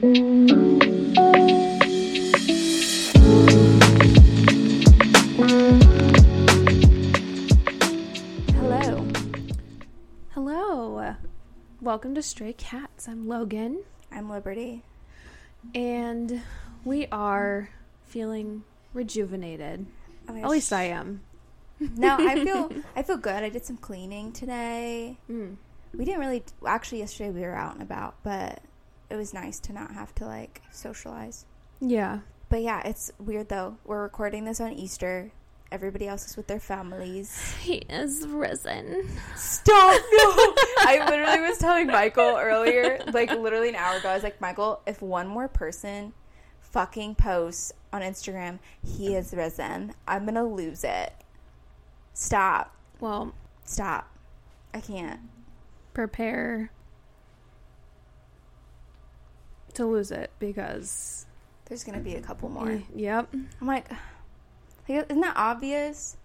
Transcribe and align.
Hello. 0.00 0.16
Hello. 10.30 11.14
Welcome 11.82 12.14
to 12.14 12.22
Stray 12.22 12.54
Cats. 12.54 13.08
I'm 13.08 13.28
Logan, 13.28 13.82
I'm 14.10 14.30
Liberty. 14.30 14.82
and 15.74 16.40
we 16.82 17.06
are 17.12 17.68
feeling 18.06 18.62
rejuvenated. 18.94 19.84
At 20.26 20.48
least 20.48 20.72
I 20.72 20.84
am. 20.84 21.20
No, 21.78 22.16
I 22.18 22.34
feel 22.44 22.72
I 22.96 23.02
feel 23.02 23.18
good. 23.18 23.42
I 23.44 23.50
did 23.50 23.66
some 23.66 23.76
cleaning 23.76 24.32
today. 24.32 25.18
Mm. 25.30 25.56
We 25.94 26.06
didn't 26.06 26.20
really 26.20 26.42
actually 26.66 27.00
yesterday 27.00 27.28
we 27.28 27.42
were 27.42 27.54
out 27.54 27.74
and 27.74 27.82
about, 27.82 28.14
but 28.22 28.62
it 29.10 29.16
was 29.16 29.34
nice 29.34 29.58
to 29.60 29.72
not 29.72 29.92
have 29.92 30.14
to 30.16 30.24
like 30.26 30.62
socialize. 30.70 31.46
Yeah. 31.80 32.20
But 32.48 32.62
yeah, 32.62 32.80
it's 32.84 33.10
weird 33.18 33.48
though. 33.48 33.76
We're 33.84 34.02
recording 34.02 34.44
this 34.44 34.60
on 34.60 34.72
Easter. 34.72 35.32
Everybody 35.72 36.08
else 36.08 36.26
is 36.28 36.36
with 36.36 36.48
their 36.48 36.58
families. 36.58 37.54
He 37.60 37.74
is 37.88 38.26
risen. 38.26 39.08
Stop! 39.36 40.02
No, 40.12 40.28
I 40.78 41.06
literally 41.08 41.40
was 41.48 41.58
telling 41.58 41.86
Michael 41.86 42.36
earlier, 42.36 43.00
like 43.12 43.30
literally 43.30 43.68
an 43.68 43.76
hour 43.76 43.98
ago. 43.98 44.08
I 44.08 44.14
was 44.14 44.24
like, 44.24 44.40
Michael, 44.40 44.80
if 44.84 45.00
one 45.00 45.28
more 45.28 45.46
person 45.46 46.12
fucking 46.60 47.14
posts 47.14 47.72
on 47.92 48.02
Instagram, 48.02 48.58
he 48.84 49.14
is 49.14 49.32
risen, 49.32 49.94
I'm 50.08 50.24
gonna 50.24 50.42
lose 50.44 50.82
it. 50.82 51.12
Stop! 52.14 52.74
Well, 52.98 53.32
Stop! 53.64 54.08
I 54.74 54.80
can't. 54.80 55.20
prepare 55.94 56.72
to 59.80 59.86
lose 59.86 60.10
it 60.10 60.30
because. 60.38 61.26
There's 61.66 61.84
gonna 61.84 62.00
be 62.00 62.14
a 62.16 62.20
couple 62.20 62.48
more. 62.48 62.82
Yep. 62.94 63.34
I'm 63.60 63.66
like, 63.66 63.86
isn't 64.88 65.20
that 65.20 65.34
obvious? 65.36 66.16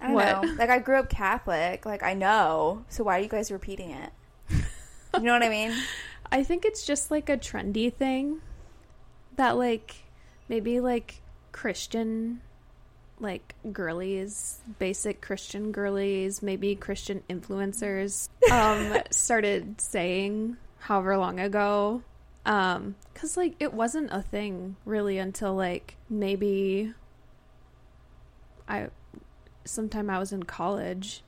I 0.00 0.06
don't 0.08 0.14
What? 0.14 0.42
know. 0.44 0.52
Like, 0.58 0.70
I 0.70 0.78
grew 0.78 0.96
up 0.98 1.08
Catholic. 1.08 1.86
Like, 1.86 2.02
I 2.02 2.14
know. 2.14 2.84
So 2.88 3.04
why 3.04 3.18
are 3.18 3.22
you 3.22 3.28
guys 3.28 3.50
repeating 3.50 3.90
it? 3.90 4.10
You 4.50 5.20
know 5.20 5.32
what 5.32 5.42
I 5.42 5.48
mean? 5.48 5.72
I 6.32 6.42
think 6.42 6.64
it's 6.64 6.84
just 6.84 7.10
like 7.10 7.28
a 7.28 7.36
trendy 7.36 7.92
thing 7.92 8.40
that, 9.36 9.56
like, 9.56 9.94
maybe 10.48 10.80
like 10.80 11.22
Christian, 11.52 12.40
like 13.20 13.54
girlies, 13.72 14.58
basic 14.78 15.20
Christian 15.20 15.70
girlies, 15.70 16.42
maybe 16.42 16.74
Christian 16.74 17.22
influencers, 17.30 18.28
um, 18.50 18.98
started 19.10 19.80
saying 19.80 20.56
however 20.80 21.16
long 21.16 21.38
ago. 21.38 22.02
Um, 22.46 22.94
cause 23.14 23.36
like 23.36 23.54
it 23.58 23.72
wasn't 23.72 24.10
a 24.12 24.20
thing 24.20 24.76
really 24.84 25.16
until 25.18 25.54
like 25.54 25.96
maybe 26.10 26.92
I, 28.68 28.88
sometime 29.64 30.10
I 30.10 30.18
was 30.18 30.32
in 30.32 30.42
college. 30.42 31.22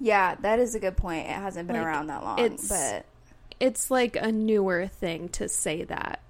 Yeah, 0.00 0.34
that 0.36 0.58
is 0.58 0.74
a 0.74 0.80
good 0.80 0.96
point. 0.96 1.26
It 1.26 1.32
hasn't 1.32 1.68
been 1.68 1.76
Like, 1.76 1.86
around 1.86 2.06
that 2.08 2.22
long, 2.24 2.38
it's- 2.38 2.68
but 2.68 3.04
It's 3.60 3.90
like 3.90 4.16
a 4.16 4.32
newer 4.32 4.86
thing 4.88 5.28
to 5.30 5.48
say 5.48 5.84
that. 5.84 6.20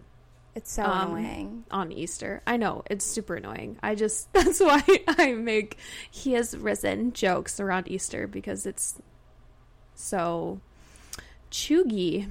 it's 0.54 0.70
so 0.72 0.82
um, 0.84 1.14
annoying. 1.16 1.64
on 1.70 1.90
Easter. 1.92 2.42
I 2.46 2.56
know 2.58 2.82
it's 2.90 3.04
super 3.06 3.36
annoying. 3.36 3.78
I 3.82 3.94
just 3.94 4.30
that's 4.34 4.60
why 4.60 4.82
I 5.08 5.32
make 5.32 5.78
he 6.10 6.32
has 6.34 6.56
risen 6.56 7.12
jokes 7.12 7.58
around 7.60 7.88
Easter 7.88 8.26
because 8.26 8.66
it's 8.66 9.00
so 9.94 10.60
cheugy. 11.50 12.28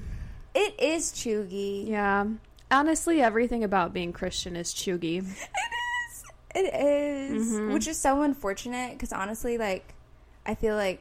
It 0.54 0.78
is 0.80 1.12
cheugy. 1.12 1.88
Yeah. 1.88 2.26
Honestly, 2.70 3.20
everything 3.22 3.64
about 3.64 3.92
being 3.92 4.12
Christian 4.12 4.56
is 4.56 4.72
cheugy. 4.74 5.18
It 5.18 5.24
is. 5.24 6.24
It 6.54 6.74
is. 6.74 7.52
Mhm. 7.52 7.72
Which 7.72 7.86
is 7.86 7.98
so 7.98 8.22
unfortunate 8.22 8.92
because 8.92 9.12
honestly, 9.12 9.56
like, 9.58 9.94
I 10.44 10.54
feel 10.54 10.74
like 10.76 11.00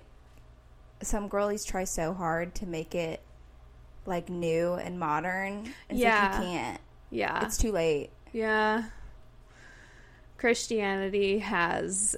some 1.01 1.27
girlies 1.27 1.65
try 1.65 1.83
so 1.83 2.13
hard 2.13 2.53
to 2.55 2.65
make 2.65 2.93
it 2.95 3.21
like 4.05 4.29
new 4.29 4.73
and 4.75 4.99
modern. 4.99 5.73
It's 5.89 5.99
Yeah. 5.99 6.29
like 6.31 6.41
you 6.41 6.45
can't. 6.53 6.81
Yeah. 7.09 7.45
It's 7.45 7.57
too 7.57 7.71
late. 7.71 8.09
yeah. 8.31 8.83
Christianity 10.37 11.39
has 11.39 12.15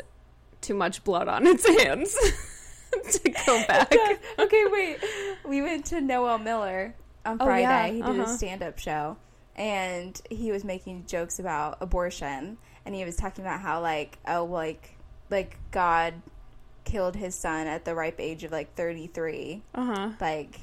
too 0.61 0.73
much 0.73 1.03
blood 1.03 1.27
on 1.27 1.45
its 1.45 1.67
hands 1.67 2.13
to 3.11 3.29
go 3.45 3.63
back. 3.67 3.93
okay, 4.39 4.65
wait. 4.67 4.97
We 5.45 5.61
went 5.61 5.85
to 5.87 5.99
Noel 5.99 6.37
Miller 6.37 6.93
on 7.25 7.37
Oh, 7.39 7.45
Friday. 7.45 7.61
yeah. 7.63 7.87
He 7.87 8.01
did 8.01 8.19
Uh-huh. 8.19 8.23
a 8.23 8.37
stand 8.37 8.63
up 8.63 8.77
show 8.79 9.17
and 9.55 10.19
he 10.29 10.51
was 10.51 10.63
making 10.63 11.05
jokes 11.07 11.37
about 11.39 11.77
abortion 11.81 12.57
and 12.85 12.95
he 12.95 13.05
was 13.05 13.15
talking 13.15 13.45
about 13.45 13.59
how 13.61 13.81
like 13.81 14.17
oh 14.27 14.45
like 14.45 14.97
like 15.29 15.57
God 15.71 16.15
killed 16.85 17.15
his 17.15 17.35
son 17.35 17.67
at 17.67 17.85
the 17.85 17.93
ripe 17.95 18.19
age 18.19 18.43
of 18.43 18.51
like 18.51 18.73
33 18.75 19.61
Uh-huh. 19.75 20.09
like 20.19 20.59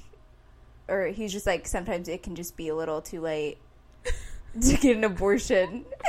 or 0.89 1.07
he's 1.07 1.33
just 1.33 1.47
like 1.47 1.67
sometimes 1.69 2.09
it 2.09 2.23
can 2.23 2.35
just 2.35 2.57
be 2.57 2.69
a 2.69 2.75
little 2.75 3.01
too 3.01 3.21
late 3.21 3.59
to 4.61 4.77
get 4.77 4.97
an 4.97 5.05
abortion 5.05 5.85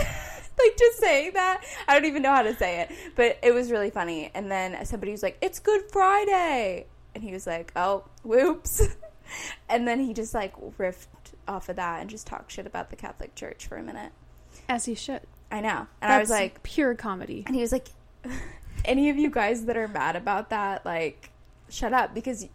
like 0.60 0.78
just 0.78 1.00
saying 1.00 1.32
that 1.34 1.64
i 1.88 1.94
don't 1.94 2.06
even 2.06 2.22
know 2.24 2.34
how 2.34 2.42
to 2.42 2.54
say 2.56 2.82
it 2.82 2.92
but 3.16 3.38
it 3.44 3.54
was 3.54 3.72
really 3.72 3.90
funny 3.92 4.30
and 4.34 4.52
then 4.52 4.84
somebody 4.86 5.12
was 5.12 5.22
like 5.24 5.38
it's 5.42 5.60
good 5.60 5.82
friday 5.92 6.86
and 7.16 7.24
he 7.24 7.32
was 7.32 7.46
like 7.48 7.72
oh 7.76 8.04
whoops 8.24 8.82
and 9.70 9.88
then 9.88 10.00
he 10.00 10.14
just 10.14 10.34
like 10.34 10.54
riffed 10.78 11.08
off 11.48 11.70
of 11.70 11.76
that 11.78 12.02
and 12.02 12.10
just 12.10 12.28
talked 12.28 12.52
shit 12.52 12.66
about 12.68 12.90
the 12.90 12.96
catholic 12.96 13.34
church 13.36 13.66
for 13.68 13.78
a 13.78 13.84
minute 13.84 14.12
As 14.70 14.86
he 14.86 14.96
should. 14.96 15.22
i 15.52 15.60
know 15.62 15.88
and 16.02 16.12
i 16.14 16.20
was 16.20 16.30
like 16.30 16.62
pure 16.64 16.96
comedy. 16.96 17.44
and 17.46 17.56
he 17.56 17.62
was 17.62 17.72
like 17.72 17.88
any 18.86 19.10
of 19.10 19.18
you 19.18 19.30
guys 19.30 19.66
that 19.66 19.78
are 19.78 19.88
mad 19.88 20.16
about 20.16 20.50
that 20.50 20.86
like 20.86 21.30
shut 21.70 21.94
up 21.94 22.14
because 22.14 22.48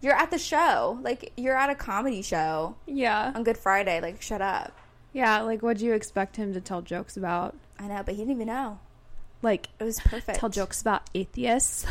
you're 0.00 0.14
at 0.14 0.30
the 0.30 0.38
show 0.38 0.98
like 1.02 1.32
you're 1.36 1.56
at 1.56 1.70
a 1.70 1.74
comedy 1.74 2.20
show 2.22 2.76
Yeah. 2.86 3.32
on 3.34 3.42
good 3.44 3.56
friday 3.58 4.00
like 4.00 4.20
shut 4.22 4.42
up 4.42 4.72
Yeah, 5.12 5.40
like 5.40 5.62
what 5.62 5.78
do 5.78 5.84
you 5.86 5.94
expect 5.94 6.36
him 6.36 6.52
to 6.54 6.60
tell 6.60 6.82
jokes 6.82 7.16
about? 7.16 7.54
i 7.78 7.86
know 7.88 8.02
but 8.04 8.14
he 8.14 8.20
didn't 8.20 8.32
even 8.34 8.46
know 8.48 8.78
Like 9.42 9.68
it 9.80 9.84
was 9.84 10.00
perfect 10.00 10.38
tell 10.38 10.48
jokes 10.50 10.80
about 10.80 11.08
atheists. 11.14 11.86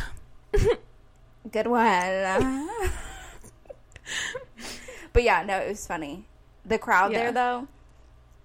good 1.52 1.66
one 1.66 2.68
but 5.12 5.22
yeah 5.22 5.42
no 5.42 5.58
it 5.58 5.68
was 5.68 5.86
funny 5.86 6.26
the 6.64 6.78
crowd 6.78 7.12
Yeah. 7.12 7.18
there 7.18 7.32
though 7.32 7.68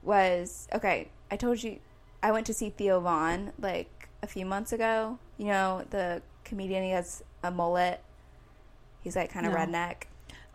was 0.03 0.67
okay 0.73 1.09
i 1.29 1.35
told 1.37 1.61
you 1.61 1.79
i 2.23 2.31
went 2.31 2.45
to 2.47 2.53
see 2.53 2.69
Theo 2.69 2.99
Von 2.99 3.51
like 3.59 4.09
a 4.23 4.27
few 4.27 4.45
months 4.45 4.71
ago 4.73 5.17
you 5.37 5.45
know 5.47 5.85
the 5.89 6.21
comedian 6.43 6.83
he 6.83 6.91
has 6.91 7.23
a 7.43 7.51
mullet 7.51 8.01
he's 9.01 9.15
like 9.15 9.31
kind 9.31 9.45
of 9.45 9.53
No. 9.53 9.59
redneck 9.59 10.03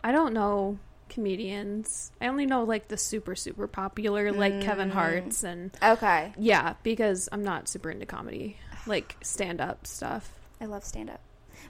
I 0.03 0.11
don't 0.11 0.33
know 0.33 0.77
comedians. 1.09 2.11
I 2.21 2.27
only 2.27 2.45
know 2.45 2.63
like 2.63 2.87
the 2.87 2.97
super 2.97 3.35
super 3.35 3.67
popular 3.67 4.31
like 4.31 4.61
Kevin 4.61 4.89
Mm. 4.89 4.93
Hart's 4.93 5.43
and 5.43 5.71
okay 5.83 6.33
yeah, 6.37 6.75
because 6.83 7.27
I'm 7.31 7.43
not 7.43 7.67
super 7.67 7.89
into 7.89 8.05
comedy, 8.05 8.57
like 8.85 9.15
stand 9.21 9.59
up 9.59 9.87
stuff. 9.87 10.31
I 10.61 10.65
love 10.65 10.83
stand 10.85 11.09
up. 11.09 11.19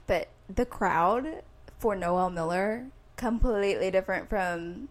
But 0.06 0.28
the 0.54 0.66
crowd 0.66 1.42
for 1.78 1.96
Noel 1.96 2.30
Miller 2.30 2.86
completely 3.18 3.90
different 3.90 4.30
from 4.30 4.88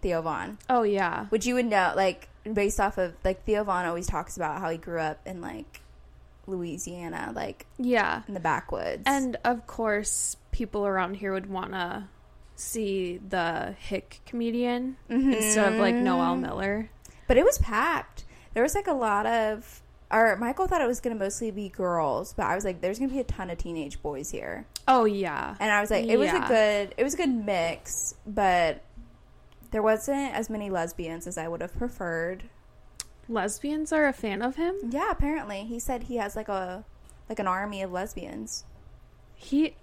Theo 0.00 0.22
Von. 0.22 0.58
Oh 0.70 0.84
yeah. 0.84 1.26
Which 1.26 1.46
you 1.46 1.54
would 1.56 1.66
know 1.66 1.92
like 1.96 2.28
based 2.50 2.78
off 2.78 2.98
of 2.98 3.14
like 3.24 3.44
Theo 3.44 3.64
Von 3.64 3.84
always 3.86 4.06
talks 4.06 4.36
about 4.36 4.60
how 4.60 4.70
he 4.70 4.78
grew 4.78 5.00
up 5.00 5.20
in 5.26 5.40
like 5.40 5.80
Louisiana, 6.46 7.32
like 7.34 7.66
Yeah. 7.78 8.22
in 8.28 8.34
the 8.34 8.40
backwoods. 8.40 9.02
And 9.06 9.36
of 9.44 9.66
course, 9.66 10.36
people 10.52 10.86
around 10.86 11.14
here 11.14 11.32
would 11.32 11.48
want 11.48 11.72
to 11.72 12.04
see 12.54 13.18
the 13.28 13.74
hick 13.78 14.20
comedian 14.26 14.96
mm-hmm. 15.10 15.32
instead 15.32 15.72
of 15.72 15.78
like 15.78 15.94
Noel. 15.94 16.36
Miller. 16.36 16.90
But 17.26 17.38
it 17.38 17.44
was 17.44 17.58
packed. 17.58 18.24
There 18.54 18.62
was 18.62 18.74
like 18.74 18.86
a 18.86 18.92
lot 18.92 19.26
of 19.26 19.82
or 20.12 20.36
Michael 20.36 20.66
thought 20.66 20.82
it 20.82 20.86
was 20.86 21.00
going 21.00 21.16
to 21.16 21.24
mostly 21.24 21.50
be 21.50 21.68
girls, 21.68 22.34
but 22.34 22.46
I 22.46 22.54
was 22.54 22.64
like 22.64 22.80
there's 22.80 22.98
going 22.98 23.08
to 23.08 23.14
be 23.14 23.20
a 23.20 23.24
ton 23.24 23.50
of 23.50 23.58
teenage 23.58 24.02
boys 24.02 24.30
here. 24.30 24.66
Oh 24.86 25.04
yeah. 25.04 25.56
And 25.58 25.72
I 25.72 25.80
was 25.80 25.90
like, 25.90 26.06
it 26.06 26.18
was 26.18 26.30
a 26.30 26.40
good, 26.40 26.94
it 26.96 27.02
was 27.02 27.14
a 27.14 27.16
good 27.16 27.30
mix, 27.30 28.14
but 28.26 28.82
there 29.70 29.82
wasn't 29.82 30.34
as 30.34 30.50
many 30.50 30.70
lesbians 30.70 31.26
as 31.26 31.38
I 31.38 31.48
would 31.48 31.62
have 31.62 31.76
preferred. 31.76 32.44
Lesbians 33.28 33.92
are 33.92 34.06
a 34.06 34.12
fan 34.12 34.42
of 34.42 34.56
him. 34.56 34.76
Yeah, 34.90 35.10
apparently 35.10 35.60
he 35.60 35.78
said 35.78 36.04
he 36.04 36.16
has 36.16 36.36
like 36.36 36.48
a, 36.48 36.84
like 37.28 37.38
an 37.38 37.46
army 37.46 37.82
of 37.82 37.90
lesbians. 37.90 38.64
He 39.34 39.74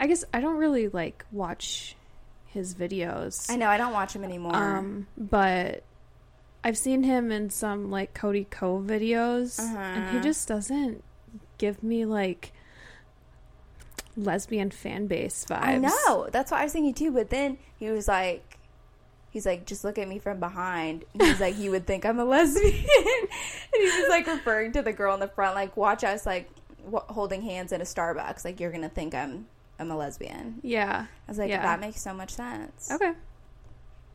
I 0.00 0.06
guess 0.06 0.24
I 0.32 0.40
don't 0.40 0.56
really 0.56 0.88
like 0.88 1.24
watch 1.32 1.96
his 2.46 2.74
videos. 2.74 3.50
I 3.50 3.56
know 3.56 3.68
I 3.68 3.76
don't 3.76 3.92
watch 3.92 4.14
him 4.14 4.24
anymore. 4.24 4.54
Um, 4.54 5.06
but 5.16 5.82
I've 6.64 6.76
seen 6.78 7.02
him 7.04 7.30
in 7.30 7.50
some 7.50 7.90
like 7.90 8.14
Cody 8.14 8.44
Ko 8.44 8.80
videos, 8.80 9.58
and 9.58 10.04
he 10.10 10.16
Uh-huh. 10.16 10.20
just 10.22 10.48
doesn't 10.48 11.02
give 11.58 11.82
me 11.82 12.04
like 12.04 12.52
lesbian 14.16 14.70
fan 14.70 15.06
base 15.06 15.44
vibes. 15.48 15.62
I 15.62 15.78
know 15.78 16.28
that's 16.32 16.50
what 16.50 16.60
I 16.60 16.64
was 16.64 16.72
thinking 16.72 16.94
too. 16.94 17.12
But 17.12 17.30
then 17.30 17.58
he 17.78 17.90
was 17.90 18.08
like, 18.08 18.58
he's 19.30 19.46
like, 19.46 19.64
just 19.66 19.84
look 19.84 19.98
at 19.98 20.08
me 20.08 20.18
from 20.18 20.40
behind. 20.40 21.04
He's 21.20 21.40
like, 21.40 21.56
you 21.58 21.70
would 21.70 21.86
think 21.86 22.04
I'm 22.04 22.18
a 22.18 22.24
lesbian. 22.24 22.74
and 22.74 23.28
he's 23.74 23.92
just 23.92 24.10
like 24.10 24.26
referring 24.26 24.72
to 24.72 24.82
the 24.82 24.92
girl 24.92 25.14
in 25.14 25.20
the 25.20 25.28
front, 25.28 25.54
like, 25.54 25.76
watch 25.76 26.02
us 26.04 26.26
like 26.26 26.50
w- 26.84 27.04
holding 27.08 27.42
hands 27.42 27.72
in 27.72 27.80
a 27.80 27.84
Starbucks. 27.84 28.44
Like, 28.44 28.58
you're 28.60 28.72
gonna 28.72 28.88
think 28.88 29.14
I'm 29.14 29.46
I'm 29.78 29.90
a 29.92 29.96
lesbian. 29.96 30.58
Yeah. 30.62 31.06
I 31.06 31.30
was 31.30 31.38
like, 31.38 31.50
Yeah. 31.50 31.62
that 31.62 31.78
makes 31.78 32.00
so 32.00 32.12
much 32.12 32.30
sense. 32.30 32.90
Okay. 32.90 33.12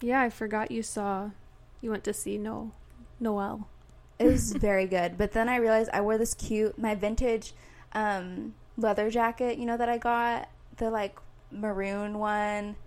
Yeah, 0.02 0.20
I 0.22 0.30
forgot 0.30 0.70
you 0.72 0.84
saw. 0.84 1.30
You 1.84 1.92
went 1.92 2.06
to 2.06 2.14
see 2.14 2.38
No 2.38 2.72
Noel. 3.20 3.68
It 4.18 4.28
was 4.28 4.54
very 4.54 4.88
good. 4.88 5.18
But 5.18 5.34
then 5.34 5.50
I 5.50 5.58
realized 5.58 5.90
I 5.92 6.00
wore 6.00 6.18
this 6.18 6.34
cute, 6.34 6.80
my 6.80 6.96
vintage 6.96 7.52
um, 7.92 8.54
leather 8.78 9.10
jacket, 9.10 9.58
you 9.58 9.66
know, 9.66 9.76
that 9.76 9.90
I 9.90 9.98
got. 9.98 10.48
The 10.78 10.90
like 10.90 11.18
maroon 11.52 12.20
one 12.20 12.78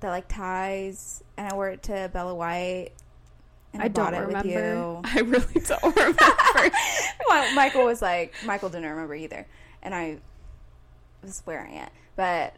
that 0.00 0.10
like 0.10 0.28
ties. 0.28 1.24
And 1.38 1.50
I 1.50 1.54
wore 1.54 1.70
it 1.70 1.82
to 1.84 2.10
Bella 2.12 2.34
White. 2.34 2.90
And 3.72 3.82
I 3.82 3.88
bought 3.88 4.12
don't 4.12 4.22
it 4.22 4.26
with 4.26 4.44
remember. 4.44 4.74
you. 4.74 5.00
I 5.04 5.20
really 5.20 5.60
don't 5.66 5.96
remember. 5.96 6.22
well, 7.28 7.54
Michael 7.54 7.86
was 7.86 8.02
like, 8.02 8.34
Michael 8.44 8.68
didn't 8.68 8.88
remember 8.90 9.14
either, 9.14 9.46
and 9.82 9.94
I 9.94 10.18
was 11.22 11.42
wearing 11.44 11.74
it, 11.74 11.90
but 12.14 12.54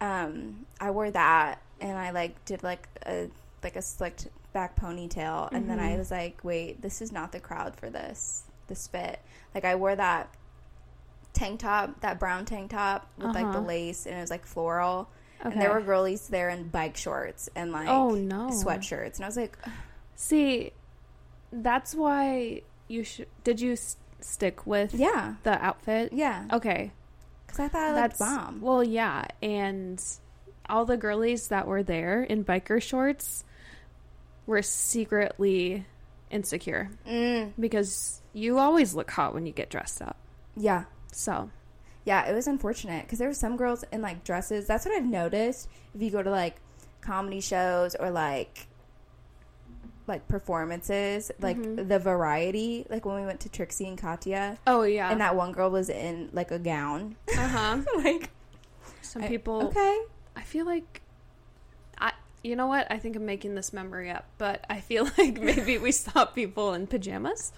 um, 0.00 0.64
I 0.80 0.90
wore 0.90 1.10
that, 1.10 1.60
and 1.80 1.98
I 1.98 2.10
like 2.10 2.42
did 2.46 2.62
like 2.62 2.88
a 3.04 3.28
like 3.62 3.76
a 3.76 3.82
slicked 3.82 4.28
back 4.56 4.74
ponytail, 4.80 5.52
and 5.52 5.68
then 5.68 5.78
I 5.78 5.90
Mhm. 5.92 5.98
was 5.98 6.10
like, 6.10 6.38
wait, 6.42 6.80
this 6.80 7.02
is 7.02 7.12
not 7.12 7.30
the 7.30 7.40
crowd 7.40 7.76
for 7.76 7.90
this 7.90 8.44
this 8.68 8.86
fit. 8.88 9.20
Like 9.54 9.66
I 9.66 9.74
wore 9.74 9.94
that 9.94 10.28
tank 11.34 11.60
top, 11.60 12.00
that 12.00 12.18
brown 12.18 12.46
tank 12.46 12.70
top 12.70 13.06
with 13.18 13.26
like 13.34 13.44
the 13.52 13.58
Uh-huh. 13.58 13.60
lace, 13.60 14.06
and 14.06 14.16
it 14.16 14.20
was 14.22 14.30
like 14.30 14.46
floral, 14.46 15.08
Okay. 15.40 15.52
and 15.52 15.60
there 15.60 15.72
were 15.74 15.82
girlies 15.82 16.26
there 16.28 16.48
in 16.48 16.68
bike 16.68 16.96
shorts 16.96 17.50
and 17.54 17.70
like 17.70 17.86
oh 17.88 18.12
no. 18.14 18.48
sweatshirts, 18.48 19.16
and 19.16 19.24
I 19.24 19.28
was 19.28 19.36
like, 19.36 19.58
See, 20.14 20.72
that's 21.52 21.94
why 21.94 22.62
you 22.88 23.04
should. 23.04 23.28
Did 23.44 23.60
you 23.60 23.72
s- 23.74 23.98
stick 24.20 24.66
with 24.66 24.94
yeah, 24.94 25.34
the 25.42 25.62
outfit? 25.62 26.14
yeah, 26.14 26.46
Okay. 26.50 26.92
because 27.46 27.60
I 27.60 27.68
thought 27.68 27.90
I 27.90 27.92
That's 27.92 28.18
bomb. 28.18 28.62
well, 28.62 28.82
yeah, 28.82 29.26
and 29.42 30.02
all 30.70 30.86
the 30.86 30.96
girlies 30.96 31.48
that 31.48 31.66
were 31.66 31.82
there 31.82 32.22
in 32.22 32.42
biker 32.44 32.80
shorts 32.82 33.44
were 34.46 34.62
secretly 34.62 35.84
insecure 36.30 36.90
Mm, 37.06 37.52
because 37.58 38.20
you 38.32 38.58
always 38.58 38.94
look 38.94 39.10
hot 39.10 39.34
when 39.34 39.46
you 39.46 39.52
get 39.52 39.70
dressed 39.70 40.00
up. 40.02 40.16
yeah. 40.56 40.84
So, 41.12 41.50
Yeah, 42.04 42.24
it 42.28 42.34
was 42.34 42.46
unfortunate 42.46 43.02
because 43.04 43.18
there 43.18 43.26
were 43.28 43.34
some 43.34 43.56
girls 43.56 43.82
in 43.92 44.00
like 44.02 44.22
dresses. 44.22 44.66
That's 44.66 44.84
what 44.86 44.94
I've 44.94 45.04
noticed. 45.04 45.68
If 45.94 46.00
you 46.02 46.10
go 46.10 46.22
to 46.22 46.30
like 46.30 46.56
comedy 47.00 47.40
shows 47.40 47.94
or 47.96 48.10
like 48.10 48.68
like 50.06 50.28
performances, 50.28 51.32
like 51.40 51.56
Mhm. 51.56 51.88
the 51.88 51.98
variety, 51.98 52.86
like 52.88 53.04
when 53.04 53.16
we 53.16 53.26
went 53.26 53.40
to 53.40 53.48
Trixie 53.48 53.88
and 53.88 53.98
Katya, 53.98 54.56
oh 54.66 54.82
yeah, 54.82 55.10
and 55.10 55.20
that 55.20 55.34
one 55.34 55.50
girl 55.52 55.68
was 55.70 55.88
in 55.88 56.30
like 56.32 56.50
a 56.52 56.58
gown. 56.60 57.16
uh 57.36 57.48
huh. 57.48 57.78
like 58.04 58.30
Some 59.02 59.22
I- 59.24 59.28
people. 59.28 59.66
okay, 59.68 59.98
I 60.36 60.42
feel 60.42 60.64
like 60.64 61.02
I 61.05 61.05
you 62.46 62.56
know 62.56 62.66
what? 62.66 62.86
I 62.90 62.98
think 62.98 63.16
I'm 63.16 63.26
making 63.26 63.54
this 63.56 63.72
memory 63.72 64.10
up, 64.10 64.24
but 64.38 64.64
I 64.70 64.80
feel 64.80 65.04
like 65.18 65.40
maybe 65.40 65.78
we 65.78 65.92
saw 65.92 66.24
people 66.24 66.72
in 66.74 66.86
pajamas. 66.86 67.52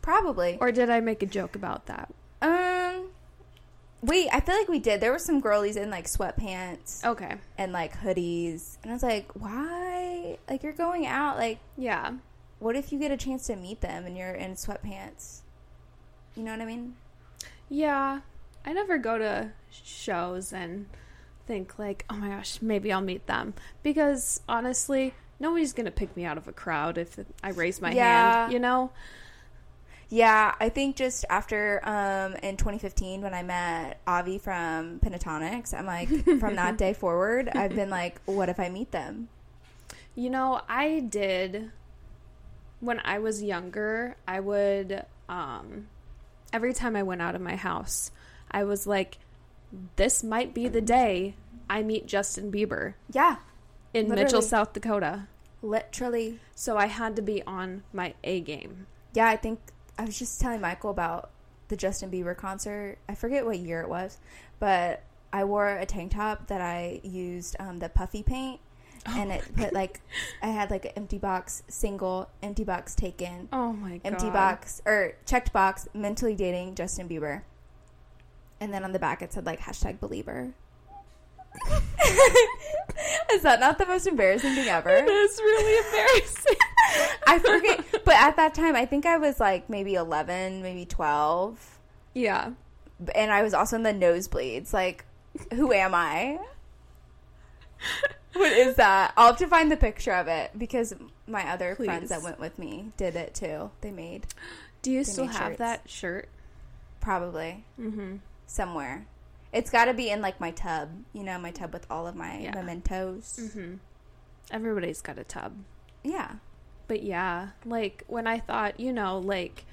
probably. 0.00 0.58
Or 0.60 0.72
did 0.72 0.90
I 0.90 1.00
make 1.00 1.22
a 1.22 1.26
joke 1.26 1.54
about 1.54 1.86
that? 1.86 2.12
Um, 2.42 3.10
wait, 4.02 4.28
I 4.32 4.40
feel 4.40 4.56
like 4.56 4.68
we 4.68 4.80
did. 4.80 5.00
There 5.00 5.12
were 5.12 5.18
some 5.18 5.40
girlies 5.40 5.76
in 5.76 5.90
like 5.90 6.06
sweatpants 6.06 7.04
Okay. 7.04 7.36
and 7.56 7.72
like 7.72 7.96
hoodies, 7.98 8.76
and 8.82 8.90
I 8.90 8.94
was 8.94 9.02
like, 9.04 9.30
why? 9.34 10.38
Like 10.50 10.62
you're 10.62 10.72
going 10.72 11.06
out, 11.06 11.36
like. 11.36 11.58
Yeah. 11.76 12.14
what 12.58 12.74
if 12.76 12.92
you 12.92 12.98
get 12.98 13.10
a 13.12 13.16
chance 13.16 13.46
to 13.46 13.56
meet 13.56 13.80
them 13.80 14.04
and 14.06 14.16
you're 14.16 14.32
in 14.32 14.52
sweatpants? 14.54 15.40
You 16.34 16.42
know 16.42 16.50
what 16.52 16.60
I 16.60 16.64
mean? 16.66 16.94
Yeah. 17.68 18.20
I 18.64 18.72
never 18.72 18.96
go 18.98 19.18
to 19.18 19.50
shows 19.70 20.52
and 20.52 20.86
think 21.46 21.78
like, 21.78 22.04
"Oh 22.10 22.14
my 22.16 22.28
gosh, 22.28 22.60
maybe 22.62 22.92
I'll 22.92 23.00
meet 23.00 23.26
them." 23.26 23.54
Because 23.82 24.40
honestly, 24.48 25.14
nobody's 25.40 25.72
going 25.72 25.86
to 25.86 25.92
pick 25.92 26.16
me 26.16 26.24
out 26.24 26.38
of 26.38 26.48
a 26.48 26.52
crowd 26.52 26.98
if 26.98 27.18
I 27.42 27.50
raise 27.50 27.80
my 27.80 27.92
Yeah. 27.92 28.44
hand, 28.44 28.52
you 28.52 28.58
know? 28.58 28.92
Yeah, 30.08 30.54
I 30.60 30.68
think 30.68 30.96
just 30.96 31.24
after 31.30 31.80
um, 31.84 32.34
in 32.42 32.56
2015 32.58 33.22
when 33.22 33.32
I 33.32 33.42
met 33.42 33.98
Avi 34.06 34.36
from 34.38 35.00
Pentatonix, 35.00 35.72
I'm 35.72 35.86
like, 35.86 36.08
from 36.38 36.56
that 36.56 36.76
day 36.76 36.92
forward, 36.92 37.48
I've 37.48 37.74
been 37.74 37.88
like, 37.88 38.20
what 38.26 38.50
if 38.50 38.60
I 38.60 38.68
meet 38.68 38.92
them? 38.92 39.28
You 40.14 40.28
know, 40.28 40.60
I 40.68 41.00
did 41.00 41.70
when 42.80 43.00
I 43.04 43.18
was 43.18 43.42
younger, 43.42 44.16
I 44.26 44.40
would 44.40 45.04
um 45.28 45.86
every 46.52 46.74
time 46.74 46.96
I 46.96 47.02
went 47.02 47.22
out 47.22 47.34
of 47.34 47.40
my 47.40 47.56
house, 47.56 48.10
I 48.50 48.64
was 48.64 48.86
like 48.86 49.18
this 49.96 50.22
might 50.22 50.54
be 50.54 50.68
the 50.68 50.80
day 50.80 51.34
I 51.68 51.82
meet 51.82 52.06
Justin 52.06 52.52
Bieber 52.52 52.94
Yeah, 53.10 53.36
in 53.94 54.08
Literally. 54.08 54.24
Mitchell, 54.24 54.42
South 54.42 54.72
Dakota. 54.72 55.28
literally. 55.62 56.40
So 56.54 56.76
I 56.76 56.86
had 56.86 57.16
to 57.16 57.22
be 57.22 57.42
on 57.44 57.82
my 57.92 58.14
A 58.24 58.40
game. 58.40 58.86
Yeah, 59.14 59.28
I 59.28 59.36
think 59.36 59.60
I 59.98 60.04
was 60.04 60.18
just 60.18 60.40
telling 60.40 60.60
Michael 60.60 60.90
about 60.90 61.30
the 61.68 61.76
Justin 61.76 62.10
Bieber 62.10 62.36
concert. 62.36 62.98
I 63.08 63.14
forget 63.14 63.44
what 63.46 63.58
year 63.58 63.80
it 63.80 63.88
was, 63.88 64.18
but 64.58 65.02
I 65.32 65.44
wore 65.44 65.68
a 65.68 65.86
tank 65.86 66.12
top 66.12 66.48
that 66.48 66.60
I 66.60 67.00
used 67.02 67.56
um, 67.58 67.78
the 67.78 67.88
puffy 67.88 68.22
paint. 68.22 68.60
and 69.06 69.32
it 69.32 69.42
put 69.56 69.72
like 69.72 70.00
I 70.42 70.48
had 70.48 70.70
like 70.70 70.84
an 70.84 70.92
empty 70.96 71.18
box, 71.18 71.62
single 71.68 72.28
empty 72.42 72.62
box 72.64 72.94
taken, 72.94 73.48
Oh 73.52 73.72
my 73.72 73.92
god. 73.98 74.00
empty 74.04 74.30
box 74.30 74.80
or 74.86 75.14
checked 75.26 75.52
box 75.52 75.88
mentally 75.94 76.34
dating 76.36 76.74
Justin 76.76 77.08
Bieber 77.08 77.42
and 78.62 78.72
then 78.72 78.84
on 78.84 78.92
the 78.92 78.98
back 78.98 79.20
it 79.22 79.32
said 79.32 79.44
like 79.44 79.60
hashtag 79.60 79.98
believer 80.00 80.52
is 83.32 83.42
that 83.42 83.60
not 83.60 83.76
the 83.78 83.86
most 83.86 84.06
embarrassing 84.06 84.54
thing 84.54 84.68
ever 84.68 84.88
It 84.90 85.08
is 85.08 85.38
really 85.38 85.86
embarrassing. 85.86 86.56
i 87.26 87.38
forget 87.38 88.04
but 88.04 88.14
at 88.14 88.36
that 88.36 88.54
time 88.54 88.74
i 88.76 88.86
think 88.86 89.04
i 89.06 89.16
was 89.18 89.38
like 89.40 89.68
maybe 89.68 89.94
11 89.94 90.62
maybe 90.62 90.84
12 90.84 91.78
yeah. 92.14 92.50
and 93.14 93.30
i 93.32 93.42
was 93.42 93.52
also 93.54 93.76
in 93.76 93.82
the 93.82 93.92
nosebleeds 93.92 94.72
like 94.72 95.04
who 95.54 95.72
am 95.72 95.94
i 95.94 96.38
what 98.34 98.52
is 98.52 98.76
that 98.76 99.12
i'll 99.16 99.28
have 99.28 99.38
to 99.38 99.46
find 99.46 99.70
the 99.72 99.76
picture 99.76 100.12
of 100.12 100.28
it 100.28 100.50
because 100.56 100.94
my 101.26 101.48
other 101.50 101.74
friends 101.74 102.10
that 102.10 102.22
went 102.22 102.38
with 102.40 102.58
me 102.58 102.92
did 102.96 103.16
it 103.16 103.34
too 103.34 103.70
they 103.80 103.90
made 103.90 104.26
Do 104.82 104.90
you 104.90 105.04
still 105.04 105.26
have 105.26 105.52
shirts. 105.52 105.58
that 105.58 105.88
shirt? 105.90 106.28
probably 107.00 107.64
Mhm. 107.80 108.20
Somewhere. 108.52 109.06
It's 109.52 109.70
got 109.70 109.86
to 109.86 109.94
be 109.94 110.10
in 110.10 110.20
like 110.20 110.40
my 110.40 110.50
tub, 110.50 110.90
you 111.12 111.22
know, 111.24 111.38
my 111.38 111.50
tub 111.50 111.72
with 111.72 111.86
all 111.90 112.06
of 112.06 112.14
my 112.14 112.38
Yeah. 112.38 112.54
mementos. 112.54 113.38
Mhm. 113.54 113.78
Everybody's 114.50 115.00
got 115.00 115.18
a 115.18 115.24
tub. 115.24 115.56
Yeah. 116.02 116.32
But 116.88 117.02
yeah, 117.02 117.50
like 117.64 118.04
when 118.08 118.26
I 118.26 118.38
thought, 118.40 118.78
you 118.78 118.92
know, 118.92 119.18
like 119.18 119.64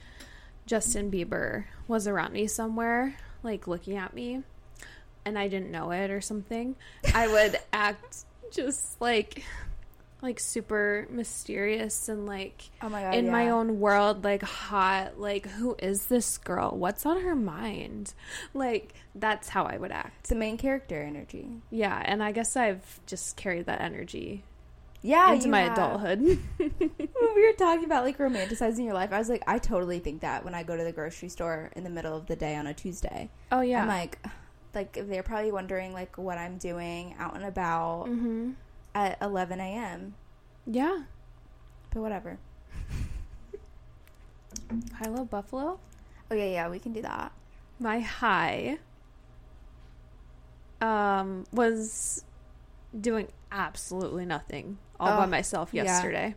Justin 0.66 1.12
Bieber 1.12 1.66
was 1.88 2.08
around 2.08 2.34
me 2.34 2.48
somewhere, 2.48 3.16
like 3.44 3.68
looking 3.68 3.98
at 3.98 4.14
me, 4.14 4.44
and 5.26 5.38
I 5.38 5.48
didn't 5.48 5.72
know 5.72 5.92
it 5.92 6.10
or 6.12 6.22
something, 6.22 6.76
I 7.14 7.28
would 7.28 7.58
act 7.74 8.26
just 8.52 9.00
like 9.02 9.44
like 10.22 10.40
super 10.40 11.08
mysterious 11.10 12.10
and 12.10 12.26
like 12.26 12.70
Oh 12.82 12.90
my 12.90 13.02
god. 13.04 13.16
in 13.16 13.32
my 13.32 13.50
own 13.50 13.80
world 13.80 14.24
like 14.24 14.42
hot 14.44 15.20
like 15.20 15.48
who 15.48 15.76
is 15.80 16.08
this 16.08 16.38
girl 16.38 16.72
what's 16.76 17.06
on 17.06 17.22
her 17.22 17.36
mind 17.36 18.14
like 18.54 18.94
that's 19.16 19.48
how 19.50 19.64
i 19.64 19.78
would 19.78 19.92
act 19.92 20.14
It's 20.22 20.30
the 20.30 20.36
main 20.36 20.58
character 20.58 21.02
energy. 21.02 21.48
yeah 21.70 22.02
and 22.04 22.22
i 22.22 22.32
guess 22.34 22.56
i've 22.58 23.00
just 23.06 23.38
carried 23.38 23.66
that 23.68 23.80
energy 23.82 24.44
Yeah. 25.02 25.32
into 25.32 25.48
my 25.48 25.62
have. 25.62 25.74
adulthood 25.74 26.20
When 26.58 27.36
we 27.36 27.46
were 27.48 27.54
talking 27.58 27.86
about 27.86 28.04
like 28.04 28.18
romanticizing 28.18 28.84
your 28.84 28.94
life, 28.94 29.14
I 29.14 29.18
was 29.20 29.30
like, 29.30 29.44
I 29.48 29.60
totally 29.60 30.00
think 30.00 30.22
that 30.22 30.44
when 30.44 30.54
I 30.54 30.64
go 30.64 30.76
to 30.76 30.84
the 30.84 30.92
grocery 30.92 31.30
store 31.30 31.70
in 31.76 31.84
the 31.86 31.90
middle 31.90 32.16
of 32.18 32.26
the 32.28 32.36
day 32.36 32.56
on 32.56 32.68
a 32.68 32.74
Tuesday. 32.74 33.30
oh 33.52 33.62
yeah 33.62 33.82
I'm 33.84 33.88
like, 33.88 34.20
like 34.76 34.98
they're 35.08 35.24
probably 35.24 35.52
wondering 35.54 35.94
like 35.94 36.18
what 36.18 36.38
I'm 36.38 36.58
doing 36.58 37.16
out 37.18 37.36
and 37.36 37.46
about 37.46 38.08
mm-hmm. 38.08 38.52
At 38.96 39.18
11 39.22 39.60
a.m. 39.60 40.16
yeah 40.66 41.04
But 41.92 42.02
whatever. 42.02 42.38
hello 45.02 45.24
buffalo 45.26 45.80
Oh 46.32 46.36
yeah, 46.36 46.46
yeah, 46.46 46.70
we 46.70 46.78
can 46.80 46.94
do 46.94 47.02
that. 47.02 47.32
my 47.80 48.00
high 48.00 48.78
um 50.82 51.46
was 51.52 52.24
doing 53.00 53.28
absolutely 53.52 54.26
nothing 54.26 54.78
all 55.00 55.18
by 55.18 55.24
Oh, 55.24 55.28
myself 55.28 55.70
yeah. 55.74 55.84
yesterday 55.84 56.36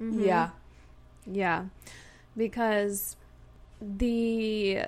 Mhm. 0.00 0.24
Yeah. 0.24 0.50
Yeah. 1.26 1.64
Because 2.36 3.16
the 3.80 4.82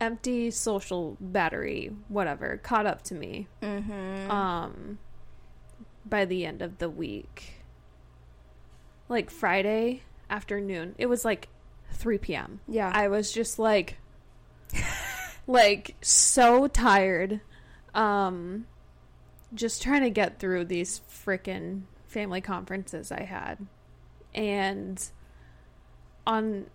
empty 0.00 0.50
social 0.52 1.16
battery, 1.20 1.90
whatever, 2.06 2.56
caught 2.62 2.86
up 2.86 3.02
to 3.02 3.14
me. 3.16 3.48
Mm-hmm. 3.60 4.30
Um 4.30 4.98
by 6.08 6.24
the 6.24 6.44
end 6.44 6.62
of 6.62 6.78
the 6.78 6.88
week. 6.88 7.54
Like 9.08 9.30
Friday 9.30 10.02
afternoon. 10.30 10.94
It 10.98 11.06
was 11.06 11.24
like 11.24 11.48
3 11.92 12.18
p.m. 12.18 12.60
Yeah. 12.68 12.90
I 12.94 13.08
was 13.08 13.32
just 13.32 13.58
like 13.58 13.98
like 15.46 15.94
so 16.00 16.66
tired. 16.66 17.40
Um 17.94 18.66
just 19.54 19.82
trying 19.82 20.02
to 20.02 20.10
get 20.10 20.38
through 20.38 20.66
these 20.66 21.00
freaking 21.10 21.82
family 22.06 22.40
conferences 22.40 23.10
I 23.10 23.22
had. 23.22 23.66
And 24.34 25.02
on 26.26 26.66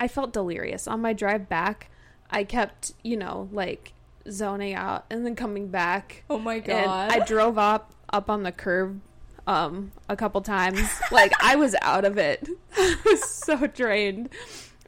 I 0.00 0.08
felt 0.08 0.32
delirious. 0.32 0.88
On 0.88 1.00
my 1.00 1.12
drive 1.12 1.48
back, 1.48 1.90
I 2.30 2.44
kept, 2.44 2.92
you 3.02 3.16
know, 3.16 3.48
like 3.52 3.92
zoning 4.28 4.74
out 4.74 5.04
and 5.10 5.24
then 5.24 5.36
coming 5.36 5.68
back. 5.68 6.24
oh 6.30 6.38
my 6.38 6.56
And 6.56 6.90
I 6.90 7.24
drove 7.24 7.58
up 7.58 7.92
up 8.12 8.28
on 8.30 8.42
the 8.42 8.52
curb 8.52 9.00
um 9.46 9.92
a 10.08 10.16
couple 10.16 10.40
times. 10.42 10.80
like 11.10 11.32
I 11.42 11.56
was 11.56 11.74
out 11.82 12.04
of 12.04 12.18
it. 12.18 12.48
I 12.76 12.96
was 13.04 13.24
so 13.28 13.66
drained. 13.66 14.28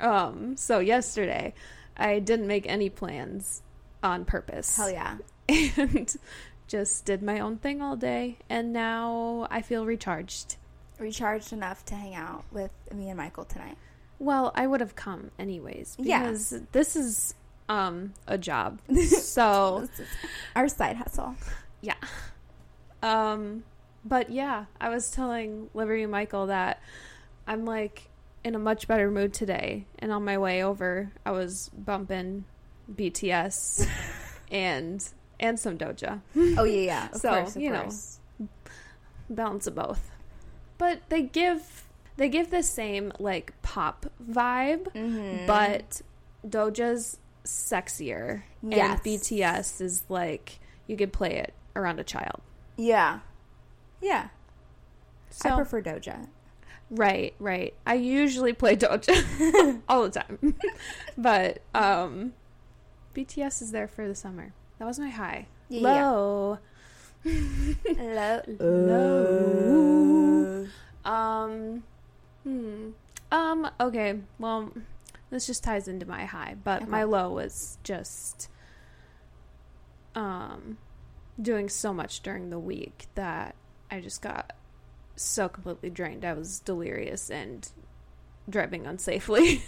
Um 0.01 0.57
so 0.57 0.79
yesterday 0.79 1.55
I 1.97 2.19
didn't 2.19 2.47
make 2.47 2.67
any 2.69 2.89
plans 2.91 3.63
on 4.03 4.25
purpose. 4.25 4.77
Hell 4.77 4.91
yeah. 4.91 5.17
And 5.77 6.15
just 6.69 7.05
did 7.05 7.23
my 7.23 7.41
own 7.41 7.59
thing 7.59 7.83
all 7.83 7.97
day 7.97 8.39
and 8.49 8.73
now 8.73 9.47
I 9.51 9.63
feel 9.63 9.85
recharged. 9.87 10.57
Recharged 10.99 11.53
enough 11.53 11.85
to 11.87 11.95
hang 11.95 12.15
out 12.15 12.45
with 12.53 12.71
me 12.95 13.09
and 13.09 13.17
Michael 13.19 13.45
tonight. 13.45 13.77
Well, 14.19 14.53
I 14.55 14.67
would 14.67 14.81
have 14.81 14.95
come 14.95 15.31
anyways 15.39 15.97
Yeah. 15.99 16.21
because 16.21 16.61
this 16.73 16.95
is 16.97 17.35
um 17.69 18.13
a 18.27 18.39
job. 18.39 18.81
So 18.99 19.89
our 20.55 20.69
side 20.69 20.97
hustle. 20.97 21.35
Yeah. 21.81 21.95
Um, 23.03 23.65
but 24.05 24.31
yeah, 24.31 24.67
I 24.81 24.89
was 24.89 25.11
telling 25.11 25.69
Liberty 25.75 26.03
and 26.03 26.13
Michael 26.13 26.47
that 26.47 26.81
I'm 27.47 27.65
like 27.65 28.09
in 28.45 28.55
a 28.55 28.59
much 28.59 28.89
better 28.89 29.11
mood 29.11 29.33
today. 29.33 29.87
And 29.99 30.13
on 30.13 30.25
my 30.25 30.39
way 30.39 30.63
over, 30.65 31.13
I 31.27 31.31
was 31.33 31.69
bumping 31.77 32.45
BTS 32.93 33.89
and 34.51 35.05
and 35.41 35.59
some 35.59 35.77
Doja. 35.79 36.21
Oh 36.57 36.65
yeah, 36.65 36.81
yeah. 36.81 37.09
Of 37.13 37.21
So, 37.21 37.31
course, 37.31 37.57
of 37.57 37.63
you 37.63 37.71
know. 37.71 37.83
course. 37.83 38.19
Balance 39.31 39.67
of 39.67 39.75
both. 39.75 40.11
But 40.79 41.01
they 41.09 41.23
give 41.23 41.85
they 42.17 42.29
give 42.29 42.51
the 42.51 42.63
same 42.63 43.13
like 43.19 43.53
pop 43.63 44.07
vibe, 44.23 44.93
Mhm. 44.93 45.47
but 45.47 46.03
Doja's 46.47 47.19
sexier 47.45 48.43
Yes. 48.63 48.91
and 48.91 49.03
BTS 49.03 49.81
is 49.81 50.05
like 50.09 50.59
you 50.87 50.97
could 50.97 51.13
play 51.13 51.37
it 51.37 51.55
around 51.75 51.99
a 52.01 52.05
child. 52.05 52.41
Yeah, 52.83 53.21
yeah. 54.01 54.29
So 55.31 55.51
I 55.51 55.57
prefer 55.57 55.83
Doja. 55.83 56.27
Right, 56.91 57.35
right. 57.39 57.75
I 57.87 57.95
usually 57.95 58.53
play 58.53 58.77
Doja 58.77 59.81
all 59.89 60.09
the 60.09 60.21
time. 60.21 60.55
but 61.17 61.63
um 61.75 62.33
BTS 63.15 63.63
is 63.63 63.73
there 63.73 63.89
for 63.89 64.07
the 64.09 64.15
summer. 64.15 64.53
That 64.79 64.87
was 64.87 64.99
my 64.99 65.09
high. 65.09 65.47
Yeah. 65.69 66.11
Low. 66.11 66.59
Hello. 67.25 68.43
Low. 68.61 70.67
Um 71.05 71.83
hmm. 72.43 72.91
Um 73.31 73.71
okay. 73.81 74.19
Well, 74.39 74.73
this 75.31 75.47
just 75.47 75.65
ties 75.65 75.89
into 75.89 76.05
my 76.07 76.25
high, 76.27 76.57
but 76.63 76.83
Okay. 76.83 76.91
my 76.91 77.05
low 77.05 77.31
was 77.31 77.79
just 77.85 78.49
um 80.15 80.77
doing 81.43 81.69
so 81.69 81.93
much 81.93 82.21
during 82.21 82.51
the 82.51 82.59
week 82.59 83.07
that 83.15 83.55
I 83.91 84.01
just 84.01 84.23
got 84.23 84.53
so 85.17 85.49
completely 85.49 85.91
drained. 85.91 86.25
I 86.25 86.33
was 86.33 86.61
delirious 86.61 87.31
and 87.31 87.69
driving 88.49 88.85
unsafely. 88.85 89.63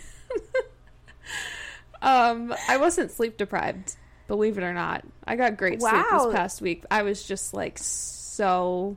um, 2.02 2.54
I 2.68 2.76
wasn't 2.76 3.10
sleep 3.10 3.36
deprived, 3.36 3.96
believe 4.28 4.56
it 4.58 4.64
or 4.64 4.72
not. 4.72 5.04
I 5.26 5.36
got 5.36 5.56
great 5.56 5.80
sleep 5.80 5.92
this 6.10 6.34
past 6.34 6.60
week. 6.60 6.84
I 6.90 7.02
was 7.02 7.26
just 7.26 7.54
like 7.54 7.78
so 7.78 8.96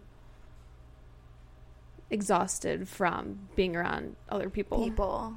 exhausted 2.09 2.87
from 2.87 3.49
being 3.55 3.75
around 3.75 4.15
other 4.29 4.49
people. 4.49 4.83
People. 4.83 5.35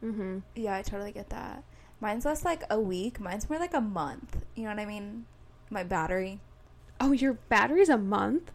hmm 0.00 0.38
Yeah, 0.54 0.76
I 0.76 0.82
totally 0.82 1.12
get 1.12 1.30
that. 1.30 1.62
Mine's 2.00 2.24
less 2.24 2.44
like 2.44 2.62
a 2.70 2.78
week. 2.78 3.20
Mine's 3.20 3.48
more 3.48 3.58
like 3.58 3.74
a 3.74 3.80
month. 3.80 4.36
You 4.54 4.64
know 4.64 4.70
what 4.70 4.78
I 4.78 4.86
mean? 4.86 5.26
My 5.70 5.82
battery. 5.82 6.40
Oh, 7.00 7.12
your 7.12 7.34
battery's 7.34 7.88
a 7.88 7.98
month? 7.98 8.52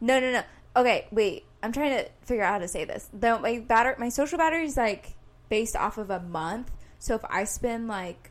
No, 0.00 0.18
no, 0.20 0.32
no. 0.32 0.42
Okay, 0.76 1.06
wait. 1.10 1.44
I'm 1.62 1.72
trying 1.72 1.90
to 2.04 2.10
figure 2.22 2.42
out 2.42 2.54
how 2.54 2.58
to 2.58 2.68
say 2.68 2.84
this. 2.84 3.08
Though 3.12 3.38
my 3.38 3.58
batter, 3.60 3.94
my 3.98 4.08
social 4.08 4.38
battery 4.38 4.64
is 4.64 4.76
like 4.76 5.14
based 5.48 5.76
off 5.76 5.98
of 5.98 6.10
a 6.10 6.20
month. 6.20 6.70
So 6.98 7.14
if 7.14 7.24
I 7.28 7.44
spend 7.44 7.86
like, 7.88 8.30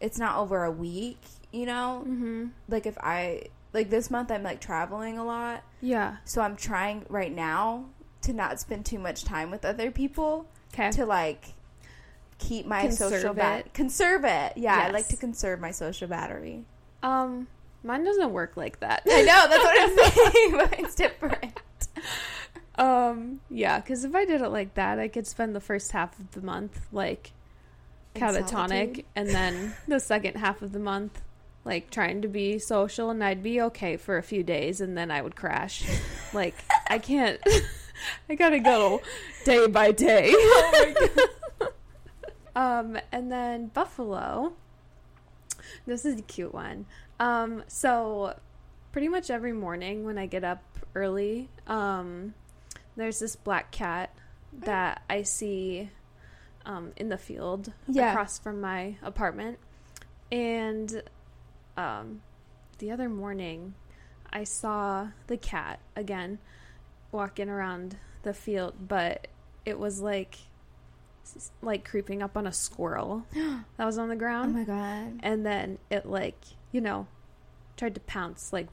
it's 0.00 0.18
not 0.18 0.36
over 0.38 0.64
a 0.64 0.70
week. 0.70 1.20
You 1.52 1.64
know, 1.66 2.04
Mm-hmm. 2.06 2.46
like 2.68 2.84
if 2.86 2.98
I 2.98 3.44
like 3.72 3.88
this 3.88 4.10
month, 4.10 4.30
I'm 4.30 4.42
like 4.42 4.60
traveling 4.60 5.16
a 5.18 5.24
lot. 5.24 5.62
Yeah. 5.80 6.16
So 6.26 6.42
I'm 6.42 6.56
trying 6.56 7.06
right 7.08 7.34
now 7.34 7.86
to 8.22 8.32
not 8.34 8.60
spend 8.60 8.84
too 8.84 8.98
much 8.98 9.24
time 9.24 9.50
with 9.50 9.64
other 9.64 9.90
people 9.90 10.46
Okay. 10.74 10.90
to 10.92 11.06
like 11.06 11.54
keep 12.38 12.66
my 12.66 12.82
Conserve 12.82 13.12
social 13.12 13.32
battery. 13.34 13.70
Conserve 13.72 14.24
it. 14.24 14.52
Yeah, 14.56 14.76
I 14.76 14.90
like 14.90 15.08
to 15.08 15.16
conserve 15.16 15.58
my 15.60 15.70
social 15.70 16.06
battery. 16.08 16.64
Um, 17.02 17.46
mine 17.82 18.04
doesn't 18.04 18.32
work 18.32 18.56
like 18.56 18.80
that. 18.80 19.02
I 19.08 19.22
know 19.22 19.46
that's 19.48 19.64
what 19.64 19.80
I'm 19.80 20.32
saying, 20.32 20.52
but 20.70 20.80
it's 20.80 20.94
different. 20.94 21.60
Um, 22.76 23.40
yeah, 23.50 23.80
because 23.80 24.04
if 24.04 24.14
I 24.14 24.24
did 24.24 24.40
it 24.40 24.50
like 24.50 24.74
that, 24.74 24.98
I 24.98 25.08
could 25.08 25.26
spend 25.26 25.54
the 25.54 25.60
first 25.60 25.92
half 25.92 26.18
of 26.18 26.30
the 26.32 26.40
month 26.40 26.86
like 26.92 27.32
catatonic, 28.14 29.04
and 29.16 29.28
then 29.28 29.74
the 29.88 30.00
second 30.00 30.36
half 30.36 30.62
of 30.62 30.72
the 30.72 30.78
month 30.78 31.20
like 31.64 31.90
trying 31.90 32.22
to 32.22 32.28
be 32.28 32.58
social, 32.58 33.10
and 33.10 33.22
I'd 33.22 33.42
be 33.42 33.60
okay 33.62 33.96
for 33.96 34.16
a 34.16 34.22
few 34.22 34.42
days, 34.42 34.80
and 34.80 34.96
then 34.96 35.10
I 35.10 35.22
would 35.22 35.36
crash. 35.36 35.84
like 36.32 36.54
I 36.88 36.98
can't. 36.98 37.40
I 38.30 38.36
gotta 38.36 38.60
go 38.60 39.02
day 39.44 39.66
by 39.66 39.90
day. 39.90 40.32
Oh. 40.32 41.08
Um, 42.54 42.98
and 43.12 43.30
then 43.30 43.68
Buffalo. 43.68 44.54
This 45.86 46.04
is 46.04 46.18
a 46.18 46.22
cute 46.22 46.52
one. 46.52 46.86
Um, 47.20 47.64
so 47.68 48.36
pretty 48.92 49.08
much 49.08 49.30
every 49.30 49.52
morning 49.52 50.04
when 50.04 50.18
I 50.18 50.26
get 50.26 50.44
up 50.44 50.62
early, 50.94 51.48
um, 51.66 52.34
there's 52.96 53.18
this 53.18 53.36
black 53.36 53.70
cat 53.70 54.14
that 54.52 55.02
I 55.10 55.22
see 55.22 55.90
um, 56.64 56.92
in 56.96 57.08
the 57.08 57.18
field 57.18 57.72
Yeah. 57.86 58.10
across 58.10 58.38
from 58.38 58.60
my 58.60 58.96
apartment. 59.02 59.58
And 60.30 61.02
um, 61.76 62.20
the 62.78 62.90
other 62.90 63.08
morning, 63.08 63.74
I 64.32 64.44
saw 64.44 65.08
the 65.26 65.36
cat 65.36 65.80
again 65.96 66.38
walking 67.12 67.48
around 67.48 67.96
the 68.22 68.34
field, 68.34 68.74
but 68.88 69.28
it 69.64 69.78
was 69.78 70.00
like 70.00 70.36
like 71.60 71.84
creeping 71.88 72.22
up 72.22 72.36
on 72.38 72.46
a 72.46 72.52
squirrel 72.52 73.26
that 73.76 73.84
was 73.84 73.98
on 73.98 74.08
the 74.08 74.16
ground. 74.16 74.54
Oh 74.54 74.58
my 74.58 74.64
god. 74.64 75.20
and 75.22 75.44
then 75.44 75.78
it 75.90 76.06
like 76.06 76.36
you 76.72 76.80
know 76.80 77.06
tried 77.76 77.94
to 77.94 78.00
pounce 78.00 78.52
like 78.52 78.68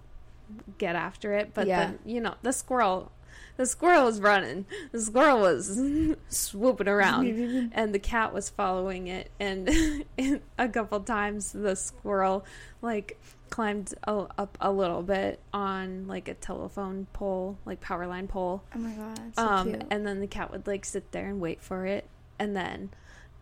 get 0.78 0.96
after 0.96 1.34
it 1.34 1.52
but 1.54 1.68
Yeah. 1.68 1.86
then 1.86 2.00
you 2.06 2.22
know 2.22 2.36
the 2.42 2.52
squirrel 2.54 3.12
the 3.58 3.66
squirrel 3.66 4.06
was 4.06 4.20
running 4.22 4.66
the 4.92 5.02
squirrel 5.02 5.40
was 5.42 5.80
swooping 6.30 6.88
around 6.88 7.28
and 7.74 7.94
the 7.94 8.00
cat 8.00 8.34
was 8.34 8.50
following 8.50 9.08
it 9.08 9.32
and, 9.40 9.70
and 10.18 10.42
a 10.58 10.68
couple 10.70 11.00
times 11.02 11.52
the 11.52 11.76
squirrel 11.76 12.46
like 12.82 13.20
climbed 13.50 13.94
a, 14.06 14.26
up 14.38 14.58
a 14.60 14.72
little 14.72 15.02
bit 15.02 15.40
on 15.54 16.08
like 16.08 16.28
a 16.28 16.34
telephone 16.34 17.08
pole 17.14 17.58
like 17.66 17.80
power 17.82 18.08
line 18.08 18.28
pole 18.28 18.64
Oh 18.76 18.80
my 18.80 18.92
god. 18.92 19.20
So 19.36 19.46
um, 19.46 19.76
and 19.90 20.06
then 20.06 20.20
the 20.20 20.28
cat 20.28 20.52
would 20.52 20.68
like 20.68 20.84
sit 20.86 21.12
there 21.12 21.28
and 21.28 21.40
wait 21.40 21.62
for 21.62 21.86
it, 21.86 22.06
and 22.40 22.56
then 22.56 22.90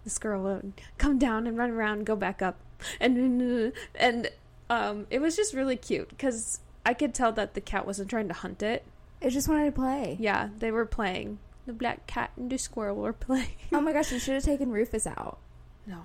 the 0.04 0.10
squirrel 0.10 0.44
would 0.44 0.74
come 0.98 1.18
down 1.18 1.48
and 1.48 1.58
run 1.58 1.72
around, 1.72 2.00
and 2.00 2.06
go 2.06 2.16
back 2.16 2.42
up, 2.42 2.60
and 3.00 3.74
and 3.96 4.30
um, 4.74 5.08
it 5.10 5.20
was 5.20 5.36
just 5.36 5.54
really 5.54 5.76
cute 5.76 6.10
because 6.10 6.60
I 6.86 6.94
could 6.94 7.14
tell 7.14 7.32
that 7.34 7.54
the 7.54 7.62
cat 7.62 7.86
wasn't 7.86 8.10
trying 8.10 8.28
to 8.28 8.34
hunt 8.34 8.64
it. 8.64 8.84
it 9.22 9.30
just 9.30 9.48
wanted 9.48 9.66
to 9.66 9.72
play. 9.72 10.18
Yeah, 10.20 10.50
they 10.60 10.72
were 10.72 10.86
playing. 10.86 11.40
The 11.66 11.74
black 11.74 12.08
cat 12.08 12.32
and 12.36 12.50
the 12.50 12.58
squirrel 12.58 12.98
were 12.98 13.14
playing. 13.28 13.56
Oh 13.72 13.82
my 13.82 13.94
gosh, 13.94 14.12
you 14.12 14.20
should 14.20 14.36
have 14.36 14.44
taken 14.44 14.72
Rufus 14.72 15.08
out. 15.08 15.38
No. 15.86 16.00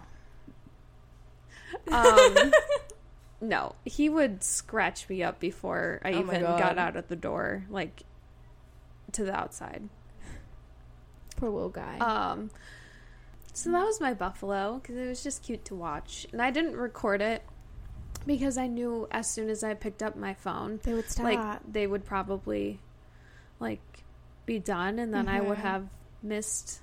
Um, 1.93 2.53
no, 3.41 3.75
he 3.85 4.09
would 4.09 4.43
scratch 4.43 5.09
me 5.09 5.23
up 5.23 5.41
before 5.41 6.01
I 6.05 6.13
Oh 6.13 6.21
even 6.21 6.43
got 6.43 6.79
out 6.79 6.97
of 6.97 7.09
the 7.09 7.17
door, 7.17 7.65
like 7.69 8.03
to 9.13 9.25
the 9.25 9.35
outside. 9.35 9.89
Poor 11.37 11.51
little 11.51 11.69
guy. 11.69 11.99
Um, 11.99 12.51
so 13.53 13.71
that 13.71 13.85
was 13.85 14.01
my 14.01 14.15
buffalo 14.15 14.79
because 14.79 14.97
it 14.97 15.07
was 15.09 15.23
just 15.23 15.43
cute 15.43 15.65
to 15.67 15.75
watch, 15.75 16.27
and 16.33 16.41
I 16.43 16.51
didn't 16.51 16.77
record 16.77 17.21
it 17.21 17.43
because 18.29 18.57
I 18.57 18.69
knew 18.69 19.09
as 19.11 19.29
soon 19.29 19.49
as 19.51 19.65
I 19.65 19.75
picked 19.75 20.03
up 20.05 20.15
my 20.15 20.35
phone, 20.35 20.79
they 20.85 20.95
would 20.95 21.11
stop. 21.11 21.25
like 21.25 21.73
they 21.73 21.87
would 21.89 22.05
probably 22.05 22.79
like 23.59 23.81
be 24.47 24.61
done 24.61 25.01
and 25.01 25.13
then 25.13 25.29
I 25.29 25.41
would 25.41 25.59
Mhm. 25.59 25.63
have 25.63 25.89
missed 26.23 26.81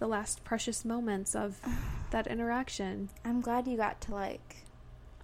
the 0.00 0.08
last 0.08 0.42
precious 0.44 0.84
moments 0.84 1.36
of 1.36 1.60
that 2.10 2.26
interaction. 2.26 3.08
I'm 3.24 3.40
glad 3.40 3.68
you 3.68 3.76
got 3.76 4.00
to 4.02 4.12
like 4.14 4.64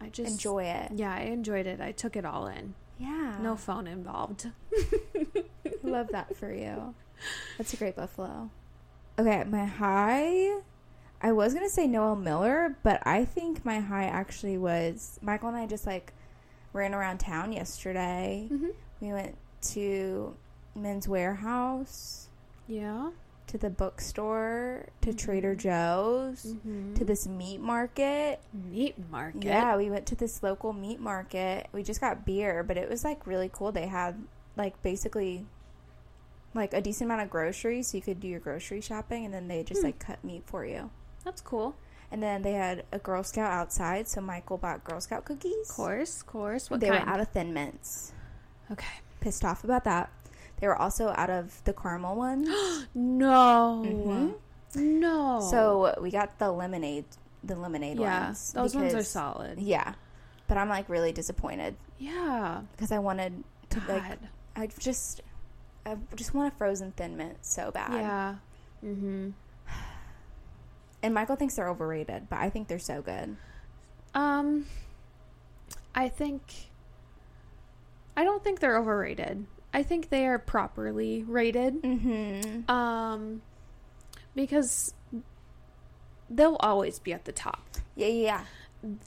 I 0.00 0.09
just 0.09 0.31
enjoy 0.33 0.64
it. 0.64 0.93
Yeah, 0.95 1.12
I 1.14 1.23
enjoyed 1.23 1.67
it. 1.67 1.81
I 1.81 1.93
took 1.93 2.14
it 2.17 2.25
all 2.25 2.47
in. 2.47 2.75
Yeah. 2.99 3.38
No 3.41 3.57
phone 3.57 3.87
involved. 3.87 4.49
Love 5.83 6.09
that 6.12 6.37
for 6.37 6.52
you. 6.52 6.95
That's 7.59 7.73
a 7.75 7.76
great 7.76 7.97
buffalo. 7.97 8.50
Okay, 9.19 9.45
my 9.45 9.64
high. 9.64 10.61
I 11.25 11.31
was 11.33 11.55
gonna 11.55 11.69
say 11.69 11.87
Noel 11.87 12.17
Miller, 12.17 12.76
but 12.83 13.00
I 13.07 13.25
think 13.25 13.64
my 13.64 13.79
high 13.81 14.05
actually 14.07 14.59
was 14.59 15.19
Michael 15.23 15.49
and 15.49 15.57
I 15.57 15.67
just 15.67 15.87
like 15.87 16.12
ran 16.73 16.95
around 16.95 17.19
town 17.19 17.52
yesterday. 17.52 18.47
hmm 18.49 18.69
We 19.00 19.12
went 19.12 19.37
to 19.73 20.35
Men's 20.75 21.07
Wearhouse, 21.07 22.26
Yeah. 22.67 23.11
to 23.49 23.59
the 23.59 23.71
bookstore, 23.71 24.87
to 25.02 25.11
Mhm. 25.11 25.19
Trader 25.19 25.55
Joe's, 25.55 26.45
Mm-hmm. 26.47 26.95
to 26.95 27.05
this 27.05 27.26
meat 27.29 27.61
market. 27.61 28.41
meat 28.52 28.95
market. 29.11 29.45
Yeah, 29.45 29.76
we 29.76 29.91
went 29.91 30.07
to 30.07 30.14
this 30.17 30.43
local 30.43 30.73
meat 30.73 30.99
market. 31.00 31.69
We 31.73 31.83
just 31.83 32.00
got 32.00 32.25
beer, 32.25 32.62
but 32.64 32.76
it 32.76 32.88
was 32.88 33.05
like 33.05 33.26
really 33.26 33.50
cool. 33.52 33.71
They 33.73 33.87
had 33.87 34.21
like 34.57 34.81
basically 34.83 35.47
like 36.55 36.75
a 36.75 36.81
decent 36.81 37.09
amount 37.09 37.23
of 37.23 37.31
groceries 37.31 37.88
so 37.88 37.97
you 37.97 38.02
could 38.02 38.21
do 38.21 38.29
your 38.29 38.41
grocery 38.41 38.81
shopping 38.81 39.25
and 39.25 39.33
then 39.33 39.49
they 39.49 39.62
just 39.62 39.81
Hmm. 39.81 39.87
like 39.87 39.99
cut 39.99 40.23
meat 40.25 40.43
for 40.47 40.64
you. 40.67 40.91
That's 41.25 41.41
cool. 41.41 41.75
And 42.11 42.23
then 42.23 42.43
they 42.43 42.52
had 42.52 42.85
a 42.93 42.99
Girl 42.99 43.23
Scout 43.23 43.50
outside, 43.50 44.07
so 44.07 44.21
Michael 44.21 44.59
bought 44.59 44.85
Girl 44.85 45.00
Scout 45.00 45.25
cookies. 45.25 45.71
Of 45.71 45.76
course, 45.76 46.21
of 46.21 46.26
course. 46.26 46.69
What 46.71 46.81
they 46.81 46.88
kind? 46.88 47.05
were 47.05 47.11
out 47.11 47.21
of 47.21 47.29
thin 47.29 47.55
mints. 47.55 48.12
okay. 48.71 49.00
Pissed 49.21 49.45
off 49.45 49.64
about 49.64 49.85
that. 49.85 50.11
They 50.61 50.67
were 50.67 50.76
also 50.76 51.09
out 51.17 51.31
of 51.31 51.62
the 51.64 51.73
caramel 51.73 52.17
ones. 52.17 52.49
No. 52.95 53.83
Mhm. 53.87 54.35
No. 54.75 55.41
So 55.50 55.97
we 56.00 56.11
got 56.11 56.38
the 56.38 56.50
lemonade 56.52 57.05
the 57.45 57.57
lemonade 57.57 57.99
yeah, 57.99 58.26
ones. 58.26 58.52
those 58.52 58.75
ones 58.75 58.95
are 58.95 59.02
solid. 59.02 59.59
Yeah. 59.59 59.95
But 60.49 60.59
I'm 60.59 60.69
like 60.69 60.88
really 60.88 61.12
disappointed 61.12 61.75
Yeah. 61.99 62.61
because 62.73 62.93
I 62.93 62.99
wanted 63.00 63.43
to 63.71 63.79
like 63.88 63.88
God. 64.09 64.19
I 64.55 64.69
just, 64.79 65.23
I 65.87 65.97
just 66.14 66.35
want 66.35 66.52
a 66.52 66.57
frozen 66.57 66.93
thin 66.93 67.17
mint 67.17 67.38
so 67.41 67.71
bad. 67.73 67.93
Yeah. 67.93 68.35
Mm-hmm. 68.85 69.31
And 71.02 71.14
Michael 71.14 71.37
thinks 71.37 71.56
they're 71.56 71.68
overrated, 71.68 72.28
but 72.30 72.38
I 72.38 72.50
think 72.50 72.68
they're 72.68 72.78
so 72.78 73.02
good. 73.02 73.37
Um, 74.14 74.66
I 75.94 76.09
think. 76.09 76.42
I 78.16 78.25
don't 78.25 78.44
think 78.44 78.61
they're 78.61 78.78
overrated. 78.78 79.47
I 79.75 79.82
think 79.82 80.11
they 80.11 80.26
are 80.26 80.38
properly 80.38 81.25
rated. 81.25 81.82
Mm-hmm. 81.82 82.71
Um, 82.71 83.42
because 84.35 84.94
they'll 86.28 86.56
always 86.61 86.99
be 86.99 87.12
at 87.12 87.25
the 87.25 87.32
top. 87.32 87.64
Yeah, 87.97 88.06
yeah. 88.09 88.44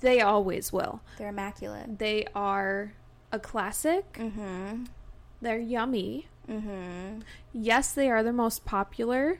They 0.01 0.21
always 0.21 0.71
will. 0.73 1.01
They're 1.17 1.29
immaculate. 1.29 1.99
They 1.99 2.25
are 2.33 2.93
a 3.31 3.39
classic. 3.39 4.13
Mm-hmm. 4.13 4.85
They're 5.41 5.59
yummy. 5.59 6.27
Mm-hmm. 6.49 7.19
Yes, 7.53 7.91
they 7.91 8.09
are 8.09 8.23
the 8.23 8.33
most 8.33 8.65
popular. 8.65 9.39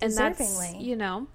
And 0.00 0.16
that's, 0.16 0.72
you 0.74 0.96
know, 0.96 1.26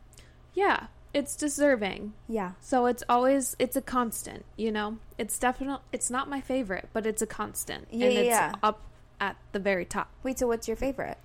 yeah, 0.53 0.87
it's 1.13 1.35
deserving. 1.35 2.13
Yeah. 2.27 2.51
So 2.61 2.85
it's 2.87 3.03
always 3.07 3.55
it's 3.59 3.75
a 3.75 3.81
constant, 3.81 4.45
you 4.57 4.71
know. 4.71 4.97
It's 5.17 5.37
definitely 5.39 5.83
it's 5.91 6.09
not 6.09 6.29
my 6.29 6.41
favorite, 6.41 6.89
but 6.93 7.05
it's 7.05 7.21
a 7.21 7.27
constant, 7.27 7.87
Yeah, 7.91 8.07
and 8.07 8.13
yeah, 8.15 8.19
it's 8.21 8.27
yeah. 8.27 8.55
up 8.63 8.81
at 9.19 9.37
the 9.51 9.59
very 9.59 9.85
top. 9.85 10.09
Wait, 10.23 10.39
so 10.39 10.47
what's 10.47 10.67
your 10.67 10.77
favorite? 10.77 11.17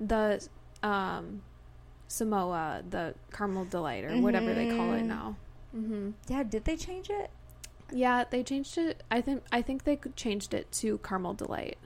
The 0.00 0.46
um, 0.82 1.42
Samoa, 2.06 2.82
the 2.88 3.14
caramel 3.32 3.64
delight, 3.66 4.04
or 4.04 4.16
whatever 4.16 4.54
they 4.54 4.66
call 4.66 4.92
it 4.92 5.02
Mhm. 5.02 5.06
now. 5.06 5.36
hmm 5.72 6.10
Yeah, 6.28 6.42
did 6.44 6.64
they 6.64 6.76
change 6.76 7.10
it? 7.10 7.30
Yeah, 7.90 8.24
they 8.30 8.42
changed 8.42 8.78
it. 8.78 9.02
I 9.10 9.20
think 9.20 9.42
I 9.52 9.60
think 9.62 9.84
they 9.84 9.98
changed 10.16 10.54
it 10.54 10.70
to 10.72 10.98
caramel 10.98 11.34
delight 11.34 11.76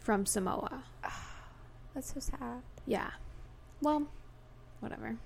from 0.00 0.26
Samoa. 0.26 0.84
That's 1.94 2.12
so 2.14 2.20
sad. 2.20 2.62
Yeah. 2.86 3.10
Well, 3.82 4.06
whatever. 4.80 5.16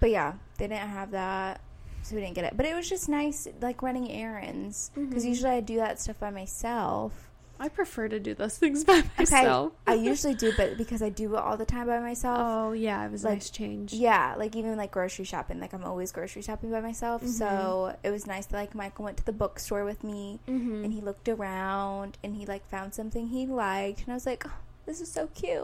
But 0.00 0.10
yeah, 0.10 0.34
they 0.58 0.66
didn't 0.68 0.88
have 0.90 1.12
that, 1.12 1.60
so 2.02 2.14
we 2.14 2.20
didn't 2.20 2.34
get 2.34 2.44
it. 2.44 2.56
But 2.56 2.66
it 2.66 2.74
was 2.74 2.88
just 2.88 3.08
nice, 3.08 3.48
like 3.62 3.80
running 3.82 4.10
errands, 4.10 4.90
because 4.94 5.24
Mhm. 5.24 5.28
usually 5.28 5.50
I 5.50 5.60
do 5.60 5.76
that 5.76 5.98
stuff 6.00 6.18
by 6.20 6.30
myself. 6.30 7.30
I 7.58 7.68
prefer 7.68 8.08
to 8.08 8.18
do 8.18 8.34
those 8.34 8.58
things 8.58 8.82
by 8.84 9.04
myself. 9.16 9.72
I 9.86 9.94
usually 9.94 10.34
do, 10.34 10.52
but 10.56 10.76
because 10.76 11.00
I 11.02 11.08
do 11.08 11.36
it 11.36 11.38
all 11.38 11.56
the 11.56 11.64
time 11.64 11.86
by 11.86 12.00
myself, 12.00 12.38
Oh 12.40 12.72
yeah, 12.72 13.06
it 13.06 13.12
was 13.12 13.22
a 13.22 13.28
Like, 13.28 13.36
nice 13.36 13.48
change. 13.50 13.92
Yeah, 13.92 14.34
like 14.36 14.56
even 14.56 14.76
like 14.76 14.90
grocery 14.90 15.24
shopping, 15.24 15.60
like 15.60 15.72
I'm 15.72 15.84
always 15.84 16.10
grocery 16.10 16.42
shopping 16.42 16.72
by 16.72 16.80
myself. 16.80 17.22
Mhm. 17.22 17.28
So 17.28 17.96
it 18.02 18.10
was 18.10 18.26
nice 18.26 18.46
that 18.46 18.56
like 18.56 18.74
Michael 18.74 19.04
went 19.04 19.18
to 19.18 19.24
the 19.24 19.32
bookstore 19.32 19.84
with 19.84 20.02
me 20.02 20.40
Mm-hmm. 20.48 20.84
and 20.84 20.92
he 20.92 21.00
looked 21.00 21.28
around 21.28 22.18
and 22.24 22.34
he 22.34 22.44
like 22.44 22.66
found 22.68 22.92
something 22.92 23.28
he 23.28 23.46
liked 23.46 24.00
and 24.00 24.10
I 24.10 24.14
was 24.14 24.26
like, 24.26 24.44
oh, 24.48 24.52
this 24.84 25.00
is 25.00 25.10
so 25.10 25.28
cute. 25.28 25.54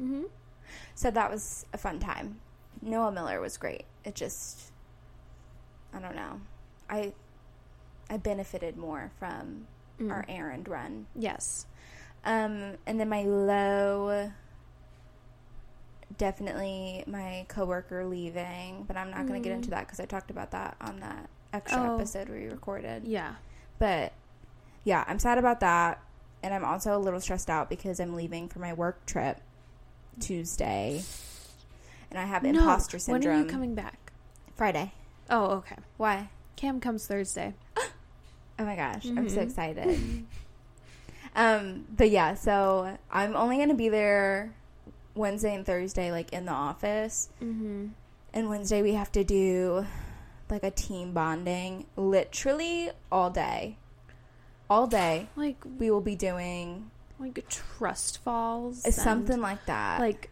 mm-hmm. 0.00 0.22
So 0.94 1.10
that 1.10 1.30
was 1.30 1.66
a 1.72 1.78
fun 1.78 1.98
time. 2.00 2.40
Noel 2.80 3.10
Miller 3.12 3.40
was 3.40 3.56
great. 3.56 3.84
It 4.04 4.14
just, 4.14 4.72
I 5.94 5.98
don't 6.00 6.16
know, 6.16 6.40
I 6.90 7.12
I 8.10 8.16
benefited 8.18 8.76
more 8.76 9.10
from 9.18 9.66
Mm. 10.00 10.10
our 10.10 10.24
errand 10.28 10.68
run. 10.68 11.06
Yes. 11.14 11.66
Um, 12.24 12.76
and 12.86 12.98
then 12.98 13.08
my 13.08 13.22
low, 13.22 14.30
definitely 16.18 17.04
my 17.06 17.46
coworker 17.48 18.04
leaving, 18.04 18.84
but 18.86 18.96
I'm 18.96 19.10
not 19.10 19.26
going 19.26 19.40
to 19.42 19.46
get 19.48 19.52
Mm. 19.54 19.56
into 19.58 19.70
that 19.70 19.86
because 19.86 20.00
I 20.00 20.06
talked 20.06 20.30
about 20.30 20.50
that 20.52 20.76
on 20.80 21.00
that 21.00 21.28
extra 21.52 21.80
Oh. 21.82 21.96
episode 21.96 22.28
we 22.28 22.46
recorded. 22.46 23.04
Yeah. 23.06 23.34
But 23.78 24.12
yeah, 24.84 25.04
I'm 25.06 25.18
sad 25.18 25.38
about 25.38 25.60
that, 25.60 26.00
and 26.42 26.52
I'm 26.54 26.64
also 26.64 26.96
a 26.96 26.98
little 27.00 27.20
stressed 27.20 27.50
out 27.50 27.68
because 27.68 28.00
I'm 28.00 28.14
leaving 28.14 28.48
for 28.48 28.58
my 28.58 28.72
work 28.72 29.04
trip 29.06 29.40
Tuesday, 30.20 31.02
and 32.10 32.18
I 32.18 32.24
have 32.24 32.44
imposter 32.44 32.98
syndrome. 32.98 33.32
When 33.32 33.40
are 33.40 33.44
you 33.44 33.50
coming 33.50 33.74
back? 33.74 34.12
Friday. 34.56 34.92
Oh, 35.30 35.46
okay. 35.56 35.76
Why? 35.96 36.28
Cam 36.56 36.80
comes 36.80 37.06
Thursday. 37.06 37.54
Oh 38.58 38.64
my 38.64 38.76
gosh, 38.76 39.06
I'm 39.06 39.28
so 39.30 39.38
Mhm. 39.38 39.42
excited. 39.42 40.24
um, 41.34 41.86
but 41.96 42.10
yeah, 42.10 42.34
so 42.34 42.96
I'm 43.10 43.34
only 43.34 43.56
gonna 43.58 43.74
be 43.74 43.88
there 43.88 44.52
Wednesday 45.14 45.54
and 45.54 45.64
Thursday, 45.66 46.12
like 46.12 46.32
in 46.32 46.44
the 46.44 46.52
office. 46.52 47.30
Mm-hmm. 47.42 47.86
And 48.34 48.48
Wednesday 48.48 48.82
we 48.82 48.92
have 48.92 49.10
to 49.12 49.24
do 49.24 49.86
like 50.50 50.62
a 50.62 50.70
team 50.70 51.12
bonding, 51.12 51.86
literally 51.96 52.90
all 53.10 53.30
day. 53.30 53.78
All 54.70 54.86
day 54.86 55.28
Like 55.34 55.56
we 55.78 55.90
will 55.90 56.00
be 56.02 56.14
doing 56.14 56.90
like 57.22 57.48
trust 57.48 58.18
falls. 58.22 58.84
and, 58.84 58.94
something 58.94 59.40
like 59.40 59.64
that. 59.66 60.00
like 60.00 60.30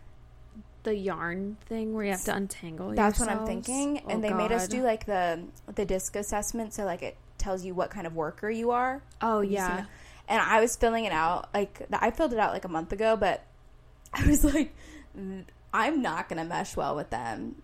the 0.82 0.94
yarn 0.94 1.56
thing 1.66 1.92
where 1.94 2.04
you 2.04 2.10
have 2.12 2.24
to 2.24 2.34
untangle. 2.34 2.92
That's 2.94 3.20
what 3.20 3.28
I'm 3.28 3.38
yourselves. 3.46 3.66
thinking. 3.66 3.98
And 4.10 4.24
Oh, 4.24 4.28
they 4.28 4.32
made 4.34 4.52
us 4.52 4.68
do 4.68 4.82
like 4.82 5.06
the 5.06 5.42
the 5.74 5.84
disc 5.84 6.16
assessment, 6.16 6.72
so 6.74 6.84
like 6.84 7.02
it 7.02 7.16
tells 7.38 7.64
you 7.64 7.74
what 7.74 7.90
kind 7.90 8.06
of 8.06 8.14
worker 8.14 8.50
you 8.50 8.70
are. 8.70 9.02
Oh 9.20 9.40
yeah. 9.40 9.84
and 10.28 10.40
I 10.40 10.60
was 10.60 10.76
filling 10.76 11.04
it 11.04 11.12
out 11.12 11.48
like 11.54 11.82
I 11.92 12.10
filled 12.10 12.32
it 12.32 12.38
out 12.38 12.52
like 12.52 12.64
a 12.64 12.68
month 12.68 12.92
ago, 12.92 13.16
but 13.16 13.44
I 14.14 14.26
was 14.26 14.42
like, 14.44 14.74
"Mm, 15.18 15.44
I'm 15.72 16.02
not 16.02 16.28
gonna 16.28 16.44
mesh 16.44 16.76
well 16.76 16.96
with 16.96 17.10
them. 17.10 17.56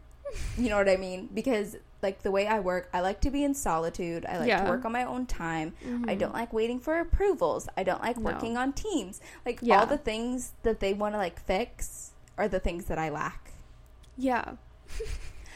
You 0.58 0.68
know 0.70 0.76
what 0.76 0.88
I 0.88 0.96
mean? 0.96 1.28
Because 1.32 1.76
like 2.02 2.22
the 2.22 2.30
way 2.30 2.46
I 2.46 2.60
work, 2.60 2.88
I 2.92 3.00
like 3.00 3.20
to 3.22 3.30
be 3.30 3.42
in 3.42 3.54
solitude. 3.54 4.26
I 4.26 4.38
like 4.38 4.48
Yeah. 4.48 4.64
to 4.64 4.70
work 4.70 4.84
on 4.84 4.92
my 4.92 5.04
own 5.04 5.26
time. 5.26 5.72
I 5.82 5.86
Mhm. 6.14 6.18
don't 6.18 6.34
like 6.34 6.52
waiting 6.52 6.78
for 6.78 6.98
approvals. 7.00 7.68
I 7.76 7.82
don't 7.84 8.02
like 8.02 8.16
No. 8.18 8.24
working 8.32 8.56
on 8.56 8.72
teams. 8.72 9.20
Like 9.44 9.58
Yeah. 9.62 9.80
all 9.80 9.86
the 9.86 9.98
things 9.98 10.52
that 10.62 10.80
they 10.80 10.92
want 10.92 11.14
to 11.14 11.18
like 11.18 11.40
fix 11.40 12.12
are 12.38 12.48
the 12.48 12.60
things 12.60 12.84
that 12.86 12.98
I 12.98 13.08
lack. 13.08 13.52
Yeah. 14.16 14.52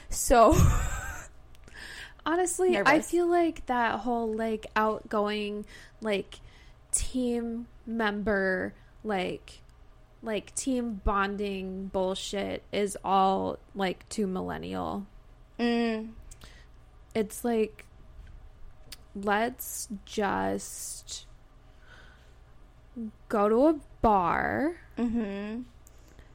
So 0.08 0.54
Honestly, 2.26 2.76
I 2.78 3.00
feel 3.00 3.26
like 3.26 3.64
that 3.66 4.00
whole 4.00 4.32
like 4.32 4.66
outgoing 4.76 5.64
like 6.02 6.40
team 6.92 7.66
member 7.86 8.74
like 9.02 9.60
like 10.22 10.54
team 10.54 11.00
bonding 11.02 11.86
bullshit 11.86 12.62
is 12.72 12.96
all 13.02 13.58
like 13.74 14.06
too 14.10 14.26
millennial. 14.26 15.06
mm, 15.58 16.10
It's 17.14 17.44
like 17.44 17.86
let's 19.14 19.88
just 20.04 21.26
go 23.28 23.48
to 23.48 23.66
a 23.66 23.74
bar, 24.02 24.76
mhm. 24.98 25.64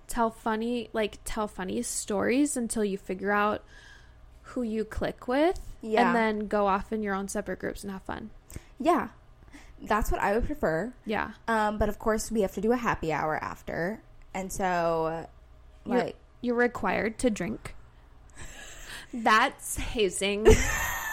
tell 0.07 0.29
funny 0.29 0.89
like 0.93 1.19
tell 1.25 1.47
funny 1.47 1.81
stories 1.81 2.57
until 2.57 2.83
you 2.83 2.97
figure 2.97 3.31
out 3.31 3.63
who 4.49 4.61
you 4.61 4.83
click 4.85 5.27
with 5.27 5.59
Yeah. 5.81 6.07
and 6.07 6.15
then 6.15 6.47
go 6.47 6.67
off 6.67 6.91
in 6.93 7.01
your 7.03 7.15
own 7.15 7.27
separate 7.27 7.59
groups 7.59 7.83
and 7.83 7.91
have 7.91 8.03
fun. 8.03 8.29
Yeah. 8.79 9.09
That's 9.81 10.11
what 10.11 10.21
I 10.21 10.33
would 10.33 10.45
prefer. 10.45 10.93
Yeah. 11.05 11.31
Um, 11.47 11.77
but 11.77 11.89
of 11.89 11.99
course, 11.99 12.31
we 12.31 12.41
have 12.41 12.53
to 12.53 12.61
do 12.61 12.71
a 12.71 12.77
happy 12.77 13.11
hour 13.11 13.35
after, 13.43 14.01
and 14.33 14.51
so 14.51 15.27
You're- 15.85 15.99
like 15.99 16.15
You're 16.41 16.55
required 16.55 17.17
to 17.19 17.29
drink. 17.29 17.74
That's 19.23 19.77
hazing. 19.77 20.45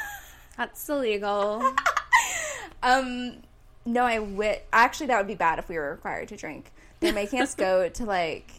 That's 0.57 0.89
illegal. 0.89 1.63
Um, 2.85 3.37
no, 3.87 4.03
I 4.03 4.19
wit. 4.19 4.67
Actually, 4.73 5.07
that 5.07 5.19
would 5.19 5.29
be 5.29 5.37
bad 5.37 5.61
if 5.61 5.69
we 5.69 5.77
were 5.79 5.91
required 5.93 6.27
to 6.31 6.37
drink. 6.37 6.73
They're 6.99 7.13
making 7.13 7.41
us 7.41 7.55
go 7.55 7.89
to 7.95 8.05
like 8.05 8.51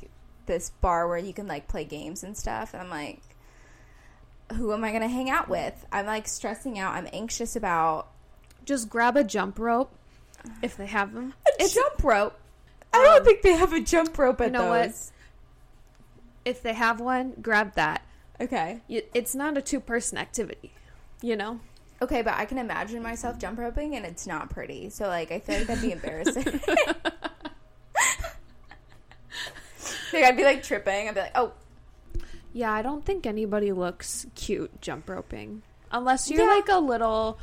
this 0.45 0.69
bar 0.79 1.09
where 1.09 1.17
you 1.17 1.33
can 1.33 1.45
like 1.45 1.67
play 1.67 1.83
games 1.83 2.23
and 2.23 2.37
stuff, 2.37 2.73
and 2.73 2.81
I'm 2.81 2.89
like, 2.89 3.19
who 4.53 4.71
am 4.71 4.81
I 4.85 4.93
gonna 4.93 5.09
hang 5.09 5.29
out 5.29 5.49
with? 5.49 5.85
I'm 5.91 6.05
like 6.05 6.29
stressing 6.29 6.79
out. 6.79 6.93
I'm 6.95 7.09
anxious 7.11 7.57
about 7.57 8.07
Just 8.63 8.89
grab 8.89 9.17
a 9.17 9.25
jump 9.25 9.59
rope 9.59 9.91
if 10.61 10.77
they 10.77 10.85
have 10.85 11.13
them. 11.13 11.33
a 11.59 11.67
jump 11.67 12.01
rope. 12.01 12.39
I 12.93 13.03
don't 13.03 13.17
Um, 13.19 13.25
think 13.25 13.41
they 13.41 13.57
have 13.57 13.73
a 13.73 13.81
jump 13.81 14.17
rope 14.17 14.39
at 14.39 14.45
you 14.47 14.51
know 14.53 14.69
what? 14.69 14.93
If 16.45 16.61
they 16.63 16.73
have 16.73 17.01
one, 17.01 17.33
grab 17.41 17.73
that. 17.75 18.03
Okay, 18.41 18.81
It's 18.89 19.35
not 19.35 19.57
a 19.57 19.61
two 19.61 19.79
person 19.79 20.17
activity, 20.17 20.73
you 21.21 21.35
know? 21.35 21.59
okay, 22.01 22.21
but 22.21 22.33
I 22.33 22.43
can 22.45 22.57
imagine 22.57 23.01
myself 23.01 23.39
jump 23.39 23.57
roping, 23.59 23.95
and 23.95 24.05
it's 24.05 24.27
not 24.27 24.49
pretty. 24.49 24.89
So 24.89 25.07
like, 25.07 25.31
I 25.31 25.39
feel 25.39 25.59
like 25.59 25.67
that'd 25.67 25.81
be 25.81 25.91
embarrassing. 25.93 26.43
like 30.13 30.23
I'd 30.23 30.37
be 30.37 30.43
like 30.43 30.63
tripping. 30.63 31.07
I'd 31.09 31.15
be 31.15 31.21
like, 31.21 31.31
oh, 31.35 31.53
Yeah, 32.51 32.71
I 32.71 32.81
don't 32.81 33.05
think 33.05 33.25
anybody 33.25 33.71
looks 33.71 34.25
cute 34.35 34.81
jump 34.81 35.09
roping. 35.09 35.63
Unless 35.91 36.29
you're 36.29 36.45
Yeah. 36.45 36.53
like 36.53 36.69
a 36.69 36.79
little 36.79 37.39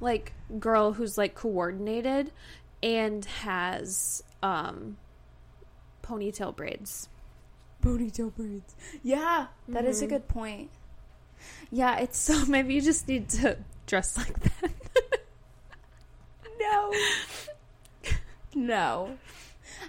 like 0.00 0.32
girl 0.58 0.92
who's 0.92 1.16
like 1.18 1.34
coordinated 1.34 2.30
and 2.82 3.24
has 3.24 4.22
um 4.42 4.96
ponytail 6.02 6.54
braids. 6.54 7.08
Ponytail 7.84 8.34
braids. 8.34 8.74
Yeah, 9.02 9.46
that 9.68 9.84
is 9.84 10.00
a 10.02 10.06
Mhm. 10.06 10.10
good 10.10 10.28
point. 10.28 10.70
Yeah, 11.70 11.98
it's 11.98 12.18
So 12.18 12.44
maybe 12.48 12.74
you 12.74 12.80
just 12.80 13.06
need 13.06 13.28
to 13.30 13.58
dress 13.86 14.16
like 14.16 14.38
that. 14.40 14.72
no, 16.58 16.92
no, 18.54 19.18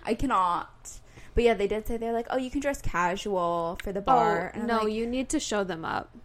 I 0.03 0.13
cannot. 0.15 0.99
But 1.34 1.43
yeah, 1.43 1.53
they 1.53 1.67
did 1.67 1.86
say 1.88 1.97
they're 1.97 2.13
like, 2.13 2.27
oh, 2.29 2.38
you 2.38 2.49
can 2.49 2.62
dress 2.62 2.81
casual 2.81 3.77
for 3.84 3.91
the 3.91 4.01
bar. 4.01 4.53
oh, 4.55 4.60
no, 4.65 4.84
like, 4.84 4.93
you 4.93 5.05
need 5.05 5.27
to 5.29 5.39
show 5.39 5.63
them 5.63 5.84
up. 5.84 6.15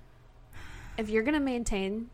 If 0.97 1.09
you're 1.11 1.23
going 1.25 1.35
to 1.35 1.41
maintain 1.41 2.11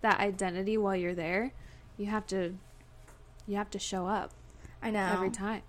that 0.00 0.20
identity 0.20 0.78
while 0.78 0.96
you're 0.96 1.14
there, 1.14 1.52
you 1.98 2.06
have 2.06 2.26
to 2.28 2.54
you 3.46 3.56
have 3.56 3.70
to 3.70 3.78
show 3.78 4.06
up 4.06 4.30
I 4.82 4.90
know. 4.90 5.10
every 5.12 5.30
time. 5.30 5.62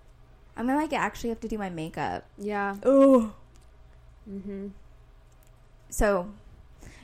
I'm 0.56 0.66
gonna 0.66 0.78
like 0.78 0.92
actually 0.92 1.30
have 1.30 1.40
to 1.40 1.48
do 1.48 1.58
my 1.58 1.70
makeup. 1.70 2.24
Yeah. 2.38 2.76
Oh. 2.84 3.32
Mhm. 4.28 4.70
So, 5.88 6.28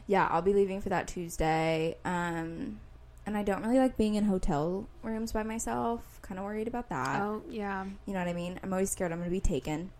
yeah, 0.07 0.27
I'll 0.31 0.43
be 0.43 0.55
leaving 0.55 0.81
for 0.81 0.89
that 0.91 1.09
Tuesday. 1.09 1.97
Um, 2.05 2.81
and 3.27 3.37
I 3.37 3.43
don't 3.43 3.63
really 3.63 3.79
like 3.79 3.97
being 3.97 4.15
in 4.15 4.25
hotel 4.25 4.87
rooms 5.03 5.33
by 5.33 5.43
myself. 5.43 6.19
Kind 6.23 6.39
of 6.39 6.45
worried 6.45 6.69
about 6.69 6.89
that. 6.91 7.21
Oh, 7.21 7.43
yeah. 7.51 7.85
You 8.07 8.13
know 8.15 8.19
what 8.21 8.29
I 8.29 8.33
mean? 8.33 8.59
I'm 8.63 8.73
always 8.73 8.91
scared 8.91 9.13
I'm 9.13 9.19
gonna 9.19 9.31
be 9.31 9.41
taken. 9.41 9.91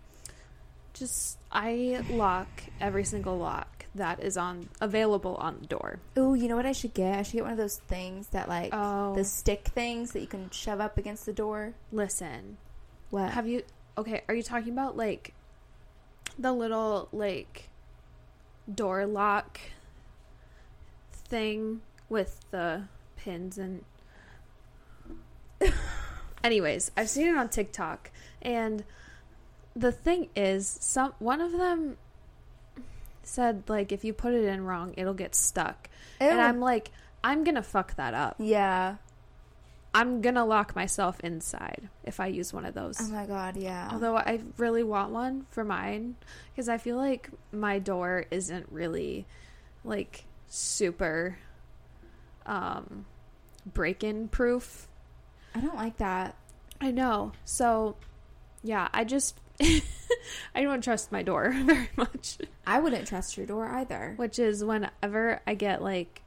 Just 0.93 1.37
I 1.51 2.03
lock 2.09 2.47
every 2.81 3.03
single 3.03 3.37
lock 3.37 3.85
that 3.95 4.19
is 4.23 4.37
on 4.37 4.69
available 4.81 5.35
on 5.35 5.59
the 5.61 5.67
door. 5.67 5.99
Oh, 6.17 6.33
you 6.33 6.47
know 6.47 6.55
what 6.55 6.65
I 6.65 6.71
should 6.71 6.93
get? 6.93 7.17
I 7.17 7.21
should 7.23 7.33
get 7.33 7.43
one 7.43 7.51
of 7.51 7.57
those 7.57 7.77
things 7.77 8.27
that 8.29 8.47
like 8.49 8.71
Oh, 8.73 9.13
the 9.15 9.23
stick 9.23 9.67
things 9.73 10.11
that 10.11 10.21
you 10.21 10.27
can 10.27 10.49
shove 10.49 10.79
up 10.79 10.97
against 10.97 11.25
the 11.25 11.33
door. 11.33 11.73
listen. 11.91 12.57
What? 13.09 13.31
Have 13.31 13.47
you 13.47 13.63
Okay, 13.97 14.21
are 14.27 14.35
you 14.35 14.43
talking 14.43 14.71
about 14.71 14.95
like 14.95 15.33
the 16.37 16.53
little 16.53 17.09
like 17.11 17.69
door 18.73 19.05
lock 19.05 19.59
thing 21.11 21.81
with 22.07 22.39
the 22.51 22.83
pins 23.17 23.57
and 23.57 23.83
Anyways, 26.43 26.91
I've 26.95 27.09
seen 27.09 27.27
it 27.27 27.37
on 27.37 27.49
TikTok 27.49 28.11
and 28.41 28.83
the 29.75 29.91
thing 29.91 30.29
is 30.35 30.67
some 30.67 31.13
one 31.19 31.41
of 31.41 31.51
them 31.51 31.97
said 33.23 33.63
like 33.67 33.91
if 33.91 34.03
you 34.03 34.13
put 34.13 34.33
it 34.33 34.45
in 34.45 34.65
wrong, 34.65 34.93
it'll 34.97 35.13
get 35.13 35.35
stuck. 35.35 35.89
And 36.19 36.39
I'm 36.41 36.59
like 36.59 36.91
I'm 37.23 37.43
going 37.43 37.55
to 37.55 37.63
fuck 37.63 37.95
that 37.95 38.13
up. 38.13 38.35
yeah. 38.39 38.95
I'm 39.99 40.21
to 40.35 40.45
lock 40.45 40.75
myself 40.75 41.19
inside 41.21 41.89
if 42.05 42.21
I 42.21 42.27
use 42.27 42.53
one 42.53 42.65
of 42.65 42.73
those. 42.73 42.97
Oh 43.01 43.07
my 43.09 43.25
god, 43.25 43.57
yeah. 43.57 43.89
Although 43.91 44.15
I 44.15 44.39
really 44.57 44.83
want 44.83 45.11
one 45.11 45.45
for 45.49 45.65
mine 45.65 46.15
because 46.51 46.69
I 46.69 46.77
feel 46.77 46.95
like 46.95 47.29
my 47.51 47.79
door 47.79 48.25
isn't 48.31 48.67
really 48.71 49.25
like 49.83 50.23
super 50.47 51.37
um 52.45 53.05
break-in 53.73 54.29
proof. 54.29 54.87
I 55.53 55.59
don't 55.59 55.75
like 55.75 55.97
that. 55.97 56.35
I 56.79 56.91
know. 56.91 57.33
So 57.43 57.97
yeah, 58.63 58.87
I 58.93 59.03
just 59.03 59.37
I 59.61 60.61
don't 60.61 60.81
trust 60.81 61.11
my 61.11 61.23
door 61.23 61.51
very 61.65 61.89
much, 61.97 62.37
I 62.65 62.79
wouldn't 62.79 63.05
trust 63.07 63.35
your 63.35 63.45
door 63.45 63.67
either. 63.67 64.13
which 64.15 64.39
is 64.39 64.63
whenever 64.63 65.41
I 65.45 65.55
get 65.55 65.81
like 65.83 66.21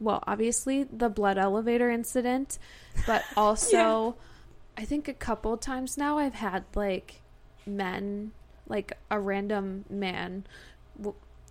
well, 0.00 0.22
obviously 0.26 0.84
the 0.84 1.08
blood 1.08 1.38
elevator 1.38 1.90
incident, 1.90 2.58
but 3.06 3.24
also 3.36 4.16
I 4.76 4.84
think 4.84 5.08
a 5.08 5.14
couple 5.14 5.56
times 5.56 5.96
now 5.98 6.18
I've 6.18 6.34
had 6.34 6.64
like 6.74 7.20
men, 7.66 8.32
like 8.68 8.92
a 9.10 9.18
random 9.18 9.84
man. 9.90 10.46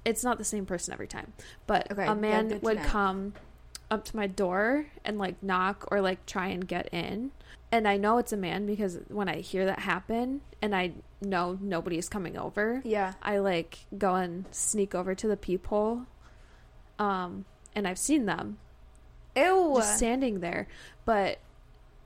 It's 0.06 0.24
not 0.24 0.38
the 0.38 0.46
same 0.46 0.66
person 0.66 0.94
every 0.94 1.08
time, 1.08 1.34
but 1.66 1.92
Okay, 1.92 2.06
a 2.08 2.16
man 2.16 2.60
would 2.62 2.82
come 2.84 3.34
up 3.92 4.06
to 4.06 4.16
my 4.16 4.28
door 4.28 4.86
and 5.04 5.18
like 5.18 5.42
knock 5.44 5.88
or 5.92 6.00
like 6.02 6.26
try 6.26 6.48
and 6.48 6.66
get 6.68 6.88
in. 6.94 7.32
And 7.72 7.86
I 7.86 7.98
know 7.98 8.18
it's 8.18 8.32
a 8.32 8.38
man 8.38 8.66
because 8.66 8.98
when 9.10 9.28
I 9.28 9.42
hear 9.42 9.66
that 9.66 9.80
happen 9.80 10.40
and 10.62 10.74
I 10.74 10.94
know 11.22 11.58
nobody's 11.60 12.08
coming 12.08 12.38
over, 12.38 12.82
Yeah. 12.86 13.14
I 13.22 13.40
like 13.40 13.80
go 13.98 14.16
and 14.16 14.46
sneak 14.52 14.96
over 14.96 15.14
to 15.16 15.28
the 15.28 15.36
peephole. 15.36 16.04
Um, 16.98 17.44
and 17.78 17.88
I've 17.88 18.00
seen 18.00 18.26
them 18.26 18.58
Ew. 19.36 19.74
just 19.76 19.98
standing 19.98 20.40
there, 20.40 20.68
but 21.06 21.38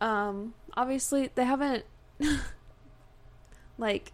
um, 0.01 0.53
obviously 0.75 1.29
they 1.33 1.45
haven't 1.45 1.85
like 3.77 4.11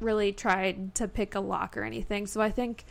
really 0.00 0.32
tried 0.32 0.94
to 0.96 1.06
pick 1.06 1.36
a 1.36 1.40
lock 1.40 1.76
or 1.76 1.84
anything. 1.84 2.26
So 2.26 2.40
I 2.40 2.50
think, 2.50 2.84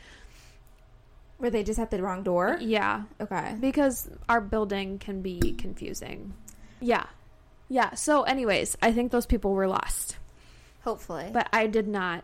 Where 1.38 1.50
they 1.52 1.63
just 1.63 1.80
at 1.80 1.91
the 1.91 2.02
wrong 2.02 2.24
door? 2.24 2.58
yeah, 2.62 3.04
Okay. 3.19 3.56
because 3.60 4.10
our 4.30 4.39
building 4.41 5.00
can 5.00 5.22
be 5.22 5.39
confusing. 5.58 6.34
Yeah, 6.80 7.08
yeah. 7.67 7.93
So, 7.95 8.24
anyways, 8.24 8.78
I 8.82 8.93
think 8.93 9.12
those 9.12 9.26
people 9.26 9.52
were 9.54 9.67
lost, 9.67 10.15
Hopefully. 10.86 11.30
but 11.34 11.50
I 11.52 11.67
did 11.67 11.88
not 11.89 12.24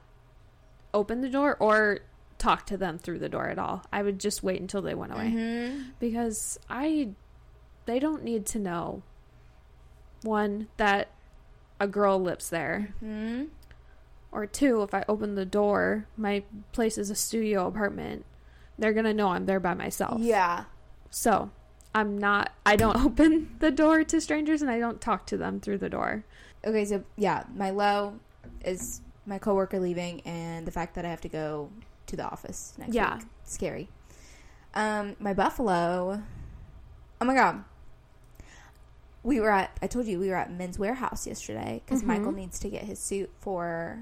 open 0.94 1.20
the 1.20 1.28
door 1.30 1.58
or 1.60 2.00
talk 2.46 2.66
to 2.68 2.78
them 2.78 2.98
through 3.00 3.20
the 3.20 3.30
door 3.30 3.48
at 3.50 3.58
all. 3.60 3.84
I 3.92 4.02
would 4.04 4.20
just 4.20 4.44
wait 4.44 4.62
until 4.62 4.82
they 4.82 4.94
went 4.96 5.12
away. 5.14 5.32
Mhm. 5.32 5.92
because 6.00 6.60
I 6.70 7.10
they 7.86 8.00
don't 8.00 8.24
need 8.24 8.46
to 8.48 8.60
know 8.60 9.02
one 10.24 10.68
that 10.78 11.10
a 11.80 11.88
girl 11.88 12.20
lives 12.20 12.50
there 12.50 12.94
Mhm. 13.04 13.50
or 14.32 14.46
two 14.48 14.82
if 14.84 14.94
I 14.94 15.04
open 15.08 15.36
the 15.36 15.46
door 15.46 16.08
my 16.18 16.44
place 16.72 16.98
is 16.98 17.10
a 17.10 17.16
studio 17.16 17.68
apartment 17.68 18.26
they're 18.78 18.94
going 18.94 19.06
to 19.06 19.14
know 19.14 19.30
I'm 19.30 19.46
there 19.46 19.62
by 19.62 19.74
myself. 19.74 20.20
Yeah. 20.20 20.66
So, 21.10 21.50
I'm 21.94 22.18
not 22.18 22.52
I 22.66 22.76
don't 22.76 22.98
open 23.06 23.56
the 23.60 23.72
door 23.72 24.04
to 24.04 24.20
strangers 24.20 24.62
and 24.62 24.70
I 24.70 24.80
don't 24.80 25.00
talk 25.00 25.26
to 25.28 25.38
them 25.38 25.60
through 25.62 25.78
the 25.78 25.90
door. 25.90 26.26
Okay, 26.66 26.84
so 26.86 27.04
yeah, 27.16 27.44
my 27.56 27.70
low 27.70 28.20
is 28.66 29.02
my 29.26 29.40
coworker 29.40 29.80
leaving 29.80 30.20
and 30.22 30.66
the 30.68 30.72
fact 30.72 30.96
that 30.96 31.06
I 31.06 31.10
have 31.10 31.22
to 31.22 31.30
go 31.30 31.70
to 32.08 32.16
the 32.16 32.24
office 32.26 32.74
next 32.78 32.94
Yeah. 32.94 33.18
week. 33.18 33.26
Scary. 33.44 33.90
Um, 34.74 35.16
my 35.20 35.34
buffalo. 35.34 36.22
Oh 37.22 37.26
my 37.26 37.34
god. 37.34 37.64
We 39.24 39.40
were 39.40 39.52
at. 39.52 39.76
I 39.82 39.88
told 39.88 40.06
you 40.06 40.20
we 40.20 40.30
were 40.30 40.36
at 40.36 40.52
Men's 40.52 40.78
Wearhouse 40.78 41.26
yesterday 41.26 41.82
because 41.86 42.04
Mhm. 42.04 42.08
Michael 42.08 42.32
needs 42.32 42.60
to 42.60 42.70
get 42.70 42.84
his 42.84 43.00
suit 43.00 43.32
for 43.40 44.00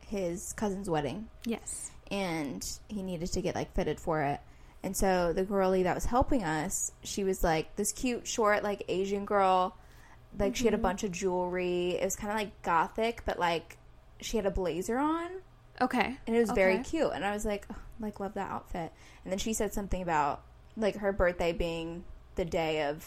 his 0.00 0.52
cousin's 0.52 0.88
wedding, 0.90 1.28
Yes. 1.44 1.90
and 2.10 2.64
he 2.88 3.02
needed 3.02 3.32
to 3.32 3.40
get 3.40 3.54
like 3.54 3.72
fitted 3.74 3.98
for 3.98 4.22
it. 4.22 4.40
And 4.82 4.96
so 4.96 5.32
the 5.32 5.44
girlie 5.44 5.82
that 5.84 5.94
was 5.94 6.04
helping 6.04 6.44
us, 6.44 6.92
she 7.02 7.24
was 7.24 7.42
like 7.42 7.74
this 7.76 7.90
cute, 7.92 8.26
short, 8.26 8.62
like 8.62 8.84
Asian 8.88 9.24
girl. 9.24 9.76
Like 10.38 10.54
she 10.54 10.66
had 10.66 10.74
a 10.74 10.78
Mhm. 10.78 10.82
bunch 10.82 11.04
of 11.04 11.10
jewelry. 11.12 11.92
It 11.92 12.04
was 12.04 12.14
kind 12.14 12.30
of 12.30 12.36
like 12.38 12.60
gothic, 12.62 13.22
but 13.24 13.38
like 13.38 13.78
she 14.20 14.36
had 14.36 14.44
a 14.46 14.50
blazer 14.50 14.98
on, 14.98 15.30
Okay. 15.80 16.16
and 16.26 16.36
it 16.36 16.40
was 16.40 16.50
very 16.50 16.78
cute. 16.78 17.10
And 17.14 17.24
I 17.24 17.32
was 17.32 17.44
like, 17.44 17.66
"Ugh, 17.70 17.76
like 18.00 18.20
love 18.20 18.34
that 18.34 18.50
outfit. 18.50 18.92
And 19.24 19.32
then 19.32 19.38
she 19.38 19.52
said 19.52 19.72
something 19.72 20.02
about 20.02 20.42
like 20.76 20.96
her 20.96 21.12
birthday 21.12 21.52
being 21.52 22.04
the 22.34 22.44
day 22.44 22.82
of 22.88 23.06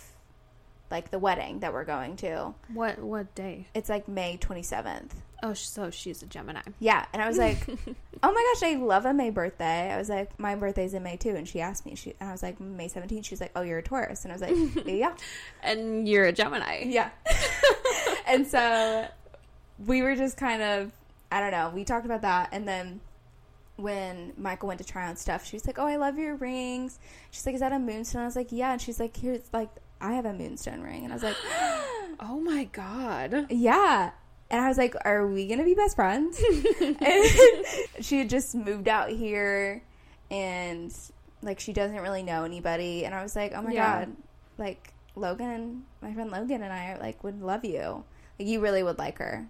like 0.92 1.12
the 1.12 1.20
wedding 1.20 1.60
that 1.60 1.72
we're 1.74 1.86
going 1.86 2.16
to. 2.18 2.54
What 2.74 3.00
what 3.00 3.36
day? 3.36 3.68
It's 3.76 3.90
like 3.90 4.08
May 4.08 4.38
27th. 4.38 5.12
Oh, 5.42 5.54
so 5.54 5.90
she's 5.90 6.22
a 6.22 6.26
Gemini. 6.26 6.60
Yeah, 6.80 7.06
and 7.14 7.22
I 7.22 7.28
was 7.28 7.38
like, 7.38 7.66
"Oh 8.24 8.32
my 8.34 8.54
gosh, 8.54 8.70
I 8.70 8.76
love 8.76 9.06
a 9.06 9.14
May 9.14 9.30
birthday." 9.30 9.90
I 9.92 9.98
was 9.98 10.10
like, 10.10 10.38
"My 10.38 10.56
birthday's 10.56 10.94
in 10.94 11.02
May 11.04 11.16
too," 11.16 11.36
and 11.36 11.48
she 11.48 11.62
asked 11.62 11.86
me. 11.86 11.96
She 11.96 12.14
and 12.20 12.28
I 12.28 12.32
was 12.34 12.44
like, 12.44 12.60
"May 12.60 12.90
17th." 12.90 13.24
She's 13.24 13.40
like, 13.40 13.52
"Oh, 13.56 13.62
you're 13.62 13.78
a 13.78 13.84
Taurus," 13.84 14.26
and 14.26 14.34
I 14.34 14.36
was 14.36 14.42
like, 14.76 14.86
"Yeah, 14.86 15.16
And 15.64 16.10
you're 16.10 16.26
a 16.26 16.34
Gemini. 16.34 16.84
yeah." 16.88 17.12
and 18.28 18.46
so 18.48 19.08
we 19.86 20.02
were 20.02 20.16
just 20.16 20.36
kind 20.36 20.62
of, 20.62 20.92
I 21.32 21.40
don't 21.40 21.52
know. 21.52 21.72
We 21.74 21.84
talked 21.84 22.06
about 22.06 22.22
that, 22.24 22.50
and 22.52 22.68
then 22.68 23.02
when 23.76 24.34
Michael 24.38 24.68
went 24.68 24.80
to 24.80 24.86
try 24.86 25.08
on 25.08 25.16
stuff, 25.16 25.46
she 25.46 25.56
was 25.56 25.66
like, 25.66 25.80
"Oh, 25.80 25.86
I 25.86 25.96
love 25.96 26.18
your 26.18 26.36
rings." 26.36 27.00
She's 27.32 27.46
like, 27.46 27.56
"Is 27.56 27.62
that 27.62 27.72
a 27.72 27.80
moonstone?" 27.80 28.24
I 28.24 28.26
was 28.26 28.36
like, 28.36 28.52
"Yeah," 28.52 28.72
and 28.74 28.82
she's 28.82 29.00
like, 29.00 29.16
"Here's 29.16 29.42
like 29.54 29.70
I 30.02 30.14
have 30.14 30.26
a 30.26 30.34
moonstone 30.34 30.82
ring," 30.82 31.04
and 31.04 31.14
I 31.14 31.16
was 31.16 31.24
like, 31.24 31.36
Oh 32.22 32.40
my 32.40 32.66
god. 32.66 33.48
Yeah. 33.50 34.12
And 34.52 34.60
I 34.62 34.68
was 34.68 34.78
like, 34.78 34.96
are 35.06 35.26
we 35.28 35.48
going 35.48 35.60
to 35.60 35.66
be 35.66 35.74
best 35.76 35.96
friends? 35.96 36.42
and 36.82 36.96
she 38.02 38.18
had 38.20 38.30
just 38.30 38.56
moved 38.56 38.88
out 38.88 39.10
here 39.10 39.82
and 40.32 40.94
like 41.42 41.60
she 41.60 41.72
doesn't 41.72 42.00
really 42.00 42.24
know 42.24 42.44
anybody. 42.44 43.06
And 43.06 43.16
I 43.16 43.22
was 43.24 43.36
like, 43.36 43.54
oh 43.56 43.62
my 43.62 43.72
Yeah. 43.72 44.00
God, 44.06 44.16
like 44.58 44.94
Logan, 45.16 45.84
my 46.02 46.14
friend 46.14 46.30
Logan 46.32 46.62
and 46.64 46.74
I 46.74 46.92
are 46.92 46.98
like, 47.00 47.24
would 47.24 47.42
love 47.42 47.64
you. 47.64 48.04
Like, 48.38 48.48
you 48.48 48.60
really 48.60 48.84
would 48.84 48.98
like 48.98 49.20
her. 49.20 49.48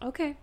Okay. 0.00 0.36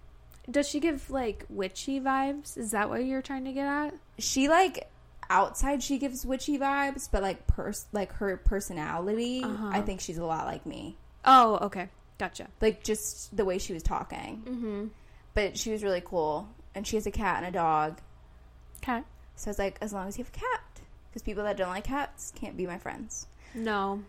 Does 0.49 0.67
she 0.67 0.79
give 0.79 1.09
like 1.09 1.45
witchy 1.49 1.99
vibes? 1.99 2.57
Is 2.57 2.71
that 2.71 2.89
what 2.89 3.05
you're 3.05 3.21
trying 3.21 3.45
to 3.45 3.51
get 3.51 3.65
at? 3.67 3.93
She 4.17 4.49
like 4.49 4.89
outside 5.29 5.81
she 5.83 5.97
gives 5.97 6.25
witchy 6.25 6.57
vibes, 6.57 7.07
but 7.11 7.21
like 7.21 7.47
pers- 7.47 7.85
like 7.91 8.11
her 8.13 8.37
personality, 8.37 9.43
Uh-huh. 9.43 9.69
I 9.71 9.81
think 9.81 10.01
she's 10.01 10.17
a 10.17 10.25
lot 10.25 10.45
like 10.45 10.65
me. 10.65 10.97
Oh, 11.23 11.57
okay. 11.63 11.89
Gotcha. 12.17 12.47
Like 12.59 12.83
just 12.83 13.35
the 13.35 13.45
way 13.45 13.57
she 13.57 13.73
was 13.73 13.83
talking. 13.83 14.43
Mm-hmm. 14.45 14.85
But 15.33 15.57
she 15.57 15.71
was 15.71 15.83
really 15.83 16.01
cool. 16.03 16.49
And 16.75 16.85
she 16.87 16.95
has 16.95 17.05
a 17.05 17.11
cat 17.11 17.37
and 17.37 17.47
a 17.47 17.51
dog. 17.51 17.99
Okay. 18.83 19.01
So 19.35 19.47
I 19.47 19.51
was 19.51 19.59
like, 19.59 19.77
as 19.81 19.93
long 19.93 20.07
as 20.07 20.17
you 20.17 20.23
have 20.23 20.33
a 20.33 20.37
cat. 20.37 20.61
Because 21.09 21.21
people 21.23 21.43
that 21.43 21.57
don't 21.57 21.69
like 21.69 21.83
cats 21.85 22.31
can't 22.35 22.55
be 22.57 22.65
my 22.65 22.77
friends. 22.77 23.27
No. 23.53 24.01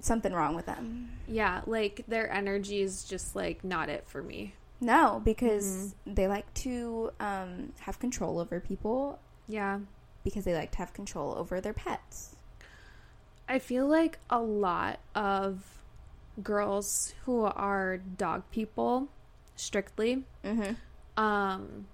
Something 0.00 0.32
wrong 0.32 0.54
with 0.56 0.66
them. 0.66 1.10
Yeah, 1.28 1.62
like 1.66 2.04
their 2.08 2.30
energy 2.30 2.80
is 2.82 3.04
just 3.04 3.34
like 3.36 3.64
not 3.64 3.88
it 3.88 4.04
for 4.06 4.22
me. 4.22 4.54
No, 4.80 5.20
because 5.24 5.94
they 6.06 6.28
like 6.28 6.52
to 6.54 7.10
um, 7.20 7.72
have 7.80 7.98
control 7.98 8.38
over 8.38 8.60
people 8.60 9.18
Yeah. 9.48 9.78
because 10.24 10.44
they 10.44 10.54
like 10.54 10.72
to 10.72 10.78
have 10.78 10.92
control 10.92 11.34
over 11.38 11.60
their 11.60 11.72
pets. 11.72 12.36
I 13.48 13.58
feel 13.58 13.86
like 13.86 14.18
a 14.30 14.40
lot 14.40 15.00
of 15.14 15.62
girls 16.42 17.14
who 17.24 17.42
are 17.44 17.98
dog 17.98 18.42
people 18.50 19.08
strictly 19.56 20.24
Mm-hmm. 20.44 20.72
um 21.22 21.86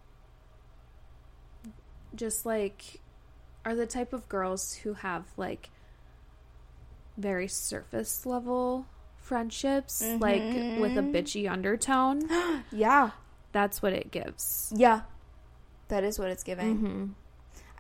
just 2.15 2.47
like 2.47 3.01
are 3.65 3.75
the 3.75 3.87
type 3.87 4.13
of 4.15 4.27
girls 4.31 4.73
who 4.77 4.95
have 4.95 5.25
like 5.37 5.69
very 7.19 7.47
surface 7.49 8.25
level 8.25 8.87
friendships 9.31 10.03
like 10.19 10.43
with 10.83 10.97
a 10.99 11.03
Mhm. 11.03 11.13
bitchy 11.15 11.49
undertone 11.51 12.19
Yeah. 12.73 13.11
that's 13.53 13.81
what 13.83 13.93
it 13.93 14.11
gives 14.11 14.73
Yeah. 14.77 15.03
That 15.89 16.05
is 16.05 16.19
what 16.21 16.29
it's 16.31 16.45
giving. 16.45 16.77
mm-hmm. 16.77 17.05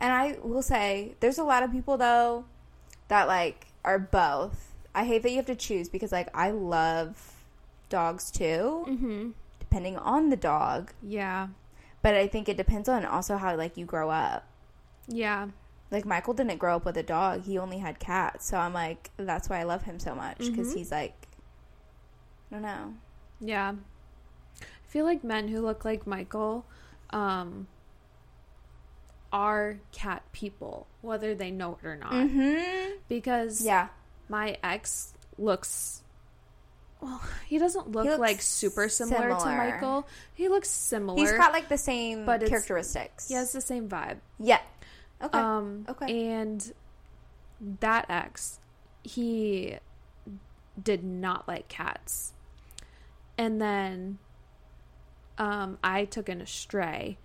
And 0.02 0.12
I 0.12 0.38
will 0.42 0.62
say, 0.62 1.14
there's 1.20 1.38
a 1.38 1.44
lot 1.44 1.62
of 1.62 1.70
people 1.70 1.96
though 1.96 2.44
that 3.08 3.26
like 3.28 3.66
are 3.84 3.98
both. 3.98 4.74
I 4.94 5.04
hate 5.04 5.22
that 5.22 5.30
you 5.30 5.36
have 5.36 5.46
to 5.46 5.54
choose 5.68 5.88
because 5.88 6.10
like 6.12 6.28
I 6.34 6.50
love 6.50 7.10
dogs 7.88 8.30
too, 8.30 8.84
Mm-hmm. 8.88 9.30
depending 9.60 9.96
on 9.96 10.30
the 10.30 10.36
dog. 10.36 10.92
yeah 11.02 11.48
But 12.02 12.14
I 12.14 12.26
think 12.26 12.48
it 12.48 12.56
depends 12.56 12.88
on 12.88 13.04
also 13.04 13.36
how 13.36 13.54
like 13.56 13.76
you 13.76 13.84
grow 13.86 14.10
up. 14.10 14.42
yeah 15.06 15.48
Like 15.92 16.04
Michael 16.04 16.34
didn't 16.34 16.58
grow 16.58 16.74
up 16.76 16.84
with 16.84 16.96
a 16.96 17.02
dog; 17.16 17.42
he 17.44 17.58
only 17.58 17.78
had 17.78 17.98
cats. 17.98 18.46
So 18.46 18.56
I'm 18.58 18.72
like, 18.74 19.10
that's 19.16 19.48
why 19.48 19.58
I 19.60 19.64
love 19.64 19.82
him 19.82 19.98
so 19.98 20.14
much 20.14 20.38
because 20.38 20.68
Mhm. 20.72 20.76
he's 20.78 20.90
like, 20.90 21.19
I 22.50 22.54
don't 22.54 22.62
know. 22.62 22.94
yeah 23.40 23.72
i 24.60 24.64
feel 24.88 25.04
like 25.04 25.22
men 25.22 25.48
who 25.48 25.60
look 25.60 25.84
like 25.84 26.06
michael 26.06 26.64
um 27.10 27.66
are 29.32 29.78
cat 29.92 30.22
people 30.32 30.86
whether 31.02 31.34
they 31.34 31.50
know 31.50 31.78
it 31.82 31.86
or 31.86 31.96
not 31.96 32.12
Mm-hmm. 32.12 32.96
because 33.08 33.64
Yeah, 33.64 33.88
my 34.28 34.56
ex 34.62 35.14
looks 35.38 36.02
well 37.00 37.22
he 37.46 37.58
doesn't 37.58 37.92
look 37.92 38.04
looks 38.04 38.18
like 38.18 38.42
super 38.42 38.88
similar, 38.88 39.28
to 39.28 39.44
michael 39.46 40.06
he 40.34 40.48
looks 40.48 40.68
similar 40.68 41.18
he's 41.18 41.32
got 41.32 41.52
like 41.52 41.68
the 41.68 41.78
same 41.78 42.26
But 42.26 42.44
characteristics. 42.46 43.28
he 43.28 43.34
has 43.34 43.52
the 43.52 43.60
same 43.60 43.88
vibe 43.88 44.18
Yeah. 44.38 44.60
Okay. 45.22 45.38
um 45.38 45.86
Okay. 45.88 46.28
and 46.32 46.72
that 47.80 48.06
ex 48.08 48.58
he 49.02 49.76
did 50.82 51.04
not 51.04 51.46
like 51.46 51.68
cats 51.68 52.32
and 53.40 53.60
then 53.60 54.18
um 55.38 55.78
i 55.82 56.04
took 56.04 56.28
in 56.28 56.40
a 56.40 56.46
stray 56.46 57.16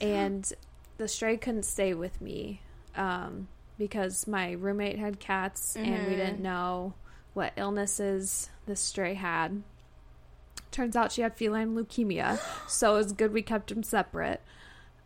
and 0.00 0.52
the 0.98 1.08
stray 1.08 1.36
couldn't 1.36 1.64
stay 1.64 1.92
with 1.94 2.20
me 2.20 2.60
um 2.96 3.48
because 3.78 4.26
my 4.28 4.52
roommate 4.52 4.98
had 4.98 5.18
cats 5.18 5.74
and 5.76 6.06
we 6.08 6.14
didn't 6.14 6.40
know 6.40 6.94
what 7.32 7.52
illnesses 7.56 8.48
the 8.66 8.76
stray 8.76 9.14
had. 9.14 9.64
Turns 10.70 10.94
out 10.94 11.10
she 11.10 11.22
had 11.22 11.36
feline 11.36 11.74
leukemia 11.74 12.38
so 12.68 12.94
it's 12.96 13.10
good 13.12 13.32
we 13.32 13.42
kept 13.42 13.70
them 13.70 13.82
separate. 13.82 14.40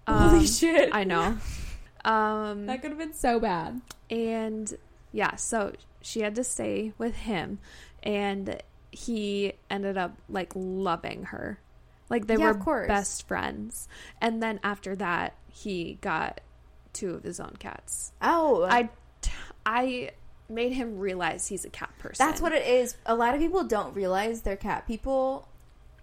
Holy 0.07 0.40
Um, 0.40 0.46
shit! 0.46 0.90
i 0.92 1.02
know. 1.04 1.38
Um 2.04 2.66
that 2.66 2.83
could 2.83 2.90
have 2.90 2.98
been 2.98 3.14
so 3.14 3.40
bad. 3.40 3.81
and 4.11 4.76
yeah, 5.12 5.37
so 5.37 5.72
she 6.02 6.20
had 6.20 6.35
to 6.35 6.44
stay 6.44 6.92
with 6.98 7.14
him. 7.16 7.59
And 8.02 8.62
he 8.90 9.53
ended 9.70 9.96
up 9.98 10.16
like 10.29 10.53
loving 10.55 11.24
her. 11.24 11.59
Like 12.11 12.27
they 12.27 12.37
Yeah, 12.37 12.53
were 12.53 12.87
best 12.88 13.29
friends. 13.29 13.88
And 14.20 14.42
then 14.42 14.61
after 14.62 14.96
that, 14.96 15.35
he 15.48 15.98
got 16.01 16.40
two 16.92 17.11
of 17.14 17.22
his 17.22 17.38
own 17.40 17.57
cats. 17.59 18.12
Oh, 18.22 18.64
I 18.64 18.88
I 19.66 20.11
made 20.48 20.72
him 20.72 20.98
realize 20.98 21.46
he's 21.46 21.66
a 21.66 21.70
cat 21.70 21.90
person. 21.98 22.27
that's 22.27 22.40
what 22.40 22.53
it 22.53 22.66
is. 22.66 22.96
A 23.05 23.14
lot 23.14 23.35
of 23.35 23.40
people 23.40 23.64
don't 23.64 23.94
realize 23.94 24.40
they're 24.42 24.57
cat 24.57 24.87
people 24.87 25.46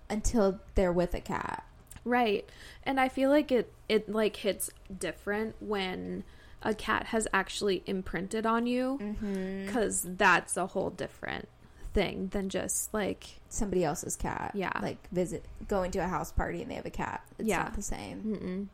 until 0.09 0.59
they're 0.75 0.93
with 0.93 1.15
a 1.15 1.21
cat. 1.21 1.63
Right. 2.03 2.47
And 2.83 2.99
I 2.99 3.09
feel 3.09 3.31
like 3.31 3.51
it 3.51 3.73
it 3.89 4.07
like 4.07 4.35
hits 4.35 4.69
different 4.95 5.55
when 5.59 6.23
a 6.61 6.75
cat 6.75 7.07
has 7.07 7.27
actually 7.33 7.81
imprinted 7.87 8.45
on 8.45 8.67
you 8.67 8.99
Mm-hmm. 9.01 9.69
cuz 9.73 10.05
that's 10.07 10.55
a 10.57 10.67
whole 10.67 10.91
different 10.91 11.47
thing 11.95 12.27
than 12.27 12.49
just 12.49 12.93
like 12.93 13.39
Somebody 13.49 13.83
else's 13.83 14.15
cat. 14.15 14.51
Yeah. 14.53 14.71
Like 14.81 14.97
visit, 15.11 15.45
going 15.67 15.89
to 15.91 15.99
a 15.99 16.07
house 16.07 16.31
party 16.31 16.61
and 16.61 16.69
they 16.69 16.75
have 16.75 16.85
a 16.85 16.89
cat. 16.91 17.23
It's 17.39 17.47
Yeah. 17.47 17.63
not 17.63 17.73
the 17.73 17.81
same. 17.81 18.21
Mm-mm. 18.21 18.67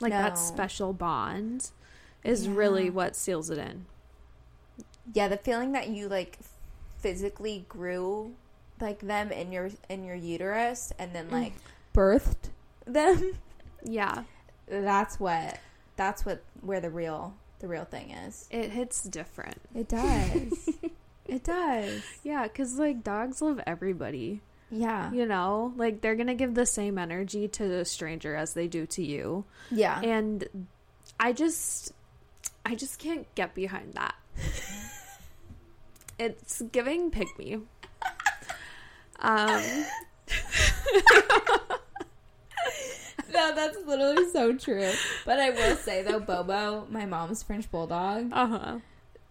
Like 0.00 0.10
No. 0.12 0.22
that 0.22 0.38
special 0.38 0.92
bond 0.94 1.70
is 2.22 2.46
Yeah. 2.46 2.54
really 2.54 2.88
what 2.90 3.16
seals 3.16 3.50
it 3.50 3.58
in. 3.58 3.86
Yeah, 5.12 5.28
the 5.28 5.36
feeling 5.36 5.72
that 5.72 5.88
you 5.88 6.08
like 6.08 6.38
physically 6.98 7.66
grew 7.68 8.34
like 8.80 9.00
them 9.00 9.30
in 9.30 9.52
your 9.52 9.70
in 9.88 10.04
your 10.04 10.16
uterus 10.16 10.92
and 10.98 11.12
then 11.14 11.28
mm. 11.28 11.32
like 11.32 11.52
birthed 11.92 12.50
them. 12.86 13.32
Yeah, 13.86 14.22
That's 14.66 15.20
what 15.20 15.58
that's 15.96 16.24
what 16.24 16.42
where 16.62 16.80
the 16.80 16.88
real 16.88 17.34
the 17.58 17.68
real 17.68 17.84
thing 17.84 18.10
is. 18.12 18.48
it 18.50 18.70
hits 18.70 19.02
different. 19.02 19.58
It 19.74 19.88
does. 19.88 20.70
it 21.34 21.44
does. 21.44 22.02
Yeah, 22.22 22.44
because 22.44 22.78
like 22.78 23.02
dogs 23.04 23.42
love 23.42 23.60
everybody. 23.66 24.40
Yeah. 24.70 25.12
You 25.12 25.26
know, 25.26 25.72
like 25.76 26.00
they're 26.00 26.14
gonna 26.16 26.34
give 26.34 26.54
the 26.54 26.66
same 26.66 26.98
energy 26.98 27.48
to 27.48 27.64
a 27.80 27.84
stranger 27.84 28.34
as 28.34 28.54
they 28.54 28.66
do 28.68 28.86
to 28.86 29.04
you, 29.04 29.44
Yeah. 29.70 30.00
and 30.00 30.46
I 31.20 31.32
just, 31.32 31.92
I 32.64 32.74
just 32.74 32.98
can't 32.98 33.32
get 33.34 33.54
behind 33.54 33.94
that. 33.94 34.14
it's 36.18 36.62
giving 36.72 37.10
pick 37.10 37.28
me. 37.38 37.58
Um, 39.20 39.62
no, 43.32 43.54
that's 43.54 43.76
literally 43.86 44.28
so 44.30 44.56
true. 44.56 44.90
But 45.24 45.38
I 45.40 45.50
will 45.50 45.76
say 45.76 46.02
though, 46.02 46.20
Bobo, 46.20 46.86
my 46.90 47.06
mom's 47.06 47.42
French 47.42 47.70
bulldog, 47.70 48.30
uh 48.32 48.46
huh. 48.46 48.78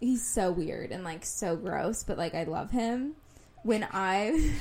He's 0.04 0.26
so 0.26 0.52
weird 0.52 0.92
and 0.92 1.04
like 1.04 1.26
so 1.26 1.56
gross, 1.56 2.04
but 2.04 2.18
like 2.18 2.34
I 2.36 2.44
love 2.44 2.72
him. 2.72 3.14
When 3.64 3.88
I 3.92 4.52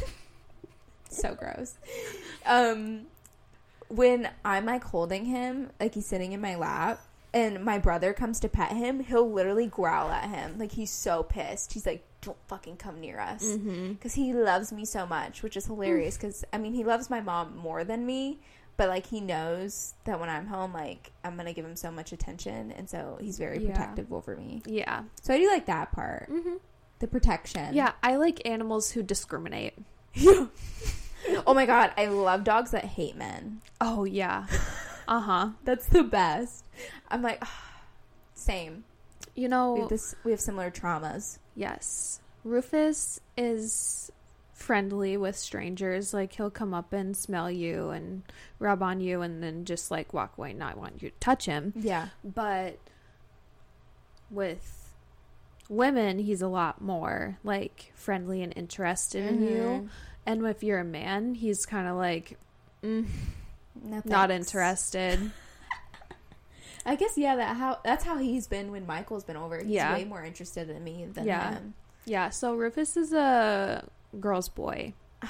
so 1.10 1.34
gross. 1.34 1.74
Um 2.46 3.02
when 3.88 4.30
I'm 4.44 4.64
like 4.64 4.84
holding 4.84 5.26
him, 5.26 5.70
like 5.78 5.94
he's 5.94 6.06
sitting 6.06 6.32
in 6.32 6.40
my 6.40 6.54
lap 6.54 7.00
and 7.34 7.62
my 7.64 7.78
brother 7.78 8.12
comes 8.12 8.40
to 8.40 8.48
pet 8.48 8.72
him, 8.72 9.00
he'll 9.00 9.30
literally 9.30 9.66
growl 9.66 10.10
at 10.10 10.28
him. 10.30 10.58
Like 10.58 10.72
he's 10.72 10.90
so 10.90 11.22
pissed. 11.22 11.72
He's 11.74 11.84
like, 11.86 12.02
don't 12.22 12.36
fucking 12.46 12.76
come 12.76 13.00
near 13.00 13.18
us 13.20 13.42
Mm-hmm. 13.44 13.92
because 13.94 14.14
he 14.14 14.32
loves 14.32 14.72
me 14.72 14.84
so 14.84 15.04
much, 15.06 15.42
which 15.42 15.56
is 15.56 15.66
hilarious. 15.66 16.16
Because 16.16 16.44
I 16.52 16.58
mean, 16.58 16.72
he 16.72 16.84
loves 16.84 17.10
my 17.10 17.20
mom 17.20 17.56
more 17.56 17.84
than 17.84 18.06
me, 18.06 18.38
but 18.76 18.88
like 18.88 19.06
he 19.06 19.20
knows 19.20 19.94
that 20.04 20.18
when 20.20 20.28
I'm 20.28 20.46
home, 20.46 20.72
like 20.72 21.12
I'm 21.24 21.36
gonna 21.36 21.52
give 21.52 21.64
him 21.64 21.76
so 21.76 21.90
much 21.90 22.12
attention, 22.12 22.72
and 22.72 22.88
so 22.88 23.18
he's 23.20 23.38
very 23.38 23.58
Yeah. 23.58 23.68
protective 23.70 24.12
over 24.12 24.36
me. 24.36 24.62
Yeah. 24.66 25.02
So 25.22 25.34
I 25.34 25.38
do 25.38 25.46
like 25.48 25.66
that 25.66 25.92
part, 25.92 26.30
Mm-hmm. 26.30 26.56
the 27.00 27.06
protection. 27.08 27.74
Yeah, 27.74 27.92
I 28.02 28.16
like 28.16 28.46
animals 28.46 28.90
who 28.92 29.02
discriminate. 29.02 29.74
oh 31.46 31.54
my 31.54 31.66
god, 31.66 31.92
I 31.96 32.06
love 32.06 32.44
dogs 32.44 32.70
that 32.72 32.84
hate 32.84 33.16
men. 33.16 33.60
Oh 33.80 34.04
yeah. 34.04 34.46
Uh 35.08 35.18
huh. 35.20 35.48
That's 35.64 35.86
the 35.86 36.04
best. 36.04 36.64
I'm 37.10 37.22
like, 37.22 37.42
same. 38.34 38.84
You 39.34 39.42
We 39.42 39.48
know, 39.48 39.76
have 39.80 39.88
this. 39.88 40.14
We 40.24 40.30
have 40.30 40.40
similar 40.40 40.70
traumas. 40.70 41.38
yes. 41.56 42.20
Rufus 42.44 43.20
is 43.36 44.12
friendly 44.62 45.16
with 45.16 45.36
strangers. 45.36 46.14
Like 46.14 46.32
he'll 46.34 46.50
come 46.50 46.72
up 46.72 46.92
and 46.92 47.16
smell 47.16 47.50
you 47.50 47.90
and 47.90 48.22
rub 48.58 48.82
on 48.82 49.00
you 49.00 49.20
and 49.22 49.42
then 49.42 49.64
just 49.64 49.90
like 49.90 50.14
walk 50.14 50.38
away, 50.38 50.52
not 50.54 50.76
want 50.78 51.02
you 51.02 51.10
to 51.10 51.16
touch 51.20 51.44
him. 51.46 51.72
Yeah. 51.76 52.08
But 52.24 52.78
with 54.30 54.94
women, 55.68 56.18
he's 56.18 56.42
a 56.42 56.48
lot 56.48 56.80
more 56.80 57.38
like 57.44 57.92
friendly 57.94 58.42
and 58.42 58.52
interested 58.56 59.24
in 59.26 59.42
you. 59.42 59.58
Mhm. 59.58 59.88
And 60.24 60.46
if 60.46 60.62
you're 60.62 60.78
a 60.78 60.84
man, 60.84 61.34
he's 61.34 61.66
kind 61.66 61.88
of 61.88 61.96
like 61.96 62.38
mm, 62.82 63.06
No 63.82 64.02
not 64.04 64.30
interested. 64.30 65.30
I 66.86 66.96
guess 66.96 67.16
yeah. 67.16 67.36
That 67.36 67.56
how 67.56 67.78
that's 67.84 68.04
how 68.04 68.18
he's 68.18 68.46
been 68.46 68.70
when 68.70 68.86
Michael's 68.86 69.24
been 69.24 69.36
over. 69.36 69.58
He's 69.58 69.66
Yeah. 69.68 69.94
way 69.94 70.04
more 70.04 70.24
interested 70.24 70.68
in 70.70 70.82
me 70.82 71.06
than 71.12 71.26
Yeah. 71.26 71.54
him. 71.54 71.74
yeah, 72.04 72.30
so 72.30 72.54
Rufus 72.54 72.96
is 72.96 73.12
a 73.12 73.88
girl's 74.20 74.48
boy. 74.48 74.94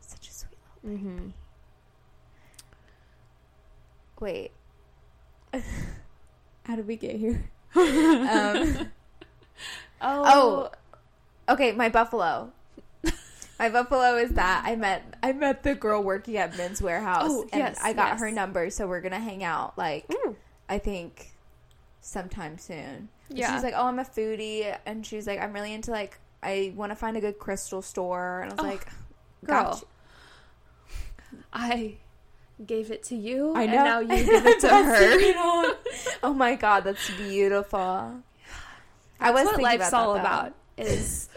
Such 0.00 0.28
a 0.28 0.32
sweet 0.32 0.58
little. 0.84 0.98
Mm-hmm. 0.98 1.28
Wait. 4.20 4.52
how 6.64 6.76
did 6.76 6.86
we 6.86 6.96
get 6.96 7.16
here? 7.16 7.50
um, 7.74 8.88
oh. 10.00 10.70
Okay, 11.48 11.72
my 11.72 11.88
buffalo. 11.88 12.52
My 13.56 13.68
buffalo 13.68 14.16
is 14.16 14.32
that 14.32 14.64
I 14.66 14.74
met 14.74 15.14
I 15.22 15.30
met 15.32 15.62
the 15.62 15.76
girl 15.76 16.02
working 16.02 16.36
at 16.36 16.56
Men's 16.56 16.80
Wearhouse, 16.80 17.20
Oh, 17.22 17.42
and 17.52 17.60
yes, 17.60 17.78
I 17.80 17.92
got 17.92 18.08
yes. 18.12 18.20
her 18.20 18.30
number, 18.32 18.68
so 18.68 18.88
we're 18.88 19.00
gonna 19.00 19.20
hang 19.20 19.44
out. 19.44 19.78
Like. 19.78 20.06
I 20.68 20.78
think 20.78 21.32
sometime 22.00 22.58
soon. 22.58 23.08
Yeah. 23.28 23.54
She's 23.54 23.62
like, 23.62 23.74
oh, 23.76 23.86
I'm 23.86 23.98
a 23.98 24.04
foodie, 24.04 24.76
and 24.86 25.04
she's 25.04 25.26
like, 25.26 25.40
I'm 25.40 25.52
really 25.52 25.72
into 25.72 25.90
like, 25.90 26.18
I 26.44 26.72
want 26.76 26.92
to 26.92 26.96
find 26.96 27.16
a 27.16 27.20
good 27.20 27.38
crystal 27.38 27.82
store, 27.82 28.42
and 28.42 28.52
I 28.52 28.54
was 28.54 28.64
Oh, 28.64 28.68
like, 28.68 28.86
girl. 29.44 29.64
got 29.64 29.84
I 31.52 31.94
gave 32.64 32.90
it 32.90 33.02
to 33.04 33.16
you, 33.16 33.52
I 33.54 33.62
and 33.64 33.72
know. 33.72 33.84
now 33.84 33.98
you 34.00 34.08
give 34.24 34.46
it 34.46 34.60
to 34.60 34.68
her. 34.68 35.74
oh 36.22 36.34
my 36.34 36.54
god, 36.54 36.84
that's 36.84 37.10
beautiful. 37.12 37.78
I 37.80 39.32
That's 39.32 39.34
was 39.34 39.44
what 39.46 39.62
life's 39.62 39.88
about 39.88 40.06
all 40.06 40.14
that, 40.14 40.20
about 40.20 40.52
is 40.76 41.28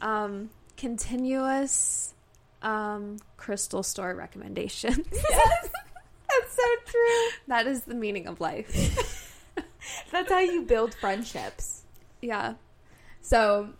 um, 0.00 0.50
continuous 0.76 2.14
um, 2.62 3.18
crystal 3.36 3.82
store 3.82 4.14
recommendations. 4.14 5.06
Yes, 5.12 5.70
that's 6.30 6.54
so 6.56 6.62
true. 6.86 7.28
that 7.48 7.66
is 7.66 7.82
the 7.84 7.94
meaning 7.94 8.26
of 8.26 8.40
life. 8.40 9.24
That's 10.12 10.30
how 10.30 10.38
you 10.40 10.62
build 10.62 10.94
friendships. 10.94 11.82
Yeah. 12.20 12.54
So, 13.22 13.70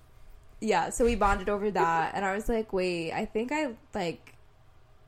yeah, 0.60 0.90
so 0.90 1.04
we 1.04 1.14
bonded 1.14 1.48
over 1.48 1.70
that, 1.70 2.12
and 2.14 2.24
I 2.24 2.34
was 2.34 2.48
like, 2.48 2.72
wait, 2.72 3.12
I 3.12 3.24
think 3.24 3.52
I 3.52 3.74
like, 3.94 4.34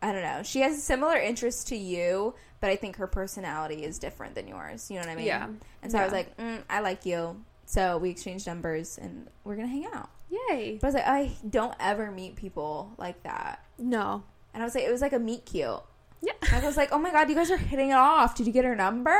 I 0.02 0.12
don't 0.12 0.22
know. 0.22 0.42
She 0.42 0.60
has 0.60 0.78
a 0.78 0.80
similar 0.80 1.16
interest 1.16 1.68
to 1.68 1.76
you, 1.76 2.34
but 2.60 2.70
I 2.70 2.76
think 2.76 2.96
her 2.96 3.06
personality 3.06 3.84
is 3.84 3.98
different 3.98 4.34
than 4.34 4.48
yours. 4.48 4.90
You 4.90 4.96
know 4.96 5.02
what 5.02 5.10
I 5.10 5.16
mean? 5.16 5.26
Yeah. 5.26 5.48
And 5.82 5.92
so 5.92 5.98
I 5.98 6.04
was 6.04 6.12
like, 6.12 6.36
mm, 6.36 6.62
I 6.70 6.80
like 6.80 7.04
you. 7.04 7.42
So 7.66 7.98
we 7.98 8.10
exchanged 8.10 8.46
numbers, 8.46 8.98
and 8.98 9.28
we're 9.44 9.56
gonna 9.56 9.68
hang 9.68 9.86
out. 9.92 10.10
Yay. 10.30 10.78
But 10.80 10.86
I 10.86 10.88
was 10.88 10.94
like, 10.94 11.06
I 11.06 11.32
don't 11.48 11.74
ever 11.80 12.10
meet 12.10 12.36
people 12.36 12.92
like 12.96 13.22
that. 13.24 13.64
No. 13.78 14.22
And 14.54 14.62
I 14.62 14.66
was 14.66 14.74
like, 14.74 14.84
it 14.84 14.90
was 14.90 15.00
like 15.00 15.12
a 15.12 15.18
meet 15.18 15.46
cute. 15.46 15.80
Yeah. 16.22 16.32
I 16.52 16.60
was 16.60 16.76
like, 16.76 16.92
oh 16.92 16.98
my 16.98 17.10
god, 17.10 17.28
you 17.28 17.34
guys 17.34 17.50
are 17.50 17.56
hitting 17.56 17.90
it 17.90 17.94
off. 17.94 18.36
Did 18.36 18.46
you 18.46 18.52
get 18.52 18.64
her 18.64 18.76
number? 18.76 19.18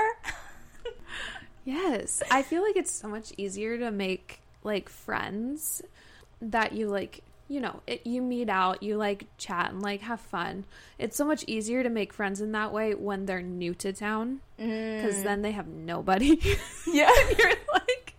Yes. 1.64 2.22
I 2.30 2.42
feel 2.42 2.62
like 2.62 2.76
it's 2.76 2.90
so 2.90 3.08
much 3.08 3.32
easier 3.36 3.78
to 3.78 3.90
make 3.90 4.40
like 4.62 4.88
friends 4.88 5.82
that 6.40 6.72
you 6.72 6.88
like, 6.88 7.22
you 7.48 7.60
know, 7.60 7.80
it, 7.86 8.06
you 8.06 8.22
meet 8.22 8.48
out, 8.48 8.82
you 8.82 8.96
like 8.96 9.26
chat 9.38 9.70
and 9.72 9.82
like 9.82 10.00
have 10.02 10.20
fun. 10.20 10.64
It's 10.98 11.16
so 11.16 11.24
much 11.24 11.44
easier 11.46 11.82
to 11.82 11.88
make 11.90 12.12
friends 12.12 12.40
in 12.40 12.52
that 12.52 12.72
way 12.72 12.94
when 12.94 13.26
they're 13.26 13.42
new 13.42 13.74
to 13.74 13.92
town 13.92 14.40
because 14.56 15.22
then 15.22 15.42
they 15.42 15.50
have 15.52 15.66
nobody. 15.66 16.36
Mm. 16.36 16.58
yeah. 16.94 17.10
and 17.28 17.38
you're 17.38 17.52
like, 17.72 18.14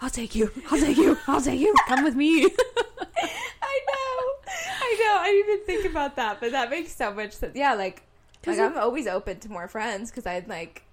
I'll 0.00 0.10
take 0.10 0.34
you. 0.34 0.50
I'll 0.70 0.78
take 0.80 0.96
you. 0.96 1.18
I'll 1.26 1.40
take 1.40 1.60
you. 1.60 1.74
Come 1.88 2.04
with 2.04 2.14
me. 2.14 2.44
I 3.62 3.80
know. 3.86 4.52
I 4.80 4.96
know. 4.98 5.18
I 5.20 5.26
didn't 5.32 5.48
even 5.54 5.66
think 5.66 5.90
about 5.90 6.16
that, 6.16 6.40
but 6.40 6.52
that 6.52 6.70
makes 6.70 6.94
so 6.94 7.12
much 7.12 7.32
sense. 7.32 7.54
Yeah, 7.54 7.74
like, 7.74 8.02
like 8.46 8.58
I'm 8.58 8.78
always 8.78 9.06
open 9.06 9.38
to 9.40 9.50
more 9.50 9.68
friends 9.68 10.10
because 10.10 10.26
I 10.26 10.42
like, 10.46 10.84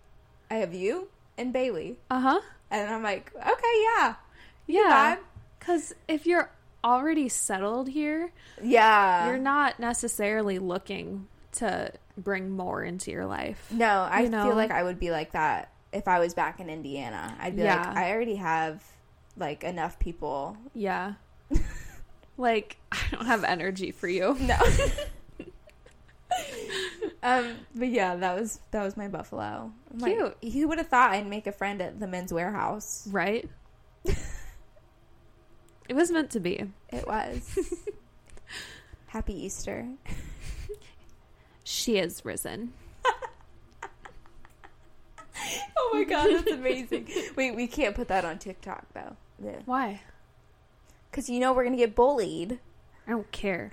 I 0.52 0.56
have 0.56 0.74
you 0.74 1.08
and 1.38 1.54
Bailey, 1.54 1.98
Uh 2.10 2.20
huh. 2.20 2.42
and 2.72 2.90
I'm 2.90 3.04
like, 3.04 3.32
okay, 3.36 3.84
yeah, 3.96 4.16
Yeah. 4.66 5.18
Because 5.60 5.94
if 6.08 6.26
you're 6.26 6.50
already 6.88 7.28
settled 7.30 7.90
here, 7.90 8.32
yeah. 8.64 9.28
you're 9.28 9.38
not 9.38 9.80
necessarily 9.80 10.58
looking 10.60 11.28
to 11.54 11.92
bring 12.18 12.50
more 12.50 12.84
into 12.84 13.12
your 13.12 13.26
life. 13.26 13.68
no, 13.72 14.08
I 14.10 14.22
you 14.22 14.30
know? 14.30 14.44
feel 14.46 14.56
like 14.56 14.72
I 14.72 14.84
would 14.84 15.00
be 15.00 15.12
like 15.12 15.34
that 15.34 15.72
if 15.92 16.08
I 16.08 16.20
was 16.20 16.34
back 16.34 16.60
in 16.60 16.70
Indiana. 16.70 17.36
I'd 17.40 17.56
be 17.56 17.64
Yeah. 17.64 17.88
like, 17.88 17.98
I 17.98 18.12
already 18.14 18.36
have 18.36 18.84
like 19.36 19.64
enough 19.64 20.00
people. 20.00 20.58
Yeah. 20.74 21.14
like, 22.38 22.78
I 22.92 23.00
don't 23.12 23.26
have 23.26 23.44
energy 23.44 23.92
for 23.92 24.08
you. 24.08 24.38
No. 24.40 24.56
um, 27.24 27.56
but 27.76 27.88
yeah, 27.90 28.16
that 28.16 28.40
was 28.40 28.60
that 28.72 28.84
was 28.84 28.98
my 28.98 29.08
buffalo. 29.08 29.72
I'm 29.92 30.00
like, 30.00 30.16
Cute. 30.16 30.54
who 30.54 30.68
would 30.68 30.78
have 30.78 30.88
thought 30.88 31.12
I'd 31.12 31.28
make 31.28 31.48
a 31.48 31.52
friend 31.52 31.82
at 31.82 32.00
the 32.00 32.08
Men's 32.08 32.32
Wearhouse? 32.32 33.08
Right? 33.12 33.50
it 35.90 35.96
was 35.96 36.12
meant 36.12 36.30
to 36.32 36.40
be. 36.40 36.64
It 36.90 37.08
was. 37.08 37.58
Happy 39.08 39.34
Easter. 39.46 39.88
She 41.64 41.98
is 41.98 42.24
risen. 42.26 42.74
Oh 45.80 45.92
my 45.94 46.04
god, 46.04 46.28
that's 46.32 46.52
amazing. 46.52 47.08
Wait, 47.36 47.56
we 47.56 47.68
can't 47.68 47.96
put 47.96 48.10
that 48.10 48.26
on 48.26 48.40
TikTok 48.40 48.86
though. 48.94 49.16
Why? 49.66 50.02
Because 51.10 51.30
you 51.30 51.40
know 51.40 51.54
we're 51.54 51.64
gonna 51.64 51.78
get 51.78 51.96
bullied. 51.96 52.60
I 53.08 53.12
don't 53.12 53.32
care. 53.32 53.72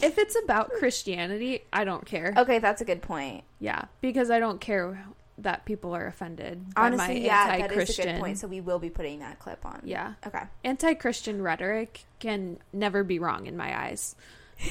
if 0.00 0.18
it's 0.18 0.36
about 0.44 0.70
Christianity, 0.72 1.64
I 1.72 1.84
don't 1.84 2.06
care. 2.06 2.32
Okay, 2.36 2.58
that's 2.60 2.80
a 2.80 2.84
good 2.84 3.02
point. 3.02 3.42
Yeah, 3.58 3.86
because 4.00 4.30
I 4.30 4.38
don't 4.38 4.60
care 4.60 5.04
that 5.38 5.64
people 5.66 5.94
are 5.94 6.06
offended 6.06 6.74
by 6.74 6.80
my 6.82 6.86
Honestly, 6.86 7.24
yeah, 7.24 7.58
that 7.58 7.72
is 7.72 7.98
a 7.98 8.02
good 8.02 8.20
point. 8.20 8.38
So 8.38 8.46
we 8.48 8.60
will 8.60 8.78
be 8.78 8.88
putting 8.90 9.18
that 9.20 9.38
clip 9.38 9.64
on. 9.66 9.80
yeah, 9.84 10.14
Okay. 10.26 10.42
anti-Christian 10.64 11.42
rhetoric 11.42 12.04
can 12.20 12.58
never 12.72 13.04
be 13.04 13.18
wrong 13.18 13.46
in 13.46 13.56
my 13.56 13.78
eyes. 13.86 14.16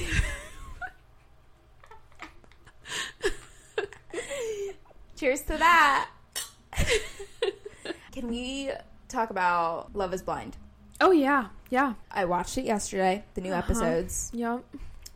Cheers 5.16 5.42
to 5.42 5.56
that. 5.56 6.10
Can 8.12 8.28
we 8.28 8.70
talk 9.08 9.30
about 9.30 9.94
Love 9.94 10.12
is 10.12 10.22
Blind? 10.22 10.56
Oh 11.00 11.10
yeah, 11.10 11.46
yeah, 11.70 11.94
I 12.10 12.24
watched 12.24 12.56
it 12.58 12.64
yesterday, 12.64 13.24
the 13.34 13.40
new 13.40 13.50
Uh-huh. 13.52 13.58
episodes. 13.58 14.30
yep. 14.34 14.62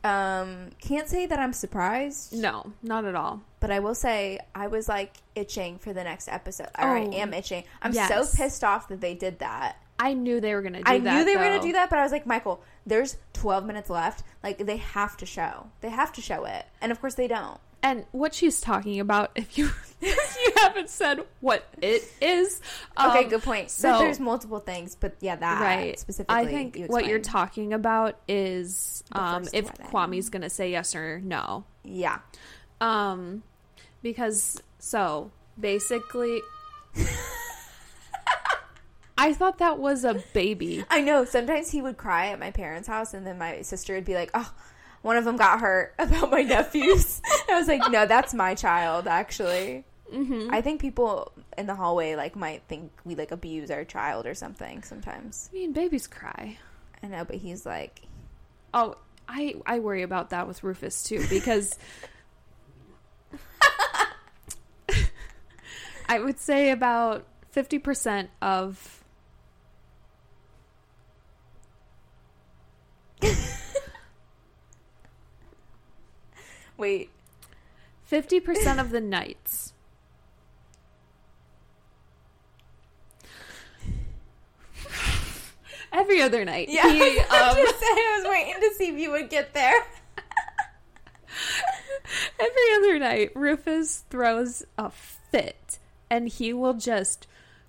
Um, 0.02 0.70
can't 0.80 1.08
say 1.08 1.26
that 1.26 1.38
I'm 1.38 1.52
surprised. 1.52 2.32
No, 2.32 2.72
not 2.82 3.04
at 3.04 3.14
all. 3.14 3.42
But 3.60 3.70
I 3.70 3.80
will 3.80 3.94
say 3.94 4.38
I 4.54 4.66
was 4.68 4.88
like 4.88 5.14
itching 5.34 5.78
for 5.78 5.92
the 5.92 6.02
next 6.04 6.28
episode. 6.28 6.68
Or 6.78 6.96
I 6.96 7.02
Oh, 7.04 7.12
am 7.12 7.34
itching. 7.34 7.64
I'm 7.82 7.92
yes. 7.92 8.08
so 8.08 8.36
pissed 8.42 8.64
off 8.64 8.88
that 8.88 9.00
they 9.00 9.14
did 9.14 9.40
that. 9.40 9.76
I 9.98 10.14
knew 10.14 10.40
they 10.40 10.54
were 10.54 10.62
gonna 10.62 10.78
do 10.78 10.84
I 10.86 10.98
that. 10.98 11.14
knew 11.18 11.24
they 11.26 11.36
were 11.36 11.42
gonna 11.44 11.60
do 11.60 11.72
that, 11.72 11.90
but 11.90 11.98
I 11.98 12.02
was 12.02 12.12
like, 12.12 12.26
Michael, 12.26 12.62
there's 12.86 13.18
12 13.34 13.66
minutes 13.66 13.90
left. 13.90 14.24
Like 14.42 14.56
they 14.58 14.78
have 14.78 15.18
to 15.18 15.26
show. 15.26 15.66
They 15.82 15.90
have 15.90 16.12
to 16.14 16.22
show 16.22 16.46
it, 16.46 16.64
and 16.80 16.90
of 16.90 17.00
course 17.02 17.14
they 17.14 17.28
don't. 17.28 17.60
And 17.82 18.04
what 18.12 18.34
she's 18.34 18.60
talking 18.60 19.00
about, 19.00 19.30
if 19.34 19.56
you 19.56 19.70
if 20.02 20.36
you 20.44 20.52
haven't 20.56 20.90
said 20.90 21.20
what 21.40 21.66
it 21.82 22.02
is, 22.20 22.60
Okay, 22.98 23.24
um, 23.24 23.28
good 23.30 23.42
point. 23.42 23.70
So 23.70 23.90
but 23.92 23.98
there's 24.00 24.20
multiple 24.20 24.60
things, 24.60 24.94
but 24.94 25.16
yeah, 25.20 25.36
that 25.36 25.60
right 25.60 25.98
specifically. 25.98 26.36
i 26.36 26.46
think 26.46 26.76
you 26.76 26.86
what 26.86 27.06
you're 27.06 27.18
talking 27.18 27.72
about 27.72 28.18
is 28.28 29.02
um, 29.12 29.44
if 29.52 29.66
wedding. 29.66 29.86
kwame's 29.86 30.28
gonna 30.30 30.50
say 30.50 30.70
yes 30.70 30.94
or 30.94 31.20
no 31.20 31.64
Yeah. 31.84 32.18
um 32.80 33.42
because 34.02 34.62
so 34.78 35.30
basically 35.58 36.40
I 39.18 39.34
thought 39.34 39.58
that 39.58 39.78
was 39.78 40.04
a 40.04 40.14
baby. 40.32 40.82
I 40.88 41.02
know. 41.02 41.26
Sometimes 41.26 41.70
he 41.70 41.82
would 41.82 41.98
cry 41.98 42.28
at 42.28 42.38
my 42.40 42.50
parents' 42.52 42.88
house, 42.88 43.12
and 43.12 43.26
then 43.26 43.36
my 43.36 43.60
sister 43.60 43.94
would 43.94 44.06
be 44.06 44.14
like, 44.14 44.30
"Oh, 44.32 44.50
one 45.02 45.16
of 45.16 45.24
them 45.24 45.36
got 45.36 45.60
hurt 45.60 45.94
about 45.98 46.30
my 46.30 46.42
nephews." 46.42 47.20
I 47.48 47.54
was 47.58 47.68
like, 47.68 47.82
"No, 47.90 48.06
that's 48.06 48.34
my 48.34 48.54
child, 48.54 49.06
actually." 49.06 49.84
Mm-hmm. 50.12 50.52
I 50.52 50.60
think 50.60 50.80
people 50.80 51.32
in 51.56 51.66
the 51.66 51.74
hallway 51.74 52.16
like 52.16 52.34
might 52.34 52.62
think 52.68 52.90
we 53.04 53.14
like 53.14 53.30
abuse 53.30 53.70
our 53.70 53.84
child 53.84 54.26
or 54.26 54.34
something. 54.34 54.82
Sometimes 54.82 55.48
I 55.52 55.56
mean, 55.56 55.72
babies 55.72 56.06
cry. 56.06 56.58
I 57.02 57.06
know, 57.06 57.24
but 57.24 57.36
he's 57.36 57.64
like, 57.64 58.02
Oh, 58.74 58.96
I 59.28 59.54
I 59.66 59.78
worry 59.78 60.02
about 60.02 60.30
that 60.30 60.48
with 60.48 60.64
Rufus 60.64 61.02
too 61.04 61.24
because 61.28 61.78
I 66.08 66.18
would 66.18 66.40
say 66.40 66.70
about 66.70 67.24
50% 67.54 68.28
of 68.42 68.99
"Wait, 76.80 77.10
50% 78.10 78.80
of 78.80 78.90
the 78.90 79.00
nights 79.00 79.72
every 85.92 86.22
other 86.22 86.44
night 86.44 86.68
yeah." 86.68 86.90
he, 86.90 87.00
I 87.30 87.48
was 87.48 87.56
um, 87.56 87.64
just 87.64 87.80
saying, 87.80 87.96
I 87.96 88.16
was 88.18 88.28
waiting 88.28 88.54
to 88.60 88.74
see 88.76 88.88
if 88.88 88.98
you 88.98 89.10
would 89.12 89.30
get 89.30 89.54
there. 89.54 89.74
Every 92.40 92.74
other 92.76 92.98
night, 92.98 93.30
Rufus 93.36 94.04
throws 94.10 94.64
a 94.76 94.90
fit 94.90 95.78
and 96.10 96.28
he 96.28 96.52
will 96.52 96.74
just 96.74 97.26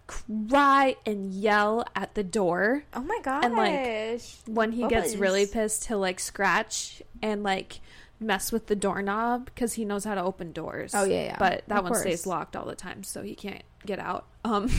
cry 0.07 0.95
and 1.05 1.31
yell 1.31 1.85
at 1.95 2.15
the 2.15 2.23
door. 2.23 2.83
Oh 2.93 3.01
my 3.01 3.19
gosh! 3.23 3.45
And, 3.45 3.55
like, 3.55 4.21
When 4.47 4.71
he 4.71 4.87
gets 4.87 5.15
really 5.15 5.45
pissed, 5.45 5.85
he'll 5.85 5.99
like 5.99 6.19
scratch 6.19 7.01
and 7.21 7.43
like 7.43 7.79
mess 8.21 8.51
with 8.51 8.67
the 8.67 8.75
doorknob 8.75 9.45
because 9.45 9.73
he 9.73 9.83
knows 9.85 10.05
how 10.05 10.15
to 10.15 10.23
open 10.23 10.51
doors. 10.51 10.93
Oh, 10.93 11.03
yeah, 11.03 11.23
yeah. 11.23 11.35
But 11.39 11.63
that 11.67 11.79
Of 11.79 11.83
one 11.85 11.95
stays 11.95 12.25
locked 12.27 12.55
all 12.55 12.65
the 12.65 12.75
time, 12.75 13.03
so 13.03 13.21
he 13.23 13.35
can't 13.35 13.63
get 13.85 13.99
out. 13.99 14.27
Um, 14.45 14.69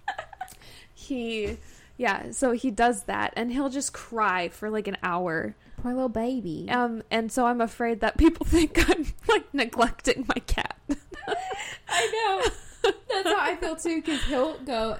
he, 0.94 1.56
yeah, 1.96 2.30
so 2.30 2.52
he 2.52 2.70
does 2.70 3.04
that 3.04 3.32
and 3.36 3.52
he'll 3.52 3.70
just 3.70 3.92
cry 3.92 4.48
for 4.48 4.70
like 4.70 4.86
an 4.86 4.96
hour. 5.02 5.54
poor 5.78 5.92
little 5.94 6.08
baby. 6.08 6.68
Um, 6.70 7.02
and 7.10 7.32
so 7.32 7.46
I'm 7.46 7.60
afraid 7.60 8.00
that 8.00 8.18
people 8.18 8.46
think 8.48 8.88
I'm 8.88 9.06
like 9.28 9.52
neglecting 9.54 10.26
my 10.28 10.40
cat. 10.46 10.76
I 11.88 12.42
know. 12.82 12.92
That's 13.12 13.28
how 13.28 13.40
I 13.40 13.56
feel 13.56 13.76
too. 13.76 14.02
Because 14.02 14.22
he'll 14.24 14.58
go. 14.58 14.98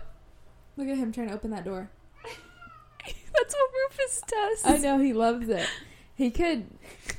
Look 0.76 0.88
at 0.88 0.96
him 0.96 1.12
trying 1.12 1.28
to 1.28 1.34
open 1.34 1.50
that 1.50 1.64
door. 1.64 1.90
That's 3.04 3.54
what 3.54 3.70
Rufus 3.90 4.22
does. 4.26 4.62
I 4.64 4.76
know 4.78 4.98
he 4.98 5.12
loves 5.12 5.48
it. 5.48 5.66
He 6.14 6.30
could. 6.30 6.66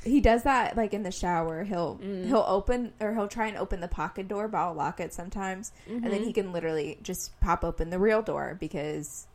He 0.04 0.20
does 0.20 0.44
that 0.44 0.76
like 0.76 0.94
in 0.94 1.02
the 1.02 1.10
shower. 1.10 1.64
He'll 1.64 1.96
Mm. 1.96 2.26
he'll 2.26 2.44
open 2.46 2.92
or 3.00 3.12
he'll 3.14 3.28
try 3.28 3.48
and 3.48 3.56
open 3.56 3.80
the 3.80 3.88
pocket 3.88 4.28
door, 4.28 4.46
but 4.48 4.58
I'll 4.58 4.74
lock 4.74 5.00
it 5.00 5.12
sometimes, 5.12 5.72
and 5.86 6.04
then 6.04 6.20
Mhm. 6.20 6.24
he 6.24 6.32
can 6.32 6.52
literally 6.52 6.98
just 7.02 7.38
pop 7.40 7.64
open 7.64 7.90
the 7.90 7.98
real 7.98 8.22
door 8.22 8.56
because 8.58 9.26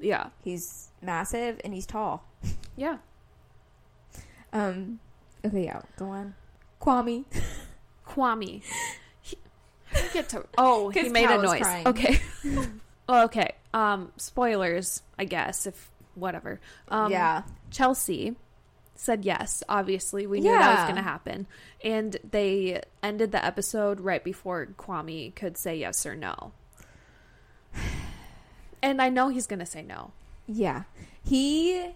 Yeah. 0.00 0.30
he's 0.42 0.88
massive 1.00 1.60
and 1.64 1.72
he's 1.72 1.86
tall. 1.86 2.24
Yeah. 2.76 2.98
Um. 4.52 5.00
Okay, 5.44 5.64
yeah. 5.64 5.82
Go 5.96 6.10
on. 6.10 6.34
Kwame. 6.80 7.24
Kwame. 8.06 8.62
He, 9.20 9.36
how 9.86 9.98
do 10.00 10.06
you 10.06 10.12
get 10.12 10.28
to? 10.30 10.46
Oh, 10.56 10.90
he 10.90 11.08
made 11.08 11.24
a 11.24 11.28
Cal 11.28 11.40
was 11.40 11.50
noise. 11.52 11.60
crying. 11.62 11.88
Okay. 11.88 12.20
oh, 13.08 13.24
okay. 13.24 13.52
Um, 13.72 14.12
spoilers, 14.16 15.02
I 15.18 15.24
guess. 15.24 15.66
If 15.66 15.90
whatever. 16.14 16.60
Um, 16.88 17.10
yeah. 17.10 17.42
Chelsea 17.70 18.36
said 18.94 19.24
yes. 19.24 19.62
Obviously, 19.68 20.26
we 20.26 20.40
knew 20.40 20.50
that 20.50 20.76
was 20.78 20.84
going 20.84 20.96
to 20.96 21.02
happen, 21.02 21.46
and 21.82 22.16
they 22.28 22.80
ended 23.02 23.32
the 23.32 23.44
episode 23.44 24.00
right 24.00 24.22
before 24.22 24.66
Kwame 24.78 25.34
could 25.34 25.56
say 25.56 25.76
yes 25.76 26.04
or 26.06 26.14
no. 26.16 26.52
And 28.82 29.00
I 29.00 29.08
know 29.08 29.28
he's 29.28 29.46
going 29.46 29.60
to 29.60 29.66
say 29.66 29.82
no. 29.82 30.12
Yeah. 30.46 30.82
He 31.24 31.86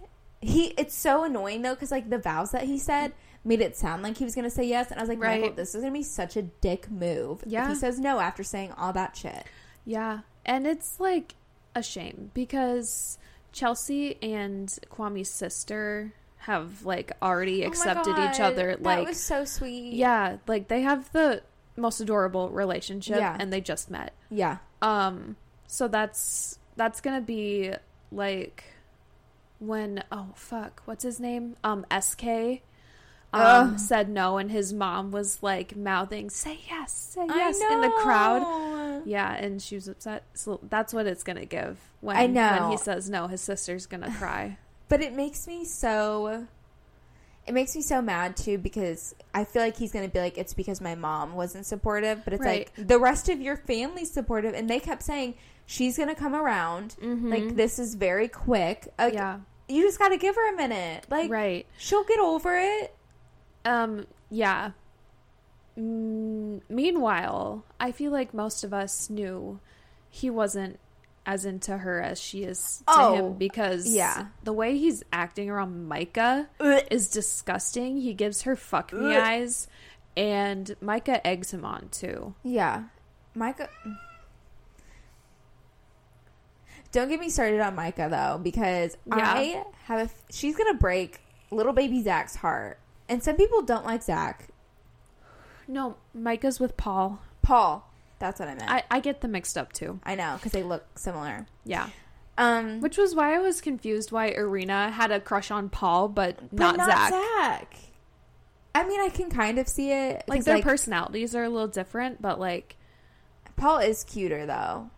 he 0.41 0.67
it's 0.77 0.95
so 0.95 1.23
annoying 1.23 1.61
though 1.61 1.75
cuz 1.75 1.91
like 1.91 2.09
the 2.09 2.17
vows 2.17 2.49
that 2.51 2.63
he 2.63 2.79
said 2.79 3.11
made 3.43 3.61
it 3.61 3.75
sound 3.77 4.01
like 4.01 4.17
he 4.17 4.23
was 4.23 4.33
going 4.33 4.45
to 4.45 4.49
say 4.49 4.63
yes 4.63 4.89
and 4.89 4.99
I 4.99 5.03
was 5.03 5.09
like, 5.09 5.19
Right. 5.21 5.41
"Michael, 5.41 5.55
this 5.55 5.75
is 5.75 5.81
going 5.81 5.93
to 5.93 5.99
be 5.99 6.03
such 6.03 6.35
a 6.35 6.41
dick 6.41 6.89
move." 6.89 7.43
If 7.43 7.51
Yeah. 7.51 7.69
he 7.69 7.75
says 7.75 7.99
no 7.99 8.19
after 8.19 8.43
saying 8.43 8.71
all 8.75 8.91
that 8.93 9.15
shit. 9.15 9.43
Yeah. 9.85 10.21
And 10.47 10.65
it's 10.65 10.99
like 10.99 11.35
a 11.75 11.83
shame 11.83 12.31
because 12.33 13.19
Chelsea 13.51 14.17
and 14.23 14.67
Kwame's 14.91 15.29
sister 15.29 16.13
have 16.39 16.83
like 16.85 17.11
already 17.21 17.63
accepted 17.63 18.15
Oh 18.17 18.29
each 18.29 18.39
other. 18.39 18.71
That 18.75 18.81
Like, 18.83 19.07
was 19.07 19.19
so 19.21 19.45
sweet. 19.45 19.93
yeah, 19.93 20.37
like 20.47 20.67
they 20.67 20.81
have 20.81 21.11
the 21.11 21.41
most 21.75 21.99
adorable 22.01 22.49
relationship 22.49 23.17
Yeah. 23.17 23.35
and 23.39 23.51
they 23.53 23.61
just 23.61 23.89
met. 23.91 24.13
Yeah. 24.29 24.57
Um, 24.81 25.35
so 25.67 25.87
that's 25.87 26.57
that's 26.75 27.01
gonna 27.01 27.21
be 27.21 27.73
like 28.11 28.63
when 29.59 30.03
oh 30.11 30.27
fuck, 30.35 30.81
what's 30.85 31.03
his 31.03 31.19
name? 31.19 31.55
Um, 31.63 31.85
SK. 31.99 32.61
Um, 33.31 33.41
Ugh. 33.73 33.79
said 33.79 34.09
no, 34.09 34.37
and 34.39 34.49
his 34.49 34.73
mom 34.73 35.11
was 35.11 35.43
like 35.43 35.75
mouthing, 35.75 36.31
"Say 36.31 36.57
yes, 36.67 36.91
say 37.13 37.25
yes" 37.27 37.59
in 37.61 37.81
the 37.81 37.89
crowd. 37.99 39.03
Yeah, 39.05 39.31
and 39.31 39.61
she 39.61 39.75
was 39.75 39.87
upset. 39.87 40.23
So 40.33 40.59
that's 40.63 40.93
what 40.95 41.05
it's 41.05 41.21
gonna 41.23 41.45
give 41.45 41.77
when 42.01 42.17
I 42.17 42.25
know. 42.25 42.57
when 42.63 42.71
he 42.71 42.77
says 42.77 43.07
no. 43.09 43.27
His 43.27 43.41
sister's 43.41 43.85
gonna 43.85 44.11
cry. 44.17 44.57
But 44.89 45.01
it 45.01 45.13
makes 45.13 45.47
me 45.47 45.63
so 45.65 46.45
it 47.47 47.53
makes 47.53 47.75
me 47.75 47.81
so 47.81 48.01
mad 48.01 48.35
too 48.37 48.57
because 48.57 49.15
I 49.33 49.43
feel 49.43 49.61
like 49.63 49.77
he's 49.77 49.91
going 49.91 50.05
to 50.07 50.11
be 50.13 50.19
like 50.19 50.37
it's 50.37 50.53
because 50.53 50.81
my 50.81 50.93
mom 50.95 51.33
wasn't 51.33 51.65
supportive, 51.65 52.23
but 52.23 52.33
it's 52.33 52.43
Right. 52.43 52.69
like 52.77 52.87
the 52.87 52.99
rest 52.99 53.29
of 53.29 53.39
your 53.41 53.55
family's 53.55 54.11
supportive 54.11 54.53
and 54.53 54.69
they 54.69 54.79
kept 54.79 55.01
saying 55.03 55.35
she's 55.65 55.95
going 55.97 56.09
to 56.09 56.15
come 56.15 56.35
around. 56.35 56.95
Mhm. 57.01 57.29
Like 57.31 57.55
this 57.55 57.79
is 57.79 57.95
very 57.95 58.27
quick. 58.27 58.91
Like, 58.99 59.13
yeah, 59.13 59.39
You 59.67 59.83
just 59.83 59.99
got 59.99 60.09
to 60.09 60.17
give 60.17 60.35
her 60.35 60.53
a 60.53 60.57
minute. 60.57 61.05
Like 61.09 61.29
right. 61.31 61.65
she'll 61.77 62.03
get 62.03 62.19
over 62.19 62.57
it. 62.57 62.93
Um, 63.65 64.05
yeah. 64.31 64.71
Mm, 65.77 66.61
meanwhile, 66.69 67.63
I 67.79 67.91
feel 67.91 68.11
like 68.11 68.33
most 68.33 68.63
of 68.63 68.73
us 68.73 69.09
knew 69.09 69.59
he 70.09 70.29
wasn't 70.29 70.79
as 71.29 71.45
into 71.45 71.77
her 71.77 72.01
as 72.01 72.19
she 72.19 72.43
is 72.43 72.77
to 72.79 72.83
Oh, 72.87 73.13
him 73.13 73.33
because 73.33 73.87
yeah. 73.87 74.27
the 74.43 74.51
way 74.51 74.77
he's 74.79 75.03
acting 75.13 75.47
around 75.47 75.87
Micah 75.87 76.49
Ugh. 76.59 76.81
is 76.89 77.07
disgusting. 77.09 77.97
He 78.01 78.15
gives 78.15 78.41
her 78.41 78.55
fuck 78.55 78.91
me 78.91 79.15
Ugh. 79.15 79.21
eyes, 79.21 79.67
and 80.17 80.75
Micah 80.81 81.25
eggs 81.25 81.53
him 81.53 81.63
on 81.63 81.89
too. 81.89 82.33
Yeah. 82.43 82.85
Micah 83.35 83.69
Don't 86.91 87.09
get 87.09 87.19
me 87.19 87.29
started 87.29 87.59
on 87.61 87.75
Micah 87.75 88.07
though 88.09 88.39
because 88.41 88.97
Yeah. 89.05 89.17
I 89.33 89.63
have 89.85 89.99
a 89.99 90.03
f- 90.03 90.23
she's 90.31 90.55
going 90.57 90.73
to 90.73 90.79
break 90.79 91.21
little 91.51 91.73
baby 91.73 92.01
Zach's 92.01 92.37
heart. 92.37 92.79
And 93.07 93.23
some 93.23 93.35
people 93.37 93.61
don't 93.61 93.85
like 93.85 94.01
Zach. 94.01 94.47
No, 95.67 95.97
Micah's 96.15 96.59
with 96.59 96.75
Paul. 96.77 97.19
Paul. 97.43 97.88
That's 98.19 98.39
what 98.39 98.49
I 98.49 98.55
meant. 98.55 98.69
I, 98.69 98.83
I, 98.91 98.99
get 98.99 99.21
them 99.21 99.31
mixed 99.31 99.57
up 99.57 99.71
too. 99.71 99.99
I 100.03 100.15
know 100.15 100.35
because 100.35 100.51
they 100.51 100.63
look 100.63 100.99
similar. 100.99 101.47
Yeah. 101.65 101.89
Um, 102.37 102.81
Which 102.81 102.97
was 102.97 103.15
why 103.15 103.35
I 103.35 103.39
was 103.39 103.61
confused 103.61 104.11
why 104.11 104.27
Irina 104.27 104.91
had 104.91 105.11
a 105.11 105.19
crush 105.19 105.51
on 105.51 105.69
Paul, 105.69 106.07
but, 106.09 106.37
but 106.55 106.77
not, 106.77 106.89
Zach. 106.89 107.11
Zach. 107.11 107.75
I 108.75 108.87
mean, 108.87 109.01
I 109.01 109.09
can 109.09 109.29
kind 109.29 109.57
of 109.57 109.67
see 109.67 109.91
it. 109.91 110.23
Like 110.27 110.43
their 110.43 110.61
personalities 110.61 111.35
are 111.35 111.43
a 111.43 111.49
little 111.49 111.67
different, 111.67 112.21
but 112.21 112.39
like 112.39 112.77
Paul 113.55 113.79
is 113.79 114.03
cuter 114.03 114.45
though. 114.45 114.89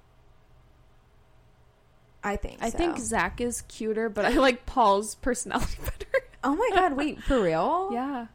I 2.24 2.36
think. 2.36 2.57
I 2.61 2.69
so. 2.69 2.78
think 2.78 2.99
Zach 2.99 3.41
is 3.41 3.61
cuter, 3.61 4.09
but 4.09 4.26
I 4.26 4.32
like 4.32 4.65
Paul's 4.65 5.15
personality 5.15 5.78
better. 5.84 6.26
Oh 6.43 6.55
my 6.55 6.69
god! 6.74 6.93
Wait, 6.93 7.22
for 7.24 7.41
real? 7.41 7.89
yeah. 7.91 8.28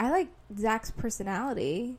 I 0.00 0.10
like 0.10 0.28
Zach's 0.56 0.90
personality. 0.90 1.96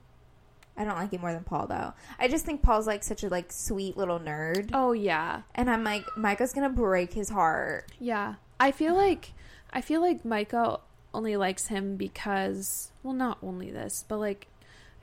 I 0.80 0.86
don't 0.86 0.96
like 0.96 1.14
it 1.14 1.20
more 1.22 1.34
than 1.34 1.44
Paul 1.44 1.68
though. 1.68 1.94
I 2.18 2.28
just 2.30 2.46
think 2.46 2.64
Paul's 2.64 2.88
like 2.88 3.04
such 3.04 3.24
a 3.24 3.30
like 3.30 3.52
sweet 3.52 3.98
little 3.98 4.20
nerd, 4.20 4.70
Oh 4.74 4.94
yeah. 4.94 5.42
and 5.54 5.70
I'm 5.70 5.84
like 5.84 6.06
Micah's 6.18 6.54
gonna 6.54 6.70
break 6.70 7.14
his 7.14 7.30
heart. 7.30 7.92
Yeah. 8.00 8.36
I 8.60 8.72
feel 8.72 8.96
like 8.96 9.34
I 9.72 9.82
feel 9.82 10.02
like 10.02 10.24
Micah 10.26 10.80
only 11.14 11.36
likes 11.36 11.68
him 11.68 11.98
because 11.98 12.92
well 13.04 13.14
not 13.14 13.38
only 13.44 13.70
this, 13.72 14.06
but 14.08 14.18
like 14.20 14.48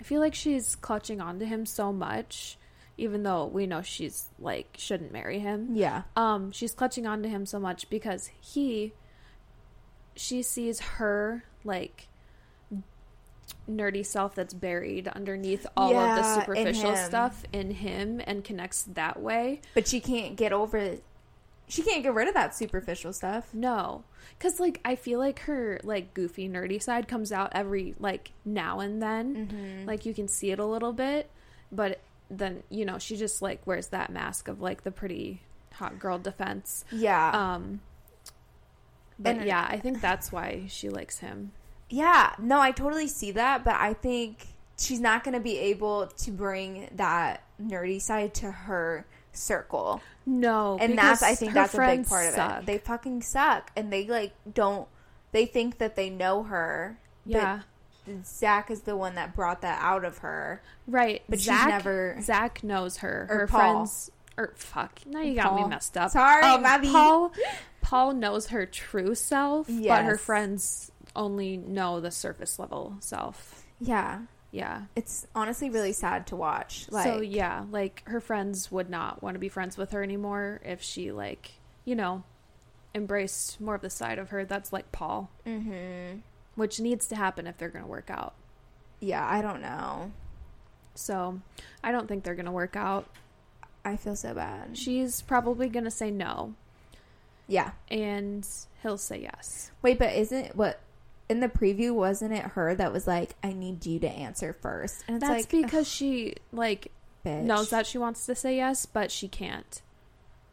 I 0.01 0.03
feel 0.03 0.21
like 0.21 0.35
she's 0.35 0.75
clutching 0.77 1.21
onto 1.21 1.45
him 1.45 1.67
so 1.67 1.93
much 1.93 2.59
even 2.99 3.23
though 3.25 3.45
we 3.45 3.67
know 3.67 3.83
she's 3.83 4.31
like 4.39 4.77
shouldn't 4.79 5.13
marry 5.13 5.39
him. 5.39 5.69
Yeah, 5.75 6.03
Um 6.17 6.53
she's 6.53 6.73
clutching 6.73 7.07
onto 7.07 7.29
him 7.29 7.45
so 7.45 7.59
much 7.61 7.91
because 7.91 8.31
he 8.41 8.95
she 10.15 10.43
sees 10.43 10.81
her 10.81 11.45
like 11.65 12.09
nerdy 13.71 14.05
self 14.05 14.35
that's 14.35 14.55
buried 14.55 15.09
underneath 15.09 15.67
all 15.77 15.97
of 15.97 16.17
the 16.17 16.41
superficial 16.41 16.93
him. 16.95 17.05
stuff 17.07 17.45
in 17.53 17.71
him 17.73 18.21
and 18.27 18.45
connects 18.45 18.83
that 18.95 19.21
way. 19.21 19.61
But 19.75 19.87
she 19.89 20.01
can't 20.01 20.37
get 20.37 20.53
over. 20.53 20.97
She 21.69 21.83
can't 21.83 22.03
get 22.03 22.15
rid 22.15 22.29
of 22.29 22.35
that 22.35 22.55
superficial 22.55 23.13
stuff. 23.13 23.53
No. 23.53 24.05
Cuz 24.39 24.61
like 24.61 24.81
I 24.85 24.95
feel 24.97 25.19
like 25.19 25.41
her 25.41 25.81
like 25.83 26.15
goofy 26.15 26.49
nerdy 26.49 26.83
side 26.83 27.09
comes 27.09 27.33
out 27.33 27.51
every 27.55 27.95
like 27.99 28.33
now 28.45 28.81
and 28.81 29.01
then. 29.03 29.49
Mm-hmm. 29.49 29.87
Like 29.87 30.07
you 30.07 30.15
can 30.15 30.29
see 30.29 30.51
it 30.51 30.59
a 30.59 30.65
little 30.65 30.93
bit, 30.93 31.31
but 31.73 32.01
then 32.31 32.63
you 32.69 32.85
know, 32.85 32.99
she 32.99 33.17
just 33.17 33.43
like 33.43 33.67
wears 33.67 33.89
that 33.89 34.11
mask 34.11 34.49
of 34.49 34.61
like 34.61 34.83
the 34.85 34.91
pretty 34.93 35.43
hot 35.73 35.99
girl 35.99 36.19
defense. 36.19 36.85
Yeah. 36.93 37.31
Um 37.55 37.81
but 39.19 39.37
And- 39.37 39.47
yeah, 39.47 39.67
I 39.69 39.79
think 39.79 40.01
that's 40.01 40.31
why 40.31 40.65
she 40.69 40.89
likes 40.89 41.19
him. 41.21 41.53
Yeah, 41.89 42.33
no, 42.39 42.61
I 42.61 42.73
totally 42.73 43.09
see 43.09 43.31
that, 43.33 43.65
but 43.65 43.75
I 43.75 43.95
think 43.95 44.47
she's 44.79 45.01
not 45.01 45.25
going 45.25 45.35
to 45.35 45.41
be 45.41 45.57
able 45.59 46.07
to 46.09 46.31
bring 46.31 46.89
that 46.97 47.43
nerdy 47.63 48.01
side 48.01 48.35
to 48.35 48.51
her 48.51 49.07
circle. 49.33 50.01
No, 50.27 50.77
And 50.81 50.99
that's 50.99 51.23
I 51.23 51.35
think 51.35 51.53
that's 51.53 51.75
a 51.75 51.79
big 51.79 52.07
part 52.09 52.27
of 52.29 52.35
suck. 52.35 52.61
it. 52.63 52.67
They 52.67 52.79
fucking 52.79 53.23
suck 53.23 53.71
and 53.77 53.93
they 53.93 54.07
like 54.09 54.33
don't 54.53 54.89
they 55.33 55.47
think 55.47 55.79
that 55.79 55.95
they 55.95 56.11
know 56.11 56.43
her. 56.43 56.99
yeah, 57.25 57.61
But 58.07 58.27
Zach 58.27 58.71
is 58.71 58.81
the 58.83 58.97
one 58.97 59.15
that 59.15 59.37
brought 59.37 59.61
that 59.63 59.79
out 59.83 60.05
of 60.05 60.19
her. 60.19 60.63
right. 60.89 61.23
But 61.29 61.39
she's 61.39 61.47
Zach, 61.47 61.69
never- 61.69 62.17
Zach 62.21 62.65
knows 62.65 62.97
her. 62.99 63.27
Her 63.31 63.47
Paul. 63.47 63.61
friends. 63.61 64.11
Or 64.39 64.53
fuck, 64.57 65.01
now 65.07 65.21
you 65.21 65.35
got 65.35 65.55
me 65.55 65.67
messed 65.67 65.97
up. 65.97 66.11
Sorry, 66.11 66.43
um. 66.43 66.63
Paul. 66.93 67.33
Paul 67.81 68.13
knows 68.15 68.49
her 68.49 68.67
true 68.67 69.15
self, 69.15 69.67
but 69.69 70.05
her 70.05 70.19
friends 70.19 70.91
only 71.17 71.57
know 71.57 72.01
the 72.01 72.11
surface 72.11 72.59
level 72.59 72.97
self. 73.01 73.65
Yeah. 73.81 74.21
Yeah. 74.53 74.83
It's 74.95 75.27
honestly 75.35 75.69
really 75.71 75.93
sad 75.93 76.29
to 76.29 76.37
watch. 76.37 76.87
Like 76.91 77.05
so 77.05 77.21
yeah, 77.21 77.65
like 77.71 78.03
her 78.07 78.21
friends 78.21 78.71
would 78.71 78.89
not 78.89 79.23
want 79.23 79.35
to 79.35 79.39
be 79.41 79.49
friends 79.49 79.77
with 79.77 79.91
her 79.93 80.03
anymore 80.03 80.61
if 80.65 80.81
she 80.83 81.11
like, 81.13 81.53
you 81.85 81.95
know, 81.97 82.23
embraced 82.95 83.61
more 83.61 83.75
of 83.75 83.83
the 83.83 83.91
side 83.91 84.19
of 84.19 84.31
her 84.31 84.45
that's 84.45 84.73
like 84.73 84.91
Paul, 84.93 85.29
Mhm. 85.45 86.23
which 86.55 86.81
needs 86.81 87.07
to 87.09 87.17
happen 87.17 87.47
if 87.47 87.59
they're 87.59 87.69
going 87.69 87.85
to 87.85 87.91
work 87.91 88.09
out. 88.11 88.35
Yeah, 89.01 89.27
I 89.29 89.43
don't 89.43 89.61
know. 89.61 90.13
So, 90.95 91.41
I 91.85 91.93
don't 91.93 92.09
think 92.09 92.25
they're 92.25 92.35
going 92.35 92.47
to 92.47 92.53
work 92.53 92.75
out. 92.77 93.07
I 93.85 93.97
feel 93.97 94.17
so 94.17 94.33
bad. 94.33 94.79
She's 94.79 95.21
probably 95.21 95.69
going 95.69 95.85
to 95.85 95.91
say 95.91 96.11
no 96.11 96.55
Yeah. 97.47 97.73
and 97.91 98.49
he'll 98.83 98.97
say 98.97 99.21
yes. 99.21 99.71
Wait, 99.83 99.99
but 99.99 100.15
isn't 100.15 100.57
what 100.57 100.81
in 101.29 101.41
the 101.41 101.49
preview 101.49 101.95
wasn't 101.95 102.33
it 102.33 102.43
her 102.43 102.75
that 102.75 102.93
was 102.93 103.07
like, 103.07 103.35
"I 103.43 103.53
need 103.53 103.85
you 103.87 103.99
to 104.01 104.09
answer 104.09 104.53
first? 104.53 105.05
And 105.09 105.17
it's 105.17 105.27
That's 105.27 105.53
like 105.53 105.63
because 105.63 105.89
she 105.89 106.35
like 106.53 106.93
bitch. 107.25 107.43
knows 107.43 107.71
that 107.71 107.87
she 107.87 107.99
wants 107.99 108.27
to 108.27 108.35
say 108.35 108.57
yes, 108.57 108.87
but 108.87 109.11
she 109.11 109.29
can't 109.29 109.83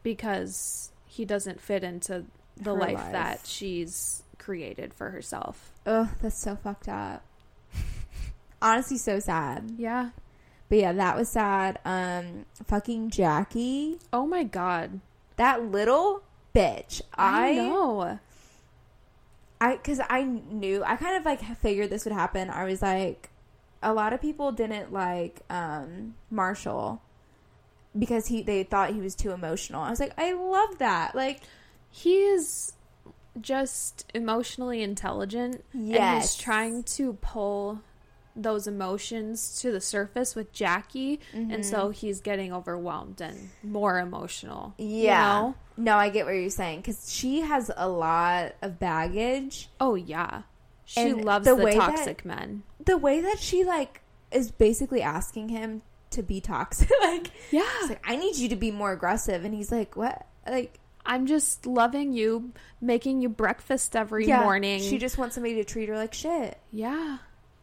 because 0.02 0.90
he 1.06 1.24
doesn't 1.24 1.60
fit 1.60 1.84
into 1.84 2.24
the 2.56 2.72
life, 2.72 2.94
life. 2.94 3.12
that 3.12 3.40
she's 3.44 4.22
created 4.38 4.92
for 4.94 5.10
herself. 5.10 5.72
Ugh, 5.86 6.08
that's 6.20 6.38
so 6.38 6.56
fucked 6.56 6.88
up. 6.88 7.24
Honestly, 8.62 8.96
so 8.98 9.18
sad. 9.18 9.72
Yeah. 9.78 10.10
But 10.68 10.78
yeah, 10.78 10.92
that 10.92 11.16
was 11.16 11.28
sad. 11.28 11.78
Um, 11.84 12.46
fucking 12.66 13.10
Jackie, 13.10 13.98
Oh 14.12 14.26
my 14.26 14.44
god. 14.44 15.00
that 15.36 15.64
little 15.70 16.22
bitch. 16.54 17.02
I, 17.14 17.50
I, 17.50 17.54
know. 17.54 18.18
I, 19.60 19.76
because 19.76 20.00
I 20.10 20.22
knew, 20.24 20.82
I 20.84 20.96
kind 20.96 21.16
of 21.16 21.24
like 21.24 21.40
figured 21.58 21.90
this 21.90 22.04
would 22.04 22.12
happen. 22.14 22.50
I 22.50 22.64
was 22.64 22.82
like, 22.82 23.30
a 23.82 23.92
lot 23.92 24.12
of 24.12 24.20
people 24.20 24.50
didn't 24.52 24.92
like 24.92 25.42
um 25.50 26.14
Marshall 26.30 27.02
because 27.98 28.26
he 28.26 28.42
they 28.42 28.62
thought 28.64 28.92
he 28.94 29.00
was 29.00 29.14
too 29.14 29.30
emotional. 29.30 29.82
I 29.82 29.90
was 29.90 30.00
like, 30.00 30.12
I 30.18 30.32
love 30.32 30.78
that. 30.78 31.14
Like, 31.14 31.40
He 31.90 32.16
is 32.24 32.72
just 33.40 34.10
emotionally 34.14 34.82
intelligent 34.82 35.64
and 35.72 35.82
he's 35.84 35.92
Yes. 35.94 36.36
trying 36.36 36.82
to 36.84 37.14
pull 37.14 37.80
those 38.36 38.66
emotions 38.66 39.60
to 39.60 39.70
the 39.70 39.80
surface 39.80 40.34
with 40.34 40.52
Jackie 40.52 41.20
and 41.32 41.64
so 41.64 41.84
mm-hmm. 41.84 41.92
he's 41.92 42.20
getting 42.20 42.52
overwhelmed 42.52 43.20
and 43.20 43.50
more 43.62 43.98
emotional. 44.00 44.74
you 44.78 45.04
Yeah. 45.04 45.24
know? 45.24 45.54
No, 45.76 45.96
I 45.96 46.08
get 46.10 46.26
what 46.26 46.32
you're 46.34 46.50
saying 46.50 46.80
because 46.80 47.12
she 47.12 47.40
has 47.40 47.70
a 47.76 47.88
lot 47.88 48.54
of 48.62 48.78
baggage. 48.78 49.68
Oh 49.80 49.94
yeah. 49.94 50.42
She 50.84 51.00
And 51.00 51.24
loves 51.24 51.46
the 51.46 51.54
the, 51.56 51.64
way 51.64 51.74
that- 51.74 51.80
toxic 51.96 52.24
men. 52.24 52.62
The 52.84 52.98
way 52.98 53.20
that 53.20 53.38
she 53.38 53.64
like 53.64 54.02
is 54.30 54.50
basically 54.50 55.00
asking 55.00 55.48
him 55.50 55.82
to 56.10 56.22
be 56.22 56.40
toxic. 56.40 56.90
like, 57.02 57.30
Yeah. 57.50 57.62
she's 57.80 57.90
like, 57.90 58.04
I 58.06 58.16
need 58.16 58.36
you 58.36 58.48
to 58.50 58.56
be 58.56 58.70
more 58.70 58.92
aggressive, 58.92 59.44
and 59.44 59.54
he's 59.54 59.70
like, 59.72 59.96
What? 59.96 60.26
Like, 60.46 60.78
I'm 61.06 61.26
just 61.26 61.66
loving 61.66 62.12
you, 62.12 62.52
making 62.80 63.20
you 63.20 63.28
breakfast 63.28 63.94
every 63.96 64.26
yeah, 64.26 64.40
morning. 64.42 64.80
She 64.80 64.98
just 64.98 65.18
wants 65.18 65.34
somebody 65.34 65.54
to 65.56 65.64
treat 65.64 65.88
her 65.88 65.96
like 65.96 66.14
shit. 66.14 66.58
yeah, 66.70 67.18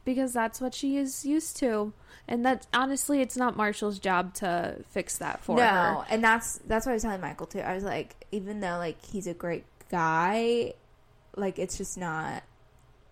because 0.06 0.34
that's 0.34 0.60
what 0.62 0.74
she 0.74 0.98
is 0.98 1.26
used 1.26 1.58
to, 1.58 1.94
and 2.28 2.46
that 2.46 2.68
honestly, 2.74 3.22
it's 3.22 3.38
not 3.38 3.56
Marshall's 3.58 4.00
job 4.00 4.34
to 4.36 4.78
fix 4.90 5.18
that 5.20 5.44
for 5.44 5.58
her. 5.58 5.64
no, 5.64 6.04
and 6.10 6.24
that's 6.24 6.60
that's 6.68 6.86
what 6.86 6.92
I 6.92 6.96
was 6.96 7.04
telling 7.04 7.22
Michael 7.22 7.48
too. 7.48 7.60
I 7.60 7.74
was 7.76 7.84
like, 7.84 8.16
even 8.32 8.60
though 8.60 8.78
like 8.78 9.04
he's 9.06 9.28
a 9.28 9.34
great 9.34 9.66
guy, 9.90 10.74
like 11.36 11.60
it's 11.60 11.78
just 11.78 11.98
not. 11.98 12.44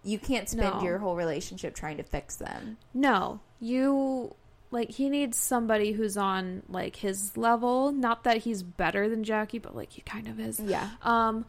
You 0.04 0.18
can't 0.18 0.48
spend 0.48 0.76
No. 0.78 0.82
your 0.82 0.98
whole 1.00 1.16
relationship 1.18 1.76
trying 1.76 1.98
to 1.98 2.04
fix 2.04 2.38
them. 2.38 2.78
No, 2.94 3.42
you 3.60 4.34
like 4.72 4.92
he 4.92 5.10
needs 5.10 5.38
somebody 5.38 5.92
who's 5.92 6.16
on 6.16 6.64
like 6.70 6.96
his 6.96 7.36
level. 7.36 7.92
Not 7.92 8.24
that 8.24 8.38
he's 8.38 8.64
better 8.64 9.10
than 9.10 9.24
Jackie, 9.26 9.60
but 9.60 9.76
like 9.76 9.92
he 9.92 10.02
kind 10.02 10.28
of 10.30 10.40
is. 10.40 10.60
Yeah. 10.60 10.88
Um, 11.04 11.46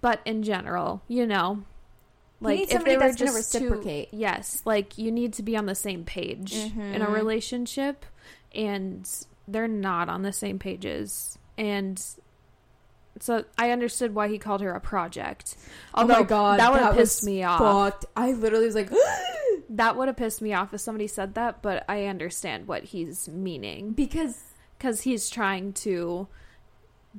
but 0.00 0.20
in 0.24 0.42
general, 0.42 1.00
you 1.06 1.26
know, 1.26 1.62
like 2.40 2.70
if 2.72 2.84
they 2.84 2.96
were 2.96 3.12
just 3.12 3.34
reciprocate. 3.34 4.08
yes, 4.12 4.62
like 4.64 4.98
you 4.98 5.10
need 5.10 5.32
to 5.34 5.42
be 5.42 5.56
on 5.56 5.66
the 5.66 5.74
same 5.74 6.04
page 6.04 6.52
in 6.54 7.02
a 7.02 7.06
Mhm. 7.06 7.12
relationship, 7.12 8.04
and 8.54 9.08
they're 9.48 9.68
not 9.68 10.08
on 10.08 10.22
the 10.22 10.32
same 10.32 10.58
pages, 10.58 11.38
and 11.56 12.02
so 13.18 13.44
I 13.56 13.70
understood 13.70 14.14
why 14.14 14.28
he 14.28 14.38
called 14.38 14.60
her 14.60 14.72
a 14.72 14.80
project. 14.80 15.56
Although 15.94 16.14
oh 16.14 16.18
my 16.18 16.24
god, 16.24 16.60
that 16.60 16.70
would 16.72 16.80
have 16.82 16.96
pissed 16.96 17.24
me 17.24 17.42
off. 17.42 17.60
Fucked. 17.60 18.04
I 18.14 18.32
literally 18.32 18.66
was 18.66 18.74
like, 18.74 18.90
That 19.70 19.96
would 19.96 20.06
have 20.08 20.16
pissed 20.16 20.40
me 20.42 20.52
off 20.52 20.72
if 20.74 20.80
somebody 20.80 21.06
said 21.08 21.34
that, 21.34 21.60
but 21.62 21.84
I 21.88 22.04
understand 22.04 22.68
what 22.68 22.84
he's 22.84 23.26
meaning 23.28 23.90
because, 23.92 24.38
because 24.78 25.00
he's 25.00 25.28
trying 25.30 25.72
to 25.72 26.28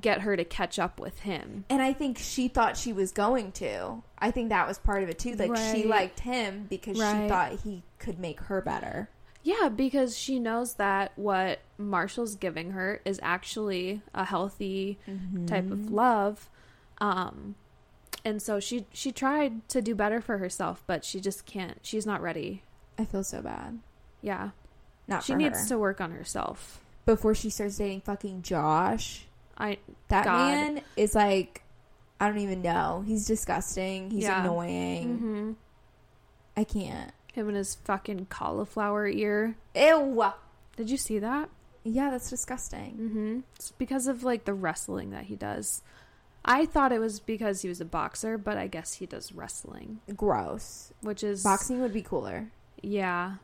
get 0.00 0.20
her 0.20 0.36
to 0.36 0.44
catch 0.44 0.78
up 0.78 1.00
with 1.00 1.20
him. 1.20 1.64
and 1.68 1.82
I 1.82 1.92
think 1.92 2.18
she 2.18 2.48
thought 2.48 2.76
she 2.76 2.92
was 2.92 3.12
going 3.12 3.52
to. 3.52 4.02
I 4.18 4.30
think 4.30 4.48
that 4.50 4.66
was 4.68 4.78
part 4.78 5.02
of 5.02 5.08
it 5.08 5.18
too. 5.18 5.34
Like 5.34 5.56
she 5.56 5.84
liked 5.84 6.20
him 6.20 6.66
because 6.68 6.96
she 6.96 7.28
thought 7.28 7.60
he 7.64 7.82
could 7.98 8.18
make 8.18 8.40
her 8.42 8.60
better. 8.60 9.08
Yeah, 9.42 9.68
because 9.68 10.18
she 10.18 10.38
knows 10.40 10.74
that 10.74 11.12
what 11.16 11.60
Marshall's 11.78 12.34
giving 12.34 12.72
her 12.72 13.00
is 13.04 13.18
actually 13.22 14.02
a 14.14 14.24
healthy 14.24 14.98
type 15.46 15.70
of 15.70 15.90
love. 15.90 16.48
Um 17.00 17.54
and 18.24 18.42
so 18.42 18.58
she 18.60 18.84
she 18.92 19.12
tried 19.12 19.66
to 19.70 19.80
do 19.80 19.94
better 19.94 20.20
for 20.20 20.38
herself, 20.38 20.82
but 20.86 21.04
she 21.04 21.20
just 21.20 21.46
can't. 21.46 21.78
She's 21.82 22.04
not 22.04 22.20
ready. 22.20 22.62
I 22.98 23.04
feel 23.04 23.22
so 23.24 23.40
bad. 23.40 23.78
Yeah. 24.20 24.50
Not 25.06 25.22
she 25.22 25.34
needs 25.34 25.62
her. 25.62 25.68
to 25.68 25.78
work 25.78 26.00
on 26.00 26.10
herself. 26.10 26.80
before 27.06 27.34
she 27.34 27.48
starts 27.48 27.78
dating 27.78 28.02
fucking 28.02 28.42
Josh. 28.42 29.24
I 29.58 29.78
That 30.08 30.24
God. 30.24 30.36
man 30.48 30.80
is 30.96 31.14
like, 31.14 31.62
I 32.20 32.28
don't 32.28 32.38
even 32.38 32.62
know. 32.62 33.02
He's 33.06 33.26
disgusting. 33.26 34.10
He's 34.10 34.24
Yeah. 34.24 34.42
annoying. 34.42 35.18
mhm. 35.18 35.56
I 36.56 36.64
can't. 36.64 37.12
him 37.34 37.46
and 37.48 37.56
his 37.56 37.76
fucking 37.84 38.26
cauliflower 38.26 39.06
ear. 39.06 39.56
Ew. 39.74 40.24
Did 40.76 40.90
you 40.90 40.96
see 40.96 41.20
that? 41.20 41.48
Yeah, 41.84 42.10
that's 42.10 42.28
disgusting. 42.30 42.94
Mm-hmm. 42.96 43.40
It's 43.54 43.70
because 43.72 44.08
of 44.08 44.24
like 44.24 44.44
the 44.44 44.54
wrestling 44.54 45.10
that 45.10 45.24
he 45.26 45.36
does. 45.36 45.82
I 46.44 46.66
thought 46.66 46.90
it 46.92 46.98
was 46.98 47.20
because 47.20 47.62
he 47.62 47.68
was 47.68 47.80
a 47.80 47.84
boxer, 47.84 48.38
but 48.38 48.56
I 48.56 48.66
guess 48.66 48.94
he 48.94 49.06
does 49.06 49.30
wrestling, 49.32 50.00
Gross. 50.16 50.92
which 51.00 51.22
is 51.22 51.44
Boxing 51.44 51.80
would 51.80 51.92
be 51.92 52.02
cooler. 52.02 52.50
Yeah. 52.82 53.34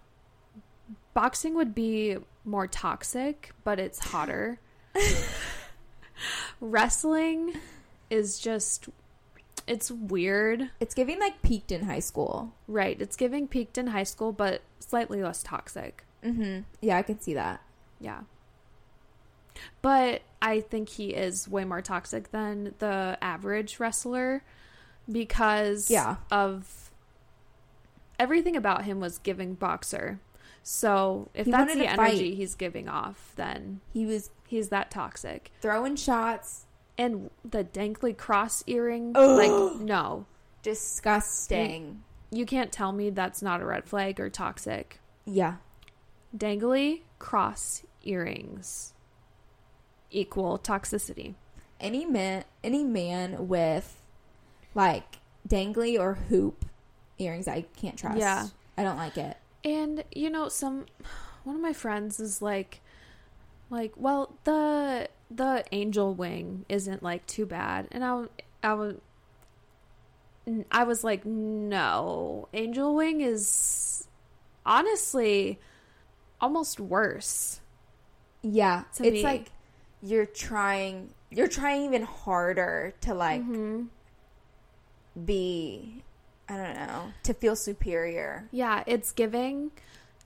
Boxing 1.12 1.54
would 1.54 1.74
be 1.74 2.16
more 2.44 2.66
toxic, 2.66 3.52
but 3.62 3.78
it's 3.78 3.98
hotter. 4.00 4.58
Wrestling 6.60 7.54
is 8.10 8.38
just 8.38 8.88
it's 9.66 9.90
weird. 9.90 10.70
It's 10.80 10.94
giving 10.94 11.18
like 11.18 11.40
peaked 11.42 11.72
in 11.72 11.84
high 11.84 12.00
school. 12.00 12.52
Right. 12.68 13.00
It's 13.00 13.16
giving 13.16 13.48
peaked 13.48 13.78
in 13.78 13.88
high 13.88 14.02
school, 14.02 14.32
but 14.32 14.62
slightly 14.80 15.22
less 15.22 15.42
toxic. 15.42 16.04
Mm-hmm. 16.22 16.60
Yeah, 16.80 16.98
I 16.98 17.02
can 17.02 17.20
see 17.20 17.34
that. 17.34 17.60
Yeah. 18.00 18.20
But 19.82 20.22
I 20.42 20.60
think 20.60 20.88
he 20.90 21.10
is 21.10 21.48
way 21.48 21.64
more 21.64 21.80
toxic 21.80 22.30
than 22.30 22.74
the 22.78 23.16
average 23.22 23.78
wrestler 23.80 24.42
because 25.10 25.90
Yeah. 25.90 26.16
of 26.30 26.90
everything 28.18 28.56
about 28.56 28.84
him 28.84 29.00
was 29.00 29.18
giving 29.18 29.54
boxer. 29.54 30.20
So 30.62 31.30
if 31.34 31.46
He 31.46 31.52
that's 31.52 31.74
the 31.74 31.86
energy 31.86 31.96
fight. 32.30 32.34
he's 32.36 32.54
giving 32.54 32.88
off, 32.88 33.32
then 33.36 33.80
He 33.92 34.04
was 34.06 34.30
he's 34.54 34.68
that 34.70 34.90
toxic. 34.90 35.50
throwing 35.60 35.96
shots. 35.96 36.66
And 36.96 37.30
the 37.44 37.64
dangly 37.64 38.16
cross 38.16 38.62
earring, 38.68 39.12
Ugh. 39.16 39.36
like 39.36 39.80
no, 39.80 40.26
Disgusting. 40.62 42.02
you 42.30 42.46
can't 42.46 42.70
tell 42.70 42.92
me 42.92 43.10
that's 43.10 43.42
not 43.42 43.60
a 43.60 43.64
red 43.64 43.84
flag 43.84 44.20
or 44.20 44.30
toxic. 44.30 45.00
Yeah. 45.24 45.56
Dangly 46.36 47.00
cross 47.18 47.82
earrings 48.04 48.92
equal 50.10 50.58
toxicity. 50.58 51.34
Any 51.80 52.06
man 52.06 52.44
any 52.62 52.84
man 52.84 53.48
with 53.48 54.00
like 54.74 55.18
dangly 55.48 55.98
or 55.98 56.14
hoop 56.14 56.64
earrings 57.18 57.48
I 57.48 57.62
can't 57.76 57.98
trust. 57.98 58.18
Yeah. 58.18 58.46
I 58.78 58.84
don't 58.84 58.96
like 58.96 59.16
it. 59.18 59.36
And 59.64 60.04
you 60.14 60.30
know, 60.30 60.48
some 60.48 60.86
one 61.42 61.56
of 61.56 61.62
my 61.62 61.72
friends 61.72 62.20
is 62.20 62.40
like 62.40 62.80
like, 63.70 63.92
well, 63.96 64.36
the 64.44 65.08
the 65.30 65.64
angel 65.72 66.14
wing 66.14 66.64
isn't 66.68 67.02
like 67.02 67.26
too 67.26 67.46
bad. 67.46 67.88
And 67.90 68.04
I 68.04 68.74
was 68.74 68.96
I 70.70 70.84
was 70.84 71.02
like, 71.04 71.24
no. 71.24 72.48
Angel 72.52 72.94
wing 72.94 73.20
is 73.20 74.06
honestly 74.66 75.58
almost 76.40 76.78
worse. 76.80 77.60
Yeah. 78.42 78.84
It's 78.90 79.00
me. 79.00 79.22
like 79.22 79.50
you're 80.02 80.26
trying 80.26 81.10
you're 81.30 81.48
trying 81.48 81.84
even 81.84 82.02
harder 82.02 82.94
to 83.00 83.14
like 83.14 83.42
Mhm. 83.42 83.88
be 85.24 86.02
I 86.46 86.58
don't 86.58 86.74
know, 86.74 87.12
to 87.22 87.32
feel 87.32 87.56
superior. 87.56 88.48
Yeah, 88.52 88.84
it's 88.86 89.12
giving 89.12 89.70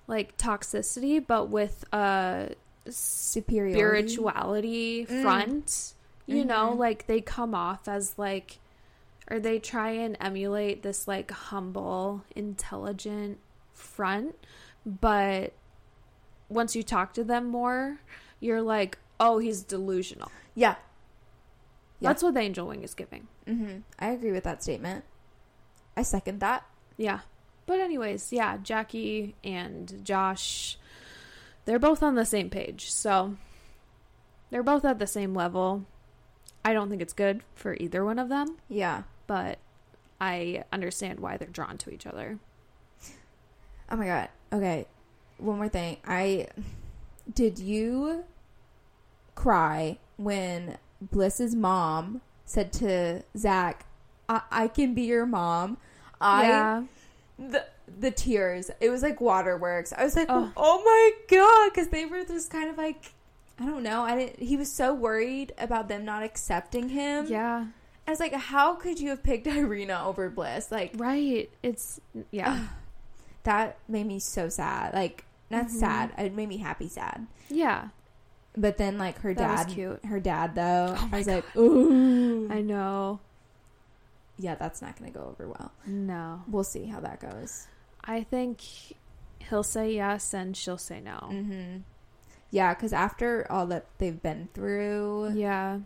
like 0.09 0.37
toxicity 0.37 1.25
but 1.25 1.49
with 1.49 1.85
a 1.93 2.55
Superiority. 2.95 4.09
spirituality 4.09 5.07
Mm. 5.07 5.23
front. 5.23 5.95
You 6.27 6.45
know, 6.45 6.73
Mhm. 6.75 6.79
like 6.79 7.07
they 7.07 7.21
come 7.23 7.55
off 7.55 7.89
as 7.89 8.19
like, 8.19 8.59
or 9.31 9.41
they 9.41 9.59
try 9.59 9.91
and 9.93 10.17
emulate 10.21 10.83
this 10.83 11.09
like 11.09 11.31
humble, 11.31 12.25
intelligent 12.37 13.39
front. 13.73 14.35
But 14.85 15.53
once 16.51 16.75
you 16.77 16.83
talk 16.83 17.13
to 17.15 17.25
them 17.25 17.47
more, 17.47 18.01
you're 18.41 18.63
like, 18.63 18.99
oh, 19.21 19.39
he's 19.39 19.63
delusional. 19.63 20.31
Yeah. 20.55 20.77
Yeah. 22.01 22.11
That's 22.11 22.23
what 22.23 22.35
the 22.35 22.41
angel 22.41 22.67
wing 22.69 22.83
is 22.85 22.95
giving. 22.95 23.27
Mm-hmm. 23.47 23.79
I 23.99 24.11
agree 24.11 24.33
with 24.33 24.45
that 24.45 24.63
statement. 24.63 25.05
I 25.97 26.03
second 26.03 26.41
that. 26.41 26.65
Yeah. 26.97 27.21
But, 27.67 27.81
anyways, 27.81 28.33
yeah, 28.33 28.57
Jackie 28.59 29.35
and 29.45 30.01
Josh, 30.05 30.78
they're 31.69 31.79
both 31.79 32.03
on 32.03 32.15
the 32.15 32.25
same 32.25 32.49
page. 32.49 32.91
So 32.91 33.37
they're 34.49 34.63
both 34.63 34.87
at 34.87 34.99
the 34.99 35.07
same 35.07 35.35
level. 35.35 35.85
I 36.65 36.73
don't 36.73 36.89
think 36.89 37.03
it's 37.03 37.13
good 37.13 37.43
for 37.55 37.77
either 37.79 38.03
one 38.07 38.19
of 38.19 38.31
them, 38.31 38.57
Yeah. 38.71 39.03
but 39.27 39.59
I 40.19 40.65
understand 40.73 41.21
why 41.21 41.37
they're 41.37 41.49
drawn 41.49 41.77
to 41.79 41.91
each 41.91 42.07
other. 42.07 42.39
Oh 43.91 43.97
my 43.97 44.07
god. 44.07 44.29
Okay. 44.51 44.87
One 45.37 45.59
more 45.59 45.69
thing. 45.69 45.99
I 46.07 46.49
did 47.33 47.59
you 47.59 48.25
cry 49.35 49.99
when 50.17 50.79
Bliss's 51.03 51.55
mom 51.55 52.23
said 52.47 52.73
to 52.75 53.23
Zach, 53.37 53.85
I, 54.27 54.41
I 54.51 54.69
can 54.69 54.95
be 54.95 55.03
your 55.03 55.27
mom. 55.27 55.77
I 56.19 56.49
yeah. 56.49 56.83
the 57.39 57.67
the 57.99 58.11
tears. 58.11 58.71
It 58.81 58.91
was 58.91 59.03
like 59.03 59.21
waterworks. 59.21 59.93
I 59.93 60.05
was 60.05 60.17
like, 60.17 60.27
Oh. 60.29 60.51
oh, 60.57 60.83
my 60.85 61.37
god, 61.37 61.71
because 61.73 61.89
they 61.89 62.05
were 62.07 62.25
just 62.25 62.51
kind 62.51 62.69
of 62.71 62.77
like, 62.79 63.13
I 63.59 63.67
don't 63.67 63.83
know. 63.83 64.03
I 64.03 64.17
didn't. 64.17 64.39
He 64.41 64.57
was 64.57 64.71
so 64.71 64.95
worried 64.95 65.53
about 65.59 65.89
them 65.89 66.05
not 66.05 66.23
accepting 66.23 66.89
him. 66.91 67.27
Yeah. 67.29 67.67
I 68.07 68.11
was 68.11 68.21
like, 68.21 68.33
how 68.33 68.75
could 68.75 68.99
you 69.01 69.11
have 69.11 69.23
picked 69.23 69.47
Irina 69.49 70.03
over 70.07 70.31
Bliss? 70.31 70.71
Like 70.73 70.93
Right. 70.97 71.51
It's, 71.63 72.01
yeah. 72.31 72.67
that 73.43 73.79
made 73.89 74.07
me 74.07 74.19
so 74.19 74.49
sad. 74.49 74.95
Like 74.95 75.25
not 75.51 75.67
Mhm. 75.67 75.71
sad. 75.71 76.13
It 76.19 76.35
made 76.35 76.49
me 76.49 76.59
happy 76.59 76.89
sad. 76.89 77.27
yeah. 77.49 77.89
But 78.57 78.77
then 78.77 78.99
like 78.99 79.21
her 79.21 79.35
That 79.35 79.67
dad, 79.67 79.75
cute. 79.75 80.05
her 80.07 80.19
dad 80.19 80.55
though, 80.57 80.97
Oh 80.99 81.09
I 81.13 81.19
was 81.19 81.27
like, 81.29 81.45
ooh, 81.57 82.51
I 82.51 82.61
know. 82.61 83.21
yeah, 84.37 84.55
that's 84.57 84.81
not 84.83 84.99
gonna 84.99 85.11
go 85.13 85.25
over 85.31 85.47
well. 85.49 85.71
No. 85.87 86.43
We'll 86.49 86.65
see 86.65 86.87
how 86.87 86.99
that 87.01 87.21
goes. 87.21 87.67
I 88.09 88.23
think 88.25 88.63
he'll 89.39 89.63
say 89.63 89.95
yes 89.95 90.33
and 90.35 90.57
she'll 90.57 90.79
say 90.79 91.01
no. 91.01 91.19
Mm-hmm. 91.31 91.79
Yeah, 92.51 92.73
because 92.75 92.93
after 92.95 93.47
all 93.53 93.67
that 93.67 93.85
they've 93.99 94.21
been 94.21 94.49
through, 94.55 95.33
Yeah. 95.35 95.81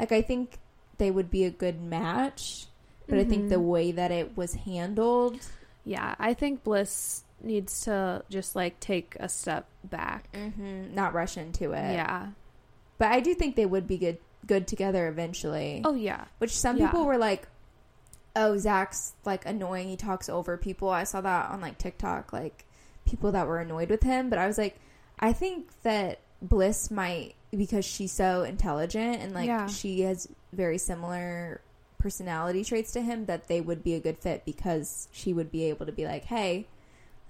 like 0.00 0.10
I 0.12 0.20
think 0.20 0.58
they 0.98 1.10
would 1.10 1.30
be 1.30 1.44
a 1.44 1.50
good 1.50 1.80
match. 1.80 2.66
But 3.08 3.18
I 3.18 3.24
think 3.24 3.48
the 3.48 3.56
Mhm. 3.56 3.64
way 3.64 3.92
that 3.92 4.10
it 4.10 4.36
was 4.36 4.54
handled, 4.54 5.40
Yeah, 5.84 6.14
I 6.18 6.34
think 6.34 6.64
Bliss 6.64 7.24
needs 7.40 7.80
to 7.82 8.22
just 8.28 8.54
like 8.54 8.78
take 8.80 9.16
a 9.20 9.28
step 9.28 9.66
back. 9.84 10.30
mm-hmm, 10.32 10.94
not 10.94 11.14
rush 11.14 11.38
into 11.38 11.72
it. 11.72 11.92
Yeah. 11.94 12.28
but 12.98 13.12
I 13.12 13.20
do 13.20 13.32
think 13.32 13.54
they 13.54 13.64
would 13.64 13.86
be 13.86 13.96
good 13.96 14.18
good 14.46 14.66
together 14.66 15.06
eventually. 15.08 15.82
Oh 15.84 15.94
yeah. 15.94 16.24
Which 16.38 16.50
some 16.56 16.76
Yeah. 16.78 16.86
people 16.88 17.04
were 17.06 17.16
like, 17.18 17.46
"Oh, 18.38 18.56
Zach's 18.58 19.12
like 19.24 19.44
annoying. 19.46 19.88
He 19.88 19.96
talks 19.96 20.28
over 20.28 20.56
people." 20.56 20.88
I 20.88 21.04
saw 21.04 21.20
that 21.20 21.50
on 21.50 21.60
like 21.60 21.78
TikTok, 21.78 22.32
like 22.32 22.64
people 23.04 23.32
that 23.32 23.46
were 23.46 23.58
annoyed 23.58 23.90
with 23.90 24.02
him. 24.02 24.30
But 24.30 24.38
I 24.38 24.46
was 24.46 24.58
like, 24.58 24.78
I 25.18 25.32
think 25.32 25.68
that 25.82 26.20
Bliss 26.40 26.90
might 26.90 27.34
because 27.56 27.84
she's 27.84 28.12
so 28.12 28.42
intelligent 28.42 29.20
and 29.22 29.32
like 29.34 29.46
Yeah. 29.48 29.66
she 29.66 30.02
has 30.02 30.28
very 30.52 30.78
similar 30.78 31.60
personality 31.98 32.62
traits 32.64 32.92
to 32.92 33.00
him 33.00 33.24
that 33.26 33.48
they 33.48 33.60
would 33.60 33.82
be 33.82 33.94
a 33.94 34.00
good 34.00 34.18
fit 34.18 34.44
because 34.44 35.08
she 35.10 35.32
would 35.32 35.50
be 35.50 35.64
able 35.64 35.86
to 35.86 35.92
be 35.92 36.04
like, 36.06 36.24
"Hey, 36.24 36.66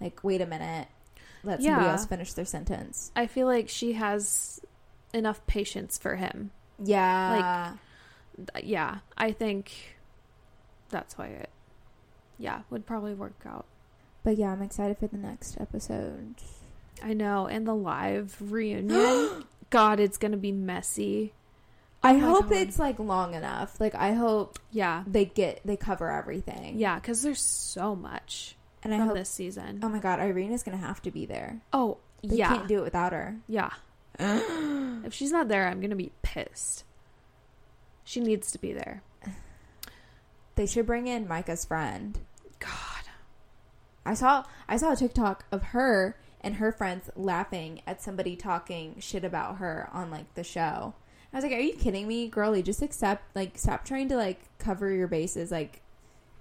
like 0.00 0.22
wait 0.22 0.40
a 0.40 0.46
minute, 0.46 0.88
let 1.42 1.62
somebody 1.62 1.86
else 1.92 2.04
finish 2.06 2.32
their 2.34 2.44
sentence." 2.44 3.10
I 3.16 3.26
feel 3.26 3.46
like 3.46 3.68
she 3.68 3.94
has 3.94 4.60
enough 5.14 5.44
patience 5.46 5.96
for 5.96 6.16
him. 6.16 6.50
Yeah, 6.84 7.74
Th- 8.36 8.64
Yeah, 8.64 8.98
I 9.16 9.32
think 9.32 9.96
that's 10.90 11.16
why 11.18 11.26
it 11.28 11.50
yeah, 12.38 12.60
would 12.70 12.86
probably 12.86 13.14
work 13.14 13.40
out. 13.46 13.66
but 14.22 14.36
yeah, 14.36 14.52
I'm 14.52 14.62
excited 14.62 14.98
for 14.98 15.06
the 15.08 15.16
next 15.16 15.60
episode. 15.60 16.36
I 17.02 17.12
know, 17.14 17.46
and 17.46 17.66
the 17.66 17.74
live 17.74 18.36
reunion. 18.40 19.44
God, 19.70 19.98
it's 20.00 20.18
going 20.18 20.32
to 20.32 20.38
be 20.38 20.52
messy. 20.52 21.32
Oh 22.04 22.08
I 22.08 22.12
Oh 22.14 22.18
my 22.18 22.26
hope 22.28 22.48
God. 22.50 22.58
it's 22.58 22.78
like 22.78 22.98
long 23.00 23.34
enough. 23.34 23.80
Like 23.80 23.94
I 23.96 24.12
hope 24.12 24.58
Yeah. 24.70 25.02
they 25.06 25.24
get 25.24 25.60
they 25.64 25.76
cover 25.76 26.10
everything. 26.10 26.78
Yeah, 26.78 26.98
cuz 27.00 27.22
there's 27.22 27.40
so 27.42 27.96
much 27.96 28.56
and 28.84 28.94
I 28.94 28.98
hope. 28.98 29.14
this 29.14 29.28
season. 29.30 29.80
Oh 29.82 29.88
my 29.88 29.98
god, 29.98 30.20
Irene 30.20 30.52
is 30.52 30.62
gonna 30.62 30.76
have 30.76 31.02
to 31.02 31.10
be 31.10 31.26
there. 31.26 31.60
oh, 31.72 31.98
They 32.22 32.36
yeah. 32.36 32.48
can't 32.54 32.68
do 32.68 32.78
it 32.78 32.82
without 32.84 33.12
her. 33.12 33.36
yeah. 33.48 33.70
If 35.04 35.12
she's 35.14 35.32
not 35.32 35.48
there, 35.48 35.66
I'm 35.68 35.80
going 35.80 35.90
to 35.90 35.96
be 35.96 36.10
pissed. 36.22 36.84
She 38.04 38.20
needs 38.20 38.50
to 38.50 38.58
be 38.58 38.72
there. 38.72 39.02
They 40.58 40.66
should 40.66 40.86
bring 40.86 41.06
in 41.06 41.28
Micah's 41.28 41.64
friend. 41.64 42.18
God. 42.58 43.04
I 44.04 44.14
saw 44.14 44.44
I 44.68 44.76
saw 44.76 44.92
a 44.92 44.96
TikTok 44.96 45.44
of 45.52 45.62
her 45.66 46.16
and 46.40 46.56
her 46.56 46.72
friends 46.72 47.08
laughing 47.14 47.80
at 47.86 48.02
somebody 48.02 48.34
talking 48.34 48.96
shit 48.98 49.22
about 49.24 49.58
her 49.58 49.88
on 49.92 50.10
like 50.10 50.34
the 50.34 50.42
show. 50.42 50.94
I 51.32 51.36
was 51.36 51.44
like, 51.44 51.52
"Are 51.52 51.60
you 51.60 51.74
kidding 51.74 52.08
me, 52.08 52.26
girlie? 52.26 52.64
Just 52.64 52.82
accept 52.82 53.36
like 53.36 53.56
stop 53.56 53.84
trying 53.84 54.08
to 54.08 54.16
like 54.16 54.40
cover 54.58 54.90
your 54.90 55.06
bases. 55.06 55.52
Like, 55.52 55.80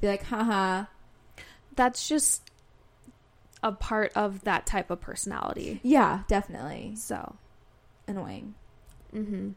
be 0.02 0.08
like, 0.08 0.24
haha, 0.24 0.86
That's 1.76 2.08
just 2.10 2.50
a 3.62 3.72
part 3.72 4.12
of 4.16 4.46
that 4.46 4.66
type 4.66 4.90
of 4.90 5.00
personality. 5.00 5.80
yeah, 5.84 6.24
definitely 6.28 6.96
So, 6.96 7.36
annoying." 8.08 8.56
mhm. 9.14 9.54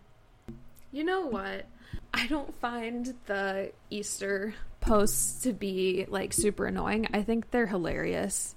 You 0.93 1.05
know 1.05 1.27
what? 1.27 1.67
I 2.13 2.27
don't 2.27 2.55
find 2.61 3.15
the 3.27 3.73
Easter 3.91 4.55
posts 4.81 5.43
to 5.43 5.53
be 5.53 6.07
like 6.09 6.33
super 6.33 6.67
annoying. 6.67 7.09
I 7.13 7.23
think 7.23 7.51
they're 7.51 7.67
hilarious. 7.67 8.55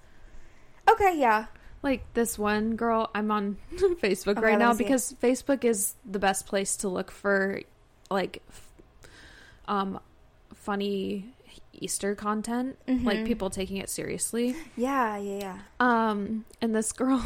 Okay, 0.89 1.17
yeah, 1.17 1.45
Like 1.81 2.11
this 2.13 2.37
one 2.39 2.75
girl, 2.75 3.09
I'm 3.13 3.29
on 3.31 3.57
Facebook 3.75 4.37
Okay, 4.37 4.41
right 4.45 4.59
now 4.59 4.73
because 4.73 5.13
Facebook 5.21 5.63
is 5.63 5.95
the 6.09 6.19
best 6.19 6.45
place 6.47 6.77
to 6.77 6.89
look 6.89 7.09
for 7.11 7.61
like 8.09 8.41
f- 8.49 8.69
um 9.67 9.99
funny 10.53 11.33
Easter 11.73 12.15
content, 12.15 12.77
like 12.87 13.19
Mhm. 13.19 13.25
people 13.25 13.49
taking 13.49 13.77
it 13.77 13.89
seriously. 13.89 14.55
yeah, 14.75 15.17
yeah, 15.17 15.39
yeah. 15.39 15.59
Um 15.79 16.45
and 16.61 16.75
this 16.75 16.91
girl 16.91 17.23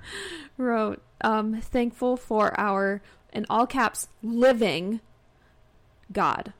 wrote 0.56 1.02
um 1.22 1.60
thankful 1.60 2.16
for 2.16 2.58
our 2.58 3.02
in 3.32 3.46
all 3.50 3.66
caps 3.66 4.08
living 4.22 5.00
God. 6.12 6.52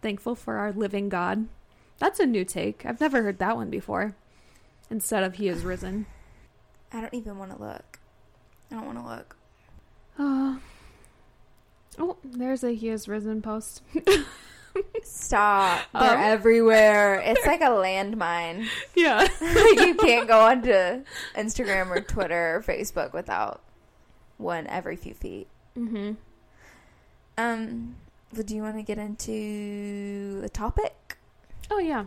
thankful 0.00 0.34
for 0.34 0.56
our 0.56 0.72
living 0.72 1.08
God. 1.08 1.46
That's 1.98 2.20
a 2.20 2.26
new 2.26 2.44
take. 2.44 2.86
I've 2.86 3.00
never 3.00 3.22
heard 3.22 3.38
that 3.38 3.56
one 3.56 3.70
before. 3.70 4.14
Instead 4.90 5.24
of 5.24 5.34
he 5.34 5.48
is 5.48 5.64
risen. 5.64 6.06
I 6.92 7.00
don't 7.00 7.12
even 7.14 7.38
want 7.38 7.54
to 7.56 7.62
look. 7.62 7.98
I 8.70 8.74
don't 8.76 8.86
want 8.86 8.98
to 8.98 9.04
look. 9.04 9.36
Uh, 10.18 10.58
oh, 11.98 12.16
there's 12.24 12.62
a 12.64 12.72
he 12.74 12.88
is 12.88 13.08
risen 13.08 13.42
post. 13.42 13.82
Stop. 15.02 15.80
They're 15.92 16.02
Um, 16.16 16.20
everywhere. 16.20 17.20
It's 17.24 17.44
like 17.46 17.60
a 17.60 17.64
landmine. 17.64 18.66
yeah. 18.94 19.26
you 19.40 19.94
can't 19.96 20.28
go 20.28 20.40
onto 20.40 21.04
Instagram 21.34 21.90
or 21.90 22.00
Twitter 22.00 22.56
or 22.56 22.62
Facebook 22.62 23.12
without 23.12 23.62
one 24.38 24.66
every 24.66 24.96
few 24.96 25.14
feet. 25.14 25.48
Mm-hmm. 25.76 26.12
Um, 27.36 27.96
but 28.32 28.46
do 28.46 28.56
you 28.56 28.62
want 28.62 28.76
to 28.76 28.82
get 28.82 28.98
into 28.98 30.40
the 30.40 30.48
topic? 30.48 31.18
Oh 31.70 31.78
yeah. 31.78 32.06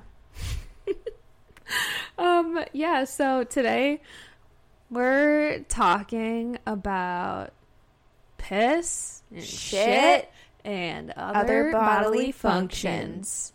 um 2.17 2.63
yeah, 2.73 3.03
so 3.03 3.43
today 3.43 4.01
we're 4.89 5.59
talking 5.69 6.57
about 6.65 7.53
piss 8.37 9.21
and 9.31 9.43
shit, 9.43 9.85
Shit. 9.87 10.31
and 10.65 11.11
other, 11.11 11.39
Other 11.39 11.71
bodily, 11.71 11.71
bodily 11.71 12.31
functions. 12.31 13.53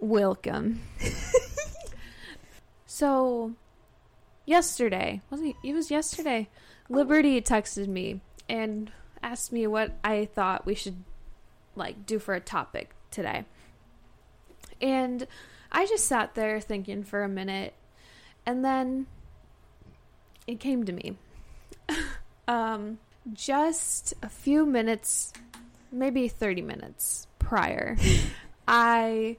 Welcome. 0.00 0.80
so 2.86 3.52
yesterday, 4.46 5.20
wasn't 5.30 5.50
it? 5.50 5.68
It 5.68 5.74
was 5.74 5.90
yesterday. 5.90 6.48
Liberty 6.88 7.40
texted 7.40 7.86
me 7.88 8.20
and 8.48 8.90
asked 9.22 9.52
me 9.52 9.66
what 9.66 9.92
I 10.02 10.26
thought 10.26 10.66
we 10.66 10.74
should 10.74 11.04
like 11.76 12.06
do 12.06 12.18
for 12.18 12.34
a 12.34 12.40
topic 12.40 12.94
today. 13.10 13.44
And 14.80 15.26
I 15.70 15.86
just 15.86 16.06
sat 16.06 16.34
there 16.34 16.60
thinking 16.60 17.04
for 17.04 17.22
a 17.22 17.28
minute 17.28 17.74
and 18.46 18.64
then 18.64 19.06
it 20.46 20.60
came 20.60 20.84
to 20.84 20.92
me. 20.92 21.16
um 22.48 22.98
just 23.32 24.14
a 24.22 24.28
few 24.28 24.64
minutes, 24.64 25.32
maybe 25.92 26.28
30 26.28 26.62
minutes 26.62 27.26
prior, 27.38 27.96
I 28.68 29.36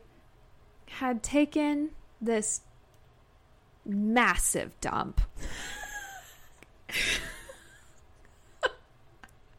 had 0.87 1.23
taken 1.23 1.91
this 2.21 2.61
massive 3.85 4.79
dump. 4.81 5.21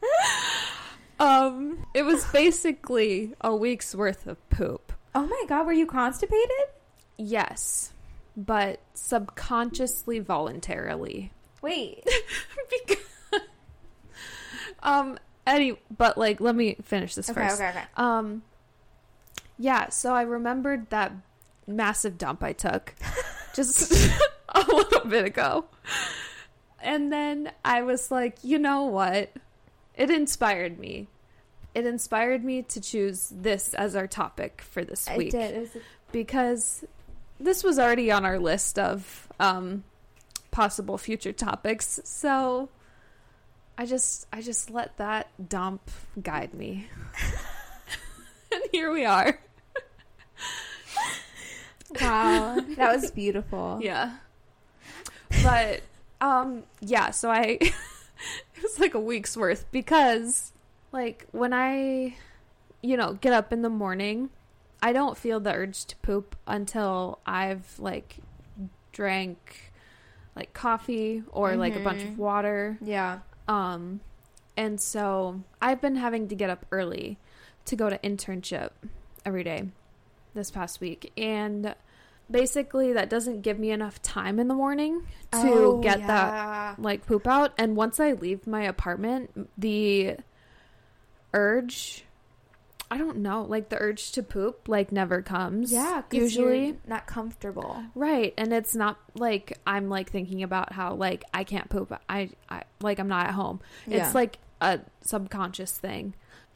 um, 1.20 1.86
it 1.94 2.02
was 2.02 2.24
basically 2.32 3.34
a 3.40 3.54
week's 3.54 3.94
worth 3.94 4.26
of 4.26 4.48
poop. 4.50 4.92
Oh 5.14 5.26
my 5.26 5.44
god, 5.48 5.66
were 5.66 5.72
you 5.72 5.86
constipated? 5.86 6.50
Yes, 7.16 7.92
but 8.36 8.80
subconsciously 8.94 10.20
voluntarily. 10.20 11.32
Wait. 11.62 12.08
because, 12.86 13.04
um 14.82 15.18
any 15.46 15.76
but 15.94 16.16
like 16.16 16.40
let 16.40 16.54
me 16.54 16.76
finish 16.82 17.14
this 17.14 17.28
Okay, 17.28 17.40
first. 17.48 17.60
okay, 17.60 17.68
okay. 17.70 17.84
Um 17.96 18.42
yeah, 19.58 19.90
so 19.90 20.14
I 20.14 20.22
remembered 20.22 20.88
that 20.90 21.12
massive 21.66 22.16
dump 22.16 22.42
I 22.42 22.52
took 22.54 22.94
just 23.54 23.92
a 24.48 24.60
little 24.60 25.04
bit 25.06 25.26
ago. 25.26 25.66
And 26.82 27.12
then 27.12 27.52
I 27.62 27.82
was 27.82 28.10
like, 28.10 28.38
you 28.42 28.58
know 28.58 28.84
what? 28.84 29.30
It 30.00 30.10
inspired 30.10 30.78
me. 30.78 31.08
It 31.74 31.84
inspired 31.84 32.42
me 32.42 32.62
to 32.62 32.80
choose 32.80 33.30
this 33.30 33.74
as 33.74 33.94
our 33.94 34.06
topic 34.06 34.62
for 34.62 34.82
this 34.82 35.06
week 35.14 35.32
did. 35.32 35.54
It 35.54 35.60
was 35.60 35.82
because 36.10 36.84
this 37.38 37.62
was 37.62 37.78
already 37.78 38.10
on 38.10 38.24
our 38.24 38.38
list 38.38 38.78
of 38.78 39.28
um, 39.38 39.84
possible 40.50 40.96
future 40.96 41.34
topics. 41.34 42.00
So 42.04 42.70
I 43.76 43.84
just 43.84 44.26
I 44.32 44.40
just 44.40 44.70
let 44.70 44.96
that 44.96 45.28
dump 45.50 45.82
guide 46.22 46.54
me. 46.54 46.88
and 48.52 48.62
here 48.72 48.90
we 48.90 49.04
are. 49.04 49.38
wow, 52.00 52.56
that 52.76 52.94
was 52.94 53.10
beautiful. 53.10 53.80
Yeah. 53.82 54.16
But 55.42 55.82
um 56.22 56.62
yeah, 56.80 57.10
so 57.10 57.30
I 57.30 57.58
it 58.60 58.62
was 58.62 58.78
like 58.78 58.94
a 58.94 59.00
week's 59.00 59.36
worth 59.36 59.64
because 59.72 60.52
like 60.92 61.26
when 61.32 61.54
I 61.54 62.14
you 62.82 62.96
know, 62.96 63.14
get 63.14 63.32
up 63.32 63.52
in 63.52 63.62
the 63.62 63.68
morning, 63.70 64.30
I 64.82 64.92
don't 64.92 65.16
feel 65.16 65.40
the 65.40 65.52
urge 65.52 65.84
to 65.86 65.96
poop 65.96 66.36
until 66.46 67.18
I've 67.26 67.78
like 67.78 68.16
drank 68.92 69.72
like 70.34 70.52
coffee 70.52 71.22
or 71.30 71.56
like 71.56 71.76
a 71.76 71.80
bunch 71.80 72.02
of 72.02 72.18
water. 72.18 72.78
Yeah. 72.80 73.20
Um 73.48 74.00
and 74.56 74.80
so 74.80 75.42
I've 75.60 75.80
been 75.80 75.96
having 75.96 76.28
to 76.28 76.34
get 76.34 76.50
up 76.50 76.66
early 76.70 77.18
to 77.66 77.76
go 77.76 77.90
to 77.90 77.98
internship 77.98 78.70
every 79.24 79.44
day 79.44 79.68
this 80.34 80.50
past 80.50 80.80
week 80.80 81.12
and 81.16 81.74
basically 82.30 82.92
that 82.92 83.10
doesn't 83.10 83.42
give 83.42 83.58
me 83.58 83.70
enough 83.70 84.00
time 84.02 84.38
in 84.38 84.48
the 84.48 84.54
morning 84.54 85.02
to 85.32 85.38
Oh, 85.42 85.80
get 85.80 86.06
that 86.06 86.80
like 86.80 87.06
poop 87.06 87.26
out 87.26 87.52
and 87.58 87.76
once 87.76 87.98
I 88.00 88.12
leave 88.12 88.46
my 88.46 88.62
apartment 88.62 89.50
the 89.58 90.16
urge 91.32 92.04
I 92.90 92.98
don't 92.98 93.18
know 93.18 93.42
like 93.42 93.68
the 93.68 93.78
urge 93.80 94.12
to 94.12 94.22
poop 94.22 94.68
like 94.68 94.90
never 94.90 95.22
comes 95.22 95.72
yeah 95.72 96.02
usually 96.10 96.76
not 96.88 97.06
comfortable. 97.06 97.80
Right, 97.94 98.34
and 98.36 98.52
it's 98.52 98.74
not 98.74 98.98
like 99.14 99.58
I'm 99.64 99.88
like 99.88 100.10
thinking 100.10 100.42
about 100.42 100.72
how 100.72 100.94
like 100.94 101.22
I 101.32 101.44
can't 101.44 101.68
poop. 101.70 101.96
I, 102.08 102.30
I 102.48 102.64
like 102.80 102.98
I'm 102.98 103.06
not 103.06 103.28
at 103.28 103.34
home. 103.34 103.60
Yeah. 103.86 104.04
It's 104.06 104.14
like 104.14 104.38
a 104.60 104.80
subconscious 105.02 105.70
thing. 105.70 106.14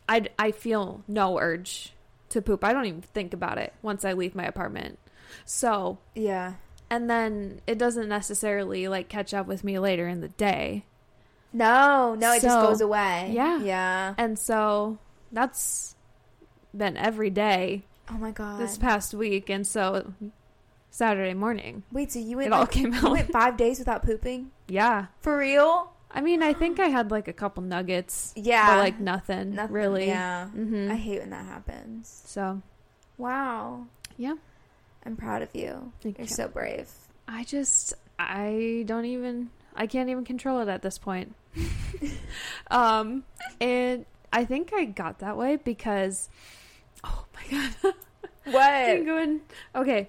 I 0.09 0.27
I 0.37 0.51
feel 0.51 1.05
no 1.07 1.39
urge 1.39 1.93
to 2.31 2.43
poop. 2.43 2.65
I 2.65 2.73
don't 2.73 2.87
even 2.87 3.03
think 3.03 3.33
about 3.33 3.59
it 3.59 3.73
once 3.81 4.05
I 4.05 4.15
leave 4.15 4.35
my 4.35 4.45
apartment. 4.45 4.99
So, 5.45 5.99
Yeah. 6.15 6.55
and 6.91 7.09
then 7.11 7.61
it 7.67 7.79
doesn't 7.79 8.09
necessarily 8.09 8.89
like 8.89 9.09
catch 9.09 9.33
up 9.35 9.47
with 9.47 9.65
me 9.65 9.79
later 9.79 10.07
in 10.09 10.21
the 10.21 10.29
day. 10.29 10.85
No, 11.53 12.15
no, 12.15 12.33
it 12.33 12.43
just 12.43 12.61
goes 12.61 12.81
away. 12.81 13.31
yeah. 13.33 13.61
Yeah. 13.61 14.15
And 14.19 14.39
so 14.39 14.99
that's 15.33 15.95
been 16.77 16.97
every 16.97 17.31
day 17.31 17.85
Oh 18.11 18.15
my 18.19 18.33
god. 18.33 18.61
this 18.61 18.77
past 18.77 19.15
week 19.15 19.49
and 19.49 19.65
so 19.67 20.13
Saturday 20.91 21.35
morning 21.35 21.83
Wait, 21.93 22.11
so 22.13 22.19
you 22.19 22.37
went 22.37 22.49
it 22.49 22.53
all 22.53 22.61
like, 22.63 22.71
came 22.73 22.93
you 22.93 22.99
out. 23.07 23.13
went 23.13 23.31
five 23.33 23.57
days 23.57 23.79
without 23.79 24.03
pooping? 24.03 24.51
Yeah. 24.69 25.07
For 25.21 25.37
real? 25.39 25.91
I 26.11 26.21
mean, 26.21 26.43
I 26.45 26.53
think 26.53 26.79
I 26.79 26.87
had 26.87 27.11
like 27.11 27.27
a 27.29 27.33
couple 27.33 27.63
nuggets, 27.65 28.33
Yeah. 28.37 28.67
but 28.69 28.79
like 28.79 29.01
nothing, 29.01 29.55
Nothing. 29.57 29.73
really. 29.75 30.07
Yeah. 30.07 30.47
hmm 30.49 30.89
I 30.91 30.95
hate 30.97 31.21
when 31.21 31.31
that 31.31 31.47
happens. 31.47 32.23
so 32.27 32.63
Wow. 33.19 33.87
Yeah. 34.17 34.35
I'm 35.07 35.17
proud 35.17 35.43
of 35.43 35.49
you. 35.55 35.93
Thank 36.01 36.19
You're 36.19 36.27
you. 36.27 36.35
so 36.35 36.49
brave. 36.49 36.89
I 37.29 37.45
just, 37.45 37.95
I 38.19 38.85
don't 38.87 39.05
even, 39.05 39.51
I 39.75 39.87
can't 39.87 40.09
even 40.09 40.25
control 40.25 40.61
it 40.61 40.69
at 40.69 40.83
this 40.83 40.99
point. 40.99 41.35
um, 42.71 43.25
and 43.61 44.05
I 44.33 44.45
think 44.45 44.73
I 44.75 44.85
got 44.85 45.21
that 45.21 45.37
way 45.37 45.57
because, 45.57 46.29
oh 47.05 47.25
my 47.35 47.59
god, 47.59 47.95
I'm 48.47 48.53
What? 48.53 49.07
going. 49.07 49.41
Okay, 49.75 50.09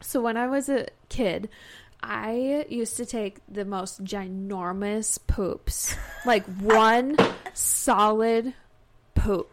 so 0.00 0.20
when 0.20 0.36
I 0.36 0.46
was 0.48 0.68
a 0.68 0.86
kid. 1.08 1.48
I 2.04 2.66
used 2.68 2.96
to 2.96 3.06
take 3.06 3.38
the 3.48 3.64
most 3.64 4.02
ginormous 4.02 5.20
poops, 5.24 5.94
like 6.26 6.44
one 6.56 7.16
solid 7.54 8.54
poop. 9.14 9.51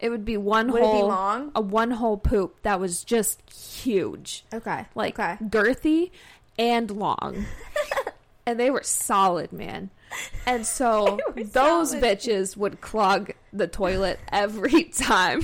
It 0.00 0.10
would 0.10 0.24
be 0.24 0.36
one 0.36 0.70
Would 0.72 0.78
it 0.80 0.84
be 0.84 0.86
whole 0.86 1.08
long? 1.08 1.52
a 1.54 1.60
one 1.60 1.90
whole 1.90 2.16
poop 2.16 2.62
that 2.62 2.78
was 2.78 3.02
just 3.04 3.40
huge, 3.50 4.44
Okay. 4.52 4.86
like 4.94 5.18
okay. 5.18 5.36
girthy 5.44 6.10
and 6.58 6.90
long. 6.90 7.44
and 8.46 8.60
they 8.60 8.70
were 8.70 8.82
solid, 8.84 9.52
man. 9.52 9.90
And 10.46 10.64
so 10.64 11.18
those 11.36 11.90
solid. 11.90 12.02
bitches 12.04 12.56
would 12.56 12.80
clog 12.80 13.32
the 13.52 13.66
toilet 13.66 14.20
every 14.30 14.84
time. 14.84 15.42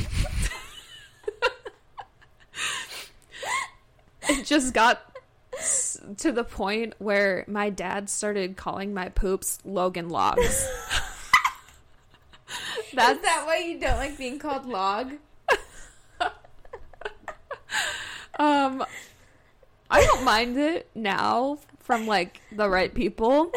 it 4.29 4.45
just 4.47 4.73
got 4.73 5.01
to 6.19 6.33
the 6.33 6.45
point 6.45 6.95
where 6.99 7.45
my 7.47 7.71
dad 7.71 8.09
started 8.09 8.57
calling 8.57 8.95
my 8.95 9.09
poops 9.11 9.59
Logan 9.65 10.09
logs. 10.09 10.67
That's 12.97 13.21
that 13.21 13.43
why 13.47 13.59
you 13.59 13.79
don't 13.81 13.97
like 13.97 14.17
being 14.19 14.39
called 14.39 14.67
log? 14.67 15.13
Um, 18.37 18.85
I 19.91 20.03
don't 20.05 20.25
mind 20.25 20.59
it 20.59 20.89
now 20.95 21.59
from 21.81 22.07
like 22.07 22.41
the 22.51 22.69
right 22.69 22.93
people, 22.93 23.53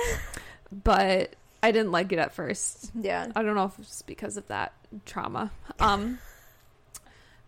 but 0.71 1.33
I 1.63 1.71
didn't 1.71 1.91
like 1.91 2.11
it 2.11 2.19
at 2.19 2.31
first. 2.33 2.91
Yeah. 2.93 3.31
I 3.35 3.41
don't 3.41 3.55
know 3.55 3.65
if 3.65 3.79
it's 3.79 4.03
because 4.03 4.37
of 4.37 4.47
that 4.49 4.73
trauma. 5.07 5.49
Um, 5.79 6.19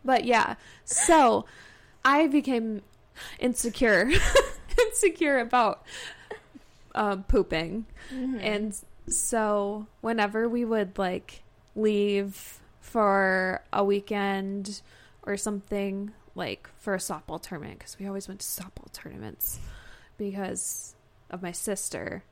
but 0.04 0.26
yeah, 0.26 0.56
so 0.86 1.46
I 2.04 2.26
became 2.28 2.82
insecure, 3.40 4.10
insecure 4.88 5.38
about 5.38 5.84
um, 6.96 7.24
pooping, 7.24 7.86
Mhm. 8.12 8.40
and 8.42 8.76
so 9.08 9.86
whenever 10.02 10.50
we 10.50 10.66
would 10.66 10.98
like 10.98 11.44
leave 11.82 12.60
for 12.82 13.62
a 13.72 13.84
weekend 13.84 14.82
or 15.24 15.38
something 15.38 16.12
like 16.36 16.70
for 16.78 16.94
a 16.94 16.98
softball 16.98 17.42
tournament 17.42 17.80
because 17.80 17.98
we 18.00 18.08
always 18.08 18.28
went 18.28 18.40
to 18.40 18.46
softball 18.46 18.92
tournaments 18.92 19.60
because 20.18 20.96
of 21.30 21.42
my 21.42 21.52
sister 21.52 22.24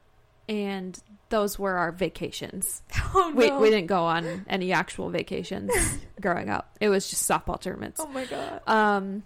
and 0.50 0.98
those 1.30 1.60
were 1.60 1.74
our 1.78 1.92
vacations. 1.92 2.82
Oh, 3.16 3.32
we, 3.34 3.50
we 3.50 3.70
didn't 3.70 3.88
go 3.88 4.04
on 4.04 4.46
any 4.50 4.74
actual 4.74 5.10
vacations 5.10 5.72
growing 6.22 6.50
up. 6.50 6.76
It 6.82 6.90
was 6.90 7.10
just 7.10 7.28
softball 7.28 7.60
tournaments. 7.60 8.02
Oh 8.04 8.08
my 8.08 8.26
god. 8.26 8.62
um, 8.68 9.24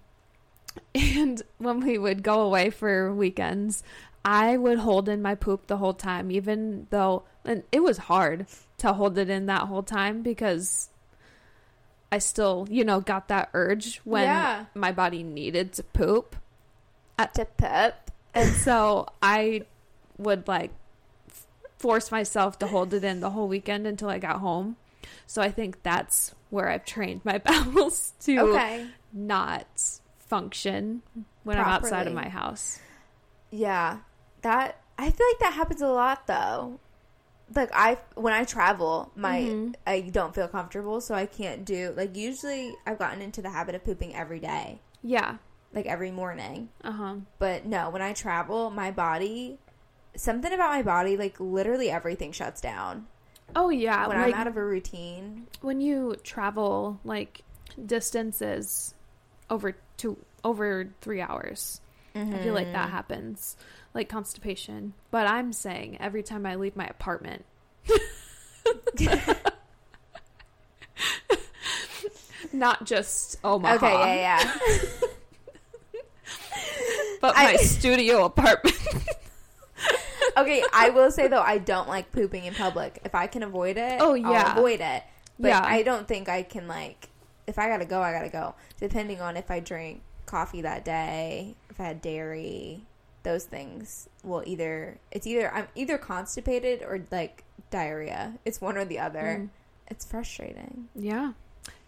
and 0.96 1.42
when 1.58 1.80
we 1.82 1.98
would 1.98 2.22
go 2.22 2.42
away 2.42 2.70
for 2.70 3.14
weekends, 3.14 3.84
I 4.24 4.56
would 4.58 4.78
hold 4.80 5.10
in 5.10 5.22
my 5.22 5.36
poop 5.36 5.68
the 5.68 5.78
whole 5.78 5.94
time, 5.94 6.30
even 6.32 6.88
though 6.90 7.24
and 7.44 7.64
it 7.72 7.82
was 7.82 7.98
hard 7.98 8.46
to 8.78 8.94
hold 8.94 9.18
it 9.18 9.30
in 9.30 9.48
that 9.48 9.62
whole 9.64 9.82
time 9.84 10.22
because 10.22 10.90
I 12.12 12.20
still, 12.20 12.68
you 12.70 12.84
know, 12.84 13.00
got 13.02 13.30
that 13.30 13.50
urge 13.54 13.98
when 14.04 14.24
Yeah. 14.26 14.66
my 14.76 14.92
body 14.92 15.24
needed 15.24 15.74
to 15.74 15.84
poop. 15.84 16.36
At 17.18 17.34
To 17.36 17.46
pep. 17.46 18.12
And 18.34 18.52
so 18.54 19.08
I 19.24 19.66
would 20.18 20.48
like 20.48 20.72
f- 21.30 21.48
force 21.80 22.12
myself 22.12 22.60
to 22.60 22.68
hold 22.68 22.94
it 22.94 23.04
in 23.04 23.22
the 23.22 23.32
whole 23.32 23.48
weekend 23.48 23.88
until 23.88 24.10
I 24.10 24.20
got 24.20 24.38
home. 24.40 24.76
So 25.26 25.42
I 25.42 25.50
think 25.52 25.82
that's 25.84 26.36
where 26.50 26.68
I've 26.70 26.86
trained 26.86 27.22
my 27.24 27.38
bowels 27.44 28.14
to 28.22 28.38
Okay. 28.40 28.88
not 29.14 29.66
function 30.20 31.02
when 31.44 31.58
I'm 31.58 31.66
outside 31.66 32.08
of 32.08 32.14
my 32.14 32.30
house. 32.30 32.80
Yeah. 33.52 34.00
That 34.42 34.80
I 34.98 35.10
feel 35.10 35.28
like 35.32 35.40
that 35.40 35.54
happens 35.54 35.82
a 35.82 35.88
lot 35.88 36.28
though. 36.28 36.80
Like 37.54 37.70
I 37.74 37.98
when 38.16 38.34
I 38.34 38.44
travel, 38.46 39.12
my 39.16 39.40
Mhm. 39.42 39.76
I 39.86 40.02
don't 40.02 40.34
feel 40.34 40.48
comfortable, 40.48 41.02
so 41.02 41.14
I 41.16 41.26
can't 41.26 41.66
do 41.66 41.94
like 41.98 42.16
usually 42.16 42.74
I've 42.86 42.98
gotten 43.00 43.22
into 43.22 43.42
the 43.42 43.50
habit 43.50 43.76
of 43.76 43.84
pooping 43.84 44.16
every 44.16 44.40
day, 44.40 44.80
Yeah. 45.04 45.38
like 45.74 45.86
every 45.86 46.12
morning. 46.12 46.70
Uh 46.84 46.92
huh. 46.92 47.16
But 47.40 47.66
no, 47.66 47.90
when 47.90 48.02
I 48.02 48.14
travel, 48.14 48.70
my 48.70 48.92
body 48.92 49.60
something 50.16 50.52
about 50.52 50.70
my 50.72 50.82
body 50.82 51.16
like 51.18 51.40
literally 51.40 51.90
everything 51.90 52.32
shuts 52.32 52.60
down. 52.62 53.08
Oh 53.56 53.70
yeah. 53.70 54.08
when 54.08 54.18
like 54.18 54.34
I'm 54.34 54.42
out 54.42 54.48
of 54.48 54.56
a 54.58 54.64
routine. 54.66 55.48
when 55.62 55.82
you 55.82 56.16
travel 56.24 57.00
like 57.04 57.44
distances 57.86 58.94
over 59.50 59.76
two 59.98 60.18
over 60.44 60.90
three 61.02 61.22
hours, 61.22 61.82
I 62.16 62.38
feel 62.40 62.54
like 62.54 62.72
that 62.74 62.88
Mhm. 62.88 62.92
happens, 62.92 63.56
like 63.94 64.10
constipation. 64.10 64.94
But 65.12 65.28
I'm 65.28 65.52
saying 65.54 65.98
every 66.00 66.24
time 66.24 66.46
I 66.46 66.56
leave 66.56 66.76
my 66.76 66.86
apartment. 66.86 67.46
Not 72.54 72.86
just 72.86 73.38
Omaha, 73.44 73.76
Okay, 73.76 74.22
yeah, 74.22 74.42
yeah. 74.44 74.54
but 77.22 77.34
I- 77.38 77.46
my 77.54 77.56
studio 77.58 78.26
apartment. 78.26 78.76
okay, 80.38 80.64
I 80.74 80.90
will 80.90 81.12
say 81.12 81.28
though, 81.28 81.42
I 81.42 81.60
don't 81.60 81.88
like 81.88 82.12
pooping 82.12 82.46
in 82.46 82.54
public. 82.54 83.00
If 83.06 83.16
I 83.16 83.28
can 83.28 83.44
avoid 83.44 83.78
it, 83.78 84.00
Oh, 84.02 84.12
I'll 84.12 84.18
yeah. 84.18 84.52
avoid 84.58 84.82
it. 84.82 85.04
But 85.40 85.50
Yeah. 85.50 85.62
I 85.64 85.84
don't 85.84 86.08
think 86.08 86.28
I 86.30 86.44
can 86.44 86.68
like. 86.68 87.08
If 87.48 87.58
I 87.58 87.68
gotta 87.70 87.86
go, 87.86 88.02
I 88.02 88.12
gotta 88.12 88.30
go. 88.30 88.54
Depending 88.80 89.22
on 89.22 89.38
if 89.38 89.50
I 89.50 89.60
drink 89.60 90.02
coffee 90.26 90.62
that 90.62 90.84
day, 90.84 91.56
if 91.70 91.80
I 91.80 91.84
had 91.86 92.02
dairy, 92.02 92.84
those 93.24 93.46
things 93.46 94.08
will 94.24 94.44
either 94.46 94.98
it's 95.12 95.28
either 95.28 95.54
I'm 95.54 95.68
either 95.76 95.98
constipated 95.98 96.82
or 96.84 97.04
like 97.12 97.44
diarrhea. 97.70 98.34
It's 98.46 98.62
one 98.62 98.78
or 98.78 98.86
the 98.86 99.00
other. 99.00 99.38
Mm. 99.42 99.50
It's 99.88 100.06
frustrating. 100.06 100.88
Yeah. 100.96 101.34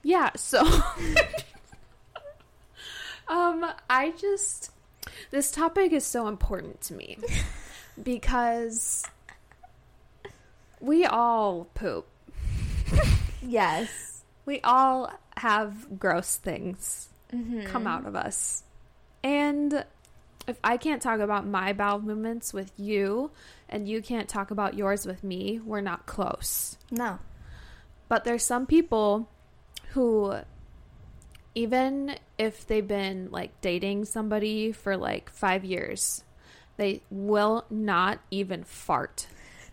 Yeah, 0.03 0.31
so 0.36 0.63
um 3.27 3.65
I 3.89 4.11
just 4.19 4.71
this 5.31 5.51
topic 5.51 5.91
is 5.91 6.05
so 6.05 6.27
important 6.27 6.81
to 6.81 6.93
me 6.93 7.17
because 8.03 9.03
we 10.79 11.05
all 11.05 11.65
poop. 11.73 12.07
Yes. 13.41 14.23
We 14.45 14.59
all 14.61 15.11
have 15.38 15.99
gross 15.99 16.36
things 16.38 17.09
Mm-hmm. 17.34 17.63
come 17.65 17.88
out 17.88 18.05
of 18.05 18.15
us. 18.15 18.61
And 19.23 19.84
if 20.48 20.58
I 20.64 20.78
can't 20.78 21.02
talk 21.02 21.20
about 21.20 21.46
my 21.48 21.74
bowel 21.74 22.00
movements 22.00 22.54
with 22.54 22.72
you 22.78 23.32
and 23.70 23.88
you 23.88 24.02
can't 24.02 24.28
talk 24.28 24.52
about 24.52 24.74
yours 24.76 25.06
with 25.06 25.24
me, 25.24 25.60
we're 25.64 25.82
not 25.82 26.06
close. 26.06 26.78
No. 26.91 27.20
But 28.10 28.24
there's 28.26 28.44
some 28.44 28.66
people 28.66 29.30
who, 29.91 30.36
even 31.56 32.16
if 32.38 32.66
they've 32.68 32.88
been 32.88 33.30
like 33.32 33.60
dating 33.62 34.06
somebody 34.06 34.72
for 34.72 34.98
like 34.98 35.30
five 35.30 35.64
years, 35.64 36.24
they 36.78 37.02
will 37.10 37.66
not 37.70 38.20
even 38.32 38.64
fart 38.64 39.28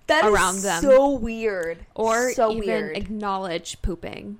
That 0.06 0.24
is 0.24 0.30
Around 0.32 0.58
them. 0.60 0.82
so 0.82 1.10
weird. 1.10 1.86
or 1.94 2.32
so 2.32 2.50
even 2.52 2.66
weird. 2.66 2.96
acknowledge 2.96 3.80
pooping, 3.82 4.38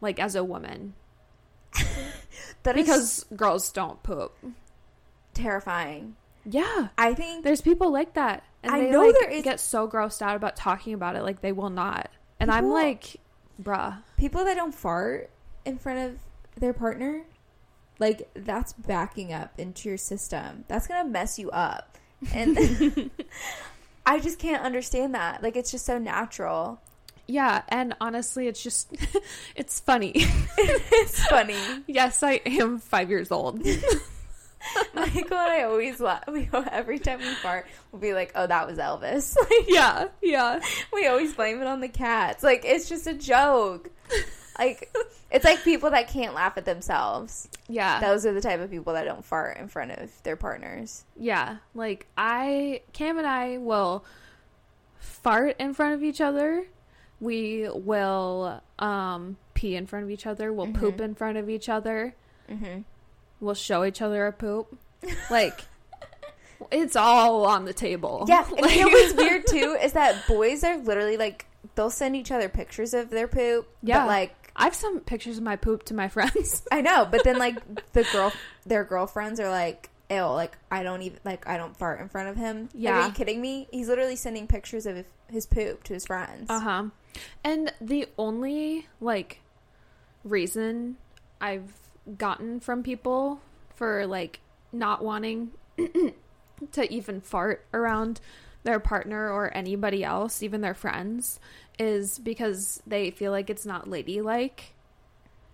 like 0.00 0.18
as 0.20 0.34
a 0.34 0.44
woman, 0.44 0.94
That 2.62 2.76
is 2.76 2.84
because 2.84 3.24
girls 3.36 3.70
don't 3.72 4.02
poop. 4.02 4.34
Terrifying. 5.36 6.16
Yeah, 6.44 6.88
I 6.98 7.14
think 7.14 7.44
there's 7.44 7.60
people 7.60 7.90
like 7.92 8.14
that, 8.14 8.44
and 8.62 8.72
I 8.72 8.80
they 8.80 8.90
know 8.90 9.02
like 9.06 9.14
there 9.20 9.30
is- 9.30 9.44
get 9.44 9.60
so 9.60 9.88
grossed 9.88 10.22
out 10.22 10.36
about 10.36 10.56
talking 10.56 10.94
about 10.94 11.16
it, 11.16 11.22
like 11.22 11.40
they 11.40 11.52
will 11.52 11.70
not. 11.70 12.10
And 12.40 12.50
I'm 12.50 12.68
like, 12.70 13.16
bruh, 13.62 13.98
people 14.16 14.44
that 14.44 14.54
don't 14.56 14.74
fart 14.74 15.30
in 15.64 15.78
front 15.78 15.98
of 16.10 16.18
their 16.60 16.72
partner, 16.72 17.22
like 17.98 18.28
that's 18.34 18.72
backing 18.74 19.32
up 19.32 19.58
into 19.58 19.88
your 19.88 19.98
system. 19.98 20.64
That's 20.68 20.86
gonna 20.86 21.08
mess 21.08 21.38
you 21.38 21.50
up, 21.50 21.96
and 22.32 22.56
I 24.06 24.20
just 24.20 24.38
can't 24.38 24.62
understand 24.62 25.14
that. 25.14 25.42
Like 25.42 25.56
it's 25.56 25.70
just 25.72 25.84
so 25.86 25.98
natural. 25.98 26.80
yeah. 27.26 27.62
And 27.68 27.94
honestly, 28.00 28.46
it's 28.46 28.62
just, 28.62 28.94
it's 29.56 29.80
funny. 29.80 30.12
it's 30.14 31.26
funny. 31.26 31.58
Yes, 31.88 32.22
I 32.22 32.40
am 32.46 32.78
five 32.78 33.10
years 33.10 33.32
old. 33.32 33.66
Michael 34.94 35.36
and 35.38 35.52
I 35.52 35.62
always 35.62 36.00
laugh. 36.00 36.24
We 36.28 36.48
every 36.70 36.98
time 36.98 37.18
we 37.20 37.34
fart, 37.34 37.66
we'll 37.92 38.00
be 38.00 38.12
like, 38.14 38.32
"Oh, 38.34 38.46
that 38.46 38.66
was 38.66 38.78
Elvis." 38.78 39.34
Like 39.50 39.66
yeah, 39.68 40.08
yeah. 40.22 40.60
we 40.92 41.06
always 41.06 41.34
blame 41.34 41.60
it 41.60 41.66
on 41.66 41.80
the 41.80 41.88
cats. 41.88 42.42
Like 42.42 42.62
it's 42.64 42.88
just 42.88 43.06
a 43.06 43.14
joke. 43.14 43.90
Like 44.58 44.94
it's 45.30 45.44
like 45.44 45.62
people 45.64 45.90
that 45.90 46.08
can't 46.08 46.34
laugh 46.34 46.56
at 46.56 46.64
themselves. 46.64 47.48
Yeah. 47.68 48.00
Those 48.00 48.24
are 48.26 48.32
the 48.32 48.40
type 48.40 48.60
of 48.60 48.70
people 48.70 48.94
that 48.94 49.04
don't 49.04 49.24
fart 49.24 49.58
in 49.58 49.68
front 49.68 49.90
of 49.92 50.10
their 50.22 50.36
partners. 50.36 51.04
yeah. 51.18 51.56
Like, 51.74 52.06
I, 52.16 52.80
Cam 52.92 53.18
and 53.18 53.26
I 53.26 53.58
will 53.58 54.04
fart 54.98 55.56
in 55.58 55.74
front 55.74 55.94
of 55.94 56.02
each 56.04 56.20
other. 56.20 56.64
We 57.20 57.68
will 57.72 58.62
um, 58.78 59.36
pee 59.54 59.74
in 59.74 59.86
front 59.86 60.04
of 60.04 60.10
each 60.10 60.26
other. 60.26 60.52
We'll 60.52 60.72
poop 60.72 60.96
Mhm. 60.98 61.04
in 61.04 61.14
front 61.16 61.38
of 61.38 61.48
each 61.50 61.68
other. 61.68 62.14
Mm-hmm. 62.50 62.82
We'll 63.40 63.54
show 63.54 63.84
each 63.84 64.00
other 64.02 64.22
our 64.24 64.32
poop. 64.32 64.78
Like, 65.30 65.60
it's 66.72 66.96
all 66.96 67.44
on 67.46 67.64
the 67.64 67.72
table. 67.74 68.24
Yeah, 68.28 68.44
and 68.48 68.60
Like- 68.60 68.74
you 68.76 68.80
know 68.86 68.88
what's 68.88 69.14
weird 69.14 69.46
too 69.48 69.76
is 69.80 69.92
that 69.92 70.26
boys 70.26 70.64
are 70.64 70.78
literally 70.78 71.16
like 71.16 71.46
they'll 71.74 71.90
send 71.90 72.16
each 72.16 72.30
other 72.32 72.48
pictures 72.48 72.94
of 72.94 73.10
their 73.10 73.28
poop. 73.28 73.68
Yeah. 73.82 74.00
but 74.00 74.06
like 74.06 74.34
I've 74.56 74.74
sent 74.74 75.04
pictures 75.04 75.36
of 75.36 75.42
my 75.44 75.56
poop 75.56 75.84
to 75.84 75.94
my 75.94 76.08
friends. 76.16 76.62
I 76.72 76.80
know, 76.80 77.06
but 77.10 77.24
then 77.24 77.38
like 77.38 77.92
the 77.92 78.04
girl, 78.12 78.32
their 78.64 78.84
girlfriends 78.84 79.38
are 79.38 79.50
like, 79.50 79.90
"Ew, 80.10 80.22
like 80.22 80.56
I 80.70 80.82
don't 80.82 81.02
even 81.02 81.18
like 81.24 81.46
I 81.46 81.58
don't 81.58 81.76
fart 81.76 82.00
in 82.00 82.08
front 82.08 82.30
of 82.30 82.36
him." 82.36 82.62
Like, 82.62 82.70
Yeah. 82.74 83.02
are 83.02 83.06
you 83.08 83.12
kidding 83.12 83.40
me? 83.40 83.68
He's 83.70 83.88
literally 83.88 84.16
sending 84.16 84.46
pictures 84.46 84.86
of 84.86 85.04
his 85.30 85.44
poop 85.46 85.84
to 85.84 85.92
his 85.94 86.06
friends. 86.06 86.46
Uh 86.48 86.60
huh. 86.60 86.84
And 87.44 87.72
the 87.82 88.06
only 88.16 88.86
like 89.00 89.40
reason 90.24 90.96
I've 91.40 91.72
gotten 92.18 92.60
from 92.60 92.82
people 92.82 93.40
for 93.74 94.06
like 94.06 94.40
not 94.72 95.02
wanting 95.04 95.50
to 96.72 96.92
even 96.92 97.20
fart 97.20 97.64
around 97.74 98.20
their 98.62 98.80
partner 98.80 99.30
or 99.30 99.54
anybody 99.56 100.02
else, 100.02 100.42
even 100.42 100.60
their 100.60 100.74
friends, 100.74 101.38
is 101.78 102.18
because 102.18 102.82
they 102.86 103.10
feel 103.10 103.30
like 103.32 103.48
it's 103.50 103.64
not 103.66 103.88
ladylike, 103.88 104.74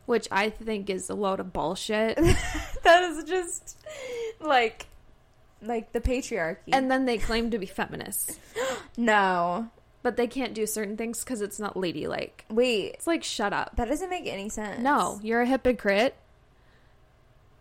which 0.07 0.29
I 0.31 0.51
think 0.51 0.89
is 0.89 1.11
a 1.11 1.15
load 1.15 1.41
of 1.41 1.53
bullshit. 1.53 2.17
that 2.85 3.03
is 3.05 3.25
just 3.25 3.79
like 4.41 4.87
like 5.61 5.93
the 5.93 6.01
patriarchy. 6.01 6.71
and 6.73 6.91
then 6.91 7.05
they 7.05 7.19
claim 7.19 7.51
to 7.51 7.59
be 7.59 7.67
feminists, 7.67 8.39
no, 8.97 9.69
but 10.03 10.17
they 10.17 10.27
can't 10.27 10.55
do 10.55 10.67
certain 10.67 10.97
things 10.97 11.21
because 11.23 11.41
it's 11.41 11.61
not 11.61 11.77
ladylike. 11.77 12.45
wait, 12.51 12.95
It's 12.95 13.07
like, 13.07 13.23
shut 13.23 13.53
up. 13.53 13.77
that 13.77 13.89
doesn't 13.89 14.11
make 14.11 14.27
any 14.27 14.49
sense. 14.49 14.81
No, 14.81 15.21
you're 15.23 15.43
a 15.43 15.47
hypocrite. 15.47 16.17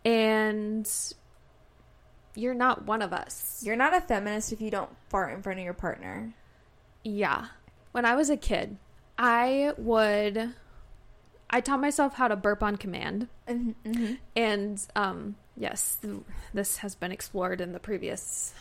And 0.05 0.89
you're 2.35 2.53
not 2.53 2.85
one 2.85 3.01
of 3.01 3.13
us. 3.13 3.61
You're 3.65 3.75
not 3.75 3.95
a 3.95 4.01
feminist 4.01 4.51
if 4.53 4.61
you 4.61 4.71
don't 4.71 4.89
fart 5.09 5.33
in 5.33 5.41
front 5.41 5.59
of 5.59 5.65
your 5.65 5.73
partner. 5.73 6.33
Yeah. 7.03 7.47
When 7.91 8.05
I 8.05 8.15
was 8.15 8.29
a 8.29 8.37
kid, 8.37 8.77
I 9.17 9.73
would 9.77 10.53
I 11.49 11.59
taught 11.59 11.81
myself 11.81 12.13
how 12.15 12.27
to 12.29 12.35
burp 12.35 12.63
on 12.63 12.77
command. 12.77 13.27
Mm-hmm. 13.47 14.13
And 14.35 14.87
um 14.95 15.35
yes, 15.57 15.97
th- 16.01 16.15
this 16.53 16.77
has 16.77 16.95
been 16.95 17.11
explored 17.11 17.59
in 17.61 17.73
the 17.73 17.79
previous 17.79 18.53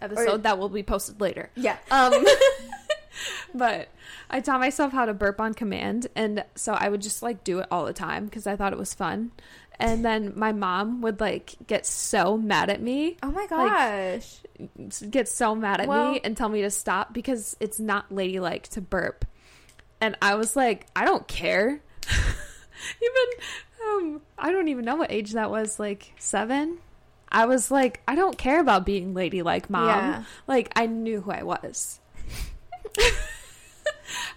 episode 0.00 0.28
Or- 0.28 0.38
that 0.38 0.58
will 0.58 0.68
be 0.68 0.82
posted 0.82 1.20
later. 1.20 1.50
Yeah. 1.56 1.76
Um 1.90 2.24
but 3.54 3.88
I 4.30 4.40
taught 4.40 4.60
myself 4.60 4.92
how 4.92 5.04
to 5.04 5.12
burp 5.12 5.40
on 5.40 5.52
command 5.52 6.06
and 6.14 6.44
so 6.54 6.72
I 6.72 6.88
would 6.88 7.02
just 7.02 7.22
like 7.22 7.42
do 7.42 7.58
it 7.58 7.66
all 7.70 7.84
the 7.84 7.92
time 7.92 8.26
because 8.26 8.46
I 8.46 8.54
thought 8.54 8.72
it 8.72 8.78
was 8.78 8.94
fun. 8.94 9.32
And 9.80 10.04
then 10.04 10.32
my 10.36 10.52
mom 10.52 11.00
would 11.00 11.20
like 11.20 11.54
get 11.66 11.86
so 11.86 12.36
mad 12.36 12.68
at 12.70 12.80
me 12.82 13.16
Oh 13.22 13.30
my 13.30 13.46
gosh. 13.46 14.40
get 15.10 15.28
so 15.28 15.54
mad 15.54 15.80
at 15.80 15.88
Well- 15.88 16.12
me 16.12 16.20
and 16.22 16.36
tell 16.36 16.48
me 16.48 16.62
to 16.62 16.70
stop 16.70 17.12
because 17.12 17.56
it's 17.60 17.80
not 17.80 18.12
ladylike 18.12 18.68
to 18.68 18.80
burp. 18.80 19.24
And 20.00 20.16
I 20.22 20.34
was 20.34 20.54
like, 20.56 20.86
I 20.96 21.04
don't 21.04 21.26
care. 21.28 21.80
even 23.02 23.26
um 23.86 24.20
I 24.38 24.52
don't 24.52 24.68
even 24.68 24.84
know 24.84 24.96
what 24.96 25.10
age 25.10 25.32
that 25.32 25.50
was, 25.50 25.78
like 25.78 26.12
7. 26.18 26.78
I 27.32 27.46
was 27.46 27.70
like, 27.70 28.00
I 28.08 28.14
don't 28.16 28.36
care 28.36 28.60
about 28.60 28.84
being 28.84 29.14
ladylike, 29.14 29.70
mom. 29.70 29.86
Yeah. 29.88 30.24
Like 30.46 30.72
I 30.76 30.86
knew 30.86 31.20
who 31.20 31.30
I 31.30 31.42
was. 31.42 32.00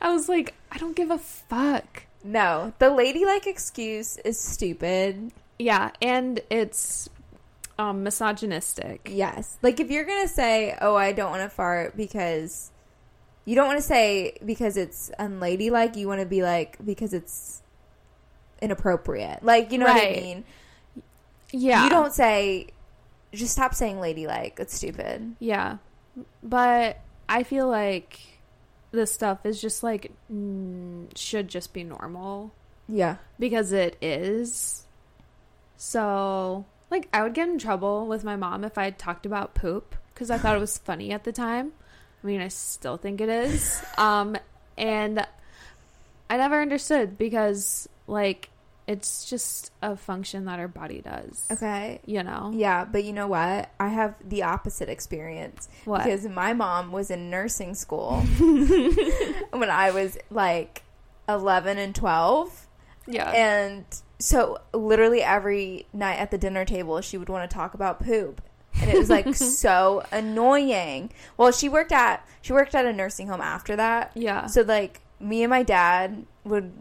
I 0.02 0.14
was 0.14 0.30
like, 0.30 0.54
I 0.72 0.78
don't 0.78 0.96
give 0.96 1.10
a 1.12 1.18
fuck. 1.18 2.04
No, 2.24 2.74
the 2.80 2.90
ladylike 2.90 3.48
excuse 3.48 4.18
is 4.18 4.40
stupid. 4.40 5.32
Yeah, 5.60 5.92
and 6.02 6.40
it's 6.50 7.10
um 7.78 8.04
misogynistic. 8.04 9.10
Yes. 9.12 9.58
Like 9.62 9.80
if 9.80 9.90
you're 9.90 10.06
going 10.06 10.24
to 10.24 10.34
say, 10.34 10.78
"Oh, 10.82 10.96
I 10.96 11.12
don't 11.12 11.32
want 11.32 11.44
to 11.44 11.50
fart 11.50 11.98
because 11.98 12.72
you 13.46 13.56
don't 13.56 13.68
want 13.68 13.80
to 13.80 13.86
say 13.86 14.38
because 14.46 14.78
it's 14.78 15.12
unladylike, 15.20 15.96
you 15.96 16.08
want 16.08 16.22
to 16.22 16.28
be 16.28 16.44
like 16.44 16.84
because 16.84 17.14
it's 17.14 17.62
inappropriate." 18.62 19.44
Like, 19.44 19.72
you 19.72 19.78
know 19.78 19.86
what 19.86 20.02
I 20.02 20.12
mean? 20.12 20.44
Yeah. 21.52 21.84
You 21.84 21.90
don't 21.90 22.14
say 22.14 22.68
just 23.34 23.54
stop 23.54 23.74
saying 23.74 24.00
ladylike. 24.00 24.58
It's 24.60 24.76
stupid. 24.76 25.36
Yeah. 25.40 25.78
But 26.42 27.00
I 27.28 27.44
feel 27.44 27.68
like 27.68 28.20
this 28.94 29.12
stuff 29.12 29.46
is 29.46 29.60
just 29.62 29.84
like 29.84 30.12
should 31.16 31.48
just 31.50 31.74
be 31.74 31.84
normal 31.84 32.54
Yeah. 32.88 33.18
because 33.40 33.74
it 33.74 33.98
is. 34.02 34.86
So, 35.78 36.66
like 36.90 37.10
I 37.12 37.24
would 37.24 37.34
get 37.34 37.50
in 37.50 37.58
trouble 37.58 38.08
with 38.08 38.24
my 38.24 38.36
mom 38.36 38.64
if 38.64 38.78
I 38.78 38.92
talked 38.92 39.26
about 39.26 39.54
poop 39.56 39.96
cuz 40.16 40.30
I 40.30 40.38
thought 40.38 40.56
it 40.56 40.60
was 40.60 40.78
funny 40.78 41.12
at 41.12 41.24
the 41.26 41.32
time. 41.32 41.74
I 42.24 42.28
mean, 42.28 42.40
I 42.40 42.48
still 42.48 42.96
think 42.98 43.20
it 43.20 43.30
is. 43.30 43.84
Um 43.98 44.38
and 44.78 45.26
I 46.30 46.38
never 46.38 46.62
understood 46.62 47.18
because 47.18 47.90
like 48.08 48.50
it's 48.88 49.26
just 49.26 49.72
a 49.82 49.96
function 49.96 50.46
that 50.46 50.60
our 50.60 50.68
body 50.68 51.02
does. 51.02 51.48
Okay. 51.52 52.02
You 52.06 52.24
know. 52.24 52.52
Yeah, 52.54 52.84
but 52.86 53.04
you 53.06 53.14
know 53.14 53.28
what? 53.28 53.70
I 53.80 53.88
have 53.90 54.16
the 54.28 54.44
opposite 54.44 54.90
experience 54.90 55.70
What? 55.86 56.04
because 56.04 56.26
my 56.28 56.54
mom 56.54 56.92
was 56.92 57.10
in 57.10 57.30
nursing 57.30 57.76
school 57.76 58.20
when 59.52 59.70
I 59.70 59.92
was 59.92 60.18
like 60.30 60.84
11 61.30 61.78
and 61.78 61.96
12. 61.96 62.68
yeah. 63.08 63.30
And 63.32 63.86
so 64.20 64.60
literally 64.74 65.22
every 65.22 65.86
night 65.94 66.16
at 66.20 66.32
the 66.32 66.38
dinner 66.38 66.64
table 66.66 67.02
she 67.02 67.18
would 67.18 67.30
want 67.30 67.50
to 67.50 67.54
talk 67.54 67.74
about 67.74 68.04
poop. 68.04 68.42
And 68.82 68.90
it 68.90 68.98
was 68.98 69.10
like 69.10 69.34
so 69.36 70.04
annoying. 70.12 71.12
Well, 71.38 71.52
she 71.52 71.70
worked 71.70 71.92
at 71.92 72.28
she 72.42 72.54
worked 72.54 72.76
at 72.76 72.86
a 72.86 72.92
nursing 72.94 73.28
home 73.28 73.42
after 73.42 73.76
that. 73.76 74.12
yeah. 74.16 74.48
So 74.48 74.62
like 74.62 75.02
me 75.20 75.44
and 75.44 75.50
my 75.50 75.64
dad 75.64 76.26
would 76.44 76.72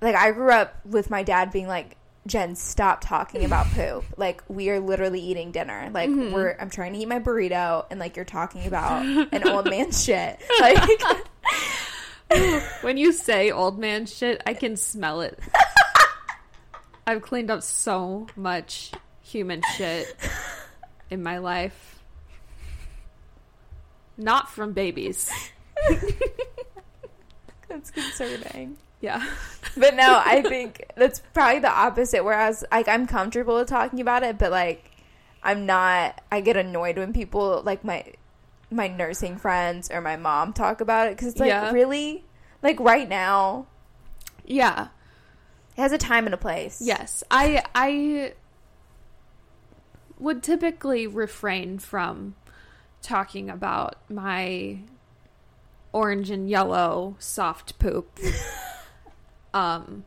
like 0.00 0.14
I 0.14 0.30
grew 0.32 0.50
up 0.50 0.74
with 0.84 1.10
my 1.10 1.22
dad 1.22 1.50
being 1.50 1.66
like 1.68 1.96
Jen, 2.26 2.56
stop 2.56 3.00
talking 3.00 3.44
about 3.44 3.66
poop. 3.74 4.04
Like 4.16 4.42
we 4.48 4.68
are 4.70 4.80
literally 4.80 5.20
eating 5.20 5.50
dinner. 5.50 5.88
Like 5.92 6.10
Mhm. 6.10 6.32
we're 6.32 6.56
I'm 6.60 6.68
trying 6.70 6.92
to 6.92 6.98
eat 6.98 7.08
my 7.08 7.20
burrito 7.20 7.86
and 7.90 7.98
like 7.98 8.16
you're 8.16 8.24
talking 8.26 8.66
about 8.66 9.04
an 9.06 9.48
old 9.48 9.64
man 9.70 9.90
shit. 9.92 10.38
Like 10.60 10.78
when 12.82 12.98
you 12.98 13.12
say 13.12 13.50
old 13.50 13.78
man 13.78 14.04
shit, 14.04 14.42
I 14.46 14.52
can 14.52 14.76
smell 14.76 15.22
it. 15.22 15.38
I've 17.06 17.22
cleaned 17.22 17.50
up 17.50 17.62
so 17.62 18.26
much 18.36 18.92
human 19.22 19.62
shit 19.76 20.14
in 21.08 21.22
my 21.22 21.38
life. 21.38 22.02
Not 24.18 24.50
from 24.50 24.72
babies. 24.74 25.30
that's 27.68 27.90
concerning. 27.90 28.76
Yeah. 29.00 29.24
But 29.76 29.94
no, 29.94 30.20
I 30.24 30.42
think 30.42 30.84
that's 30.96 31.20
probably 31.32 31.60
the 31.60 31.70
opposite. 31.70 32.24
Whereas 32.24 32.64
like 32.72 32.88
I'm 32.88 33.06
comfortable 33.06 33.54
with 33.56 33.68
talking 33.68 34.00
about 34.00 34.24
it, 34.24 34.36
but 34.38 34.50
like 34.50 34.90
I'm 35.40 35.66
not 35.66 36.20
I 36.32 36.40
get 36.40 36.56
annoyed 36.56 36.98
when 36.98 37.12
people 37.12 37.62
like 37.64 37.84
my 37.84 38.04
my 38.72 38.88
nursing 38.88 39.36
friends 39.36 39.88
or 39.90 40.00
my 40.00 40.16
mom 40.16 40.52
talk 40.52 40.80
about 40.80 41.06
it 41.06 41.10
because 41.10 41.28
it's 41.28 41.38
like 41.38 41.48
Yeah. 41.48 41.70
really 41.70 42.24
like 42.60 42.80
right 42.80 43.08
now 43.08 43.66
Yeah. 44.44 44.88
it 45.76 45.80
has 45.80 45.92
a 45.92 45.98
time 45.98 46.24
and 46.26 46.34
a 46.34 46.38
place. 46.38 46.80
Yes. 46.82 47.22
I 47.30 47.62
I 47.72 48.32
would 50.18 50.42
typically 50.42 51.06
refrain 51.06 51.78
from 51.78 52.34
talking 53.00 53.48
about 53.48 53.94
my 54.10 54.80
orange 55.92 56.30
and 56.30 56.50
yellow 56.50 57.14
soft 57.20 57.78
poop 57.78 58.18
um 59.54 60.04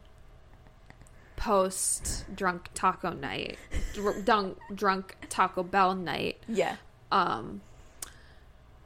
post 1.36 2.26
drunk 2.36 2.70
taco 2.76 3.12
night 3.12 3.58
dr- 3.94 4.24
drunk 4.24 4.58
drunk 4.76 5.16
taco 5.30 5.64
bell 5.64 5.96
night 5.96 6.38
Yeah. 6.48 6.76
um 7.12 7.62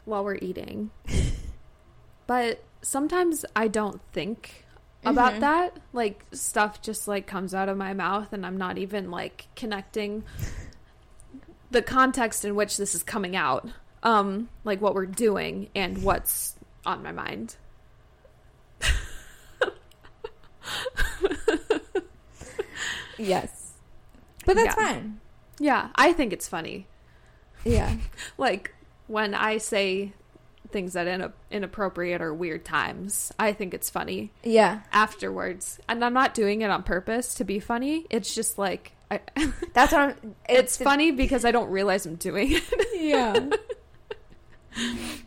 while 0.05 0.23
we're 0.23 0.35
eating 0.41 0.91
but 2.27 2.63
sometimes 2.81 3.43
i 3.55 3.67
don't 3.67 3.99
think 4.13 4.63
about 5.03 5.33
Mhm. 5.33 5.39
that 5.41 5.77
like 5.91 6.23
stuff 6.31 6.81
just 6.81 7.07
like 7.07 7.27
comes 7.27 7.53
out 7.53 7.67
of 7.67 7.75
my 7.77 7.93
mouth 7.93 8.31
and 8.31 8.45
i'm 8.45 8.57
not 8.57 8.77
even 8.77 9.11
like 9.11 9.47
connecting 9.55 10.23
the 11.71 11.81
context 11.81 12.45
in 12.45 12.55
which 12.55 12.77
this 12.77 12.95
is 12.95 13.03
coming 13.03 13.35
out 13.35 13.67
um 14.03 14.47
like 14.63 14.79
what 14.79 14.95
we're 14.95 15.05
doing 15.05 15.69
and 15.75 16.01
what's 16.03 16.55
on 16.85 17.03
my 17.03 17.11
mind 17.11 17.57
Yes. 23.18 23.74
But 24.45 24.55
that's 24.55 24.76
Yeah. 24.78 24.86
fine. 24.93 25.20
yeah 25.59 25.88
i 25.95 26.11
think 26.11 26.34
it's 26.34 26.47
funny 26.49 26.86
Yeah. 27.63 27.95
like 28.38 28.76
when 29.07 29.34
i 29.34 29.57
say 29.57 30.11
things 30.72 30.93
that 30.93 31.07
in 31.07 31.32
inappropriate 31.49 32.22
or 32.22 32.34
weird 32.34 32.66
times 32.66 33.32
i 33.39 33.53
think 33.53 33.74
it's 33.74 33.89
funny 33.89 34.32
Yeah. 34.43 34.82
afterwards 34.91 35.80
and 35.88 36.03
i'm 36.03 36.13
not 36.13 36.34
doing 36.34 36.61
it 36.61 36.70
on 36.70 36.84
purpose 36.84 37.34
to 37.36 37.45
be 37.45 37.59
funny 37.59 38.05
it's 38.09 38.36
just 38.36 38.57
like 38.57 38.91
I, 39.09 39.22
That's 39.74 39.93
what 39.93 40.01
I'm 40.22 40.36
it's 40.49 40.76
funny 40.78 41.11
because 41.11 41.45
i 41.45 41.51
don't 41.51 41.70
realize 41.70 42.05
i'm 42.05 42.16
doing 42.16 42.51
it 42.51 42.63
Yeah. 42.99 43.49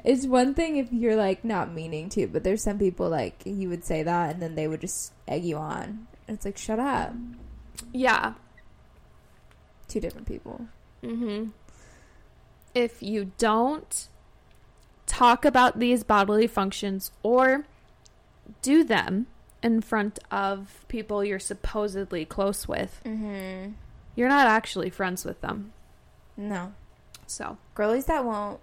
it's 0.04 0.26
one 0.26 0.54
thing 0.54 0.76
if 0.76 0.92
you're 0.92 1.16
like 1.16 1.44
not 1.44 1.72
meaning 1.72 2.08
to, 2.10 2.26
but 2.26 2.44
there's 2.44 2.62
some 2.62 2.78
people 2.78 3.08
like 3.08 3.42
you 3.44 3.68
would 3.68 3.84
say 3.84 4.02
that 4.02 4.30
and 4.34 4.42
then 4.42 4.54
they 4.54 4.68
would 4.68 4.80
just 4.80 5.12
egg 5.26 5.44
you 5.44 5.56
on. 5.56 6.06
It's 6.28 6.44
like 6.44 6.58
shut 6.58 6.78
up. 6.78 7.14
yeah 7.92 8.34
Two 9.88 10.00
different 10.00 10.26
people. 10.26 10.66
hmm 11.04 11.46
if 12.74 13.02
you 13.02 13.32
don't 13.38 14.08
talk 15.06 15.44
about 15.46 15.78
these 15.80 16.04
bodily 16.04 16.46
functions 16.46 17.10
or 17.22 17.64
do 18.60 18.84
them 18.84 19.26
in 19.62 19.80
front 19.80 20.18
of 20.30 20.84
people 20.86 21.24
you're 21.24 21.38
supposedly 21.38 22.24
close 22.26 22.68
with 22.68 23.00
Mm-hmm. 23.06 23.72
you're 24.14 24.28
not 24.28 24.46
actually 24.46 24.90
friends 24.90 25.24
with 25.24 25.40
them 25.40 25.72
No. 26.36 26.74
so 27.26 27.56
Girlies 27.74 28.04
that 28.04 28.24
won't 28.24 28.60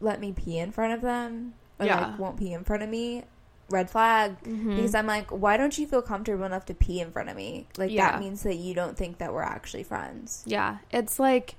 let 0.00 0.20
me 0.20 0.32
pee 0.32 0.58
in 0.58 0.72
front 0.72 0.92
of 0.92 1.00
them 1.00 1.54
or 1.78 1.86
Yeah. 1.86 2.08
like 2.08 2.18
won't 2.18 2.36
pee 2.38 2.52
in 2.52 2.64
front 2.64 2.82
of 2.82 2.88
me, 2.88 3.24
red 3.70 3.88
flag. 3.90 4.40
Mhm. 4.42 4.76
Because 4.76 4.94
I'm 4.94 5.06
like, 5.06 5.30
why 5.30 5.56
don't 5.56 5.76
you 5.78 5.86
feel 5.86 6.02
comfortable 6.02 6.44
enough 6.44 6.66
to 6.66 6.74
pee 6.74 7.00
in 7.00 7.10
front 7.10 7.28
of 7.30 7.36
me? 7.36 7.66
Like 7.76 7.90
Yeah. 7.90 8.12
that 8.12 8.20
means 8.20 8.42
that 8.42 8.56
you 8.56 8.74
don't 8.74 8.96
think 8.96 9.18
that 9.18 9.32
we're 9.32 9.42
actually 9.42 9.82
friends. 9.84 10.42
Yeah, 10.46 10.78
it's 10.90 11.18
like 11.18 11.54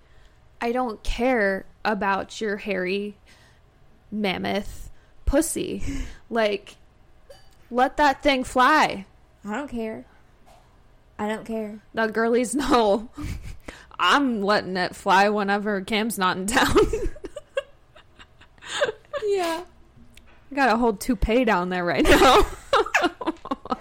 I 0.61 0.71
don't 0.71 1.03
care 1.03 1.65
about 1.83 2.39
your 2.39 2.57
hairy 2.57 3.17
mammoth 4.11 4.89
pussy. 5.25 5.83
like 6.29 6.75
let 7.71 7.97
that 7.97 8.21
thing 8.21 8.43
fly. 8.43 9.05
I 9.47 9.55
don't 9.55 9.69
care. 9.69 10.05
I 11.19 11.27
don't 11.27 11.45
care. 11.45 11.79
The 11.93 12.07
girlies 12.07 12.53
know 12.55 13.09
I'm 13.99 14.41
letting 14.41 14.75
it 14.77 14.95
fly 14.95 15.29
whenever 15.29 15.81
Cam's 15.81 16.17
not 16.17 16.37
in 16.37 16.47
town. 16.47 16.75
Yeah. 19.25 19.63
I 20.51 20.55
got 20.55 20.73
a 20.73 20.77
whole 20.77 20.93
toupee 20.93 21.43
down 21.45 21.69
there 21.69 21.83
right 21.83 22.03
now. 22.03 22.11
oh 23.03 23.77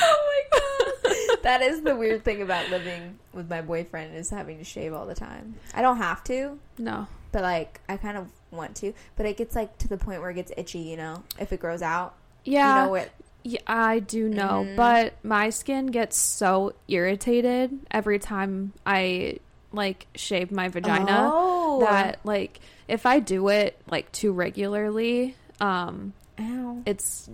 my 0.00 0.42
god. 0.52 1.38
that 1.42 1.62
is 1.62 1.80
the 1.82 1.96
weird 1.96 2.24
thing 2.24 2.42
about 2.42 2.68
living 2.70 3.18
with 3.32 3.48
my 3.48 3.62
boyfriend 3.62 4.14
is 4.16 4.30
having 4.30 4.58
to 4.58 4.64
shave 4.64 4.92
all 4.92 5.06
the 5.06 5.14
time. 5.14 5.54
I 5.74 5.82
don't 5.82 5.96
have 5.98 6.22
to, 6.24 6.58
no. 6.78 7.06
but 7.32 7.42
like 7.42 7.80
I 7.88 7.96
kind 7.96 8.16
of 8.16 8.28
want 8.50 8.76
to. 8.76 8.92
But 9.16 9.26
it 9.26 9.36
gets 9.36 9.56
like 9.56 9.76
to 9.78 9.88
the 9.88 9.96
point 9.96 10.20
where 10.20 10.30
it 10.30 10.34
gets 10.34 10.52
itchy, 10.56 10.80
you 10.80 10.96
know, 10.96 11.22
if 11.38 11.52
it 11.52 11.60
grows 11.60 11.82
out. 11.82 12.14
Yeah. 12.44 12.80
You 12.80 12.84
know 12.84 12.90
what? 12.90 13.10
Yeah, 13.42 13.60
I 13.66 14.00
do 14.00 14.28
know, 14.28 14.64
Mhm. 14.66 14.76
but 14.76 15.14
my 15.24 15.50
skin 15.50 15.86
gets 15.86 16.16
so 16.16 16.74
irritated 16.88 17.78
every 17.92 18.18
time 18.18 18.72
I 18.84 19.38
like 19.72 20.06
shave 20.14 20.50
my 20.52 20.68
vagina 20.68 21.30
Oh. 21.32 21.80
that 21.80 22.20
like 22.24 22.60
if 22.88 23.04
I 23.06 23.18
do 23.20 23.48
it 23.48 23.78
like 23.90 24.10
too 24.12 24.32
regularly, 24.32 25.34
um 25.60 26.12
Ow. 26.40 26.82
it's 26.86 27.28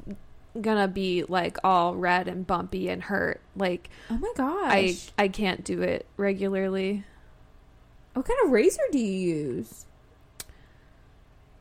gonna 0.61 0.89
be 0.89 1.25
like 1.25 1.57
all 1.65 1.95
red 1.97 2.29
and 2.29 2.47
bumpy 2.47 2.89
and 2.89 3.03
hurt. 3.03 3.41
Like 3.57 3.89
Oh 4.11 4.19
my 4.19 4.33
gosh. 4.37 4.73
I 4.73 4.97
I 5.25 5.29
can't 5.29 5.65
do 5.65 5.83
it 5.83 6.07
regularly. 6.17 7.05
What 8.15 8.27
kind 8.27 8.39
of 8.45 8.51
razor 8.51 8.83
do 8.91 8.99
you 8.99 9.35
use? 9.37 9.87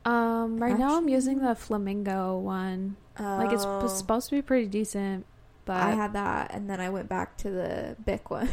Um 0.03 0.57
right 0.61 0.77
now 0.77 0.97
I'm 0.97 1.07
using 1.09 1.39
the 1.41 1.53
flamingo 1.55 2.37
one. 2.37 2.95
Like 3.19 3.51
it's 3.51 3.63
Oh. 3.65 3.81
p- 3.83 3.87
supposed 3.89 4.29
to 4.29 4.35
be 4.35 4.41
pretty 4.41 4.65
decent, 4.67 5.25
but 5.65 5.75
I 5.77 5.91
had 5.91 6.13
that, 6.13 6.51
and 6.55 6.67
then 6.67 6.79
I 6.81 6.89
went 6.89 7.07
back 7.07 7.37
to 7.39 7.51
the 7.51 7.95
Bic 8.03 8.31
one. 8.31 8.49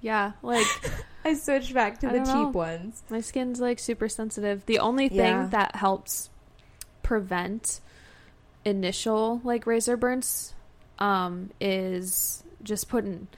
yeah, 0.00 0.32
like 0.42 0.66
I 1.28 1.34
switched 1.34 1.74
back 1.74 2.00
to 2.00 2.08
I 2.08 2.12
the 2.12 2.18
cheap 2.20 2.34
know. 2.34 2.48
ones. 2.48 3.02
My 3.10 3.20
skin's 3.20 3.60
like 3.60 3.78
super 3.78 4.08
sensitive. 4.08 4.64
The 4.66 4.78
only 4.78 5.08
thing 5.08 5.18
Yeah. 5.18 5.46
that 5.50 5.76
helps 5.76 6.30
prevent 7.02 7.80
initial 8.64 9.40
like 9.44 9.66
razor 9.66 9.96
burns 9.96 10.52
um 10.98 11.50
is 11.60 12.42
just 12.62 12.88
putting 12.88 13.28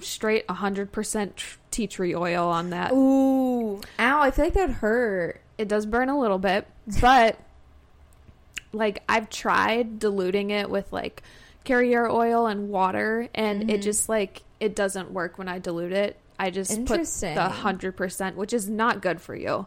straight 0.00 0.46
100% 0.48 1.34
tr- 1.36 1.58
tea 1.70 1.86
tree 1.86 2.14
oil 2.14 2.48
on 2.48 2.70
that. 2.70 2.92
Ooh, 2.92 3.80
ow! 3.98 4.20
I 4.20 4.30
feel 4.30 4.44
like 4.46 4.54
that 4.54 4.70
hurt. 4.70 5.40
It 5.58 5.68
does 5.68 5.86
burn 5.86 6.08
a 6.08 6.18
little 6.18 6.38
bit, 6.38 6.66
but 7.00 7.38
like 8.72 9.02
I've 9.08 9.30
tried 9.30 9.98
diluting 9.98 10.50
it 10.50 10.70
with 10.70 10.92
like 10.92 11.22
carrier 11.64 12.08
oil 12.08 12.46
and 12.46 12.68
water 12.70 13.28
and 13.34 13.70
it 13.70 13.80
Mhm. 13.80 13.82
just 13.82 14.08
like 14.08 14.42
it 14.60 14.74
doesn't 14.76 15.10
work 15.12 15.38
when 15.38 15.48
I 15.48 15.58
dilute 15.58 15.92
it. 15.92 16.16
I 16.40 16.48
just 16.48 16.86
put 16.86 17.00
the 17.00 17.04
100%, 17.04 18.34
which 18.34 18.54
is 18.54 18.66
not 18.66 19.02
good 19.02 19.20
for 19.20 19.34
you. 19.34 19.66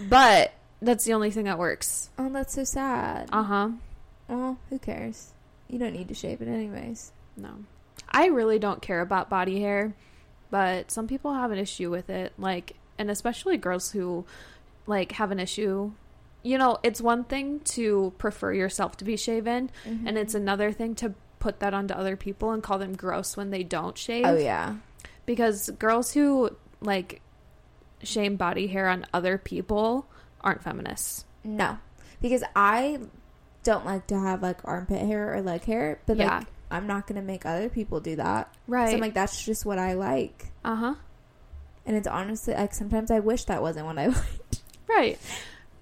but 0.00 0.52
that's 0.80 1.04
the 1.04 1.14
only 1.14 1.32
thing 1.32 1.46
that 1.46 1.58
works. 1.58 2.10
Oh, 2.16 2.28
that's 2.28 2.54
so 2.54 2.62
sad. 2.62 3.28
Uh-huh. 3.32 3.70
Well, 4.28 4.56
who 4.70 4.78
cares? 4.78 5.32
You 5.68 5.80
don't 5.80 5.94
need 5.94 6.06
to 6.08 6.14
shave 6.14 6.40
it 6.40 6.46
anyways. 6.46 7.10
No. 7.36 7.50
I 8.08 8.26
really 8.26 8.60
don't 8.60 8.80
care 8.80 9.00
about 9.00 9.28
body 9.28 9.60
hair, 9.60 9.96
but 10.52 10.92
some 10.92 11.08
people 11.08 11.34
have 11.34 11.50
an 11.50 11.58
issue 11.58 11.90
with 11.90 12.08
it. 12.08 12.32
Like, 12.38 12.76
and 12.98 13.10
especially 13.10 13.56
girls 13.56 13.90
who 13.90 14.26
like 14.86 15.10
have 15.12 15.32
an 15.32 15.40
issue. 15.40 15.90
You 16.44 16.58
know, 16.58 16.78
it's 16.84 17.00
one 17.00 17.24
thing 17.24 17.58
to 17.64 18.12
prefer 18.18 18.52
yourself 18.52 18.96
to 18.98 19.04
be 19.04 19.16
shaven, 19.16 19.70
and 19.84 20.16
it's 20.16 20.34
another 20.34 20.70
thing 20.70 20.94
to 20.96 21.14
put 21.46 21.60
that 21.60 21.72
onto 21.72 21.94
other 21.94 22.16
people 22.16 22.50
and 22.50 22.60
call 22.62 22.76
them 22.78 22.96
gross 22.96 23.36
when 23.36 23.50
they 23.50 23.62
don't 23.62 23.96
shave. 23.96 24.24
Oh 24.26 24.36
yeah. 24.36 24.74
Because 25.26 25.70
girls 25.78 26.12
who 26.12 26.50
like 26.80 27.20
shame 28.02 28.34
body 28.36 28.66
hair 28.66 28.88
on 28.88 29.06
other 29.14 29.38
people 29.38 30.06
aren't 30.40 30.62
feminists. 30.64 31.24
No, 31.44 31.78
because 32.20 32.42
I 32.56 32.98
don't 33.62 33.86
like 33.86 34.08
to 34.08 34.18
have 34.18 34.42
like 34.42 34.58
armpit 34.64 35.00
hair 35.06 35.32
or 35.34 35.40
leg 35.40 35.64
hair, 35.64 36.00
but 36.06 36.16
Yeah. 36.16 36.38
like 36.38 36.46
I'm 36.68 36.88
not 36.88 37.06
gonna 37.06 37.22
make 37.22 37.46
other 37.46 37.68
people 37.68 38.00
do 38.00 38.16
that. 38.16 38.52
Right. 38.66 38.88
So 38.88 38.94
I'm 38.96 39.00
like, 39.00 39.14
that's 39.14 39.44
just 39.44 39.64
what 39.64 39.78
I 39.78 39.92
like, 39.94 40.48
uh 40.64 40.74
huh. 40.74 40.94
and 41.86 41.96
it's 41.96 42.08
honestly 42.08 42.54
like 42.54 42.74
sometimes 42.74 43.12
I 43.12 43.20
wish 43.20 43.44
that 43.44 43.62
wasn't 43.62 43.86
what 43.86 43.98
I 43.98 44.06
liked. 44.18 44.62
Right. 44.88 45.18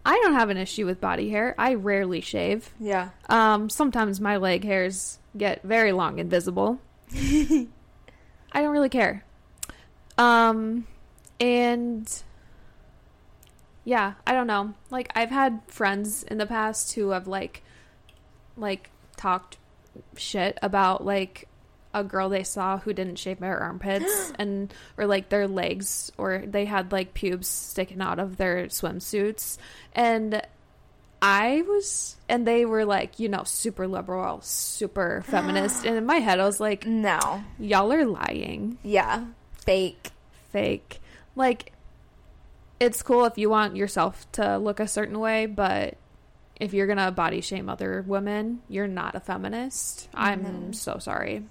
I 0.05 0.21
don't 0.23 0.35
have 0.35 0.51
an 0.51 0.59
issue 0.59 0.85
with 0.85 1.01
body 1.01 1.31
hair. 1.31 1.55
I 1.57 1.73
rarely 1.75 2.21
shave. 2.21 2.75
Yeah. 2.79 3.09
Um, 3.31 3.71
sometimes 3.71 4.21
my 4.21 4.37
leg 4.37 4.62
hairs 4.62 5.19
get 5.37 5.62
very 5.62 5.93
long 5.93 6.20
and 6.20 6.30
visible. 6.30 6.78
I 7.14 7.66
don't 8.55 8.72
really 8.72 8.89
care. 8.89 9.24
Um, 10.16 10.87
and 11.41 12.22
yeah, 13.85 14.14
I 14.26 14.32
don't 14.32 14.47
know. 14.47 14.74
Like 14.91 15.11
I've 15.14 15.30
had 15.30 15.61
friends 15.66 16.22
in 16.22 16.39
the 16.39 16.47
past 16.47 16.93
who 16.95 17.11
have 17.11 17.26
like, 17.26 17.62
like 18.57 18.91
talked 19.16 19.59
shit 20.16 20.59
about 20.62 21.05
like 21.05 21.49
a 21.93 22.03
girl 22.03 22.28
they 22.28 22.43
saw 22.43 22.78
who 22.78 22.93
didn't 22.93 23.16
shave 23.16 23.39
their 23.39 23.59
armpits 23.59 24.32
and 24.39 24.74
or 24.99 25.07
like 25.07 25.28
their 25.28 25.47
legs 25.47 26.11
or 26.18 26.43
they 26.45 26.64
had 26.64 26.91
like 26.93 27.14
pubes 27.14 27.47
sticking 27.47 28.01
out 28.01 28.18
of 28.18 28.37
their 28.37 28.66
swimsuits 28.66 29.59
and 29.93 30.43
I 31.27 31.62
was 31.62 32.16
and 32.29 32.47
they 32.47 32.66
were 32.66 32.85
like, 32.85 33.18
you 33.18 33.31
know, 33.31 33.45
super 33.45 33.89
liberal, 33.89 34.43
super 34.43 35.22
feminist 35.27 35.87
and 35.87 35.97
in 35.97 36.05
my 36.05 36.16
head 36.16 36.39
I 36.39 36.45
was 36.45 36.61
like, 36.61 36.87
No. 36.87 37.43
y'all 37.59 37.91
are 37.95 38.05
lying. 38.05 38.77
Yeah. 38.83 39.25
Fake. 39.55 40.11
Fake. 40.53 41.01
Like 41.35 41.72
it's 42.79 43.03
cool 43.03 43.25
if 43.25 43.39
you 43.39 43.49
want 43.49 43.75
yourself 43.75 44.31
to 44.33 44.59
look 44.59 44.81
a 44.81 44.87
certain 44.87 45.18
way, 45.18 45.47
but 45.47 45.97
if 46.61 46.75
you're 46.75 46.87
gonna 46.87 47.11
body 47.11 47.41
shame 47.41 47.70
other 47.70 48.05
women, 48.07 48.61
you're 48.68 48.87
not 48.87 49.14
a 49.14 49.20
feminist. 49.20 50.11
I'm 50.14 50.45
mm-hmm. 50.45 50.72
so 50.72 50.99
sorry. 50.99 51.45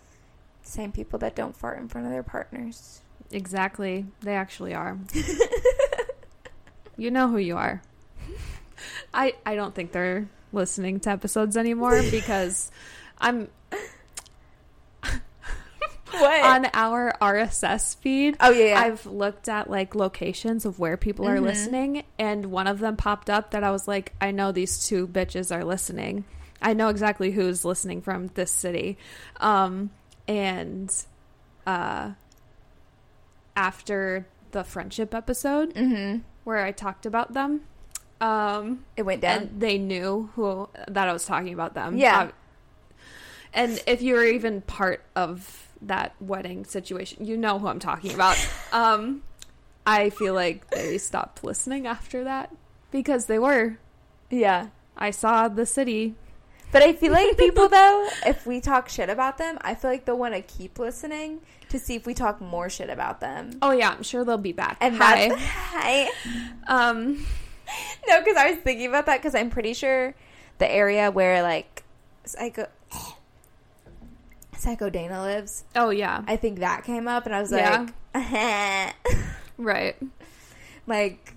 Same 0.62 0.92
people 0.92 1.18
that 1.20 1.36
don't 1.36 1.58
fart 1.58 1.80
in 1.80 1.88
front 1.88 2.06
of 2.06 2.14
their 2.14 2.22
partners. 2.22 3.02
Exactly. 3.32 4.06
They 4.22 4.36
actually 4.36 4.76
are. 4.76 5.00
you 6.96 7.10
know 7.10 7.28
who 7.30 7.38
you 7.38 7.58
are. 7.58 7.82
I 9.14 9.34
I 9.46 9.56
don't 9.56 9.74
think 9.76 9.92
they're 9.92 10.28
listening 10.52 11.00
to 11.02 11.10
episodes 11.10 11.58
anymore 11.58 12.02
because 12.12 12.72
I'm 13.20 13.48
What? 16.12 16.44
on 16.44 16.68
our 16.76 17.16
RSS 17.20 17.96
feed. 17.98 18.38
oh 18.40 18.52
yeah. 18.52 18.66
yeah. 18.66 18.80
I've 18.82 19.06
looked 19.08 19.50
at 19.50 19.68
like 19.68 19.96
locations 19.96 20.64
of 20.64 20.78
where 20.78 20.96
people 20.96 21.28
are 21.28 21.38
Mhm. 21.38 21.42
listening, 21.44 22.04
and 22.20 22.48
one 22.52 22.68
of 22.68 22.78
them 22.78 22.96
popped 22.98 23.32
up 23.32 23.50
that 23.50 23.64
I 23.64 23.72
was 23.72 23.88
like, 23.88 24.14
I 24.22 24.30
know 24.30 24.52
these 24.52 24.86
two 24.86 25.08
bitches 25.08 25.54
are 25.54 25.64
listening. 25.64 26.24
I 26.62 26.74
know 26.74 26.90
exactly 26.90 27.32
who's 27.32 27.66
listening 27.66 28.02
from 28.04 28.28
this 28.36 28.52
city. 28.52 28.98
Um, 29.38 29.90
and 30.28 30.94
uh, 31.66 32.12
after 33.56 34.28
the 34.52 34.64
friendship 34.64 35.16
episode 35.16 35.74
mm-hmm. 35.74 36.20
where 36.44 36.64
I 36.64 36.72
talked 36.72 37.08
about 37.08 37.34
them, 37.34 37.62
um, 38.24 38.86
It 38.96 39.04
went 39.04 39.22
down. 39.22 39.42
and 39.44 39.60
they 39.62 39.78
knew 39.78 40.30
who 40.36 40.70
that 40.88 41.08
I 41.08 41.14
was 41.14 41.26
talking 41.26 41.54
about 41.54 41.74
them. 41.74 41.98
Yeah. 41.98 42.22
Uh, 42.22 42.28
and 43.54 43.84
if 43.86 44.02
you 44.02 44.16
were 44.16 44.24
even 44.26 44.62
part 44.62 45.04
of 45.16 45.68
that 45.82 46.16
wedding 46.20 46.66
situation, 46.66 47.26
you 47.26 47.38
know 47.38 47.60
who 47.60 47.68
I'm 47.68 47.80
talking 47.80 48.14
about. 48.14 48.38
um, 48.72 49.22
I 49.86 50.10
feel 50.10 50.34
like 50.34 50.70
they 50.70 50.98
stopped 50.98 51.44
listening 51.44 51.86
after 51.86 52.24
that 52.24 52.52
because 52.92 53.26
they 53.28 53.38
were. 53.40 53.78
yeah. 54.30 54.68
I 54.96 55.10
saw 55.10 55.48
the 55.48 55.66
city. 55.66 56.14
But 56.72 56.84
I 56.84 56.94
feel 56.94 57.12
like 57.12 57.36
people 57.38 57.68
though, 57.80 58.08
if 58.28 58.46
we 58.46 58.62
talk 58.62 58.90
shit 58.90 59.10
about 59.10 59.38
them, 59.40 59.58
I 59.62 59.74
feel 59.76 59.90
like 59.92 60.06
they'll 60.06 60.18
want 60.18 60.36
to 60.36 60.42
keep 60.42 60.78
listening 60.80 61.42
to 61.70 61.80
see 61.80 61.96
if 61.96 62.06
we 62.06 62.14
talk 62.14 62.40
more 62.42 62.70
shit 62.70 62.90
about 62.92 63.20
them. 63.20 63.58
Oh 63.64 63.72
yeah, 63.72 63.90
I'm 63.90 64.04
sure 64.04 64.24
they'll 64.24 64.38
be 64.38 64.52
back. 64.54 64.78
And 64.82 64.96
Hi. 64.98 65.30
that's 65.30 65.42
hi. 65.42 66.10
um, 66.68 67.26
No, 68.08 68.20
because 68.20 68.36
I 68.38 68.52
was 68.52 68.60
thinking 68.60 68.88
about 68.88 69.06
that 69.06 69.18
because 69.18 69.34
I'm 69.36 69.50
pretty 69.50 69.74
sure 69.74 70.14
the 70.58 70.70
area 70.72 71.10
where 71.10 71.42
like 71.42 71.84
Psycho 72.26 72.68
Psycho 74.58 74.90
Dana 74.90 75.22
lives, 75.24 75.64
oh 75.76 75.90
yeah, 75.90 76.24
I 76.28 76.36
think 76.38 76.60
that 76.60 76.84
came 76.84 77.08
up, 77.08 77.26
and 77.26 77.36
I 77.36 77.42
was 77.42 77.52
Yeah. 77.52 77.88
like, 78.14 78.96
right. 79.58 79.96
like 80.88 81.36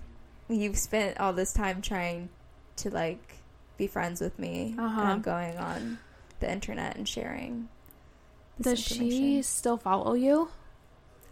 you've 0.49 0.77
spent 0.77 1.19
all 1.19 1.33
this 1.33 1.51
time 1.53 1.81
trying 1.81 2.29
to 2.77 2.89
like 2.89 3.35
be 3.77 3.87
friends 3.87 4.21
with 4.21 4.37
me, 4.39 4.75
Uh-huh. 4.77 5.01
and 5.01 5.09
I'm 5.09 5.21
going 5.21 5.57
on 5.57 5.97
the 6.39 6.51
internet 6.51 6.95
and 6.95 7.07
sharing. 7.07 7.69
Does 8.61 8.79
she 8.79 9.41
still 9.41 9.77
follow 9.77 10.13
you? 10.13 10.49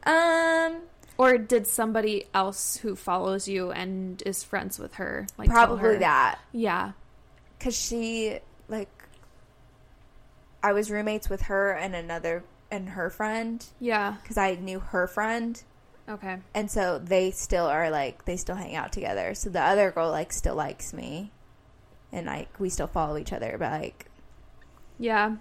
Um, 0.05 0.77
Or 1.17 1.37
did 1.37 1.65
somebody 1.67 2.25
else 2.33 2.77
who 2.77 2.95
follows 2.95 3.47
you 3.47 3.71
and 3.71 4.21
is 4.25 4.43
friends 4.43 4.77
with 4.79 4.95
her 4.95 5.27
like 5.37 5.49
probably 5.49 5.79
her? 5.79 5.97
that. 5.99 6.39
Yeah. 6.51 6.91
because 7.57 7.75
she 7.77 8.39
like 8.67 8.89
I 10.63 10.73
was 10.73 10.89
roommates 10.91 11.29
with 11.29 11.43
her 11.43 11.71
and 11.71 11.95
another 11.95 12.43
and 12.71 12.89
her 12.89 13.09
friend 13.09 13.63
Yeah. 13.79 14.15
because 14.21 14.37
I 14.37 14.55
knew 14.55 14.79
her 14.79 15.07
friend. 15.07 15.61
Okay. 16.09 16.37
And 16.53 16.69
so 16.69 16.99
they 16.99 17.31
still 17.31 17.65
are 17.65 17.89
like 17.89 18.25
they 18.25 18.35
still 18.37 18.55
hang 18.55 18.75
out 18.75 18.91
together. 18.91 19.33
So 19.35 19.49
the 19.49 19.61
other 19.61 19.91
girl 19.91 20.11
like 20.11 20.33
still 20.33 20.55
likes 20.55 20.93
me. 20.93 21.31
And 22.11 22.25
like 22.27 22.59
we 22.59 22.69
still 22.69 22.87
follow 22.87 23.17
each 23.17 23.31
other, 23.31 23.55
but 23.59 23.71
like 23.71 24.05
Yeah. 24.99 25.35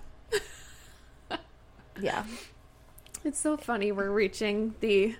yeah. 2.00 2.24
It's 3.26 3.40
so 3.40 3.56
funny. 3.56 3.90
We're 3.90 4.10
reaching 4.10 4.74
the 4.80 5.16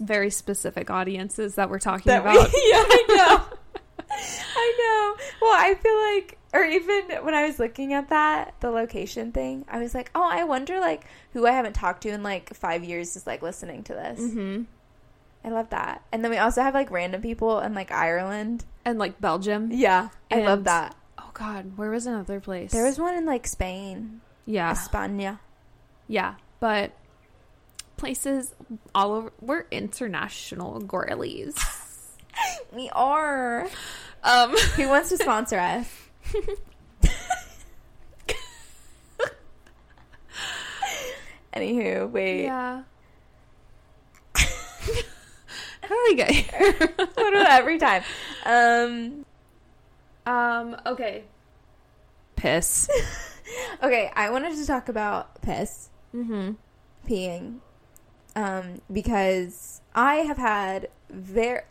very 0.00 0.30
specific 0.30 0.90
audiences 0.90 1.54
that 1.56 1.70
we're 1.70 1.78
talking 1.78 2.10
That 2.10 2.24
we- 2.24 2.30
about. 2.30 2.48
yeah, 2.54 2.84
I 2.88 3.04
know. 3.08 3.56
I 4.10 4.74
know. 4.78 5.24
Well, 5.42 5.54
I 5.54 5.74
feel 5.74 5.96
like, 6.14 6.38
or 6.54 6.64
even 6.64 7.24
when 7.24 7.34
I 7.34 7.44
was 7.46 7.58
looking 7.58 7.92
at 7.92 8.08
that, 8.10 8.54
the 8.60 8.70
location 8.70 9.32
thing, 9.32 9.64
I 9.68 9.78
was 9.78 9.94
like, 9.94 10.10
oh, 10.14 10.22
I 10.28 10.44
wonder, 10.44 10.80
like, 10.80 11.04
who 11.32 11.46
I 11.46 11.50
haven't 11.52 11.74
talked 11.74 12.02
to 12.02 12.08
in 12.10 12.22
like 12.22 12.54
five 12.54 12.82
years 12.84 13.14
is 13.16 13.26
like 13.26 13.42
listening 13.42 13.82
to 13.84 13.92
this. 13.94 14.18
hmm 14.18 14.62
I 15.44 15.50
love 15.50 15.70
that. 15.70 16.02
And 16.10 16.24
then 16.24 16.32
we 16.32 16.38
also 16.38 16.60
have 16.62 16.74
like 16.74 16.90
random 16.90 17.22
people 17.22 17.60
in 17.60 17.72
like 17.74 17.92
Ireland. 17.92 18.64
And 18.84 18.98
like 18.98 19.20
Belgium. 19.20 19.70
Yeah, 19.70 20.08
I 20.30 20.40
love 20.40 20.64
that. 20.64 20.96
Oh 21.18 21.30
God, 21.34 21.76
where 21.76 21.90
was 21.90 22.06
another 22.06 22.40
place? 22.40 22.72
There 22.72 22.84
was 22.84 22.98
one 22.98 23.14
in 23.14 23.26
like 23.26 23.46
Spain, 23.46 24.22
yeah, 24.44 24.72
España. 24.72 25.38
yeah, 26.08 26.34
but 26.58 26.92
places 27.96 28.54
all 28.94 29.12
over. 29.12 29.32
We're 29.40 29.66
international 29.70 30.80
girlies. 30.80 31.54
We 32.70 32.90
are. 32.90 33.66
Um, 34.22 34.50
Who 34.76 34.88
wants 34.88 35.08
to 35.08 35.16
sponsor 35.16 35.58
us? 35.58 35.88
Anywho, 41.54 42.10
wait. 42.10 42.44
yeah. 42.44 42.82
How 44.34 45.88
do 45.88 46.04
we 46.08 46.14
get 46.16 46.30
here? 46.30 46.72
What 46.96 47.30
do 47.30 47.36
every 47.36 47.78
time? 47.78 48.02
Um. 48.44 49.24
um. 50.26 50.76
Okay. 50.84 51.24
Piss. 52.36 52.90
Okay, 53.82 54.10
I 54.14 54.30
wanted 54.30 54.56
to 54.56 54.66
talk 54.66 54.88
about 54.90 55.40
piss, 55.40 55.88
Mm-hmm. 56.14 56.52
peeing, 57.08 57.58
um, 58.36 58.82
because 58.92 59.80
I 59.94 60.16
have 60.16 60.36
had 60.36 60.88
very 61.10 61.62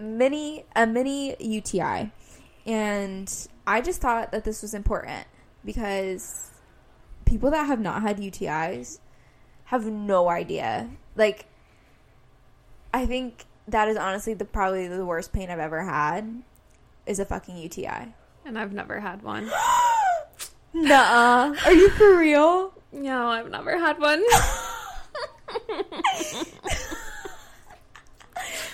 many 0.00 0.64
a 0.74 0.86
mini 0.86 1.36
UTI, 1.38 2.12
and 2.64 3.48
I 3.66 3.80
just 3.82 4.00
thought 4.00 4.30
that 4.30 4.44
this 4.44 4.62
was 4.62 4.72
important 4.72 5.26
because 5.64 6.50
people 7.26 7.50
that 7.50 7.66
have 7.66 7.80
not 7.80 8.02
had 8.02 8.18
UTIs 8.18 9.00
have 9.64 9.84
no 9.86 10.28
idea. 10.30 10.90
Like, 11.16 11.46
I 12.94 13.04
think 13.04 13.44
that 13.66 13.88
is 13.88 13.96
honestly 13.96 14.32
the 14.34 14.44
probably 14.44 14.86
the 14.86 15.04
worst 15.04 15.32
pain 15.32 15.50
I've 15.50 15.58
ever 15.58 15.82
had 15.82 16.42
is 17.04 17.18
a 17.18 17.24
fucking 17.24 17.56
UTI. 17.56 18.14
And 18.44 18.58
I've 18.58 18.72
never 18.72 19.00
had 19.00 19.22
one. 19.22 19.50
Nuh-uh. 20.74 21.54
Are 21.64 21.72
you 21.72 21.90
for 21.90 22.16
real? 22.16 22.72
No, 22.92 23.28
I've 23.28 23.50
never 23.50 23.78
had 23.78 23.98
one. 23.98 24.22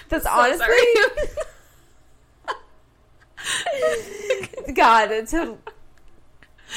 That's 0.09 0.25
So 0.25 0.31
honestly 0.31 0.67
God, 4.75 5.07
to 5.29 5.59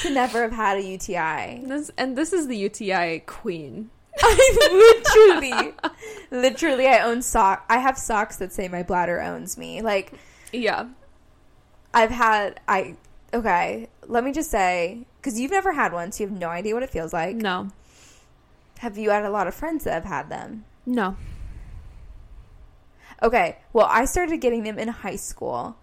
to 0.02 0.10
never 0.10 0.42
have 0.42 0.52
had 0.52 0.78
a 0.78 0.82
UTI. 0.82 1.62
this 1.66 1.90
and 1.98 2.16
this 2.16 2.32
is 2.32 2.46
the 2.48 2.56
UTI 2.56 3.20
queen. 3.26 3.90
I 4.20 5.02
literally, 5.42 5.74
literally, 6.30 6.86
I 6.86 7.00
own 7.00 7.22
sock. 7.22 7.64
I 7.68 7.78
have 7.78 7.96
socks 7.98 8.36
that 8.36 8.52
say 8.52 8.68
my 8.68 8.82
bladder 8.82 9.20
owns 9.20 9.56
me. 9.56 9.82
Like 9.82 10.12
Yeah. 10.52 10.88
I've 11.94 12.10
had, 12.10 12.60
I 12.68 12.96
okay. 13.34 13.88
Let 14.06 14.24
me 14.24 14.32
just 14.32 14.50
say, 14.50 15.06
because 15.20 15.38
you've 15.38 15.50
never 15.50 15.72
had 15.72 15.92
one, 15.92 16.10
so 16.12 16.24
you 16.24 16.30
have 16.30 16.38
no 16.38 16.48
idea 16.48 16.74
what 16.74 16.82
it 16.82 16.90
feels 16.90 17.12
like. 17.12 17.36
No. 17.36 17.68
Have 18.82 18.98
you 18.98 19.10
had 19.10 19.24
a 19.24 19.30
lot 19.30 19.46
of 19.46 19.54
friends 19.54 19.84
that 19.84 19.92
have 19.92 20.04
had 20.04 20.28
them? 20.28 20.64
No. 20.84 21.16
Okay, 23.22 23.58
well, 23.72 23.86
I 23.88 24.06
started 24.06 24.40
getting 24.40 24.64
them 24.64 24.76
in 24.76 24.88
high 24.88 25.14
school, 25.14 25.76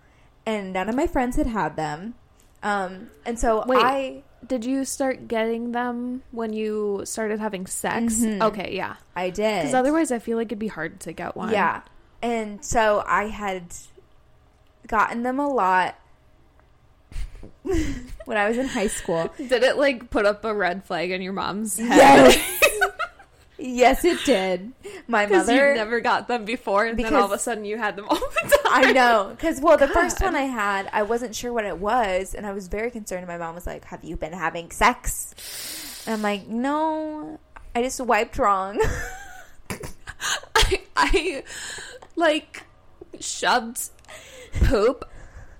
and 0.45 0.73
none 0.73 0.89
of 0.89 0.95
my 0.95 1.07
friends 1.07 1.37
had 1.37 1.47
had 1.47 1.77
them. 1.77 2.15
Um, 2.61 3.09
and 3.25 3.39
so 3.39 3.63
Wait. 3.65 3.79
I, 3.81 4.23
Did 4.45 4.65
you 4.65 4.83
start 4.83 5.29
getting 5.29 5.71
them 5.71 6.23
when 6.31 6.51
you 6.51 7.03
started 7.05 7.39
having 7.39 7.67
sex? 7.67 8.15
Mhm. 8.15 8.41
Okay, 8.41 8.75
yeah. 8.75 8.97
I 9.15 9.29
did. 9.29 9.61
Because 9.61 9.75
otherwise, 9.75 10.11
I 10.11 10.19
feel 10.19 10.35
like 10.35 10.47
it'd 10.47 10.59
be 10.59 10.67
hard 10.67 10.99
to 10.99 11.13
get 11.13 11.37
one. 11.37 11.53
Yeah. 11.53 11.83
And 12.21 12.65
so 12.65 13.01
I 13.07 13.27
had 13.27 13.63
gotten 14.87 15.23
them 15.23 15.39
a 15.39 15.47
lot 15.47 15.95
when 17.63 18.35
I 18.37 18.49
was 18.49 18.57
in 18.57 18.67
high 18.67 18.87
school. 18.87 19.33
Did 19.37 19.63
it 19.63 19.77
like 19.77 20.09
put 20.09 20.25
up 20.25 20.43
a 20.43 20.53
red 20.53 20.83
flag 20.83 21.11
in 21.11 21.21
your 21.21 21.31
mom's 21.31 21.77
head? 21.79 21.87
Yes. 21.87 22.55
yes, 23.59 24.05
it 24.05 24.23
did. 24.25 24.71
My 25.07 25.25
mother. 25.25 25.69
you 25.69 25.75
never 25.75 25.99
got 25.99 26.27
them 26.27 26.45
before, 26.45 26.85
and 26.85 26.97
then 26.97 27.13
all 27.13 27.25
of 27.25 27.31
a 27.31 27.39
sudden 27.39 27.65
you 27.65 27.77
had 27.77 27.95
them 27.95 28.07
all 28.09 28.17
the 28.19 28.59
time. 28.63 28.85
I 28.85 28.91
know. 28.91 29.29
Because, 29.31 29.59
well, 29.61 29.77
the 29.77 29.87
first 29.87 30.21
one 30.21 30.35
I 30.35 30.43
had, 30.43 30.89
I 30.93 31.03
wasn't 31.03 31.35
sure 31.35 31.51
what 31.51 31.65
it 31.65 31.77
was. 31.77 32.33
And 32.33 32.45
I 32.45 32.53
was 32.53 32.67
very 32.67 32.91
concerned. 32.91 33.27
My 33.27 33.37
mom 33.37 33.55
was 33.55 33.67
like, 33.67 33.85
Have 33.85 34.03
you 34.03 34.15
been 34.15 34.33
having 34.33 34.71
sex? 34.71 36.03
And 36.05 36.15
I'm 36.15 36.21
like, 36.21 36.47
No, 36.47 37.39
I 37.75 37.83
just 37.83 37.99
wiped 38.01 38.37
wrong. 38.37 38.79
I, 40.55 40.81
I 40.95 41.43
like 42.15 42.63
shoved 43.19 43.89
poop 44.63 45.05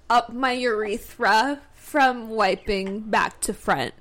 up 0.10 0.34
my 0.34 0.54
urethra 0.54 1.62
from 1.74 2.30
wiping 2.30 3.02
back 3.02 3.40
to 3.42 3.54
front. 3.54 3.94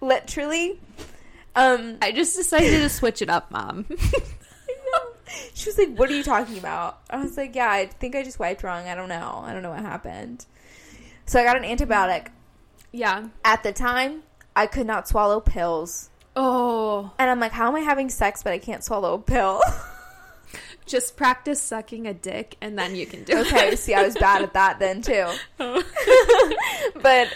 Literally. 0.00 0.80
Um, 1.54 1.96
I 2.02 2.12
just 2.12 2.36
decided 2.36 2.70
to 2.82 2.88
switch 2.88 3.22
it 3.22 3.30
up, 3.30 3.50
mom. 3.50 3.86
She 5.54 5.68
was 5.68 5.76
like, 5.76 5.96
"What 5.96 6.08
are 6.08 6.14
you 6.14 6.22
talking 6.22 6.56
about?" 6.56 7.00
I 7.10 7.16
was 7.18 7.36
like, 7.36 7.54
"Yeah, 7.56 7.68
I 7.68 7.86
think 7.86 8.14
I 8.14 8.22
just 8.22 8.38
wiped 8.38 8.62
wrong. 8.62 8.86
I 8.86 8.94
don't 8.94 9.08
know. 9.08 9.42
I 9.44 9.52
don't 9.52 9.62
know 9.62 9.70
what 9.70 9.80
happened." 9.80 10.46
So 11.26 11.40
I 11.40 11.44
got 11.44 11.56
an 11.56 11.64
antibiotic. 11.64 12.28
yeah. 12.92 13.26
At 13.44 13.62
the 13.64 13.72
time, 13.72 14.22
I 14.54 14.66
could 14.66 14.86
not 14.86 15.08
swallow 15.08 15.40
pills, 15.40 16.10
Oh, 16.36 17.10
and 17.18 17.28
I'm 17.28 17.40
like, 17.40 17.52
"How 17.52 17.66
am 17.68 17.74
I 17.74 17.80
having 17.80 18.08
sex 18.08 18.42
but 18.44 18.52
I 18.52 18.58
can't 18.58 18.84
swallow 18.84 19.14
a 19.14 19.18
pill?" 19.18 19.60
just 20.86 21.16
practice 21.16 21.60
sucking 21.60 22.06
a 22.06 22.14
dick, 22.14 22.56
and 22.60 22.78
then 22.78 22.94
you 22.94 23.04
can 23.06 23.24
do 23.24 23.38
okay, 23.40 23.70
it. 23.70 23.78
see, 23.80 23.94
I 23.94 24.02
was 24.04 24.14
bad 24.14 24.42
at 24.42 24.52
that 24.54 24.78
then 24.78 25.02
too. 25.02 25.26
Oh. 25.58 25.82
But 27.02 27.34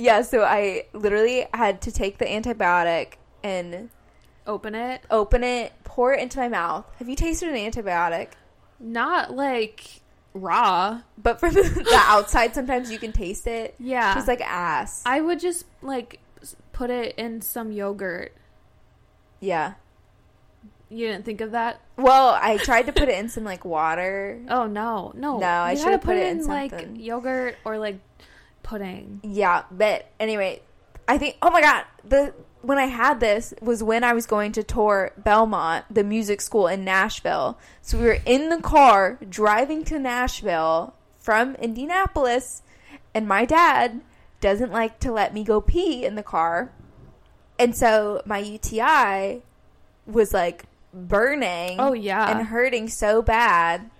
yeah, 0.00 0.22
so 0.22 0.42
I 0.42 0.86
literally 0.92 1.46
had 1.54 1.80
to 1.82 1.92
take 1.92 2.18
the 2.18 2.24
antibiotic 2.24 3.14
and 3.42 3.90
Open 4.46 4.74
it. 4.74 5.02
open 5.10 5.44
it, 5.44 5.72
pour 5.84 6.12
it 6.12 6.20
into 6.20 6.38
my 6.38 6.48
mouth. 6.48 6.84
Have 6.98 7.08
you 7.08 7.16
tasted 7.16 7.48
an 7.50 7.54
antibiotic? 7.56 8.28
Not 8.80 9.32
like 9.34 10.00
raw. 10.34 11.02
But 11.18 11.38
from 11.40 11.52
the 11.54 11.92
outside, 12.06 12.54
sometimes 12.54 12.90
you 12.90 12.98
can 12.98 13.12
taste 13.12 13.46
it. 13.46 13.74
Yeah. 13.78 14.14
She's 14.14 14.26
like 14.26 14.40
ass. 14.40 15.02
I 15.06 15.20
would 15.20 15.38
just 15.40 15.66
like 15.82 16.18
s- 16.40 16.56
put 16.72 16.90
it 16.90 17.14
in 17.16 17.40
some 17.42 17.70
yogurt. 17.72 18.32
yeah. 19.40 19.74
You 20.92 21.06
didn't 21.06 21.24
think 21.24 21.40
of 21.40 21.52
that? 21.52 21.80
Well, 21.96 22.36
I 22.42 22.56
tried 22.56 22.86
to 22.86 22.92
put 22.92 23.08
it 23.08 23.16
in 23.16 23.28
some 23.28 23.44
like 23.44 23.64
water. 23.64 24.40
Oh 24.48 24.66
no, 24.66 25.12
no. 25.14 25.38
No, 25.38 25.46
I 25.46 25.70
You 25.72 25.76
should 25.76 25.84
gotta 25.84 25.92
have 25.98 26.02
put 26.02 26.16
it 26.16 26.26
in 26.26 26.44
like 26.46 26.70
something. 26.72 26.96
yogurt 26.96 27.54
or 27.64 27.78
like 27.78 28.00
pudding. 28.62 29.20
Yeah, 29.22 29.64
but 29.70 30.10
anyway, 30.18 30.62
I 31.08 31.18
think 31.18 31.36
oh 31.42 31.50
my 31.50 31.60
god, 31.60 31.84
the 32.04 32.34
when 32.62 32.78
I 32.78 32.86
had 32.86 33.20
this 33.20 33.54
was 33.60 33.82
when 33.82 34.04
I 34.04 34.12
was 34.12 34.26
going 34.26 34.52
to 34.52 34.62
tour 34.62 35.12
Belmont, 35.16 35.86
the 35.90 36.04
music 36.04 36.40
school 36.40 36.66
in 36.66 36.84
Nashville. 36.84 37.58
So 37.80 37.98
we 37.98 38.04
were 38.04 38.18
in 38.26 38.50
the 38.50 38.60
car 38.60 39.18
driving 39.28 39.84
to 39.84 39.98
Nashville 39.98 40.94
from 41.18 41.54
Indianapolis, 41.56 42.62
and 43.14 43.26
my 43.26 43.44
dad 43.44 44.02
doesn't 44.40 44.72
like 44.72 44.98
to 45.00 45.12
let 45.12 45.34
me 45.34 45.44
go 45.44 45.60
pee 45.60 46.04
in 46.04 46.14
the 46.14 46.22
car. 46.22 46.72
And 47.58 47.76
so 47.76 48.22
my 48.24 48.38
UTI 48.38 49.42
was 50.06 50.32
like 50.32 50.64
burning. 50.92 51.78
Oh, 51.78 51.92
yeah. 51.92 52.30
And 52.30 52.46
hurting 52.46 52.88
so 52.88 53.22
bad. 53.22 53.90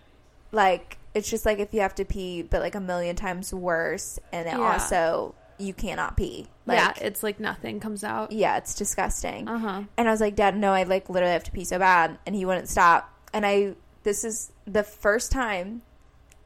Like 0.52 0.96
it's 1.14 1.28
just 1.28 1.44
like 1.44 1.58
if 1.58 1.74
you 1.74 1.80
have 1.80 1.94
to 1.96 2.04
pee 2.04 2.42
but 2.42 2.60
like 2.60 2.74
a 2.74 2.80
million 2.80 3.16
times 3.16 3.52
worse 3.52 4.18
and 4.32 4.46
it 4.48 4.52
Yeah. 4.52 4.72
also 4.72 5.34
you 5.58 5.74
cannot 5.74 6.16
pee. 6.16 6.46
Like 6.66 6.78
yeah, 6.78 6.92
it's 7.06 7.22
like 7.22 7.38
nothing 7.38 7.80
comes 7.80 8.02
out. 8.02 8.32
yeah, 8.32 8.56
it's 8.56 8.74
disgusting. 8.74 9.46
Uh 9.48 9.58
huh. 9.58 9.82
And 9.98 10.08
I 10.08 10.10
was 10.10 10.20
like, 10.20 10.34
Dad, 10.34 10.56
no, 10.56 10.72
I 10.72 10.84
like 10.84 11.10
literally 11.10 11.32
have 11.34 11.44
to 11.44 11.50
pee 11.50 11.64
so 11.64 11.78
bad. 11.78 12.18
And 12.24 12.34
he 12.34 12.44
wouldn't 12.46 12.68
stop. 12.68 13.12
And 13.34 13.44
I, 13.44 13.74
this 14.02 14.24
is 14.24 14.52
the 14.66 14.82
first 14.82 15.30
time 15.30 15.82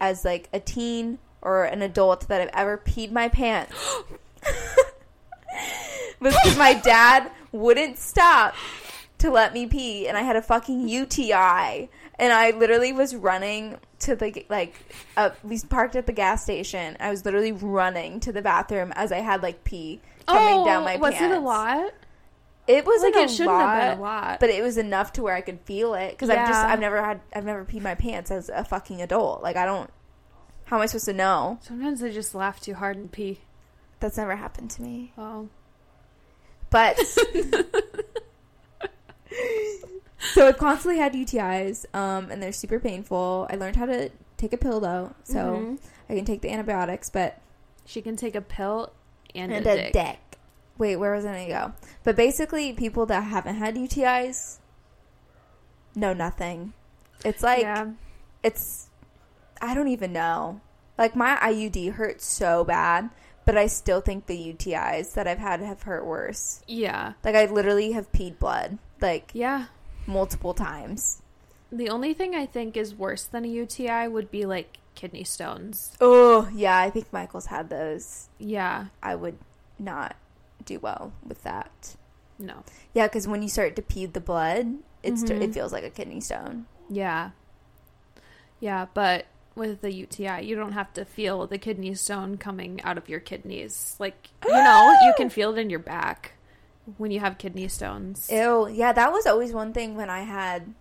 as 0.00 0.24
like 0.24 0.48
a 0.52 0.58
teen 0.58 1.18
or 1.42 1.62
an 1.64 1.80
adult 1.82 2.26
that 2.26 2.40
I've 2.40 2.50
ever 2.54 2.76
peed 2.78 3.12
my 3.12 3.28
pants 3.28 3.72
was 6.20 6.34
because 6.42 6.56
my 6.58 6.74
dad 6.74 7.30
wouldn't 7.52 7.98
stop 7.98 8.54
to 9.18 9.30
let 9.30 9.52
me 9.54 9.66
pee, 9.66 10.08
and 10.08 10.16
I 10.16 10.22
had 10.22 10.36
a 10.36 10.42
fucking 10.42 10.88
UTI, 10.88 11.88
and 12.18 12.32
I 12.32 12.50
literally 12.50 12.92
was 12.92 13.14
running 13.14 13.76
to 14.04 14.16
the 14.16 14.44
like 14.48 14.74
uh, 15.16 15.30
we 15.42 15.60
parked 15.60 15.96
at 15.96 16.06
the 16.06 16.12
gas 16.12 16.42
station. 16.42 16.96
I 17.00 17.10
was 17.10 17.24
literally 17.24 17.52
running 17.52 18.20
to 18.20 18.32
the 18.32 18.42
bathroom 18.42 18.92
as 18.96 19.12
I 19.12 19.18
had 19.18 19.42
like 19.42 19.64
pee 19.64 20.00
coming 20.26 20.60
oh, 20.60 20.64
down 20.64 20.84
my 20.84 20.96
was 20.96 21.14
pants. 21.14 21.22
Was 21.22 21.30
it 21.30 21.36
a 21.36 21.40
lot? 21.40 21.92
It 22.66 22.86
wasn't 22.86 23.14
Like 23.14 23.22
a 23.22 23.24
it 23.24 23.30
shouldn't 23.30 23.56
lot, 23.56 23.68
have 23.68 23.92
been 23.92 23.98
a 23.98 24.02
lot. 24.02 24.40
but 24.40 24.48
it 24.48 24.62
was 24.62 24.78
enough 24.78 25.12
to 25.14 25.22
where 25.22 25.34
I 25.34 25.42
could 25.42 25.60
feel 25.60 25.94
it 25.94 26.12
because 26.12 26.30
I've 26.30 26.48
just 26.48 26.64
I've 26.64 26.80
never 26.80 27.02
had 27.02 27.20
I've 27.34 27.44
never 27.44 27.64
peed 27.64 27.82
my 27.82 27.94
pants 27.94 28.30
as 28.30 28.48
a 28.48 28.64
fucking 28.64 29.02
adult. 29.02 29.42
Like 29.42 29.56
I 29.56 29.66
don't. 29.66 29.90
How 30.66 30.76
am 30.76 30.82
I 30.82 30.86
supposed 30.86 31.04
to 31.04 31.12
know? 31.12 31.58
Sometimes 31.60 32.02
I 32.02 32.10
just 32.10 32.34
laugh 32.34 32.60
too 32.60 32.74
hard 32.74 32.96
and 32.96 33.12
pee. 33.12 33.40
That's 34.00 34.16
never 34.16 34.36
happened 34.36 34.70
to 34.70 34.82
me. 34.82 35.12
Oh. 35.18 35.48
But 36.70 36.98
so 40.32 40.46
I've 40.48 40.58
constantly 40.58 40.98
had 40.98 41.12
UTIs, 41.14 41.84
um, 41.94 42.30
and 42.30 42.42
they're 42.42 42.52
super 42.52 42.80
painful. 42.80 43.46
I 43.50 43.56
learned 43.56 43.76
how 43.76 43.86
to 43.86 44.10
take 44.36 44.52
a 44.52 44.56
pill 44.56 44.80
though, 44.80 45.14
so 45.24 45.36
Mhm. 45.36 45.78
I 46.08 46.14
can 46.14 46.24
take 46.24 46.40
the 46.40 46.50
antibiotics. 46.50 47.10
But 47.10 47.38
She 47.86 48.00
can 48.02 48.16
take 48.16 48.34
a 48.34 48.40
pill 48.40 48.92
and, 49.34 49.52
and 49.52 49.66
a, 49.66 49.70
a 49.70 49.76
dick. 49.76 49.92
dick. 49.92 50.18
Wait, 50.78 50.96
where 50.96 51.12
was 51.14 51.24
I 51.24 51.32
gonna 51.46 51.48
go? 51.68 51.72
But 52.02 52.16
basically, 52.16 52.72
people 52.72 53.06
that 53.06 53.22
haven't 53.24 53.56
had 53.56 53.76
UTIs 53.76 54.58
know 55.94 56.12
nothing. 56.12 56.72
It's 57.24 57.42
like 57.42 57.60
yeah. 57.62 57.90
it's 58.42 58.88
I 59.60 59.74
don't 59.74 59.88
even 59.88 60.12
know. 60.12 60.60
Like 60.98 61.14
my 61.16 61.36
IUD 61.36 61.92
hurts 61.92 62.24
so 62.24 62.64
bad, 62.64 63.10
but 63.44 63.56
I 63.56 63.66
still 63.66 64.00
think 64.00 64.26
the 64.26 64.36
UTIs 64.54 65.14
that 65.14 65.26
I've 65.26 65.38
had 65.38 65.60
have 65.60 65.82
hurt 65.82 66.04
worse. 66.06 66.62
Yeah. 66.66 67.12
Like 67.24 67.34
I 67.34 67.46
literally 67.46 67.92
have 67.92 68.10
peed 68.12 68.38
blood 68.38 68.78
like 69.00 69.30
Yeah. 69.32 69.66
Multiple 70.06 70.54
times. 70.54 71.20
The 71.72 71.88
only 71.88 72.14
thing 72.14 72.34
I 72.34 72.46
think 72.46 72.76
is 72.76 72.94
worse 72.94 73.24
than 73.24 73.44
a 73.44 73.48
UTI 73.48 74.06
would 74.08 74.30
be 74.30 74.44
like 74.46 74.78
kidney 74.94 75.24
stones. 75.24 75.96
Oh, 76.00 76.48
yeah, 76.54 76.78
I 76.78 76.90
think 76.90 77.12
Michael's 77.12 77.46
had 77.46 77.68
those. 77.68 78.28
Yeah. 78.38 78.86
I 79.02 79.14
would 79.16 79.38
not 79.78 80.16
do 80.64 80.78
well 80.78 81.12
with 81.26 81.42
that. 81.42 81.96
No. 82.38 82.62
Yeah, 82.92 83.08
cuz 83.08 83.26
when 83.26 83.42
you 83.42 83.48
start 83.48 83.74
to 83.76 83.82
pee 83.82 84.06
the 84.06 84.20
blood, 84.20 84.78
it's 85.02 85.24
Mhm. 85.24 85.40
it 85.42 85.52
feels 85.54 85.72
like 85.72 85.84
a 85.84 85.90
kidney 85.90 86.20
stone. 86.20 86.66
Yeah. 86.88 87.30
Yeah, 88.60 88.86
but 88.94 89.26
with 89.56 89.80
the 89.82 89.92
UTI, 89.92 90.40
you 90.42 90.54
don't 90.56 90.72
have 90.72 90.92
to 90.94 91.04
feel 91.04 91.46
the 91.46 91.58
kidney 91.58 91.94
stone 91.94 92.36
coming 92.38 92.80
out 92.82 92.98
of 92.98 93.08
your 93.08 93.20
kidneys. 93.20 93.96
Like, 93.98 94.28
you 94.44 94.52
know, 94.52 94.96
you 95.04 95.12
can 95.16 95.28
feel 95.36 95.52
it 95.52 95.58
in 95.58 95.70
your 95.70 95.78
back 95.80 96.32
when 96.96 97.10
you 97.10 97.20
have 97.20 97.38
kidney 97.38 97.68
stones. 97.68 98.28
Ew, 98.30 98.68
yeah, 98.68 98.92
that 98.92 99.12
was 99.12 99.26
always 99.26 99.52
one 99.52 99.72
thing 99.72 99.96
when 99.96 100.10
I 100.10 100.20
had 100.22 100.74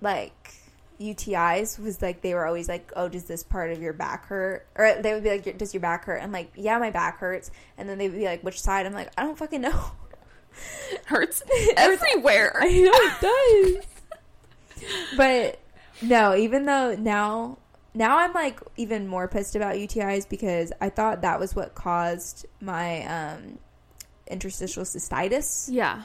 like 0.00 0.54
UTIs 1.00 1.78
was 1.78 2.02
like 2.02 2.22
they 2.22 2.34
were 2.34 2.46
always 2.46 2.68
like, 2.68 2.92
"Oh, 2.96 3.08
does 3.08 3.24
this 3.24 3.42
part 3.42 3.70
of 3.70 3.80
your 3.80 3.92
back 3.92 4.26
hurt?" 4.26 4.66
Or 4.76 4.94
they 5.00 5.14
would 5.14 5.22
be 5.22 5.30
like, 5.30 5.58
"Does 5.58 5.72
your 5.72 5.80
back 5.80 6.04
hurt?" 6.04 6.22
I'm 6.22 6.32
like, 6.32 6.52
"Yeah, 6.56 6.78
my 6.78 6.90
back 6.90 7.18
hurts." 7.18 7.50
And 7.78 7.88
then 7.88 7.98
they 7.98 8.08
would 8.08 8.18
be 8.18 8.24
like, 8.24 8.42
"Which 8.42 8.60
side?" 8.60 8.86
I'm 8.86 8.92
like, 8.92 9.10
"I 9.16 9.22
don't 9.22 9.38
fucking 9.38 9.60
know." 9.60 9.92
Hurts 11.06 11.42
everywhere. 11.76 12.56
I 12.60 12.68
know 12.68 12.90
it 12.92 13.76
does. 14.78 14.86
but 15.16 15.58
no, 16.02 16.34
even 16.34 16.66
though 16.66 16.94
now 16.96 17.58
now 17.94 18.18
I'm 18.18 18.32
like 18.32 18.60
even 18.76 19.06
more 19.06 19.28
pissed 19.28 19.56
about 19.56 19.74
UTIs 19.76 20.28
because 20.28 20.72
I 20.80 20.88
thought 20.90 21.22
that 21.22 21.40
was 21.40 21.54
what 21.54 21.74
caused 21.74 22.46
my 22.60 23.04
um 23.04 23.58
interstitial 24.30 24.84
cystitis, 24.84 25.68
Yeah. 25.70 26.02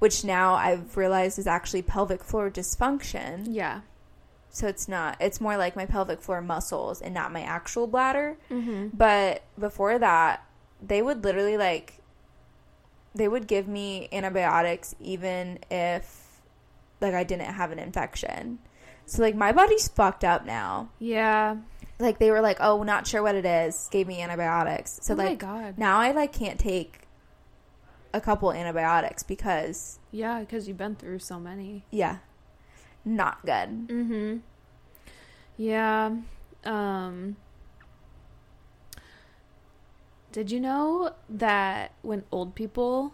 which 0.00 0.24
now 0.24 0.54
I've 0.54 0.96
realized 0.96 1.38
is 1.38 1.46
actually 1.46 1.82
pelvic 1.82 2.22
floor 2.24 2.50
dysfunction. 2.50 3.46
Yeah. 3.48 3.80
So 4.50 4.66
it's 4.66 4.86
not 4.86 5.16
it's 5.20 5.40
more 5.40 5.56
like 5.56 5.76
my 5.76 5.86
pelvic 5.86 6.20
floor 6.20 6.42
muscles 6.42 7.00
and 7.00 7.14
not 7.14 7.32
my 7.32 7.40
actual 7.42 7.86
bladder. 7.86 8.36
Mm-hmm. 8.50 8.88
But 8.92 9.42
before 9.58 9.98
that, 9.98 10.44
they 10.86 11.00
would 11.00 11.24
literally 11.24 11.56
like 11.56 11.94
they 13.14 13.28
would 13.28 13.46
give 13.46 13.68
me 13.68 14.08
antibiotics 14.12 14.94
even 15.00 15.58
if 15.70 16.40
like 17.00 17.14
I 17.14 17.24
didn't 17.24 17.46
have 17.54 17.70
an 17.72 17.78
infection. 17.78 18.58
So 19.06 19.22
like 19.22 19.34
my 19.34 19.52
body's 19.52 19.88
fucked 19.88 20.24
up 20.24 20.44
now. 20.44 20.90
Yeah. 20.98 21.56
Like 21.98 22.18
they 22.18 22.30
were 22.30 22.40
like, 22.40 22.58
"Oh, 22.60 22.82
not 22.82 23.06
sure 23.06 23.22
what 23.22 23.34
it 23.34 23.44
is." 23.46 23.88
Gave 23.90 24.06
me 24.06 24.20
antibiotics. 24.22 24.98
So 25.02 25.14
oh 25.14 25.16
like 25.16 25.38
god. 25.38 25.78
now 25.78 25.98
I 25.98 26.12
like 26.12 26.32
can't 26.32 26.58
take 26.58 27.00
a 28.14 28.20
couple 28.20 28.52
antibiotics 28.52 29.22
because 29.22 29.98
Yeah, 30.10 30.40
because 30.40 30.68
you've 30.68 30.76
been 30.78 30.94
through 30.96 31.18
so 31.20 31.38
many. 31.40 31.84
yeah, 31.90 32.18
not 33.04 33.44
good. 33.44 33.88
Mm-hmm. 33.88 34.36
Yeah. 35.56 36.16
Um 36.64 37.36
Did 40.32 40.50
you 40.50 40.60
know 40.60 41.12
that 41.28 41.92
when 42.00 42.24
old 42.32 42.54
people, 42.54 43.12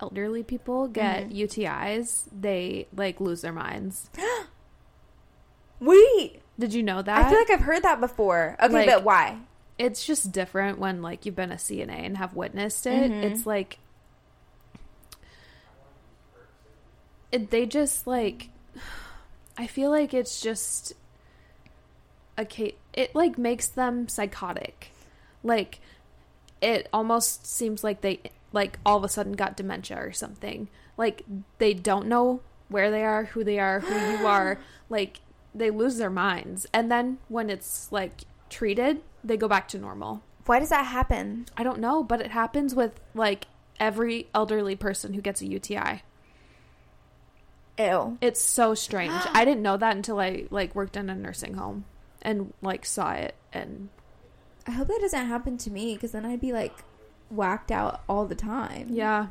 elderly 0.00 0.42
people 0.42 0.88
get 0.88 1.28
Mhm. 1.28 1.36
UTIs, 1.36 2.24
they 2.32 2.88
like 2.94 3.20
lose 3.20 3.42
their 3.42 3.52
minds? 3.52 4.10
Wait, 5.80 6.42
Did 6.58 6.74
you 6.74 6.82
know 6.82 7.00
that? 7.02 7.26
I 7.26 7.30
feel 7.30 7.38
like 7.38 7.50
I've 7.50 7.60
heard 7.60 7.82
that 7.84 8.00
before. 8.00 8.56
Okay, 8.60 8.72
Like- 8.72 8.86
but 8.86 9.02
why? 9.04 9.38
it's 9.78 10.04
just 10.04 10.30
different 10.32 10.78
when 10.78 11.00
like 11.00 11.24
you've 11.24 11.36
been 11.36 11.52
a 11.52 11.56
CNA 11.58 12.04
and 12.04 12.18
have 12.18 12.34
witnessed 12.34 12.86
it. 12.86 13.10
Mhm. 13.10 13.22
It's 13.22 13.46
like 13.46 13.74
it, 13.74 13.78
they 17.32 17.66
just 17.66 18.06
like 18.06 18.48
I 19.56 19.66
feel 19.66 19.90
like 19.90 20.14
it's 20.14 20.40
just 20.40 20.94
a 22.36 22.44
ca- 22.44 22.76
it 22.92 23.14
like 23.14 23.38
makes 23.38 23.68
them 23.68 24.08
psychotic. 24.08 24.90
Like 25.42 25.80
it 26.60 26.88
almost 26.92 27.46
seems 27.46 27.84
like 27.84 28.00
they 28.00 28.20
like 28.52 28.78
all 28.84 28.96
of 28.96 29.04
a 29.04 29.08
sudden 29.08 29.32
got 29.32 29.56
dementia 29.56 29.98
or 29.98 30.12
something. 30.12 30.68
Like 30.96 31.24
they 31.58 31.74
don't 31.74 32.06
know 32.06 32.40
where 32.68 32.90
they 32.90 33.04
are, 33.04 33.24
who 33.26 33.44
they 33.44 33.58
are, 33.58 33.80
who 33.80 34.18
you 34.18 34.26
are. 34.26 34.58
Like 34.90 35.20
they 35.54 35.70
lose 35.70 35.98
their 35.98 36.10
minds. 36.10 36.66
And 36.74 36.90
then 36.90 37.18
when 37.28 37.48
it's 37.48 37.92
like 37.92 38.22
treated, 38.48 39.02
they 39.22 39.36
go 39.36 39.46
back 39.46 39.68
to 39.68 39.78
normal. 39.78 40.20
Why 40.46 40.58
does 40.58 40.70
that 40.70 40.86
happen? 40.86 41.46
I 41.56 41.62
don't 41.62 41.78
know, 41.78 42.02
but 42.02 42.20
it 42.20 42.32
happens 42.32 42.74
with 42.74 42.98
like 43.14 43.46
every 43.78 44.26
elderly 44.34 44.74
person 44.74 45.12
who 45.14 45.20
gets 45.20 45.42
a 45.42 45.46
UTI. 45.46 46.02
Ew. 47.78 48.18
It's 48.20 48.42
so 48.42 48.74
strange. 48.74 49.12
I 49.32 49.44
didn't 49.44 49.62
know 49.62 49.76
that 49.76 49.96
until 49.96 50.20
I 50.20 50.44
like 50.50 50.74
worked 50.74 50.96
in 50.96 51.08
a 51.10 51.14
nursing 51.14 51.54
home 51.54 51.84
and 52.22 52.52
like 52.62 52.84
saw 52.84 53.12
it 53.12 53.34
and 53.52 53.88
I 54.66 54.72
hope 54.72 54.88
that 54.88 54.98
doesn't 55.00 55.26
happen 55.26 55.56
to 55.58 55.70
me 55.70 55.94
because 55.94 56.12
then 56.12 56.24
I'd 56.26 56.40
be 56.40 56.52
like 56.52 56.74
whacked 57.30 57.70
out 57.72 58.02
all 58.08 58.26
the 58.26 58.34
time. 58.34 58.88
yeah. 58.90 59.28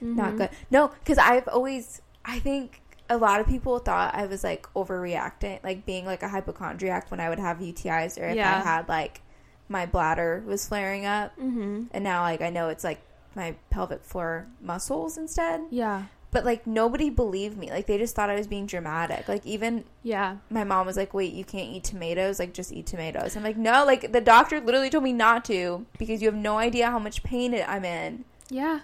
Not 0.00 0.32
Mhm. 0.34 0.38
good. 0.38 0.50
No, 0.70 0.88
because 0.88 1.18
I've 1.18 1.48
always, 1.48 2.02
I 2.24 2.38
think 2.38 2.80
a 3.08 3.16
lot 3.16 3.40
of 3.40 3.46
people 3.46 3.78
thought 3.78 4.14
I 4.14 4.26
was 4.26 4.44
like 4.44 4.66
overreacting, 4.74 5.62
like 5.64 5.86
being 5.86 6.04
like 6.04 6.22
a 6.22 6.28
hypochondriac 6.28 7.10
when 7.10 7.20
I 7.20 7.28
would 7.28 7.38
have 7.38 7.58
UTIs 7.58 8.18
or 8.20 8.24
if 8.28 8.36
Yeah. 8.36 8.56
I 8.56 8.60
had 8.60 8.88
like 8.88 9.22
my 9.68 9.86
bladder 9.86 10.42
was 10.46 10.66
flaring 10.68 11.06
up. 11.06 11.36
Mhm. 11.38 11.88
And 11.92 12.04
now 12.04 12.22
like 12.22 12.42
I 12.42 12.50
know 12.50 12.68
it's 12.68 12.84
like 12.84 13.00
my 13.36 13.56
pelvic 13.70 14.02
floor 14.04 14.46
muscles 14.60 15.16
instead. 15.18 15.62
Yeah. 15.70 16.04
But 16.30 16.44
like 16.44 16.66
nobody 16.66 17.10
believed 17.10 17.56
me. 17.56 17.70
Like 17.70 17.86
they 17.86 17.96
just 17.96 18.16
thought 18.16 18.28
I 18.28 18.34
was 18.34 18.48
being 18.48 18.66
dramatic. 18.66 19.28
Like 19.28 19.46
even 19.46 19.84
Yeah. 20.02 20.38
my 20.50 20.64
mom 20.64 20.84
was 20.86 20.96
like, 20.96 21.14
"Wait, 21.14 21.32
you 21.32 21.44
can't 21.44 21.68
eat 21.72 21.84
tomatoes? 21.84 22.38
Like 22.40 22.52
just 22.52 22.72
eat 22.72 22.86
tomatoes." 22.86 23.36
I'm 23.36 23.44
like, 23.44 23.56
"No, 23.56 23.84
like 23.84 24.10
the 24.12 24.20
doctor 24.20 24.60
literally 24.60 24.90
told 24.90 25.04
me 25.04 25.12
not 25.12 25.44
to 25.46 25.86
because 25.96 26.20
you 26.22 26.28
have 26.28 26.34
no 26.36 26.58
idea 26.58 26.90
how 26.90 26.98
much 26.98 27.22
pain 27.22 27.54
it, 27.54 27.68
I'm 27.68 27.84
in." 27.84 28.24
Yeah. 28.50 28.80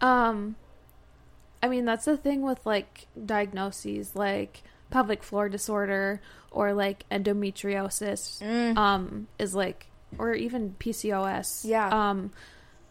Um 0.00 0.56
I 1.62 1.68
mean 1.68 1.84
that's 1.84 2.04
the 2.06 2.16
thing 2.16 2.42
with 2.42 2.66
like 2.66 3.06
diagnoses 3.24 4.16
like 4.16 4.62
pelvic 4.90 5.22
floor 5.22 5.48
disorder 5.48 6.20
or 6.50 6.72
like 6.72 7.04
endometriosis 7.10 8.42
Mm. 8.42 8.76
um 8.76 9.28
is 9.38 9.54
like 9.54 9.86
or 10.18 10.34
even 10.34 10.74
PCOS. 10.78 11.64
Yeah. 11.64 11.88
Um 11.88 12.32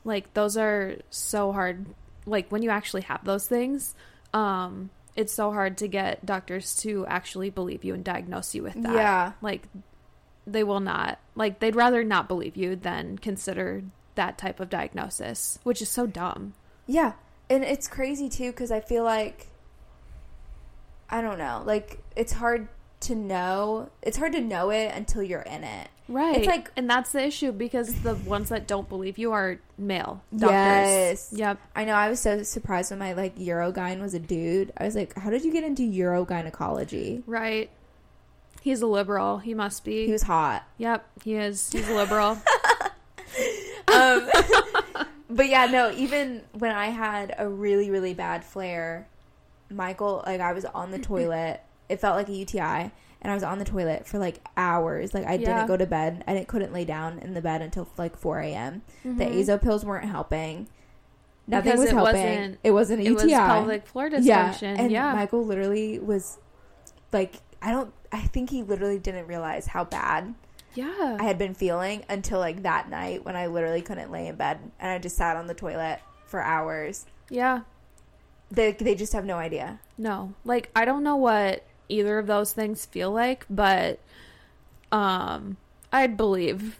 like 0.03 0.33
those 0.33 0.57
are 0.57 0.97
so 1.09 1.51
hard 1.51 1.85
like 2.25 2.51
when 2.51 2.61
you 2.61 2.69
actually 2.69 3.01
have 3.01 3.23
those 3.25 3.47
things 3.47 3.95
um 4.33 4.89
it's 5.15 5.33
so 5.33 5.51
hard 5.51 5.77
to 5.77 5.87
get 5.87 6.25
doctors 6.25 6.75
to 6.77 7.05
actually 7.07 7.49
believe 7.49 7.83
you 7.83 7.93
and 7.93 8.03
diagnose 8.03 8.55
you 8.55 8.63
with 8.63 8.81
that. 8.81 8.93
Yeah. 8.93 9.31
Like 9.41 9.67
they 10.45 10.63
will 10.63 10.79
not 10.79 11.19
like 11.35 11.59
they'd 11.59 11.75
rather 11.75 12.03
not 12.03 12.27
believe 12.27 12.57
you 12.57 12.75
than 12.75 13.17
consider 13.17 13.83
that 14.15 14.37
type 14.37 14.59
of 14.59 14.69
diagnosis, 14.69 15.59
which 15.63 15.81
is 15.81 15.89
so 15.89 16.05
dumb. 16.05 16.53
Yeah, 16.87 17.13
and 17.49 17.63
it's 17.63 17.87
crazy 17.87 18.29
too 18.29 18.51
because 18.51 18.71
I 18.71 18.79
feel 18.79 19.03
like 19.03 19.47
I 21.09 21.21
don't 21.21 21.37
know, 21.37 21.63
like 21.65 21.99
it's 22.15 22.33
hard 22.33 22.67
to 23.03 23.15
know. 23.15 23.89
It's 24.01 24.17
hard 24.17 24.33
to 24.33 24.41
know 24.41 24.69
it 24.69 24.91
until 24.93 25.23
you're 25.23 25.41
in 25.41 25.63
it. 25.63 25.89
Right. 26.09 26.35
It's 26.37 26.47
like- 26.47 26.69
and 26.75 26.89
that's 26.89 27.11
the 27.13 27.23
issue 27.23 27.51
because 27.53 27.93
the 28.01 28.15
ones 28.15 28.49
that 28.49 28.67
don't 28.67 28.89
believe 28.89 29.17
you 29.17 29.31
are 29.31 29.59
male 29.77 30.21
doctors. 30.35 30.51
Yes. 30.51 31.29
Yep. 31.33 31.59
I 31.75 31.85
know. 31.85 31.93
I 31.93 32.09
was 32.09 32.19
so 32.19 32.43
surprised 32.43 32.91
when 32.91 32.99
my 32.99 33.13
like 33.13 33.37
urogyn 33.37 34.01
was 34.01 34.13
a 34.13 34.19
dude. 34.19 34.73
I 34.77 34.83
was 34.85 34.95
like, 34.95 35.15
"How 35.17 35.29
did 35.29 35.45
you 35.45 35.51
get 35.53 35.63
into 35.63 35.83
urogynecology?" 35.83 37.23
Right. 37.25 37.69
He's 38.61 38.81
a 38.81 38.87
liberal. 38.87 39.39
He 39.39 39.53
must 39.53 39.83
be. 39.83 40.05
He 40.05 40.11
was 40.11 40.23
hot. 40.23 40.63
yep, 40.77 41.05
he 41.23 41.35
is. 41.35 41.71
He's 41.71 41.87
a 41.89 41.93
liberal. 41.93 42.37
Um, 43.93 44.27
but 45.29 45.49
yeah, 45.49 45.65
no. 45.67 45.91
Even 45.91 46.41
when 46.53 46.71
I 46.71 46.87
had 46.87 47.35
a 47.37 47.47
really 47.47 47.89
really 47.91 48.13
bad 48.13 48.43
flare, 48.43 49.07
Michael, 49.69 50.23
like 50.25 50.41
I 50.41 50.53
was 50.53 50.65
on 50.65 50.91
the 50.91 50.99
toilet. 50.99 51.61
It 51.93 51.99
felt 51.99 52.15
like 52.17 52.27
a 52.29 52.33
UTI, 52.33 52.91
and 53.21 53.31
I 53.31 53.33
was 53.33 53.43
on 53.43 53.59
the 53.59 53.65
toilet 53.65 54.05
for 54.05 54.19
like 54.19 54.39
hours. 54.57 55.13
Like 55.13 55.25
I 55.25 55.33
Yeah. 55.35 55.53
didn't 55.55 55.67
go 55.67 55.77
to 55.77 55.85
bed. 55.85 56.23
I 56.27 56.33
didn't 56.33 56.47
couldn't 56.47 56.73
lay 56.73 56.85
down 56.85 57.19
in 57.19 57.33
the 57.33 57.41
bed 57.41 57.61
until 57.61 57.87
like 57.97 58.17
four 58.17 58.39
a.m. 58.39 58.81
The 59.03 59.09
Mhm. 59.25 59.39
azo 59.39 59.57
pills 59.57 59.85
weren't 59.85 60.09
helping. 60.09 60.67
Nothing 61.47 61.65
Because 61.71 61.79
was 61.81 61.89
it 61.89 61.93
helping. 61.95 62.15
wasn't- 62.39 62.59
it 62.63 62.71
wasn't 62.71 62.99
a 63.01 63.03
UTI. 63.03 63.11
It 63.23 63.25
was 63.25 63.49
pelvic 63.49 63.87
floor 63.87 64.07
yeah, 64.07 64.49
dysfunction. 64.49 64.79
and 64.79 64.91
Yeah. 64.91 65.13
Michael 65.13 65.45
literally 65.45 65.99
was 65.99 66.37
like, 67.11 67.41
I 67.61 67.71
don't. 67.71 67.93
I 68.11 68.21
think 68.21 68.49
he 68.49 68.63
literally 68.63 68.99
didn't 68.99 69.27
realize 69.27 69.67
how 69.67 69.83
bad 69.85 70.33
yeah. 70.73 71.17
I 71.19 71.23
had 71.23 71.37
been 71.37 71.53
feeling 71.53 72.03
until 72.09 72.39
like 72.39 72.63
that 72.63 72.89
night 72.89 73.23
when 73.25 73.35
I 73.35 73.47
literally 73.47 73.81
couldn't 73.81 74.11
lay 74.11 74.27
in 74.27 74.35
bed 74.35 74.59
and 74.79 74.91
I 74.91 74.97
just 74.99 75.15
sat 75.17 75.35
on 75.37 75.47
the 75.47 75.53
toilet 75.53 75.99
for 76.25 76.41
hours. 76.41 77.05
yeah. 77.29 77.61
They 78.51 78.71
they 78.73 78.93
just 78.95 79.13
have 79.13 79.25
no 79.25 79.37
idea. 79.37 79.79
No. 79.97 80.33
Like 80.45 80.69
I 80.75 80.85
don't 80.85 81.03
know 81.03 81.15
what 81.15 81.63
either 81.89 82.17
of 82.19 82.27
those 82.27 82.53
things 82.53 82.85
feel 82.85 83.11
like, 83.11 83.45
but 83.49 83.99
um 84.91 85.57
I'd 85.91 86.17
believe 86.17 86.79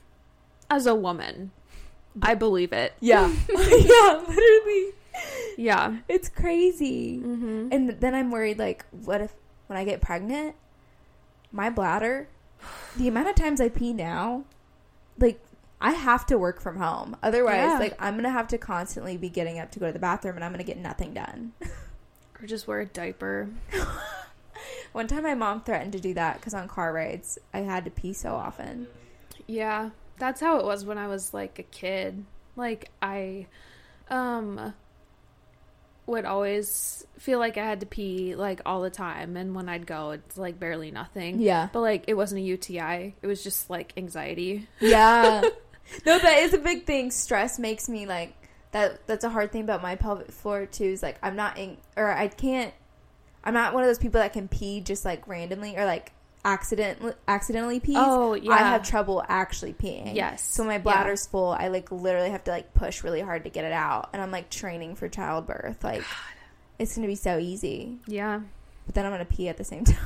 as 0.69 0.85
a 0.85 0.95
woman. 0.95 1.51
I 2.21 2.35
believe 2.35 2.73
it. 2.73 2.93
Yeah, 2.99 3.27
yeah, 3.49 4.23
literally, 4.27 4.91
Yeah. 5.57 5.97
it's 6.07 6.29
crazy. 6.29 7.19
Mhm. 7.19 7.69
And 7.73 7.89
then 7.99 8.13
I'm 8.15 8.29
worried, 8.31 8.59
like, 8.59 8.85
what 8.91 9.21
if 9.21 9.33
when 9.67 9.77
I 9.77 9.83
get 9.83 9.99
pregnant, 10.01 10.55
my 11.51 11.69
bladder, 11.69 12.27
the 12.97 13.07
amount 13.07 13.29
of 13.29 13.35
times 13.35 13.59
I 13.61 13.69
pee 13.69 13.93
now, 13.93 14.43
like. 15.19 15.39
I 15.85 15.91
have 15.91 16.25
to 16.27 16.37
work 16.37 16.61
from 16.61 16.77
home. 16.77 17.17
Otherwise, 17.21 17.55
Yeah. 17.57 17.77
like 17.77 17.97
I'm 18.01 18.15
gonna 18.15 18.29
have 18.31 18.47
to 18.49 18.57
constantly 18.57 19.17
be 19.17 19.27
getting 19.27 19.59
up 19.59 19.69
to 19.71 19.79
go 19.79 19.87
to 19.87 19.91
the 19.91 19.99
bathroom, 19.99 20.35
and 20.35 20.45
I'm 20.45 20.53
gonna 20.53 20.63
get 20.63 20.77
nothing 20.77 21.13
done. 21.13 21.51
Or 22.41 22.45
just 22.47 22.67
wear 22.69 22.79
a 22.79 22.85
diaper. 22.85 23.49
One 24.93 25.07
time, 25.07 25.23
my 25.23 25.35
mom 25.35 25.61
threatened 25.63 25.93
to 25.93 25.99
do 25.99 26.13
that 26.15 26.37
because 26.37 26.53
on 26.53 26.67
car 26.67 26.93
rides, 26.93 27.37
I 27.53 27.59
had 27.59 27.85
to 27.85 27.91
pee 27.91 28.13
so 28.13 28.33
often. 28.35 28.87
Yeah, 29.47 29.89
that's 30.19 30.39
how 30.41 30.59
it 30.59 30.65
was 30.65 30.85
when 30.85 30.97
I 30.97 31.07
was 31.07 31.33
like 31.33 31.59
a 31.59 31.63
kid. 31.63 32.23
Like 32.55 32.89
I 33.01 33.47
um 34.09 34.73
would 36.05 36.25
always 36.25 37.07
feel 37.17 37.39
like 37.39 37.57
I 37.57 37.65
had 37.65 37.79
to 37.79 37.85
pee 37.85 38.35
like 38.35 38.59
all 38.65 38.81
the 38.81 38.89
time 38.89 39.37
and 39.37 39.55
when 39.55 39.69
I'd 39.69 39.87
go 39.87 40.11
it's 40.11 40.37
like 40.37 40.59
barely 40.59 40.91
nothing. 40.91 41.39
Yeah, 41.39 41.69
But 41.71 41.79
like 41.79 42.03
it 42.07 42.13
wasn't 42.15 42.39
a 42.41 42.43
UTI. 42.43 43.15
It 43.21 43.27
was 43.27 43.43
just 43.43 43.69
like 43.69 43.93
anxiety. 43.97 44.67
yeah. 44.81 45.41
no, 46.05 46.19
that 46.19 46.39
is 46.39 46.53
a 46.53 46.57
big 46.57 46.85
thing. 46.85 47.09
Stress 47.11 47.57
makes 47.57 47.87
me 47.89 48.05
like 48.05 48.33
that. 48.71 49.07
That's 49.07 49.23
a 49.23 49.29
hard 49.29 49.51
thing 49.51 49.61
about 49.61 49.81
my 49.81 49.95
pelvic 49.95 50.31
floor 50.31 50.65
too. 50.65 50.85
Is 50.85 51.01
like 51.03 51.17
I'm 51.23 51.35
not 51.37 51.57
in, 51.57 51.77
or 51.95 52.11
I 52.11 52.27
can't. 52.27 52.73
I'm 53.43 53.53
not 53.53 53.73
one 53.73 53.83
of 53.83 53.89
those 53.89 53.99
people 53.99 54.21
that 54.21 54.33
can 54.33 54.47
pee 54.47 54.81
just 54.81 55.03
like 55.05 55.27
randomly 55.27 55.75
or 55.77 55.85
like 55.85 56.11
accident 56.45 56.99
accidentally 57.27 57.79
pee. 57.79 57.93
Oh, 57.97 58.33
yeah. 58.33 58.51
I 58.53 58.57
have 58.59 58.83
trouble 58.87 59.23
actually 59.27 59.73
peeing. 59.73 60.15
Yes. 60.15 60.41
So 60.43 60.63
my 60.63 60.73
Yeah. 60.75 60.79
bladder's 60.79 61.25
full. 61.27 61.49
I 61.51 61.67
like 61.69 61.91
literally 61.91 62.29
have 62.31 62.43
to 62.45 62.51
like 62.51 62.73
push 62.73 63.03
really 63.03 63.21
hard 63.21 63.43
to 63.45 63.49
get 63.49 63.65
it 63.65 63.71
out, 63.73 64.09
and 64.13 64.21
I'm 64.21 64.31
like 64.31 64.49
training 64.49 64.95
for 64.95 65.07
childbirth. 65.09 65.83
Like 65.83 66.03
it's 66.79 66.95
gonna 66.95 67.07
be 67.07 67.15
so 67.15 67.37
easy, 67.37 67.97
Yeah. 68.07 68.41
but 68.85 68.95
then 68.95 69.05
I'm 69.05 69.11
gonna 69.11 69.25
pee 69.25 69.47
at 69.49 69.57
the 69.57 69.63
same 69.63 69.83
time 69.85 69.97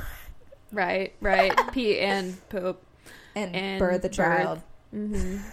Right, 0.72 1.14
right. 1.20 1.52
pee 1.72 1.98
and 1.98 2.36
poop. 2.50 2.82
and, 3.34 3.54
And 3.56 3.78
birth 3.78 4.02
the 4.02 4.08
child. 4.08 4.60
Mhm. 4.94 5.40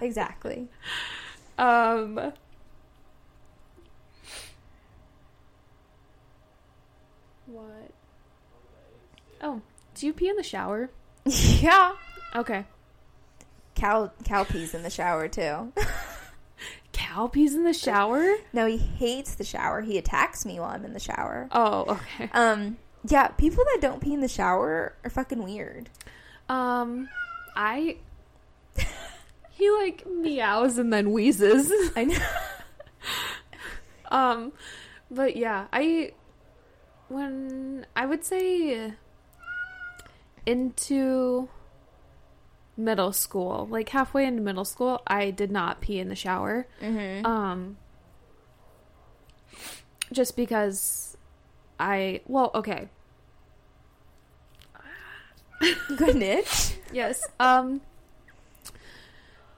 Exactly. 0.00 0.68
Um 1.58 2.32
What? 7.46 7.90
Oh, 9.42 9.60
do 9.94 10.06
you 10.06 10.12
pee 10.12 10.28
in 10.28 10.36
the 10.36 10.42
shower? 10.42 10.90
yeah. 11.24 11.92
Okay. 12.34 12.64
Cow 13.74 14.12
Cal 14.24 14.44
pees 14.44 14.74
in 14.74 14.82
the 14.82 14.90
shower 14.90 15.28
too. 15.28 15.72
Cow 16.92 17.26
pees 17.26 17.54
in 17.54 17.64
the 17.64 17.72
shower? 17.72 18.36
no, 18.52 18.66
he 18.66 18.76
hates 18.76 19.34
the 19.34 19.44
shower. 19.44 19.80
He 19.80 19.98
attacks 19.98 20.44
me 20.44 20.60
while 20.60 20.70
I'm 20.70 20.84
in 20.84 20.92
the 20.92 21.00
shower. 21.00 21.48
Oh, 21.50 21.84
okay. 21.88 22.30
Um, 22.32 22.76
yeah, 23.08 23.28
people 23.28 23.64
that 23.72 23.80
don't 23.80 24.00
pee 24.00 24.14
in 24.14 24.20
the 24.20 24.28
shower 24.28 24.94
are 25.02 25.10
fucking 25.10 25.42
weird. 25.42 25.88
Um, 26.48 27.08
I. 27.56 27.96
he 29.50 29.70
like 29.70 30.06
meows 30.06 30.78
and 30.78 30.92
then 30.92 31.12
wheezes. 31.12 31.72
I 31.96 32.04
know. 32.04 32.18
Um, 34.12 34.52
but 35.10 35.36
yeah, 35.36 35.66
I 35.72 36.12
when 37.08 37.86
I 37.96 38.06
would 38.06 38.24
say 38.24 38.92
into 40.46 41.48
middle 42.76 43.12
school, 43.12 43.66
like 43.70 43.88
halfway 43.90 44.26
into 44.26 44.42
middle 44.42 44.64
school, 44.64 45.02
I 45.06 45.30
did 45.30 45.50
not 45.50 45.80
pee 45.80 45.98
in 45.98 46.08
the 46.08 46.16
shower. 46.16 46.66
Mm-hmm. 46.80 47.26
Um, 47.26 47.76
just 50.12 50.36
because 50.36 51.16
I 51.78 52.20
well, 52.26 52.50
okay, 52.54 52.88
Good 55.96 56.16
niche. 56.16 56.74
yes. 56.92 57.22
Um. 57.38 57.80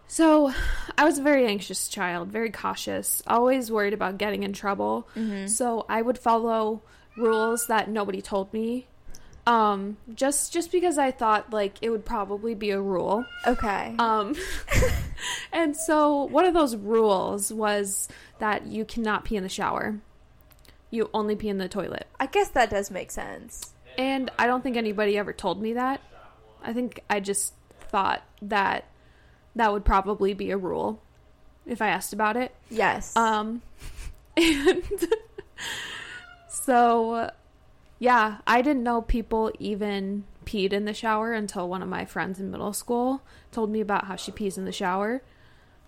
So, 0.06 0.52
I 0.96 1.04
was 1.04 1.18
a 1.18 1.22
very 1.22 1.44
anxious 1.46 1.88
child, 1.88 2.28
very 2.28 2.50
cautious, 2.50 3.20
always 3.26 3.70
worried 3.72 3.94
about 3.94 4.16
getting 4.16 4.44
in 4.44 4.52
trouble. 4.52 5.08
Mm-hmm. 5.16 5.48
So 5.48 5.86
I 5.88 6.02
would 6.02 6.18
follow 6.18 6.82
rules 7.16 7.66
that 7.66 7.88
nobody 7.90 8.22
told 8.22 8.52
me. 8.52 8.86
Um, 9.46 9.98
just 10.14 10.52
just 10.52 10.72
because 10.72 10.96
I 10.96 11.10
thought 11.10 11.52
like 11.52 11.76
it 11.82 11.90
would 11.90 12.04
probably 12.04 12.54
be 12.54 12.70
a 12.70 12.80
rule. 12.80 13.26
Okay. 13.46 13.94
Um, 13.98 14.34
and 15.52 15.76
so 15.76 16.24
one 16.24 16.46
of 16.46 16.54
those 16.54 16.76
rules 16.76 17.52
was 17.52 18.08
that 18.38 18.66
you 18.66 18.84
cannot 18.84 19.24
pee 19.24 19.36
in 19.36 19.42
the 19.42 19.48
shower. 19.48 20.00
You 20.90 21.10
only 21.12 21.36
pee 21.36 21.48
in 21.48 21.58
the 21.58 21.68
toilet. 21.68 22.06
I 22.18 22.26
guess 22.26 22.48
that 22.50 22.70
does 22.70 22.90
make 22.90 23.10
sense. 23.10 23.74
And 23.98 24.30
I 24.38 24.46
don't 24.46 24.62
think 24.62 24.76
anybody 24.76 25.18
ever 25.18 25.32
told 25.32 25.60
me 25.60 25.74
that. 25.74 26.00
I 26.62 26.72
think 26.72 27.00
I 27.10 27.20
just 27.20 27.52
thought 27.88 28.22
that 28.42 28.84
that 29.54 29.72
would 29.72 29.84
probably 29.84 30.34
be 30.34 30.50
a 30.50 30.56
rule 30.56 31.00
if 31.66 31.80
I 31.82 31.88
asked 31.88 32.12
about 32.12 32.36
it. 32.36 32.54
Yes. 32.70 33.16
Um, 33.16 33.62
and 34.36 34.82
so, 36.48 37.30
yeah, 37.98 38.38
I 38.46 38.62
didn't 38.62 38.82
know 38.82 39.02
people 39.02 39.52
even 39.58 40.24
peed 40.44 40.72
in 40.72 40.84
the 40.84 40.94
shower 40.94 41.32
until 41.32 41.68
one 41.68 41.82
of 41.82 41.88
my 41.88 42.04
friends 42.04 42.38
in 42.38 42.50
middle 42.50 42.72
school 42.72 43.22
told 43.50 43.70
me 43.70 43.80
about 43.80 44.06
how 44.06 44.16
she 44.16 44.32
pees 44.32 44.58
in 44.58 44.64
the 44.64 44.72
shower. 44.72 45.22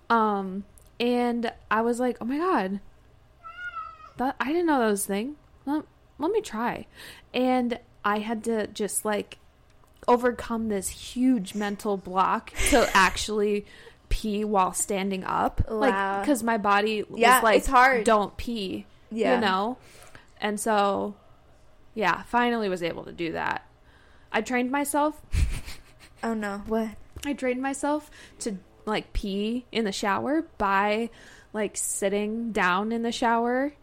Um, 0.09 0.65
and 0.99 1.53
I 1.71 1.83
was 1.83 2.01
like, 2.01 2.17
oh 2.21 2.25
my 2.25 2.39
god, 2.39 2.81
that 4.17 4.37
I 4.41 4.47
didn't 4.47 4.67
know 4.67 4.79
that 4.79 4.87
was 4.87 5.05
a 5.05 5.09
thing. 5.09 5.37
Let, 5.67 5.85
let 6.19 6.31
me 6.31 6.41
try. 6.41 6.87
And 7.35 7.79
I 8.05 8.21
had 8.21 8.45
to 8.45 8.67
just 8.69 9.05
like 9.05 9.39
overcome 10.09 10.69
this 10.69 10.89
huge 10.89 11.55
mental 11.55 11.97
block 11.97 12.53
to 12.71 12.89
actually 12.95 13.67
pee 14.09 14.45
while 14.45 14.73
standing 14.73 15.25
up. 15.25 15.69
Wow. 15.69 15.77
Like, 15.79 16.23
because 16.23 16.43
my 16.43 16.59
body 16.59 17.03
was 17.03 17.21
like, 17.21 17.59
it's 17.59 17.67
hard. 17.67 18.05
don't 18.05 18.37
pee, 18.37 18.87
yeah. 19.11 19.35
you 19.35 19.41
know? 19.41 19.79
And 20.41 20.61
so, 20.61 21.15
yeah, 21.97 22.23
finally 22.23 22.69
was 22.69 22.85
able 22.85 23.03
to 23.07 23.13
do 23.13 23.33
that. 23.33 23.67
I 24.31 24.43
trained 24.43 24.71
myself. 24.71 25.21
Oh 26.23 26.33
no. 26.35 26.63
What? 26.67 26.89
I 27.27 27.35
trained 27.35 27.61
myself 27.63 28.11
to 28.41 28.57
like 28.87 29.13
pee 29.13 29.67
in 29.71 29.85
the 29.85 29.93
shower 29.93 30.43
by 30.59 31.11
like 31.53 31.77
sitting 31.77 32.53
down 32.53 32.91
in 32.91 33.03
the 33.03 33.13
shower 33.13 33.75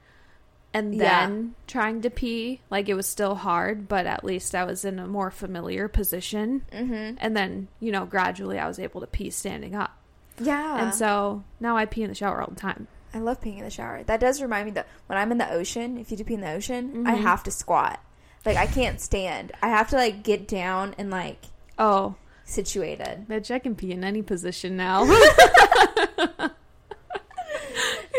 and 0.74 0.96
Yeah. 0.96 1.28
then 1.28 1.56
trying 1.68 2.02
to 2.02 2.10
pee. 2.10 2.60
Like 2.72 2.90
it 2.90 2.96
was 2.96 3.08
still 3.08 3.36
hard, 3.36 3.88
but 3.88 4.08
at 4.08 4.24
least 4.24 4.56
I 4.56 4.64
was 4.66 4.84
in 4.84 4.98
a 4.98 5.06
more 5.08 5.30
familiar 5.30 5.88
position. 5.88 6.64
Mm-hmm. 6.72 7.18
And 7.20 7.38
then, 7.38 7.68
you 7.80 7.92
know, 7.92 8.06
gradually 8.06 8.58
I 8.58 8.68
was 8.68 8.80
able 8.80 9.00
to 9.02 9.08
pee 9.08 9.30
standing 9.30 9.76
up. 9.76 9.96
Yeah. 10.40 10.84
And 10.84 10.94
so 10.94 11.44
now 11.60 11.78
I 11.78 11.86
pee 11.86 12.02
in 12.02 12.10
the 12.10 12.16
shower 12.16 12.42
all 12.42 12.50
the 12.50 12.60
time. 12.60 12.88
I 13.14 13.20
love 13.20 13.40
peeing 13.42 13.58
in 13.60 13.64
the 13.64 13.70
shower. 13.70 14.04
That 14.04 14.20
does 14.20 14.42
remind 14.42 14.66
me 14.66 14.72
that 14.72 14.88
when 15.08 15.18
I'm 15.20 15.32
in 15.32 15.38
the 15.38 15.52
ocean, 15.52 15.98
if 15.98 16.10
you 16.12 16.18
do 16.18 16.24
pee 16.24 16.34
in 16.34 16.42
the 16.42 16.52
ocean, 16.52 17.06
I 17.08 17.14
Mhm. 17.16 17.22
have 17.22 17.44
to 17.44 17.52
squat. 17.52 18.00
Like 18.46 18.58
I 18.58 18.66
can't 18.68 19.00
stand. 19.00 19.52
I 19.62 19.70
have 19.70 19.90
to 19.90 19.96
like 19.96 20.24
get 20.24 20.48
down 20.48 20.96
and 20.98 21.10
like 21.12 21.38
Oh, 21.78 22.16
situated. 22.46 23.26
bitch, 23.30 23.52
I 23.52 23.60
can 23.60 23.76
pee 23.76 23.92
in 23.92 24.04
any 24.04 24.22
position 24.22 24.76
now. 24.78 25.06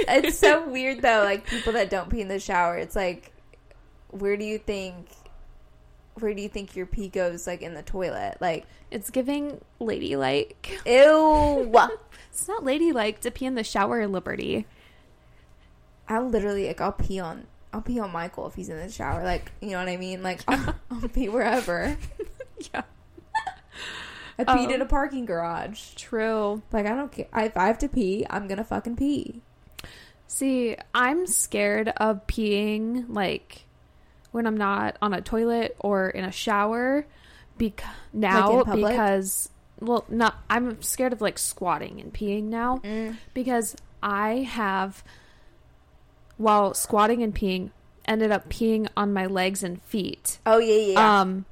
It's 0.06 0.38
so 0.38 0.68
weird 0.68 1.02
though. 1.02 1.22
Like 1.24 1.46
people 1.46 1.72
that 1.74 1.88
don't 1.90 2.10
pee 2.10 2.20
in 2.20 2.28
the 2.28 2.38
shower. 2.40 2.76
It's 2.76 2.94
like, 2.96 3.32
where 4.10 4.36
do 4.36 4.44
you 4.44 4.58
think? 4.58 5.08
Where 6.20 6.34
do 6.34 6.42
you 6.42 6.48
think 6.48 6.76
your 6.76 6.86
pee 6.86 7.08
goes? 7.08 7.46
Like 7.46 7.62
in 7.62 7.74
the 7.74 7.82
toilet? 7.82 8.36
Like 8.40 8.66
it's 8.90 9.10
giving 9.10 9.60
ladylike. 9.80 10.78
ew. 10.86 11.72
It's 12.30 12.48
not 12.48 12.64
ladylike 12.64 13.20
to 13.20 13.30
pee 13.30 13.46
in 13.46 13.54
the 13.54 13.62
shower, 13.62 14.08
Liberty. 14.08 14.66
I 16.09 16.18
literally 16.20 16.66
like 16.66 16.81
I'll 16.81 16.93
pee 16.93 17.20
on 17.20 17.47
I'll 17.72 17.81
pee 17.82 17.98
on 17.98 18.12
Michael 18.12 18.47
if 18.47 18.55
he's 18.55 18.68
in 18.68 18.76
the 18.76 18.90
shower. 18.90 19.24
Like 19.24 19.51
you 19.60 19.70
know 19.70 19.78
what 19.78 19.89
I 19.89 19.97
mean? 19.97 20.22
Like 20.22 20.40
I'll, 20.48 20.74
I'll 20.90 21.09
pee 21.09 21.28
wherever. 21.28 21.97
Yeah. 22.72 22.82
I 24.39 24.44
peed 24.44 24.68
in 24.70 24.76
Um, 24.76 24.82
a 24.82 24.86
parking 24.86 25.26
garage. 25.26 25.94
True. 25.94 26.62
Like 26.72 26.86
I 26.86 26.94
don't 26.94 27.10
care. 27.12 27.26
I, 27.32 27.44
if 27.47 27.56
I 27.56 27.66
have 27.66 27.78
to 27.78 27.89
pee, 27.89 28.24
I'm 28.31 28.47
gonna 28.48 28.64
fucking 28.64 28.97
pee. 28.97 29.43
See, 30.28 30.76
I'm 30.94 31.26
scared 31.26 31.89
of 31.97 32.26
peeing 32.26 33.06
like 33.09 33.64
when 34.32 34.47
I'm 34.47 34.56
not 34.56 34.97
on 35.02 35.14
a 35.14 35.20
toilet 35.20 35.76
or 35.78 36.09
in 36.10 36.24
a 36.24 36.32
shower 36.32 37.06
because 37.59 37.86
now 38.12 38.60
in 38.60 38.64
public? 38.64 38.93
because 38.93 39.48
well 39.81 40.05
not 40.09 40.36
I'm 40.51 40.81
scared 40.82 41.12
of 41.12 41.20
like 41.20 41.39
squatting 41.39 42.01
and 42.01 42.12
peeing 42.12 42.44
now 42.44 42.81
because 43.35 43.76
I 44.02 44.39
have 44.51 45.05
while 46.36 46.74
squatting 46.74 47.23
and 47.23 47.35
peeing 47.35 47.70
ended 48.06 48.31
up 48.31 48.48
peeing 48.48 48.89
on 48.97 49.12
my 49.12 49.27
legs 49.27 49.62
and 49.62 49.82
feet 49.82 50.39
Oh 50.44 50.59
yeah, 50.59 50.93
yeah. 50.93 51.20
um 51.20 51.44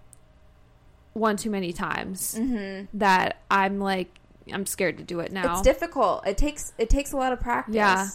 one 1.15 1.37
too 1.37 1.51
many 1.51 1.73
times 1.73 2.37
mm-hmm. 2.39 2.87
that 2.99 3.43
I'm 3.51 3.79
like 3.79 4.19
I'm 4.53 4.67
scared 4.67 4.99
to 4.99 5.05
do 5.05 5.21
it 5.21 5.31
now. 5.31 5.53
It's 5.53 5.63
difficult. 5.63 6.27
It 6.27 6.37
takes 6.37 6.73
it 6.79 6.91
takes 6.91 7.13
a 7.13 7.17
lot 7.17 7.33
of 7.33 7.41
practice. 7.41 7.75
Yeah. 7.75 8.09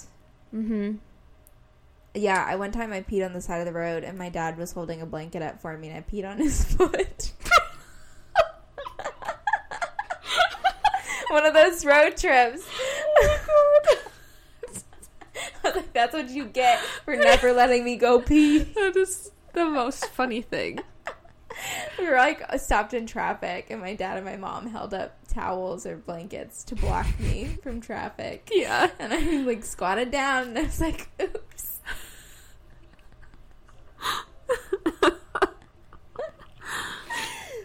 mhm. 0.54 0.98
Yeah, 2.14 2.44
I 2.48 2.56
one 2.56 2.72
time 2.72 2.92
I 2.92 3.02
peed 3.02 3.26
on 3.26 3.34
the 3.34 3.42
side 3.42 3.60
of 3.60 3.66
the 3.66 3.74
road 3.74 4.04
and 4.04 4.18
my 4.18 4.30
dad 4.30 4.58
was 4.58 4.72
holding 4.72 5.02
a 5.02 5.06
blanket 5.06 5.42
up 5.42 5.62
for 5.62 5.78
me 5.78 5.90
and 5.90 5.98
I 5.98 6.02
peed 6.02 6.30
on 6.30 6.38
his 6.44 6.64
foot. 6.64 7.32
One 11.30 11.46
of 11.46 11.54
those 11.54 11.86
road 11.86 12.16
trips. 12.18 12.68
I 15.98 16.06
was 16.06 16.14
like, 16.14 16.26
That's 16.26 16.30
what 16.30 16.30
you 16.36 16.46
get 16.46 16.80
for 17.06 17.16
never 17.16 17.54
letting 17.54 17.84
me 17.84 17.96
go 17.96 18.22
pee. 18.22 18.60
That 18.76 18.96
is 18.96 19.32
the 19.54 19.66
most 19.66 20.08
funny 20.08 20.42
thing. 20.42 20.80
We 21.98 22.08
were 22.08 22.16
like 22.18 22.44
stopped 22.60 22.94
in 22.94 23.08
traffic 23.08 23.68
and 23.70 23.82
my 23.82 23.96
dad 23.96 24.18
and 24.18 24.26
my 24.26 24.38
mom 24.38 24.68
held 24.68 24.94
up 24.94 25.18
towels 25.28 25.86
or 25.88 25.98
blankets 25.98 26.64
to 26.66 26.76
block 26.76 27.08
me 27.20 27.58
from 27.64 27.82
traffic. 27.82 28.50
Yeah. 28.54 28.92
And 29.00 29.14
I 29.14 29.20
like 29.42 29.66
squatted 29.66 30.12
down 30.12 30.50
and 30.50 30.58
I 30.60 30.64
was 30.64 30.80
like, 30.80 31.10
oops. 31.22 31.80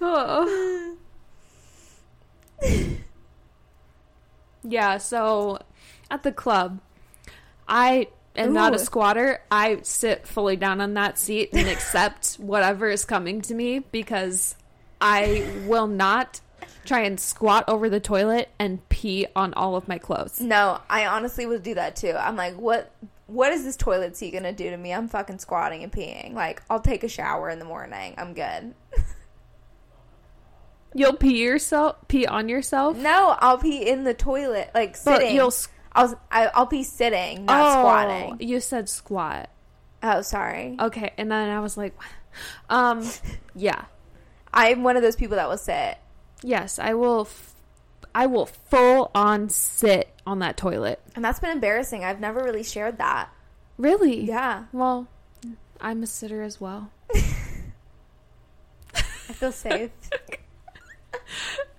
Oh. 0.04 0.96
yeah, 4.64 4.98
so 4.98 5.60
at 6.10 6.24
the 6.24 6.32
club, 6.32 6.80
I 7.68 8.08
am 8.36 8.52
not 8.52 8.74
a 8.74 8.78
squatter. 8.78 9.40
I 9.50 9.80
sit 9.82 10.26
fully 10.26 10.56
down 10.56 10.80
on 10.80 10.94
that 10.94 11.18
seat 11.18 11.50
and 11.52 11.68
accept 11.68 12.34
whatever 12.38 12.88
is 12.88 13.04
coming 13.04 13.42
to 13.42 13.54
me 13.54 13.80
because 13.80 14.54
I 15.00 15.48
will 15.66 15.86
not 15.86 16.40
try 16.84 17.00
and 17.00 17.18
squat 17.18 17.64
over 17.68 17.88
the 17.88 18.00
toilet 18.00 18.48
and 18.58 18.86
pee 18.88 19.26
on 19.36 19.54
all 19.54 19.76
of 19.76 19.86
my 19.88 19.98
clothes. 19.98 20.40
No, 20.40 20.80
I 20.88 21.06
honestly 21.06 21.46
would 21.46 21.62
do 21.62 21.74
that 21.74 21.96
too. 21.96 22.12
I'm 22.12 22.36
like, 22.36 22.56
what 22.56 22.92
what 23.26 23.52
is 23.52 23.64
this 23.64 23.76
toilet 23.76 24.16
seat 24.16 24.32
gonna 24.32 24.52
do 24.52 24.68
to 24.70 24.76
me? 24.76 24.92
I'm 24.92 25.08
fucking 25.08 25.38
squatting 25.38 25.82
and 25.82 25.92
peeing. 25.92 26.34
Like, 26.34 26.62
I'll 26.68 26.80
take 26.80 27.02
a 27.04 27.08
shower 27.08 27.48
in 27.50 27.58
the 27.58 27.64
morning. 27.64 28.14
I'm 28.18 28.34
good. 28.34 28.74
You'll 30.94 31.14
pee 31.16 31.42
yourself, 31.42 31.96
pee 32.08 32.26
on 32.26 32.48
yourself, 32.50 32.96
No, 32.98 33.34
I'll 33.38 33.56
pee 33.58 33.88
in 33.88 34.04
the 34.04 34.12
toilet, 34.12 34.70
like 34.74 34.92
but 35.04 35.20
sitting. 35.20 35.34
you'll 35.34 35.52
I'll 35.94 36.18
I, 36.30 36.46
I'll 36.54 36.66
pee 36.66 36.82
sitting, 36.82 37.44
not 37.44 37.60
oh, 37.60 37.80
squatting. 37.80 38.48
You 38.48 38.60
said 38.60 38.88
squat. 38.88 39.50
Oh, 40.02 40.22
sorry. 40.22 40.76
Okay, 40.80 41.12
and 41.16 41.30
then 41.30 41.50
I 41.50 41.60
was 41.60 41.76
like, 41.76 41.94
um, 42.68 43.08
yeah, 43.54 43.84
I'm 44.52 44.82
one 44.82 44.96
of 44.96 45.02
those 45.02 45.16
people 45.16 45.36
that 45.36 45.48
will 45.48 45.58
sit. 45.58 45.98
yes, 46.42 46.78
I 46.78 46.94
will. 46.94 47.22
F- 47.22 47.54
I 48.14 48.26
will 48.26 48.44
full 48.44 49.10
on 49.14 49.48
sit 49.48 50.12
on 50.26 50.40
that 50.40 50.58
toilet. 50.58 51.00
And 51.14 51.24
that's 51.24 51.40
been 51.40 51.50
embarrassing. 51.50 52.04
I've 52.04 52.20
never 52.20 52.44
really 52.44 52.62
shared 52.62 52.98
that. 52.98 53.30
Really? 53.78 54.20
Yeah. 54.20 54.64
Well, 54.70 55.08
I'm 55.80 56.02
a 56.02 56.06
sitter 56.06 56.42
as 56.42 56.60
well. 56.60 56.90
I 58.94 59.00
feel 59.32 59.52
safe. 59.52 59.90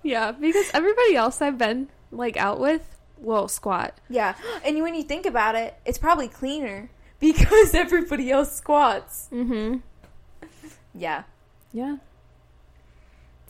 Yeah, 0.02 0.32
because 0.32 0.66
everybody 0.74 1.16
else 1.16 1.40
I've 1.40 1.56
been 1.56 1.88
like 2.12 2.36
out 2.36 2.60
with 2.60 2.93
will 3.24 3.48
squat. 3.48 3.98
yeah. 4.08 4.34
And 4.64 4.80
when 4.82 4.94
you 4.94 5.02
think 5.02 5.26
about 5.26 5.54
it, 5.54 5.74
it's 5.84 5.98
probably 5.98 6.28
cleaner 6.28 6.90
because 7.20 7.74
everybody 7.74 8.30
else 8.30 8.54
squats. 8.54 9.28
Mm-hmm. 9.32 9.78
Yeah. 10.94 11.24
Yeah. 11.72 11.96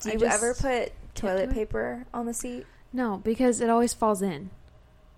Do 0.00 0.10
you 0.10 0.24
ever 0.24 0.54
put 0.54 0.92
toilet 1.14 1.50
paper 1.52 2.06
on 2.12 2.26
the 2.26 2.34
seat? 2.34 2.66
No, 2.92 3.20
because 3.24 3.60
it 3.60 3.70
always 3.70 3.94
falls 3.94 4.22
in. 4.22 4.50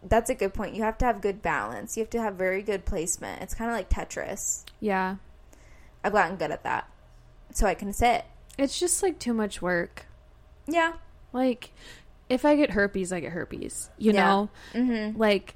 That's 0.03 0.31
a 0.31 0.35
good 0.35 0.55
point. 0.55 0.75
You 0.75 0.83
have 0.83 0.99
to 0.99 1.05
have 1.05 1.21
good 1.21 1.43
balance. 1.43 1.97
You 1.97 2.03
have 2.03 2.11
to 2.11 2.21
have 2.21 2.35
very 2.35 2.63
good 2.63 2.85
placement. 2.85 3.43
It's 3.43 3.55
kind 3.55 3.71
of 3.71 3.77
like 3.77 3.91
Tetris. 3.91 4.65
Yeah. 4.81 5.17
I've 6.05 6.13
gotten 6.13 6.37
good 6.37 6.51
at 6.53 6.63
that. 6.63 6.89
So 7.53 7.67
I 7.67 7.75
can 7.75 7.93
sit. 7.93 8.25
It's 8.59 8.79
just 8.79 9.03
like 9.03 9.19
too 9.19 9.35
much 9.35 9.61
work. 9.61 10.07
Yeah. 10.67 10.95
Like, 11.33 11.73
if 12.29 12.45
I 12.45 12.57
get 12.57 12.71
herpes, 12.71 13.13
I 13.13 13.21
get 13.21 13.33
herpes. 13.33 13.91
You 13.99 14.13
Yeah. 14.13 14.25
know? 14.25 14.51
Mm-hmm. 14.75 15.19
Like, 15.19 15.55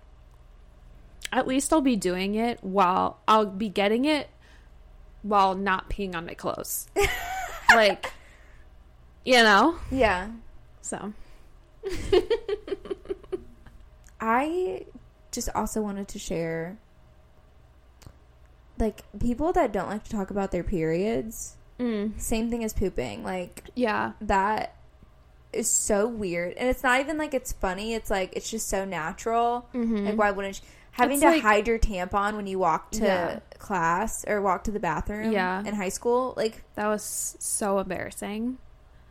at 1.32 1.46
least 1.46 1.72
I'll 1.72 1.80
be 1.80 1.96
doing 1.96 2.34
it 2.34 2.58
while 2.62 3.18
I'll 3.28 3.46
be 3.46 3.68
getting 3.68 4.04
it 4.04 4.28
while 5.22 5.54
not 5.54 5.88
peeing 5.90 6.14
on 6.14 6.26
my 6.26 6.34
clothes. 6.34 6.88
like, 7.74 8.12
you 9.24 9.34
know? 9.42 9.76
Yeah. 9.90 10.30
So, 10.82 11.12
I 14.20 14.84
just 15.32 15.48
also 15.54 15.80
wanted 15.80 16.08
to 16.08 16.18
share 16.18 16.78
like 18.78 19.02
people 19.18 19.52
that 19.52 19.72
don't 19.72 19.88
like 19.88 20.04
to 20.04 20.10
talk 20.10 20.30
about 20.30 20.50
their 20.50 20.64
periods. 20.64 21.56
mm, 21.78 22.18
Same 22.20 22.50
thing 22.50 22.64
as 22.64 22.72
pooping. 22.72 23.22
Like 23.22 23.64
yeah. 23.74 24.12
that 24.22 24.74
is 25.52 25.70
so 25.70 26.06
weird. 26.06 26.54
And 26.54 26.68
it's 26.68 26.82
not 26.82 27.00
even 27.00 27.18
like 27.18 27.34
it's 27.34 27.52
funny. 27.52 27.94
It's 27.94 28.10
like 28.10 28.32
it's 28.36 28.50
just 28.50 28.68
so 28.68 28.84
natural. 28.84 29.68
Mm-hmm. 29.74 30.06
Like 30.06 30.16
why 30.18 30.30
wouldn't 30.30 30.60
you 30.60 30.66
having 30.92 31.14
It's 31.14 31.22
to 31.22 31.30
like- 31.30 31.42
hide 31.42 31.66
your 31.68 31.78
tampon 31.78 32.36
when 32.36 32.46
you 32.46 32.58
walk 32.58 32.90
to 32.92 33.04
Yeah. 33.04 33.38
class 33.58 34.24
or 34.26 34.40
walk 34.40 34.64
to 34.64 34.70
the 34.70 34.80
bathroom 34.80 35.32
Yeah. 35.32 35.62
in 35.64 35.74
high 35.74 35.88
school? 35.88 36.34
Like 36.36 36.62
That 36.74 36.86
was 36.88 37.36
so 37.38 37.78
embarrassing. 37.78 38.58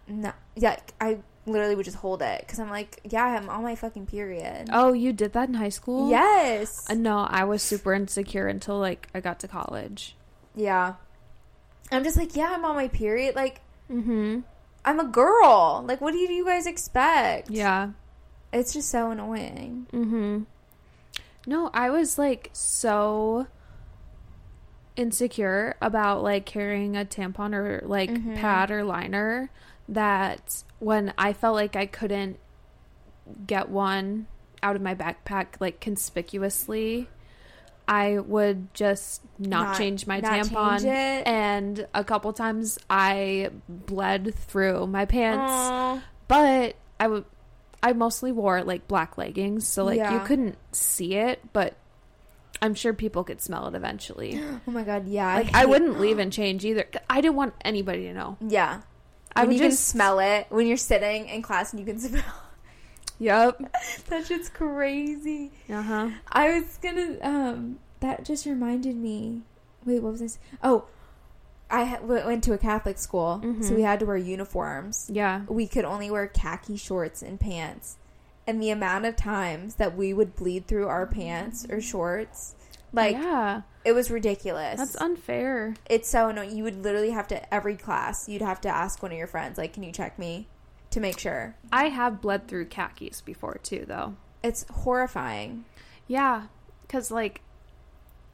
no. 0.07 0.31
Yeah, 0.55 0.77
I 0.99 1.19
literally 1.45 1.73
would 1.75 1.85
just 1.85 1.97
hold 1.97 2.21
it 2.21 2.47
cuz 2.47 2.59
I'm 2.59 2.69
like, 2.69 2.99
yeah, 3.03 3.23
I'm 3.25 3.49
on 3.49 3.63
my 3.63 3.75
fucking 3.75 4.05
period. 4.07 4.69
Oh, 4.71 4.93
you 4.93 5.13
did 5.13 5.33
that 5.33 5.47
in 5.49 5.55
high 5.55 5.69
school? 5.69 6.09
Yes. 6.09 6.85
Uh, 6.89 6.93
no, 6.95 7.19
I 7.19 7.43
was 7.45 7.61
super 7.63 7.93
insecure 7.93 8.47
until 8.47 8.77
like 8.77 9.07
I 9.15 9.19
got 9.19 9.39
to 9.39 9.47
college. 9.47 10.15
Yeah. 10.55 10.93
I'm 11.91 12.03
just 12.03 12.17
like, 12.17 12.35
yeah, 12.35 12.51
I'm 12.51 12.65
on 12.65 12.75
my 12.75 12.87
period. 12.87 13.35
Like, 13.35 13.61
Mm-hmm. 13.91 14.41
I'm 14.85 14.99
a 14.99 15.05
girl. 15.05 15.83
Like, 15.87 16.01
what 16.01 16.11
do 16.13 16.17
you, 16.19 16.45
guys 16.45 16.65
expect? 16.65 17.49
Yeah. 17.49 17.91
It's 18.51 18.73
just 18.73 18.89
so 18.89 19.11
annoying. 19.11 19.87
Mm-hmm. 19.93 20.43
No, 21.47 21.69
I 21.73 21.89
was 21.89 22.17
like 22.17 22.49
so 22.53 23.47
insecure 24.95 25.75
about 25.81 26.23
like 26.23 26.45
carrying 26.45 26.97
a 26.97 27.05
tampon 27.05 27.53
or 27.53 27.81
like 27.85 28.09
Mhm. 28.09 28.35
pad 28.37 28.71
or 28.71 28.83
liner 28.83 29.49
that 29.87 30.63
when 30.79 31.13
I 31.17 31.33
felt 31.33 31.55
like 31.55 31.75
I 31.75 31.85
couldn't 31.85 32.37
get 33.47 33.69
one 33.69 34.27
out 34.61 34.75
of 34.75 34.81
my 34.81 34.93
backpack 34.93 35.47
like 35.59 35.79
conspicuously, 35.79 37.07
I 37.89 38.19
would 38.19 38.71
just 38.75 39.21
not, 39.39 39.69
Not- 39.69 39.77
change 39.77 40.05
my 40.05 40.19
not 40.19 40.31
tampon. 40.45 40.81
change. 40.83 41.23
And 41.25 41.87
a 41.95 42.03
couple 42.03 42.31
times 42.33 42.77
I 42.89 43.49
bled 43.67 44.35
through 44.35 44.85
my 44.87 45.05
pants 45.05 45.41
Aw. 45.51 46.03
but 46.27 46.75
I 46.99 47.07
would 47.07 47.25
I 47.81 47.93
mostly 47.93 48.31
wore 48.31 48.61
like 48.63 48.87
black 48.87 49.17
leggings, 49.17 49.67
so 49.67 49.85
like 49.85 49.99
you 50.11 50.19
couldn't 50.19 50.57
see 50.71 51.15
it, 51.15 51.39
but 51.51 51.75
I'm 52.61 52.75
sure 52.75 52.93
people 52.93 53.23
could 53.23 53.41
smell 53.41 53.67
it 53.67 53.73
eventually. 53.75 54.39
Oh 54.67 54.71
my 54.71 54.83
god, 54.83 55.07
yeah. 55.07 55.33
Like 55.35 55.55
I 55.55 55.59
hate- 55.61 55.69
wouldn't 55.69 55.99
leave 55.99 56.19
and 56.19 56.31
change 56.31 56.63
either. 56.65 56.85
I 57.09 57.21
didn't 57.21 57.37
want 57.37 57.55
anybody 57.65 58.03
to 58.03 58.13
know. 58.13 58.37
Yeah. 58.47 58.81
I 59.35 59.41
when 59.41 59.47
would 59.49 59.53
you 59.55 59.61
can 59.61 59.71
just 59.71 59.87
smell 59.87 60.19
it 60.19 60.45
when 60.49 60.67
you're 60.67 60.77
sitting 60.77 61.27
in 61.27 61.41
class 61.41 61.71
and 61.73 61.79
you 61.79 61.85
can 61.85 61.97
smell. 62.07 62.23
Yep. 63.19 63.61
that 64.07 64.25
shit's 64.25 64.49
crazy. 64.49 65.51
Uh 65.69 65.81
huh. 65.81 66.09
I 66.31 66.59
was 66.59 66.77
gonna. 66.81 67.17
Um, 67.21 67.79
that 67.99 68.23
just 68.25 68.45
reminded 68.45 68.95
me. 68.95 69.41
Wait, 69.85 70.01
what 70.01 70.11
was 70.13 70.21
this? 70.21 70.39
Oh, 70.63 70.85
I 71.69 71.83
ha- 71.83 71.97
w- 71.97 72.25
went 72.25 72.43
to 72.45 72.53
a 72.53 72.57
Catholic 72.57 72.97
school, 72.97 73.39
so 73.43 73.47
Mhm. 73.71 73.75
we 73.75 73.81
had 73.83 73.99
to 73.99 74.05
wear 74.05 74.17
uniforms. 74.17 75.09
Yeah. 75.11 75.41
We 75.47 75.67
could 75.67 75.85
only 75.85 76.09
wear 76.09 76.27
khaki 76.27 76.77
shorts 76.77 77.21
and 77.21 77.39
pants. 77.39 77.97
And 78.47 78.61
the 78.61 78.71
amount 78.71 79.05
of 79.05 79.15
times 79.15 79.75
that 79.75 79.95
we 79.95 80.13
would 80.13 80.35
bleed 80.35 80.65
through 80.65 80.87
our 80.87 81.05
pants 81.05 81.67
or 81.69 81.79
shorts, 81.81 82.55
like 82.91 83.15
yeah. 83.15 83.61
it 83.85 83.91
was 83.91 84.09
ridiculous. 84.09 84.77
That's 84.79 84.95
unfair. 84.95 85.75
it's 85.89 86.09
so 86.09 86.29
annoying. 86.29 86.55
You 86.57 86.63
would 86.63 86.81
literally 86.83 87.11
have 87.11 87.27
to 87.27 87.53
every 87.53 87.75
class. 87.75 88.27
You'd 88.27 88.41
have 88.41 88.59
to 88.61 88.69
ask 88.69 89.03
one 89.03 89.11
of 89.11 89.17
your 89.17 89.27
friends, 89.27 89.57
like, 89.59 89.73
"Can 89.73 89.83
you 89.83 89.91
check 89.91 90.17
me?" 90.17 90.47
To 90.91 90.99
make 90.99 91.19
sure. 91.19 91.55
I 91.71 91.89
have 91.89 92.21
bled 92.21 92.47
through 92.47 92.65
khakis 92.65 93.21
before 93.21 93.59
too, 93.61 93.85
though. 93.87 94.15
It's 94.43 94.65
horrifying. 94.69 95.65
Yeah, 96.07 96.47
because 96.81 97.11
like 97.11 97.41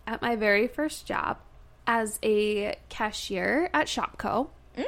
at 0.08 0.22
my 0.22 0.36
very 0.36 0.68
first 0.68 1.06
job 1.06 1.38
as 1.88 2.18
a 2.24 2.76
cashier 2.90 3.70
at 3.74 3.88
Shopko, 3.88 4.48
Mm. 4.78 4.86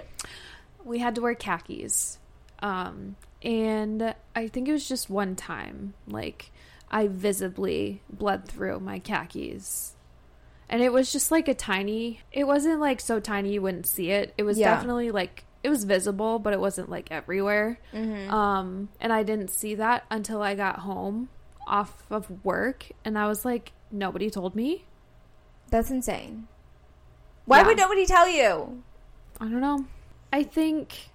we 0.85 0.99
had 0.99 1.15
to 1.15 1.21
wear 1.21 1.35
khakis. 1.35 2.17
Um, 2.59 3.15
and 3.43 4.15
I 4.35 4.47
think 4.47 4.67
it 4.67 4.71
was 4.71 4.87
just 4.87 5.09
one 5.09 5.35
time, 5.35 5.93
like 6.07 6.51
I 6.89 7.07
visibly 7.07 8.01
bled 8.09 8.45
through 8.47 8.79
my 8.79 8.99
khakis. 8.99 9.93
And 10.69 10.81
it 10.81 10.91
was 10.91 11.11
just 11.11 11.31
like 11.31 11.47
a 11.47 11.53
tiny, 11.53 12.21
it 12.31 12.45
wasn't 12.45 12.79
like 12.79 12.99
so 13.01 13.19
tiny 13.19 13.53
you 13.53 13.61
wouldn't 13.61 13.87
see 13.87 14.11
it. 14.11 14.33
It 14.37 14.43
was 14.43 14.57
Yeah. 14.57 14.73
definitely 14.75 15.11
like, 15.11 15.43
it 15.67 15.69
was 15.69 15.83
visible, 15.83 16.39
but 16.39 16.53
it 16.53 16.59
wasn't 16.61 16.89
like 16.89 17.09
everywhere. 17.11 17.77
Mm-hmm. 17.93 18.33
Um, 18.33 18.87
and 19.01 19.11
I 19.11 19.23
didn't 19.23 19.49
see 19.49 19.75
that 19.75 20.05
until 20.09 20.41
I 20.41 20.55
got 20.55 20.79
home 20.79 21.27
off 21.67 22.05
of 22.09 22.43
work, 22.45 22.85
and 23.03 23.19
I 23.19 23.27
was 23.27 23.43
like, 23.43 23.73
nobody 23.91 24.29
told 24.29 24.55
me. 24.55 24.85
That's 25.69 25.91
insane. 25.91 26.47
Why 27.45 27.59
Yeah. 27.59 27.67
would 27.67 27.77
nobody 27.77 28.05
tell 28.05 28.29
you? 28.29 28.81
I 29.41 29.45
don't 29.45 29.59
know. 29.59 29.85
I 30.31 30.43
think 30.43 31.09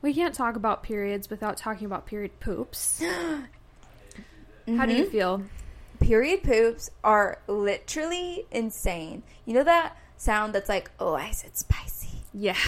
we 0.00 0.14
can't 0.14 0.34
talk 0.34 0.56
about 0.56 0.82
periods 0.82 1.28
without 1.28 1.58
talking 1.58 1.84
about 1.86 2.06
period 2.06 2.40
poops. 2.40 3.02
How 4.66 4.86
do 4.86 4.94
you 4.94 5.04
Mhm. 5.04 5.10
feel? 5.10 5.42
Period 6.00 6.42
poops 6.42 6.90
are 7.04 7.38
literally 7.46 8.46
insane. 8.50 9.22
You 9.44 9.52
know 9.54 9.64
that 9.64 9.94
sound 10.16 10.54
that's 10.54 10.68
like, 10.70 10.90
"Oh, 10.98 11.12
I 11.14 11.30
said 11.32 11.56
spicy." 11.58 12.22
Yeah. 12.32 12.56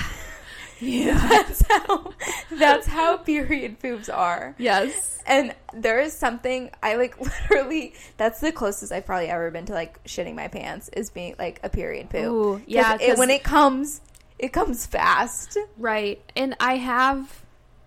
That's 1.28 1.62
how. 1.68 2.12
That's 2.50 2.86
how 2.86 3.16
period 3.18 3.78
poops 3.78 4.08
are. 4.08 4.54
Yes. 4.58 5.22
And 5.26 5.54
there 5.72 6.00
is 6.00 6.12
something 6.12 6.70
I 6.82 6.96
like. 6.96 7.20
Literally, 7.50 7.94
that's 8.16 8.40
the 8.40 8.50
closest 8.50 8.92
I've 8.92 9.06
probably 9.06 9.28
ever 9.28 9.50
been 9.50 9.66
to 9.66 9.72
like 9.72 10.02
shitting 10.04 10.34
my 10.34 10.48
pants 10.48 10.90
is 10.92 11.10
being 11.10 11.36
like 11.38 11.60
a 11.62 11.68
period 11.68 12.10
poop. 12.10 12.24
Ooh, 12.24 12.62
yeah, 12.66 12.98
it, 13.00 13.16
when 13.16 13.30
it 13.30 13.44
comes, 13.44 14.00
it 14.38 14.52
comes 14.52 14.86
fast. 14.86 15.56
Right. 15.78 16.20
And 16.34 16.56
I 16.58 16.76
have 16.76 17.44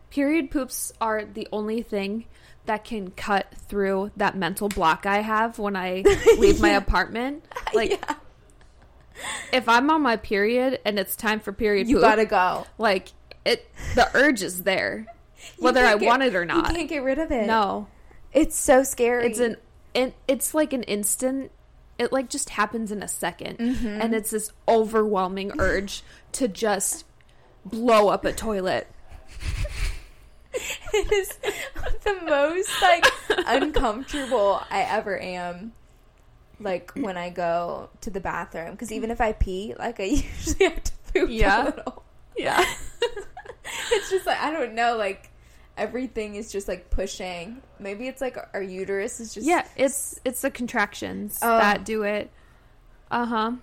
period 0.10 0.50
poops 0.50 0.94
are 1.02 1.26
the 1.26 1.48
only 1.52 1.82
thing 1.82 2.26
that 2.66 2.86
can 2.86 3.12
cut 3.12 3.48
through 3.68 4.12
that 4.16 4.38
mental 4.38 4.70
block 4.70 5.06
I 5.06 5.18
have 5.18 5.60
when 5.60 5.76
I 5.76 6.04
leave 6.38 6.62
my 6.62 6.70
apartment. 6.70 7.44
Like 7.74 7.92
Yeah. 7.92 8.16
If 9.54 9.68
I'm 9.70 9.90
on 9.90 10.02
my 10.02 10.18
period 10.18 10.80
and 10.86 10.98
it's 11.00 11.16
time 11.16 11.40
for 11.40 11.52
period 11.54 11.88
You 11.88 11.96
poop, 11.98 12.04
gotta 12.04 12.26
go. 12.26 12.66
like 12.78 13.10
it 13.46 13.70
the 13.96 14.10
urge 14.14 14.42
is 14.42 14.64
there 14.64 15.06
whether 15.60 15.86
I 15.86 15.98
get- 15.98 16.08
want 16.08 16.24
it 16.24 16.36
or 16.36 16.46
not. 16.46 16.70
You 16.70 16.76
can't 16.76 16.90
get 16.90 17.04
rid 17.04 17.20
of 17.20 17.32
it. 17.32 17.46
No. 17.48 17.88
it's 18.34 18.58
so 18.58 18.84
scary. 18.84 19.28
It's 19.28 19.40
an 19.40 19.58
it, 19.94 20.14
it's 20.28 20.54
like 20.54 20.74
an 20.74 20.84
instant 20.84 21.52
it 21.98 22.12
like 22.12 22.30
just 22.30 22.50
happens 22.50 22.92
in 22.92 23.02
a 23.02 23.06
2nd 23.06 23.58
Mm-hmm. 23.58 23.88
and 24.02 24.14
it's 24.14 24.32
this 24.32 24.52
overwhelming 24.68 25.54
urge 25.60 26.04
to 26.34 26.48
just 26.50 27.06
blow 27.64 28.10
up 28.10 28.26
a 28.26 28.34
toilet. 28.34 28.88
it 30.94 31.12
is 31.12 31.30
the 32.04 32.14
most 32.28 32.70
like 32.82 33.06
uncomfortable 33.48 34.62
I 34.70 34.82
ever 34.82 35.20
am. 35.20 35.74
Like 36.60 36.92
when 36.96 37.18
I 37.18 37.30
go 37.30 37.90
to 38.02 38.10
the 38.10 38.20
bathroom, 38.22 38.72
because 38.72 38.92
even 38.92 39.12
if 39.12 39.20
I 39.22 39.34
pee, 39.34 39.76
like 39.78 40.00
I 40.00 40.04
usually 40.04 40.66
have 40.66 40.84
to 40.84 40.92
poop 41.14 41.30
Yeah. 41.30 41.64
a 41.64 41.66
little. 41.66 42.04
Yeah. 42.38 42.64
It's 43.92 44.10
just 44.10 44.26
like 44.26 44.40
I 44.40 44.52
don't 44.52 44.74
know, 44.74 44.96
like 44.96 45.30
everything 45.78 46.36
is 46.36 46.52
just 46.52 46.68
like 46.68 46.90
pushing. 46.90 47.62
Maybe 47.80 48.08
it's 48.08 48.22
like 48.22 48.38
our 48.54 48.62
uterus 48.62 49.20
is 49.20 49.34
just 49.34 49.46
yeah, 49.46 49.66
it's 49.76 50.20
it's 50.24 50.42
the 50.42 50.52
contractions 50.52 51.40
Oh. 51.42 51.58
that 51.58 51.84
do 51.86 52.04
it. 52.04 52.32
Uh-huh. 53.12 53.54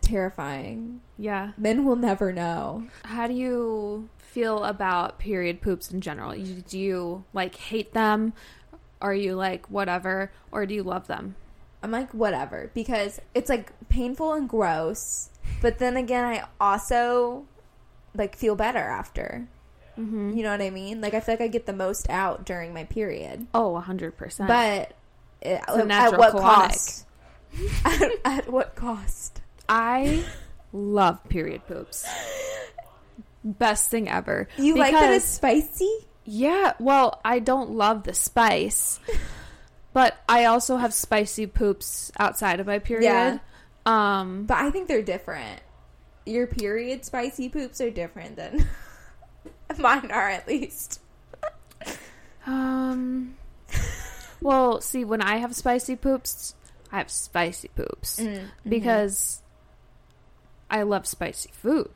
terrifying. 0.00 1.00
Yeah. 1.18 1.52
Men 1.56 1.84
will 1.84 1.96
never 1.96 2.32
know. 2.32 2.84
How 3.04 3.26
do 3.26 3.34
you 3.34 4.08
feel 4.18 4.64
about 4.64 5.18
period 5.18 5.60
poops 5.60 5.90
in 5.90 6.00
general? 6.00 6.32
Do 6.68 6.78
you 6.78 7.24
like 7.32 7.54
hate 7.56 7.92
them? 7.92 8.32
Are 9.02 9.14
you 9.14 9.34
like 9.34 9.66
whatever 9.70 10.30
or 10.52 10.66
do 10.66 10.74
you 10.74 10.82
love 10.82 11.06
them? 11.06 11.34
I'm 11.82 11.90
like 11.90 12.12
whatever 12.12 12.70
because 12.74 13.20
it's 13.34 13.48
like 13.48 13.72
painful 13.88 14.32
and 14.34 14.48
gross, 14.48 15.30
but 15.62 15.78
then 15.78 15.96
again, 15.96 16.24
I 16.24 16.44
also 16.60 17.46
like 18.14 18.36
feel 18.36 18.54
better 18.54 18.78
after. 18.78 19.48
Mhm. 19.98 20.36
You 20.36 20.42
know 20.42 20.50
what 20.50 20.60
I 20.62 20.70
mean? 20.70 21.00
Like 21.00 21.14
I 21.14 21.20
feel 21.20 21.34
like 21.34 21.40
I 21.42 21.48
get 21.48 21.66
the 21.66 21.72
most 21.72 22.08
out 22.10 22.44
during 22.44 22.72
my 22.74 22.84
period, 22.84 23.46
Oh, 23.54 23.72
100%. 23.86 24.46
but 24.46 24.92
it, 25.42 25.60
a 25.68 25.92
at 25.92 26.18
what 26.18 26.32
colonic. 26.34 26.40
cost? 26.42 27.06
at, 27.84 28.02
at 28.24 28.48
what 28.52 28.74
cost? 28.76 29.40
I 29.68 30.24
love 30.72 31.22
period 31.28 31.66
poops. 31.66 32.06
Best 33.42 33.90
thing 33.90 34.08
ever. 34.08 34.48
You 34.58 34.76
like 34.76 34.92
that 34.92 35.12
it's 35.14 35.24
spicy? 35.24 35.90
Yeah, 36.24 36.74
well, 36.78 37.20
I 37.24 37.38
don't 37.38 37.70
love 37.70 38.04
the 38.04 38.12
spice, 38.14 39.00
but 39.92 40.16
I 40.28 40.44
also 40.46 40.76
have 40.76 40.92
spicy 40.94 41.46
poops 41.46 42.10
outside 42.18 42.60
of 42.60 42.66
my 42.66 42.78
period. 42.78 43.40
Um, 43.86 44.44
But 44.46 44.58
I 44.58 44.70
think 44.70 44.88
they're 44.88 45.02
different. 45.02 45.60
Your 46.26 46.46
period 46.46 47.04
spicy 47.04 47.48
poops 47.48 47.80
are 47.80 47.90
different 47.90 48.36
than 48.36 48.66
mine 49.78 50.10
are, 50.10 50.28
at 50.28 50.46
least. 50.46 51.00
um, 52.46 53.34
well, 54.40 54.80
see, 54.80 55.04
when 55.04 55.22
I 55.22 55.36
have 55.36 55.54
spicy 55.54 55.96
poops, 55.96 56.54
I 56.92 56.98
have 56.98 57.10
spicy 57.10 57.68
poops 57.68 58.20
Mm-hmm. 58.20 58.46
because 58.68 59.42
I 60.70 60.82
love 60.82 61.06
spicy 61.06 61.50
food, 61.52 61.90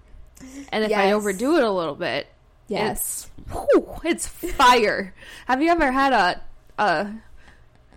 and 0.70 0.84
if 0.84 0.92
I 0.92 1.12
overdo 1.12 1.56
it 1.56 1.62
a 1.64 1.70
little 1.70 1.94
bit, 1.94 2.26
yes, 2.68 3.30
it's 3.38 3.52
whew, 3.52 3.86
it's 4.04 4.26
fire. 4.26 5.14
have 5.46 5.62
you 5.62 5.70
ever 5.70 5.92
had 5.92 6.12
a 6.12 6.40
a 6.82 7.12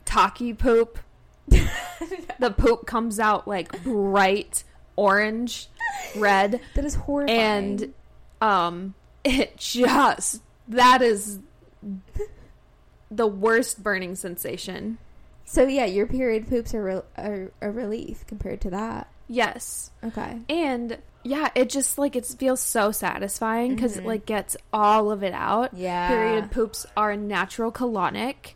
taki 0.08 0.54
poop? 0.54 0.98
the 1.48 2.52
poop 2.58 2.86
comes 2.88 3.20
out 3.20 3.48
like 3.48 3.84
bright 3.84 4.64
orange, 4.96 5.68
red, 6.16 6.60
that 6.76 6.84
is 6.86 6.96
horrifying. 6.96 7.40
and 7.40 7.94
um 8.42 8.94
it 9.24 9.56
just 9.58 10.42
that 10.68 11.02
is 11.02 11.40
the 13.10 13.28
worst 13.28 13.82
burning 13.84 14.16
sensation. 14.16 14.98
so 15.46 15.66
yeah, 15.68 15.86
your 15.86 16.06
period 16.08 16.48
poops 16.50 16.74
are, 16.74 16.84
re- 16.84 17.02
are 17.18 17.52
a 17.62 17.72
relief 17.72 18.26
compared 18.28 18.60
to 18.62 18.70
that. 18.72 19.08
Yes. 19.30 19.92
Okay. 20.04 20.40
And 20.50 20.98
yeah, 21.24 21.50
it 21.56 21.70
just 21.70 21.98
like 21.98 22.16
it 22.16 22.26
feels 22.26 22.60
so 22.62 22.92
satisfying 22.92 23.76
because 23.76 23.96
Mhm. 23.96 24.00
it 24.00 24.06
like 24.06 24.26
gets 24.26 24.58
all 24.74 25.12
of 25.12 25.24
it 25.24 25.34
out. 25.34 25.74
Yeah. 25.74 26.08
Period 26.10 26.52
poops 26.52 26.86
are 26.98 27.16
natural 27.16 27.72
colonic, 27.72 28.54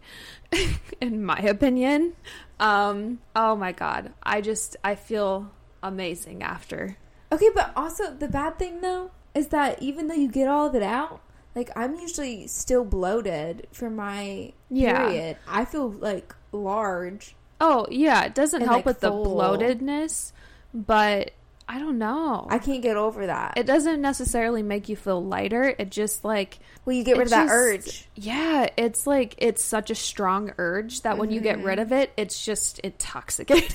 in 1.01 1.23
my 1.23 1.37
opinion. 1.39 2.13
Um, 2.59 3.19
oh 3.35 3.55
my 3.55 3.71
god, 3.71 4.13
I 4.23 4.41
just 4.41 4.75
I 4.83 4.95
feel 4.95 5.51
amazing 5.81 6.43
after. 6.43 6.97
Okay, 7.31 7.49
but 7.55 7.71
also 7.75 8.13
the 8.13 8.27
bad 8.27 8.59
thing 8.59 8.81
though 8.81 9.11
is 9.33 9.47
that 9.47 9.81
even 9.81 10.07
though 10.07 10.15
you 10.15 10.27
get 10.29 10.47
all 10.47 10.67
of 10.67 10.75
it 10.75 10.83
out, 10.83 11.21
like 11.55 11.71
I'm 11.75 11.95
usually 11.95 12.47
still 12.47 12.83
bloated 12.83 13.67
from 13.71 13.95
my 13.95 14.53
Yeah. 14.69 15.07
period. 15.07 15.37
I 15.47 15.65
feel 15.65 15.89
like 15.89 16.35
large. 16.51 17.35
Oh 17.59 17.87
yeah, 17.89 18.23
it 18.25 18.35
doesn't 18.35 18.61
And, 18.61 18.69
help 18.69 18.79
like, 18.79 18.85
with 18.85 18.99
the 18.99 19.11
bloatedness, 19.11 20.33
but 20.73 21.31
I 21.73 21.79
don't 21.79 21.97
know. 21.97 22.47
I 22.49 22.59
can't 22.59 22.81
get 22.81 22.97
over 22.97 23.27
that. 23.27 23.53
it 23.55 23.65
doesn't 23.65 24.01
necessarily 24.01 24.61
make 24.61 24.89
you 24.89 24.97
feel 24.97 25.23
lighter. 25.23 25.73
It 25.79 25.89
just 25.89 26.25
like 26.25 26.59
well, 26.83 26.97
you 26.97 27.05
get 27.05 27.15
rid 27.15 27.27
of 27.27 27.29
that 27.29 27.47
urge. 27.49 28.09
Yeah, 28.13 28.67
it's 28.75 29.07
like 29.07 29.35
it's 29.37 29.63
such 29.63 29.89
a 29.89 29.95
strong 29.95 30.51
urge 30.57 31.03
that 31.03 31.17
when 31.17 31.31
you 31.31 31.39
get 31.39 31.63
rid 31.63 31.79
Mhm. 31.79 31.83
of 31.83 31.91
it, 31.93 32.11
it's 32.17 32.43
just 32.43 32.79
intoxicating. 32.79 33.73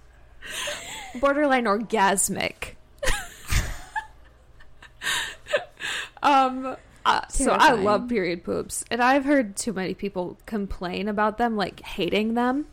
borderline 1.20 1.64
orgasmic. 1.66 2.76
um 6.22 6.76
uh, 7.04 7.20
so 7.28 7.52
I 7.52 7.72
love 7.72 8.08
period 8.08 8.42
poops 8.42 8.84
and 8.90 9.00
I've 9.02 9.24
heard 9.24 9.56
too 9.56 9.72
many 9.72 9.94
people 9.94 10.38
complain 10.46 11.08
about 11.08 11.38
them 11.38 11.56
like 11.56 11.80
hating 11.82 12.34
them 12.34 12.66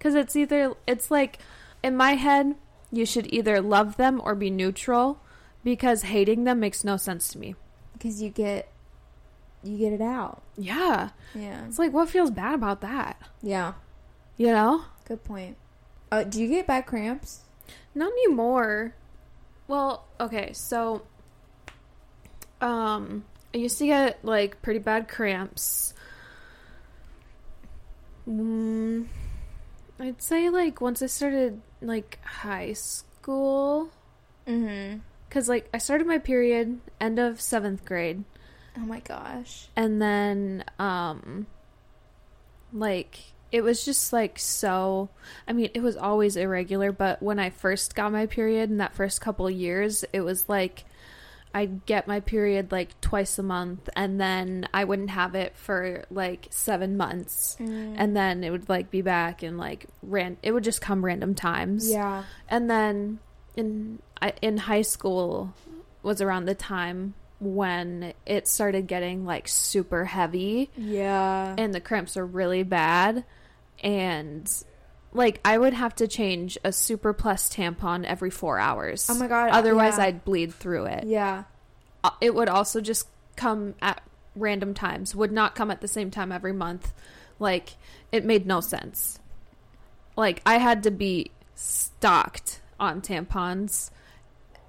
cuz 0.00 0.14
it's 0.14 0.34
either 0.34 0.74
it's 0.86 1.10
like 1.10 1.38
in 1.82 1.96
my 1.96 2.12
head 2.14 2.56
you 2.90 3.04
should 3.04 3.32
either 3.32 3.60
love 3.60 3.96
them 3.96 4.20
or 4.24 4.34
be 4.34 4.50
neutral 4.50 5.20
because 5.64 6.02
hating 6.02 6.44
them 6.44 6.60
makes 6.60 6.84
no 6.84 6.96
sense 6.96 7.28
to 7.28 7.38
me. 7.38 7.54
Because 7.92 8.22
you 8.22 8.30
get 8.30 8.70
you 9.62 9.76
get 9.76 9.92
it 9.92 10.00
out. 10.00 10.42
Yeah. 10.56 11.10
Yeah. 11.34 11.66
It's 11.66 11.78
like 11.78 11.92
what 11.92 12.08
feels 12.08 12.30
bad 12.30 12.54
about 12.54 12.80
that? 12.80 13.20
Yeah. 13.42 13.74
You 14.36 14.48
know? 14.48 14.84
Good 15.04 15.24
point. 15.24 15.56
Uh, 16.10 16.24
do 16.24 16.40
you 16.40 16.48
get 16.48 16.66
bad 16.66 16.86
cramps? 16.86 17.40
Not 17.94 18.12
anymore. 18.12 18.94
Well, 19.66 20.06
okay, 20.20 20.52
so 20.52 21.02
um 22.60 23.24
I 23.54 23.58
used 23.58 23.78
to 23.78 23.86
get 23.86 24.24
like 24.24 24.62
pretty 24.62 24.78
bad 24.80 25.08
cramps. 25.08 25.94
Mm, 28.28 29.06
I'd 29.98 30.22
say 30.22 30.50
like 30.50 30.80
once 30.80 31.02
I 31.02 31.06
started 31.06 31.60
like 31.80 32.18
high 32.24 32.72
school 32.72 33.90
Mm-hmm. 34.46 34.98
cuz 35.30 35.48
like 35.48 35.68
I 35.74 35.78
started 35.78 36.06
my 36.06 36.18
period 36.18 36.80
end 37.00 37.18
of 37.18 37.36
7th 37.38 37.84
grade 37.84 38.24
Oh 38.76 38.80
my 38.80 39.00
gosh. 39.00 39.68
and 39.76 40.00
then 40.00 40.64
um 40.78 41.46
like 42.72 43.18
it 43.50 43.62
was 43.62 43.84
just 43.84 44.12
like 44.12 44.38
so 44.38 45.08
i 45.46 45.52
mean 45.52 45.70
it 45.74 45.80
was 45.82 45.96
always 45.96 46.36
irregular 46.36 46.92
but 46.92 47.22
when 47.22 47.38
i 47.38 47.48
first 47.50 47.94
got 47.94 48.12
my 48.12 48.26
period 48.26 48.68
in 48.70 48.76
that 48.76 48.94
first 48.94 49.20
couple 49.20 49.48
years 49.50 50.04
it 50.12 50.20
was 50.20 50.48
like 50.48 50.84
i'd 51.54 51.84
get 51.86 52.06
my 52.06 52.20
period 52.20 52.70
like 52.72 53.00
twice 53.00 53.38
a 53.38 53.42
month 53.42 53.88
and 53.96 54.20
then 54.20 54.68
i 54.74 54.84
wouldn't 54.84 55.10
have 55.10 55.34
it 55.34 55.56
for 55.56 56.04
like 56.10 56.46
seven 56.50 56.96
months 56.96 57.56
Mm. 57.60 57.94
and 57.98 58.16
then 58.16 58.44
it 58.44 58.50
would 58.50 58.68
like 58.68 58.90
be 58.90 59.02
back 59.02 59.42
and 59.42 59.56
like 59.58 59.86
ran 60.02 60.36
it 60.42 60.52
would 60.52 60.64
just 60.64 60.80
come 60.80 61.04
random 61.04 61.34
times 61.34 61.90
yeah. 61.90 62.24
and 62.48 62.70
then 62.70 63.18
in 63.56 63.98
I, 64.20 64.32
in 64.42 64.56
high 64.58 64.82
school 64.82 65.54
was 66.02 66.20
around 66.20 66.44
the 66.46 66.54
time 66.54 67.14
when 67.40 68.12
it 68.26 68.48
started 68.48 68.86
getting 68.88 69.24
like 69.24 69.46
super 69.48 70.04
heavy 70.04 70.70
Yeah. 70.76 71.54
and 71.56 71.72
the 71.74 71.80
cramps 71.80 72.16
were 72.16 72.26
really 72.26 72.62
bad 72.64 73.24
and 73.82 74.50
like 75.12 75.40
I 75.44 75.56
would 75.58 75.72
have 75.74 75.94
to 75.96 76.06
change 76.08 76.58
a 76.64 76.72
super 76.72 77.12
plus 77.12 77.48
tampon 77.52 78.04
every 78.04 78.30
4 78.30 78.58
hours. 78.58 79.08
Oh 79.10 79.14
my 79.14 79.26
God, 79.28 79.50
Otherwise 79.50 79.98
yeah. 79.98 80.04
I'd 80.04 80.24
bleed 80.24 80.52
through 80.54 80.86
it. 80.86 81.04
yeah. 81.04 81.44
Uh, 82.04 82.10
It 82.20 82.34
would 82.34 82.48
also 82.48 82.80
just 82.80 83.08
come 83.36 83.74
at 83.82 84.00
random 84.36 84.74
times. 84.74 85.14
Would 85.16 85.32
not 85.32 85.54
come 85.54 85.70
at 85.70 85.80
the 85.80 85.88
same 85.88 86.10
time 86.10 86.30
every 86.32 86.52
month. 86.52 86.92
Like 87.38 87.70
it 88.12 88.24
made 88.24 88.46
no 88.46 88.60
sense. 88.60 89.18
Like 90.16 90.42
I 90.46 90.58
had 90.58 90.82
to 90.84 90.90
be 90.90 91.30
stocked 91.54 92.60
on 92.80 93.00
tampons 93.00 93.90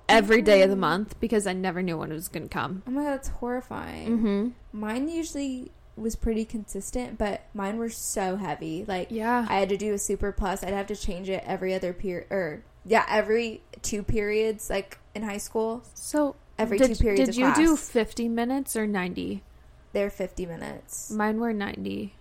every 0.08 0.42
day 0.42 0.64
of 0.64 0.70
the 0.72 0.76
month 0.76 1.20
because 1.20 1.46
I 1.46 1.54
never 1.54 1.82
knew 1.84 1.98
when 1.98 2.12
it 2.12 2.16
was 2.16 2.28
going 2.30 2.44
to 2.44 2.50
come. 2.50 2.82
Oh 2.88 2.92
my 2.92 3.04
god, 3.04 3.12
that's 3.12 3.28
horrifying. 3.28 4.20
Mhm. 4.20 4.52
Mine 4.72 5.08
usually 5.10 5.72
was 6.02 6.16
pretty 6.16 6.46
consistent, 6.46 7.18
but 7.18 7.42
mine 7.54 7.78
were 7.78 7.90
so 7.90 8.36
heavy. 8.36 8.86
Like 8.88 9.08
Yeah. 9.12 9.46
I 9.50 9.60
had 9.60 9.70
to 9.70 9.78
do 9.78 9.94
a 9.94 9.98
super 9.98 10.32
plus. 10.32 10.64
I'd 10.64 10.74
have 10.74 10.88
to 10.88 10.96
change 10.96 11.30
it 11.30 11.44
every 11.46 11.74
other 11.74 11.94
period, 11.94 12.28
or 12.32 12.64
yeah, 12.86 13.06
every 13.10 13.62
two 13.82 14.04
periods. 14.04 14.70
Like 14.70 14.98
in 15.16 15.24
high 15.24 15.38
school, 15.38 15.84
So 15.94 16.36
every 16.58 16.78
did, 16.78 16.96
two 16.96 17.04
periods 17.04 17.26
Did 17.26 17.38
you 17.38 17.54
do 17.56 17.76
50 17.76 18.30
minutes 18.30 18.76
or 18.76 18.86
90? 18.88 19.44
they're 19.92 20.12
fifty 20.12 20.46
minutes. 20.46 21.10
Mine 21.10 21.40
were 21.40 21.52
90. 21.52 22.14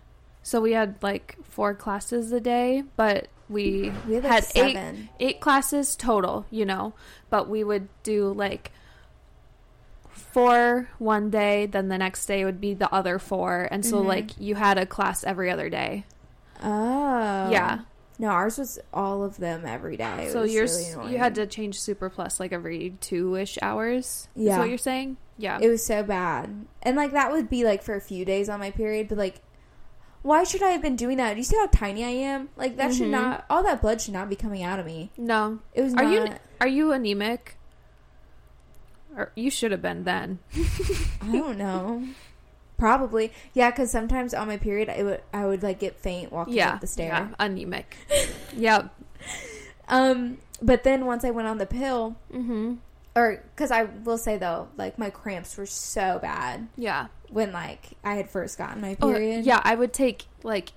So 0.42 0.60
we 0.62 0.72
had 0.72 0.94
like 1.02 1.36
four 1.44 1.74
classes 1.74 2.32
a 2.32 2.40
day, 2.40 2.82
but 2.96 3.28
we, 3.50 3.92
We 4.06 4.14
had, 4.14 4.24
like, 4.24 4.32
had 4.32 4.46
eight 4.56 4.96
eight 5.20 5.40
classes 5.40 5.94
total, 5.96 6.46
you 6.50 6.64
know, 6.64 6.94
but 7.28 7.48
we 7.48 7.62
would 7.64 7.88
do 8.02 8.32
like 8.32 8.72
four 10.38 10.88
one 10.98 11.30
day, 11.30 11.66
then 11.66 11.88
the 11.88 11.98
next 11.98 12.26
day 12.26 12.44
would 12.44 12.60
be 12.60 12.74
the 12.74 12.92
other 12.92 13.18
four, 13.18 13.68
and 13.70 13.84
so 13.84 14.02
Mhm. 14.02 14.06
like 14.06 14.30
you 14.40 14.54
had 14.54 14.78
a 14.78 14.86
class 14.86 15.24
every 15.24 15.50
other 15.50 15.68
day. 15.68 16.04
Oh, 16.62 17.50
Yeah. 17.50 17.80
No, 18.20 18.28
ours 18.30 18.58
was 18.58 18.80
all 18.92 19.22
of 19.22 19.36
them 19.36 19.62
every 19.64 19.96
day. 19.96 20.24
It 20.26 20.32
so 20.32 20.40
was 20.42 20.52
yours 20.52 20.92
really 20.96 21.12
you 21.12 21.18
had 21.18 21.36
to 21.36 21.46
change 21.46 21.78
super 21.80 22.10
plus 22.10 22.40
like 22.40 22.52
every 22.52 22.96
two 23.00 23.36
ish 23.36 23.58
hours. 23.62 24.26
Is 24.34 24.46
Yeah. 24.46 24.58
what 24.58 24.68
you're 24.68 24.76
saying? 24.76 25.18
Yeah. 25.36 25.58
It 25.62 25.68
was 25.68 25.86
so 25.86 26.02
bad. 26.02 26.66
And 26.82 26.96
like 26.96 27.12
that 27.12 27.30
would 27.30 27.48
be 27.48 27.62
like 27.64 27.80
for 27.84 27.94
a 27.94 28.00
few 28.00 28.24
days 28.24 28.48
on 28.48 28.58
my 28.58 28.72
period, 28.72 29.06
but 29.08 29.18
like 29.18 29.40
why 30.22 30.42
should 30.42 30.64
I 30.64 30.70
have 30.70 30.82
been 30.82 30.96
doing 30.96 31.16
that? 31.18 31.34
Do 31.34 31.38
you 31.38 31.44
see 31.44 31.56
how 31.56 31.66
tiny 31.68 32.04
I 32.04 32.08
am? 32.08 32.48
Like 32.56 32.76
that 32.76 32.92
should 32.92 33.06
Mhm. 33.06 33.10
not 33.10 33.44
all 33.48 33.62
that 33.62 33.80
blood 33.80 34.00
should 34.00 34.14
not 34.14 34.28
be 34.28 34.34
coming 34.34 34.64
out 34.64 34.80
of 34.80 34.86
me. 34.86 35.12
no. 35.16 35.60
It 35.74 35.82
was 35.82 35.94
Are 35.94 36.02
not 36.02 36.12
you 36.12 36.26
are 36.60 36.66
you 36.66 36.90
anemic? 36.92 37.56
Or 39.18 39.32
you 39.34 39.50
should 39.50 39.72
have 39.72 39.82
been 39.82 40.04
then. 40.04 40.38
I 41.20 41.32
don't 41.32 41.58
know. 41.58 42.04
Probably. 42.78 43.32
Yeah, 43.52 43.70
cuz 43.72 43.90
sometimes 43.90 44.32
on 44.32 44.46
my 44.46 44.56
period 44.56 44.88
I 44.88 45.02
would 45.02 45.20
I 45.34 45.44
would 45.44 45.62
like 45.64 45.80
get 45.80 45.96
faint 45.96 46.30
walking 46.32 46.54
yeah. 46.54 46.74
up 46.74 46.80
the 46.80 46.86
stair. 46.86 47.08
Yeah, 47.08 47.28
anemic. 47.40 47.96
yep. 48.56 48.94
Um 49.88 50.38
but 50.62 50.84
then 50.84 51.04
once 51.06 51.24
I 51.24 51.30
went 51.30 51.48
on 51.48 51.58
the 51.58 51.66
pill 51.66 52.16
Mhm. 52.32 52.78
or 53.16 53.42
cuz 53.56 53.70
I 53.72 53.84
will 53.84 54.18
say 54.18 54.36
though, 54.38 54.68
like 54.76 54.98
my 54.98 55.10
cramps 55.10 55.56
were 55.56 55.66
so 55.66 56.20
bad 56.22 56.68
Yeah. 56.76 57.08
when 57.30 57.52
like 57.52 57.90
I 58.04 58.14
had 58.14 58.30
first 58.30 58.56
gotten 58.58 58.80
my 58.80 58.96
Oh, 59.02 59.12
period. 59.12 59.44
yeah, 59.44 59.60
I 59.64 59.74
would 59.74 59.92
take 59.92 60.26
like 60.44 60.70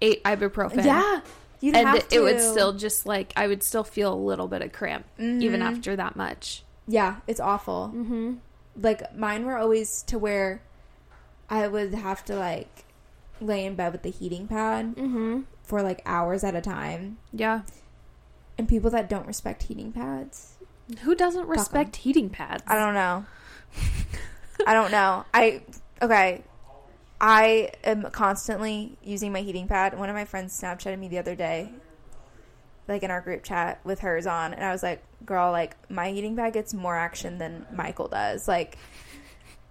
eight 0.00 0.22
ibuprofen. 0.24 0.84
Yeah. 0.84 1.20
You'd 1.60 1.76
and 1.76 1.96
it, 1.98 2.06
it 2.12 2.20
would 2.20 2.40
still 2.40 2.72
just 2.72 3.04
like 3.06 3.32
I 3.36 3.46
would 3.48 3.62
still 3.62 3.84
feel 3.84 4.14
a 4.14 4.16
little 4.16 4.46
bit 4.48 4.62
of 4.62 4.72
cramp 4.72 5.04
even 5.18 5.60
Mhm. 5.60 5.64
after 5.76 5.96
that 5.96 6.14
much. 6.16 6.62
Yeah, 6.92 7.16
it's 7.26 7.40
awful. 7.40 7.92
Mm-hmm. 7.94 8.34
like 8.80 9.14
mine 9.16 9.44
were 9.44 9.56
always 9.56 10.02
to 10.04 10.18
where 10.18 10.62
I 11.48 11.66
would 11.68 11.94
have 11.94 12.24
to 12.26 12.34
like 12.36 12.84
lay 13.40 13.64
in 13.64 13.74
bed 13.74 13.92
with 13.92 14.02
the 14.02 14.10
heating 14.10 14.46
pad 14.48 14.96
Mm-hmm. 14.96 15.40
for 15.62 15.82
like 15.82 16.02
hours 16.04 16.42
at 16.44 16.54
a 16.54 16.60
time. 16.60 17.18
Yeah. 17.32 17.62
And 18.58 18.68
people 18.68 18.90
that 18.90 19.08
don't 19.08 19.26
respect 19.26 19.62
heating 19.64 19.92
pads, 19.92 20.54
Who 21.02 21.14
doesn't 21.14 21.46
respect 21.48 21.96
heating 21.96 22.28
pads? 22.28 22.62
I 22.66 22.76
don't 22.76 22.94
know. 22.94 23.24
I 24.66 24.74
don't 24.74 24.90
know. 24.90 25.24
I 25.32 25.62
okay. 26.02 26.42
I 27.20 27.70
am 27.84 28.02
constantly 28.10 28.96
using 29.04 29.30
my 29.32 29.40
heating 29.42 29.68
pad. 29.68 29.98
One 29.98 30.08
of 30.08 30.14
my 30.16 30.24
friends 30.24 30.58
Snapchatted 30.58 30.98
me 30.98 31.08
the 31.08 31.18
other 31.18 31.34
day, 31.34 31.70
like 32.88 33.02
in 33.02 33.10
our 33.10 33.20
group 33.20 33.42
chat 33.44 33.80
with 33.84 34.00
hers 34.00 34.26
on, 34.26 34.52
and 34.54 34.64
I 34.64 34.72
was 34.72 34.82
like, 34.82 35.02
"Girl, 35.24 35.50
like 35.52 35.76
my 35.90 36.10
heating 36.10 36.36
pad 36.36 36.52
gets 36.52 36.74
more 36.74 36.96
action 36.96 37.38
than 37.38 37.66
Michael 37.72 38.08
does. 38.08 38.48
Like, 38.48 38.78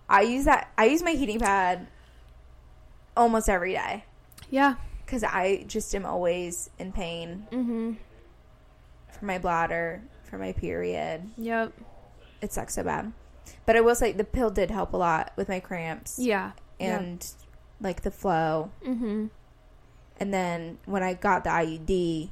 I 0.07 0.21
use 0.21 0.45
that. 0.45 0.71
I 0.77 0.85
use 0.85 1.03
my 1.03 1.11
heating 1.11 1.39
pad 1.39 1.87
almost 3.17 3.49
every 3.49 3.73
day 3.73 4.05
Yeah. 4.49 4.75
because 5.05 5.23
I 5.23 5.63
just 5.67 5.93
am 5.95 6.05
always 6.05 6.69
in 6.79 6.91
pain 6.93 7.47
Mm-hmm. 7.51 7.93
for 9.11 9.25
my 9.25 9.37
bladder, 9.39 10.01
for 10.23 10.37
my 10.37 10.53
period. 10.53 11.29
Yep. 11.37 11.73
It 12.41 12.53
sucks 12.53 12.75
so 12.75 12.83
bad. 12.83 13.11
But 13.65 13.75
I 13.75 13.81
will 13.81 13.95
say 13.95 14.11
the 14.13 14.23
pill 14.23 14.49
did 14.49 14.71
help 14.71 14.93
a 14.93 14.97
lot 14.97 15.33
with 15.35 15.49
my 15.49 15.59
cramps. 15.59 16.17
Yeah. 16.19 16.51
and 16.79 17.25
like 17.81 18.03
the 18.03 18.11
flow. 18.11 18.71
Mm-hmm. 18.85 19.27
And 20.21 20.33
then 20.33 20.77
when 20.85 21.03
I 21.03 21.13
got 21.13 21.43
the 21.43 21.49
IUD, 21.49 22.29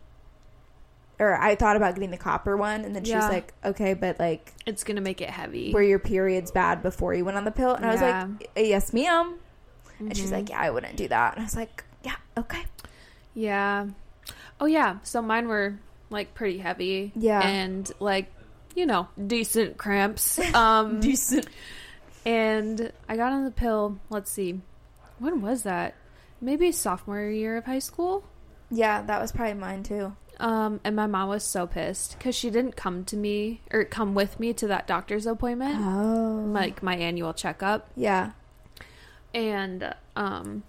or 1.20 1.36
I 1.40 1.56
thought 1.56 1.76
about 1.76 1.96
getting 1.96 2.12
the 2.12 2.18
copper 2.18 2.56
one, 2.58 2.86
and 2.86 2.96
then 2.96 3.04
she 3.04 3.16
was 3.16 3.24
Yeah. 3.26 3.30
like, 3.30 3.54
"Okay, 3.66 3.94
but 3.94 4.20
like, 4.20 4.54
It's 4.66 4.84
gonna 4.84 5.02
make 5.02 5.20
it 5.22 5.30
heavy. 5.30 5.74
were 5.74 5.82
your 5.82 6.00
periods 6.00 6.52
bad 6.52 6.82
before 6.84 7.14
you 7.14 7.26
went 7.26 7.38
on 7.38 7.44
the 7.46 7.52
pill?" 7.52 7.74
And 7.74 7.86
I 7.86 7.92
was 7.92 8.02
Yeah. 8.02 8.28
like, 8.40 8.50
"Yes, 8.56 8.94
ma'am." 8.94 9.36
And 10.00 10.16
she's 10.16 10.30
Mhm. 10.30 10.34
like, 10.34 10.50
"Yeah, 10.50 10.60
I 10.60 10.70
wouldn't 10.70 10.96
do 10.96 11.08
that." 11.08 11.34
And 11.34 11.42
I 11.42 11.46
was 11.46 11.56
like, 11.56 11.84
"Yeah, 12.04 12.16
okay." 12.38 12.66
Yeah. 13.34 13.88
Oh 14.60 14.66
yeah. 14.66 14.98
So 15.04 15.22
mine 15.22 15.48
were 15.48 15.76
like 16.10 16.34
pretty 16.34 16.58
heavy. 16.60 17.12
Yeah. 17.16 17.42
And 17.42 17.92
like, 18.00 18.32
you 18.76 18.86
know, 18.86 19.08
decent 19.26 19.78
cramps. 19.78 20.40
Um 20.54 21.00
Decent. 21.02 21.48
and 22.26 22.92
I 23.08 23.16
got 23.18 23.32
on 23.34 23.44
the 23.46 23.52
pill, 23.52 24.00
let's 24.10 24.30
see. 24.32 24.62
When 25.20 25.42
was 25.42 25.64
that? 25.64 25.96
Maybe 26.42 26.72
sophomore 26.72 27.22
year 27.22 27.58
of 27.58 27.66
high 27.66 27.80
school. 27.80 28.24
Yeah, 28.70 29.02
that 29.04 29.20
was 29.22 29.32
probably 29.32 29.56
mine 29.56 29.84
too. 29.84 30.16
Um, 30.40 30.80
and 30.84 30.96
my 30.96 31.08
mom 31.08 31.30
was 31.30 31.44
so 31.44 31.66
pissed 31.66 32.18
because 32.18 32.36
she 32.36 32.50
didn't 32.52 32.76
come 32.76 33.04
to 33.06 33.18
me 33.18 33.62
or 33.72 33.84
come 33.86 34.14
with 34.14 34.40
me 34.40 34.54
to 34.54 34.68
that 34.68 34.86
doctor's 34.86 35.26
appointment, 35.26 35.76
Oh, 35.80 36.44
like 36.52 36.84
my 36.84 36.96
annual 36.96 37.34
checkup. 37.34 37.90
yeah. 37.96 38.32
And 39.34 39.94
um, 40.16 40.64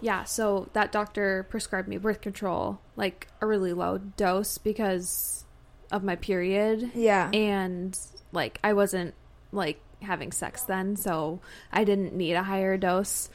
yeah, 0.00 0.24
so 0.24 0.68
that 0.74 0.92
doctor 0.92 1.44
prescribed 1.48 1.88
me 1.88 1.96
birth 1.98 2.20
control, 2.20 2.80
like 2.96 3.28
a 3.40 3.46
really 3.46 3.72
low 3.72 3.98
dose 3.98 4.58
because 4.58 5.44
of 5.90 6.02
my 6.04 6.16
period. 6.16 6.90
Yeah. 6.94 7.30
And 7.32 7.98
like 8.32 8.58
I 8.62 8.72
wasn't 8.72 9.14
like 9.52 9.80
having 10.02 10.30
sex 10.32 10.62
then, 10.64 10.96
so 10.96 11.40
I 11.72 11.84
didn't 11.84 12.14
need 12.14 12.34
a 12.34 12.42
higher 12.42 12.76
dose 12.76 13.28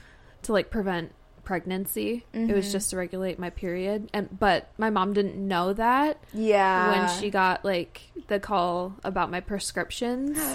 to 0.44 0.54
like 0.54 0.70
prevent 0.70 1.12
pregnancy. 1.44 2.26
It 2.34 2.54
was 2.56 2.68
Mhm. 2.68 2.72
just 2.72 2.90
to 2.92 2.98
regulate 2.98 3.40
my 3.40 3.50
period. 3.50 4.10
And 4.14 4.38
but 4.40 4.68
my 4.78 4.90
mom 4.90 5.14
didn't 5.14 5.36
know 5.36 5.74
that 5.74 6.18
yeah. 6.34 6.92
when 6.92 7.20
she 7.22 7.30
got 7.30 7.64
like 7.66 8.02
the 8.28 8.40
call 8.40 8.96
about 9.04 9.30
my 9.32 9.40
prescriptions. 9.40 10.38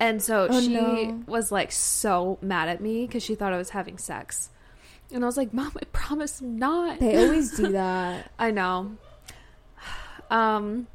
And 0.00 0.20
so 0.20 0.48
Oh, 0.50 0.60
she 0.60 0.74
no. 0.74 1.22
was 1.26 1.52
like 1.52 1.70
so 1.70 2.36
mad 2.42 2.68
at 2.68 2.80
me 2.80 3.06
because 3.06 3.22
she 3.22 3.36
thought 3.36 3.52
I 3.52 3.56
was 3.56 3.70
having 3.70 3.96
sex. 3.96 4.50
And 5.12 5.22
I 5.22 5.26
was 5.26 5.36
like, 5.36 5.54
Mom, 5.54 5.70
I 5.80 5.84
promise 5.92 6.40
I'm 6.40 6.58
not. 6.58 6.98
they 6.98 7.16
always 7.24 7.56
do 7.56 7.68
that. 7.72 8.28
I 8.36 8.50
know. 8.50 8.96
Um 10.30 10.88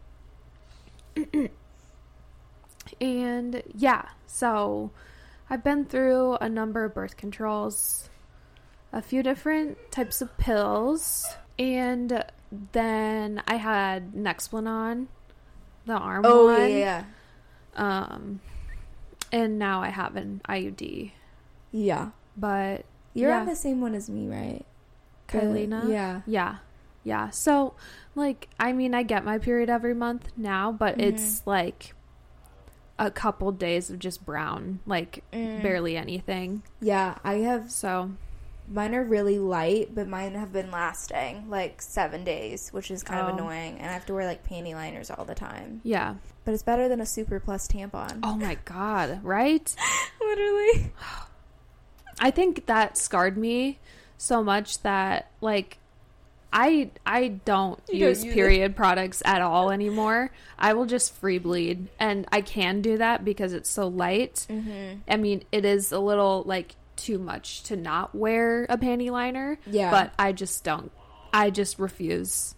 and 3.02 3.64
yeah, 3.74 4.10
so 4.28 4.92
I've 5.50 5.64
been 5.64 5.86
through 5.86 6.36
a 6.42 6.50
number 6.50 6.84
of 6.86 6.94
birth 6.94 7.18
controls, 7.18 8.09
a 8.92 9.02
few 9.02 9.22
different 9.24 9.78
types 9.92 10.22
of 10.22 10.36
pills, 10.38 11.26
and 11.58 12.24
then 12.72 13.42
I 13.48 13.56
had 13.56 14.14
Nexplanon, 14.14 15.08
the 15.86 15.94
arm 15.94 16.24
Oh 16.26 16.46
one. 16.46 16.60
yeah, 16.72 16.78
yeah. 16.78 17.04
Um 17.76 18.40
and 19.32 19.60
now 19.60 19.82
I 19.84 19.90
have 19.90 20.16
an 20.16 20.42
IUD. 20.50 21.12
Yeah. 21.72 22.10
But 22.36 22.86
You're 23.14 23.30
Yeah. 23.32 23.40
on 23.42 23.46
the 23.48 23.56
same 23.56 23.82
one 23.82 23.96
as 23.96 24.10
me, 24.10 24.28
right? 24.28 24.66
The- 25.28 25.88
Yeah. 25.90 26.22
Yeah. 26.28 26.56
Yeah. 27.04 27.30
So, 27.32 27.74
like, 28.16 28.48
I 28.60 28.72
mean, 28.72 28.94
I 28.94 29.04
get 29.04 29.24
my 29.26 29.38
period 29.40 29.70
every 29.70 29.94
month 29.96 30.30
now, 30.38 30.72
but 30.72 30.98
Mhm. 30.98 31.02
it's 31.04 31.46
like 31.48 31.94
a 33.00 33.10
couple 33.12 33.52
days 33.52 33.90
of 33.90 33.98
just 34.00 34.26
brown, 34.26 34.80
like 34.86 35.24
Mm. 35.34 35.62
barely 35.64 35.98
anything. 35.98 36.62
Yeah, 36.82 37.16
I 37.24 37.36
have 37.36 37.72
So, 37.72 38.12
mine 38.70 38.94
are 38.96 39.04
really 39.04 39.40
light, 39.40 39.94
but 39.96 40.08
mine 40.08 40.36
have 40.36 40.54
been 40.54 40.70
lasting 40.72 41.50
like 41.50 41.82
seven 41.82 42.24
days, 42.24 42.70
which 42.72 42.92
is 42.92 43.04
kind 43.04 43.20
Oh. 43.22 43.28
of 43.30 43.34
annoying. 43.38 43.78
And 43.80 43.90
I 43.90 43.94
have 43.94 44.06
to 44.08 44.14
wear 44.14 44.26
like 44.26 44.48
panty 44.48 44.74
liners 44.74 45.10
all 45.10 45.26
the 45.26 45.36
time. 45.36 45.82
yeah. 45.84 46.16
But 46.46 46.54
it's 46.54 46.64
better 46.64 46.88
than 46.90 47.00
a 47.02 47.06
super 47.06 47.40
plus 47.40 47.68
tampon. 47.68 48.20
Oh 48.24 48.36
my 48.36 48.56
God. 48.66 49.20
Right? 49.24 49.76
literally. 50.20 50.92
I 52.20 52.32
think 52.32 52.66
that 52.66 52.98
scarred 52.98 53.38
me 53.38 53.80
so 54.18 54.44
much 54.44 54.82
that, 54.82 55.30
like, 55.42 55.78
I 56.52 56.90
I 57.06 57.28
don't 57.46 57.80
You 57.90 58.00
don't 58.00 58.10
use 58.10 58.24
it. 58.24 58.34
period 58.34 58.76
products 58.76 59.22
at 59.24 59.42
all 59.42 59.70
anymore. 59.72 60.32
I 60.58 60.74
will 60.74 60.88
just 60.88 61.14
free 61.16 61.38
bleed, 61.38 61.88
and 62.00 62.26
I 62.32 62.42
can 62.42 62.82
do 62.82 62.98
that 62.98 63.24
because 63.24 63.54
it's 63.54 63.70
so 63.70 63.88
light. 63.88 64.48
Mm-hmm. 64.50 65.02
I 65.08 65.16
mean, 65.18 65.44
it 65.52 65.64
is 65.64 65.92
a 65.92 66.00
little 66.00 66.44
like 66.48 66.76
too 67.00 67.18
much 67.18 67.64
to 67.64 67.76
not 67.76 68.14
wear 68.14 68.66
a 68.70 68.78
panty 68.78 69.10
liner. 69.12 69.58
Yeah. 69.66 69.90
But 69.92 70.14
I 70.20 70.32
just 70.32 70.64
don't. 70.64 70.92
I 71.34 71.50
just 71.50 71.80
refuse 71.80 72.56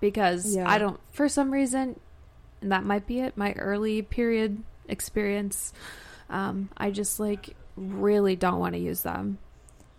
because 0.00 0.54
Yeah. 0.56 0.68
I 0.68 0.78
don't. 0.78 0.98
For 1.12 1.28
some 1.28 1.50
reason, 1.52 1.98
and 2.62 2.72
that 2.72 2.84
might 2.84 3.06
be 3.06 3.20
it. 3.20 3.36
My 3.36 3.52
early 3.52 4.02
period 4.02 4.62
experience. 4.88 5.72
Um, 6.28 6.68
I 6.76 6.90
just 6.90 7.18
like 7.20 7.56
really 7.76 8.36
don't 8.36 8.58
want 8.60 8.74
to 8.74 8.80
use 8.80 9.02
them. 9.02 9.38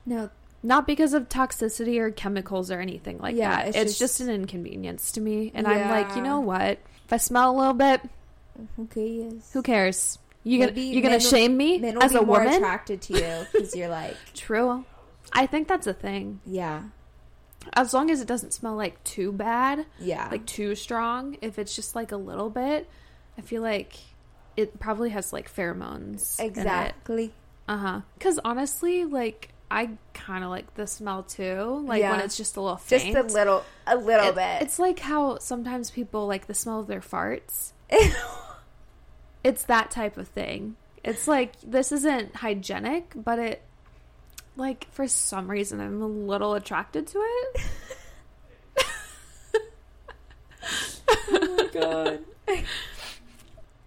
No, 0.05 0.29
Not 0.63 0.85
because 0.87 1.13
of 1.13 1.27
toxicity 1.29 1.99
or 1.99 2.11
chemicals 2.11 2.71
or 2.71 2.79
anything 2.79 3.17
like 3.19 3.35
Yeah, 3.35 3.49
that. 3.57 3.67
it's 3.69 3.77
It's, 3.77 3.83
just- 3.99 4.17
just, 4.17 4.21
an 4.21 4.29
inconvenience 4.29 5.11
to 5.13 5.21
me. 5.21 5.51
And 5.53 5.67
I'm 5.67 5.89
like, 5.89 6.15
you 6.15 6.21
know 6.21 6.39
what? 6.39 6.79
If 7.05 7.13
I 7.13 7.17
smell 7.17 7.51
a 7.51 7.57
little 7.57 7.73
bit, 7.73 8.01
okay, 8.79 9.07
yes. 9.29 9.51
who 9.53 9.61
cares? 9.61 10.17
You 10.43 10.59
gonna 10.65 10.79
you 10.79 11.01
gonna 11.01 11.19
shame 11.19 11.55
me 11.55 11.77
Men 11.77 11.95
will 11.95 12.03
as 12.03 12.11
be 12.13 12.17
a 12.17 12.21
more 12.21 12.39
woman? 12.39 12.53
attracted 12.55 13.01
to 13.03 13.13
you 13.13 13.45
because 13.51 13.75
you're 13.75 13.89
like, 13.89 14.15
True. 14.33 14.85
I 15.33 15.45
think 15.45 15.67
that's 15.67 15.87
a 15.87 15.93
thing. 15.93 16.41
yeah, 16.45 16.83
As 17.73 17.93
long 17.93 18.09
as 18.09 18.21
it 18.21 18.27
doesn't 18.27 18.51
smell 18.53 18.75
like 18.75 19.01
too 19.03 19.31
bad, 19.31 19.85
yeah, 19.99 20.27
like 20.31 20.45
too 20.45 20.73
strong. 20.75 21.37
If 21.41 21.59
it's 21.59 21.75
just 21.75 21.95
like 21.95 22.11
a 22.11 22.17
little 22.17 22.49
bit, 22.49 22.89
I 23.37 23.41
feel 23.41 23.61
like 23.61 23.93
it 24.57 24.79
probably 24.79 25.11
has 25.11 25.31
like 25.31 25.53
pheromones. 25.53 26.39
exactly. 26.39 27.33
Uh 27.67 27.77
huh. 27.77 28.01
Because 28.17 28.39
honestly, 28.43 29.05
like 29.05 29.49
I 29.69 29.91
kind 30.13 30.43
of 30.43 30.49
like 30.49 30.73
the 30.73 30.85
smell 30.87 31.23
too. 31.23 31.83
Like 31.85 32.01
when 32.03 32.19
it's 32.19 32.35
just 32.35 32.57
a 32.57 32.61
little 32.61 32.81
Just 32.85 33.05
a 33.05 33.21
little, 33.23 33.63
a 33.87 33.95
little 33.95 34.29
It- 34.29 34.35
bit. 34.35 34.61
It's 34.63 34.79
like 34.79 34.99
how 34.99 35.37
sometimes 35.37 35.91
people 35.91 36.25
like 36.27 36.47
the 36.47 36.53
smell 36.55 36.79
of 36.81 36.87
their 36.87 36.99
farts. 36.99 37.71
It's 39.43 39.63
that 39.65 39.91
type 39.91 40.17
of 40.17 40.27
thing. 40.27 40.75
It's 41.03 41.27
like 41.27 41.53
this 41.61 41.91
isn't 41.91 42.35
hygienic, 42.35 43.13
but 43.15 43.39
it 43.39 43.61
like 44.55 44.87
for 44.91 45.07
some 45.07 45.49
reason 45.49 45.79
I'm 45.79 46.01
a 46.01 46.07
little 46.07 46.53
attracted 46.53 47.07
to 47.07 47.17
it. 47.19 47.61
oh 51.29 51.55
my 51.57 51.79
god. 51.79 52.19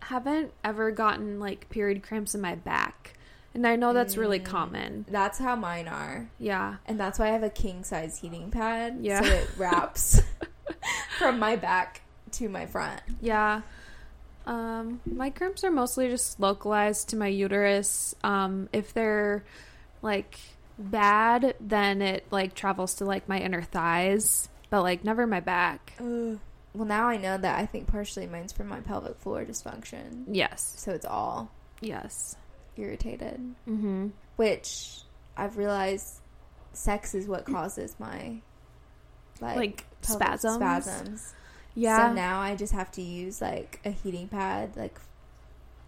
Haven't 0.01 0.53
ever 0.63 0.91
gotten 0.91 1.41
like 1.41 1.71
period 1.71 2.03
cramps 2.03 2.35
in 2.35 2.41
my 2.41 2.55
back. 2.57 3.13
And 3.55 3.67
I 3.67 3.77
know 3.77 3.93
that's 3.93 4.17
really 4.17 4.41
Mm. 4.41 4.45
common. 4.45 5.05
That's 5.09 5.39
how 5.39 5.55
mine 5.55 5.87
are. 5.87 6.29
Yeah. 6.41 6.77
And 6.87 6.99
that's 6.99 7.19
why 7.21 7.29
I 7.29 7.31
have 7.31 7.45
a 7.45 7.51
king 7.51 7.85
size 7.85 8.19
heating 8.19 8.51
pad. 8.51 8.99
Yeah. 9.01 9.23
So 9.23 9.29
it 9.29 9.49
wraps 9.57 10.21
from 11.19 11.39
my 11.39 11.55
back 11.57 12.01
to 12.33 12.49
my 12.49 12.67
front. 12.67 13.01
Yeah. 13.21 13.63
Um, 14.47 15.01
my 15.07 15.31
cramps 15.31 15.65
are 15.65 15.71
mostly 15.71 16.09
just 16.09 16.39
localized 16.39 17.11
to 17.11 17.17
my 17.17 17.29
uterus. 17.29 18.15
Um, 18.23 18.69
if 18.73 18.93
they're 18.93 19.45
like 20.03 20.39
bad, 20.79 21.55
then 21.61 22.03
it 22.03 22.27
like 22.31 22.55
travels 22.55 22.95
to 22.97 23.05
like 23.05 23.29
my 23.29 23.39
inner 23.39 23.63
thighs, 23.63 24.49
but 24.71 24.83
like 24.83 25.05
never 25.05 25.27
my 25.27 25.41
back. 25.41 25.93
Ugh. 25.99 26.39
Well, 26.75 26.87
now 26.87 27.07
I 27.07 27.17
know 27.19 27.39
that 27.39 27.59
I 27.59 27.67
think 27.67 27.87
partially 27.87 28.27
mine's 28.27 28.53
from 28.53 28.67
my 28.67 28.81
pelvic 28.81 29.17
floor 29.19 29.45
dysfunction. 29.45 30.25
Yes. 30.27 30.75
So 30.77 30.93
it's 30.93 31.07
all 31.07 31.51
Yes. 31.81 32.35
irritated. 32.77 33.41
Mm-hmm. 33.69 34.09
Which 34.37 34.99
I've 35.37 35.57
realized 35.57 36.21
sex 36.73 37.15
is 37.15 37.29
what 37.29 37.45
causes 37.47 37.95
my 38.01 38.41
like, 39.41 39.57
Like 39.57 39.85
spasms. 40.03 40.55
spasms. 40.57 41.35
Yeah. 41.75 42.09
So 42.09 42.15
now 42.15 42.41
I 42.41 42.55
just 42.55 42.73
have 42.73 42.91
to 42.93 43.03
use 43.03 43.41
like 43.41 43.81
a 43.85 43.91
heating 43.91 44.29
pad, 44.29 44.77
like 44.77 44.99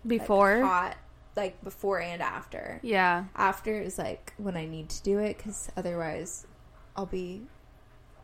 like, 0.04 0.20
Before. 0.20 0.60
hot, 0.62 0.96
like 1.36 1.62
before 1.64 2.00
and 2.00 2.22
after. 2.22 2.80
yeah. 2.82 3.24
After 3.34 3.80
is 3.80 3.98
like 3.98 4.32
when 4.38 4.56
I 4.56 4.66
need 4.66 4.88
to 4.90 5.02
do 5.02 5.18
it 5.18 5.36
because 5.36 5.68
otherwise 5.76 6.46
I'll 6.96 7.06
be 7.06 7.42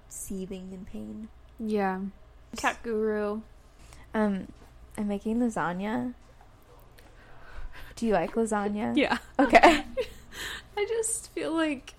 seething 0.09 0.70
in 0.72 0.84
pain. 0.84 1.28
Yeah. 1.59 2.01
Cat 2.56 2.78
guru. 2.82 3.43
Um, 4.14 4.48
I'm 4.98 5.09
making 5.09 5.39
lasagna. 5.39 6.14
Do 7.97 8.06
you 8.06 8.12
like 8.12 8.32
lasagna? 8.34 8.97
Yeah. 8.97 9.18
Okay. 9.39 9.84
I 10.76 10.86
just 10.89 11.32
feel 11.32 11.52
like 11.52 11.94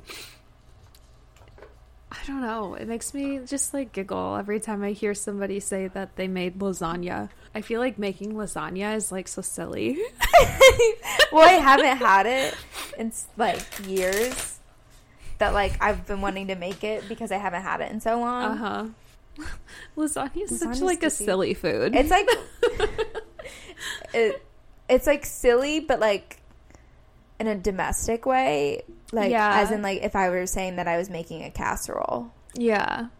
I 2.23 2.25
don't 2.25 2.41
know. 2.41 2.75
It 2.75 2.87
makes 2.87 3.13
me 3.13 3.39
just 3.45 3.73
like 3.73 3.91
giggle 3.91 4.37
every 4.37 4.61
time 4.61 4.81
I 4.81 4.91
hear 4.91 5.13
somebody 5.13 5.59
say 5.59 5.89
that 5.89 6.15
they 6.15 6.29
made 6.29 6.57
lasagna. 6.57 7.27
I 7.53 7.59
feel 7.59 7.81
like 7.81 7.99
making 7.99 8.35
lasagna 8.35 8.95
is 8.95 9.11
like 9.11 9.27
so 9.27 9.41
silly. 9.41 9.99
well, 11.33 11.47
I 11.47 11.59
haven't 11.59 11.97
had 11.97 12.25
it 12.25 12.55
in 12.97 13.11
like 13.35 13.59
years. 13.85 14.57
That 15.39 15.53
like 15.53 15.73
I've 15.83 16.07
been 16.07 16.21
wanting 16.21 16.47
to 16.47 16.55
make 16.55 16.85
it 16.85 17.09
because 17.09 17.29
I 17.29 17.37
haven't 17.37 17.63
had 17.63 17.81
it 17.81 17.91
in 17.91 17.99
so 17.99 18.17
long. 18.17 18.43
Uh 18.43 18.55
huh. 18.55 19.45
Lasagna 19.97 20.43
is 20.43 20.59
such 20.59 20.79
like 20.79 21.03
a 21.03 21.09
silly 21.09 21.53
food. 21.53 21.93
It's 21.93 22.09
like 22.09 22.29
it, 24.13 24.45
it's 24.87 25.07
like 25.07 25.25
silly, 25.25 25.81
but 25.81 25.99
like 25.99 26.39
in 27.39 27.47
a 27.47 27.55
domestic 27.55 28.25
way. 28.25 28.83
Like 29.11 29.31
Yeah. 29.31 29.59
as 29.61 29.71
in 29.71 29.81
like 29.81 30.01
if 30.03 30.15
I 30.15 30.29
were 30.29 30.45
saying 30.45 30.77
that 30.77 30.87
I 30.87 30.97
was 30.97 31.09
making 31.09 31.43
a 31.43 31.51
casserole. 31.51 32.31
yeah. 32.53 33.07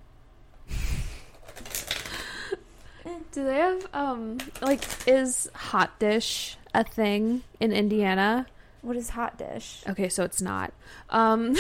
Do 3.32 3.44
they 3.44 3.56
have 3.58 3.88
um 3.94 4.38
like 4.62 4.82
is 5.08 5.50
hot 5.56 5.98
dish 6.00 6.58
a 6.74 6.84
thing 6.84 7.42
in 7.60 7.72
Indiana? 7.74 8.46
What 8.82 8.96
is 8.96 9.10
hot 9.10 9.38
dish? 9.38 9.84
Okay, 9.90 10.08
so 10.10 10.24
it's 10.24 10.42
not. 10.42 10.72
Um 11.10 11.56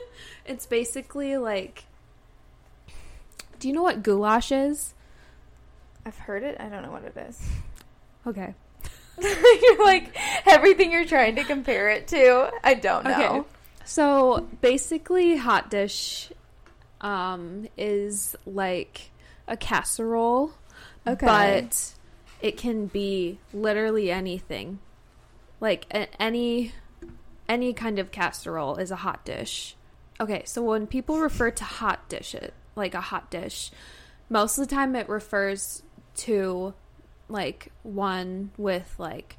it's 0.46 0.66
basically 0.66 1.36
like 1.36 1.84
Do 3.58 3.66
you 3.68 3.74
know 3.74 3.82
what 3.82 4.02
goulash 4.02 4.52
is? 4.52 4.94
I've 6.04 6.18
heard 6.18 6.44
it. 6.44 6.56
I 6.60 6.68
don't 6.68 6.82
know 6.82 6.92
what 6.92 7.04
it 7.04 7.16
is. 7.16 7.40
Okay. 8.26 8.54
you're 9.62 9.84
like 9.84 10.16
everything 10.46 10.92
you're 10.92 11.06
trying 11.06 11.36
to 11.36 11.44
compare 11.44 11.88
it 11.90 12.08
to. 12.08 12.50
I 12.62 12.74
don't 12.74 13.04
know. 13.04 13.38
Okay. 13.40 13.48
So 13.84 14.48
basically, 14.60 15.36
hot 15.36 15.70
dish 15.70 16.32
um, 17.00 17.68
is 17.76 18.34
like 18.44 19.10
a 19.48 19.56
casserole, 19.56 20.52
Okay. 21.06 21.24
but 21.24 21.94
it 22.40 22.56
can 22.56 22.86
be 22.86 23.38
literally 23.54 24.10
anything. 24.10 24.80
Like 25.60 25.86
a- 25.92 26.22
any 26.22 26.72
any 27.48 27.72
kind 27.72 27.98
of 27.98 28.10
casserole 28.10 28.76
is 28.76 28.90
a 28.90 28.96
hot 28.96 29.24
dish. 29.24 29.76
Okay, 30.20 30.42
so 30.46 30.62
when 30.62 30.86
people 30.86 31.18
refer 31.18 31.50
to 31.50 31.64
hot 31.64 32.08
dish 32.08 32.34
it 32.34 32.54
like 32.74 32.94
a 32.94 33.00
hot 33.00 33.30
dish, 33.30 33.70
most 34.28 34.58
of 34.58 34.68
the 34.68 34.74
time 34.74 34.96
it 34.96 35.08
refers 35.08 35.82
to 36.16 36.74
like 37.28 37.72
one 37.82 38.50
with 38.56 38.94
like 38.98 39.36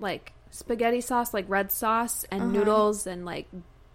like 0.00 0.32
spaghetti 0.50 1.00
sauce, 1.00 1.34
like 1.34 1.44
red 1.48 1.70
sauce 1.72 2.24
and 2.30 2.42
Uh-huh. 2.42 2.52
noodles 2.52 3.06
and 3.06 3.24
like 3.24 3.46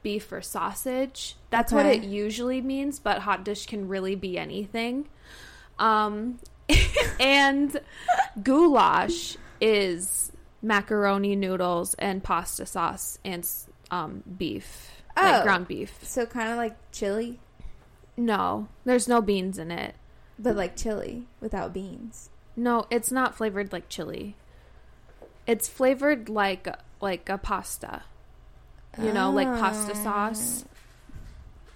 beef 0.04 0.32
or 0.32 0.42
sausage. 0.42 1.36
That's 1.50 1.72
what 1.72 1.86
it 1.86 2.04
usually 2.04 2.62
means, 2.62 3.00
but 3.00 3.20
hot 3.20 3.44
dish 3.46 3.66
can 3.68 3.88
really 3.88 4.16
be 4.16 4.38
anything. 4.38 5.08
Um 5.80 6.40
and 7.20 7.80
goulash 8.42 9.38
is 9.60 10.32
macaroni 10.62 11.36
noodles 11.36 11.94
and 11.96 12.24
pasta 12.24 12.66
sauce 12.66 13.18
and 13.24 13.48
um 13.92 14.24
beef, 14.38 15.04
Oh. 15.18 15.22
like 15.22 15.44
ground 15.44 15.68
beef. 15.68 16.00
So 16.04 16.26
kind 16.26 16.50
of 16.52 16.58
like 16.58 16.76
chili, 16.92 17.40
No, 18.18 18.68
there's 18.86 19.08
no 19.08 19.22
beans 19.22 19.58
in 19.60 19.70
it. 19.72 19.96
but 20.40 20.56
like 20.56 20.76
chili 20.76 21.28
without 21.40 21.74
beans. 21.74 22.30
No, 22.62 22.86
it's 22.92 23.12
not 23.12 23.36
flavored 23.36 23.74
like 23.74 23.90
chili. 23.90 24.36
It's 25.48 25.68
flavored 25.68 26.30
like 26.30 26.68
like 27.02 27.28
a 27.28 27.38
pasta. 27.40 28.04
You 29.02 29.12
know, 29.14 29.32
like 29.32 29.48
pasta 29.48 29.96
sauce, 29.96 30.66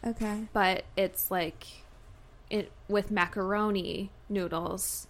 Oh. 0.03 0.09
Okay. 0.11 0.43
but 0.53 0.83
it's 0.95 1.31
like 1.31 1.65
it 2.51 2.71
with 2.87 3.09
macaroni 3.09 4.11
noodles 4.29 5.07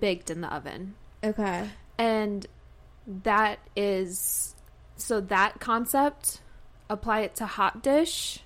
baked 0.00 0.30
in 0.30 0.42
the 0.42 0.54
oven. 0.54 0.94
Okay. 1.24 1.68
And 1.98 2.46
that 3.06 3.58
is 3.74 4.54
so 4.96 5.20
that 5.22 5.58
concept 5.58 6.40
apply 6.88 7.20
it 7.20 7.34
to 7.36 7.46
hot 7.46 7.82
dish 7.82 8.40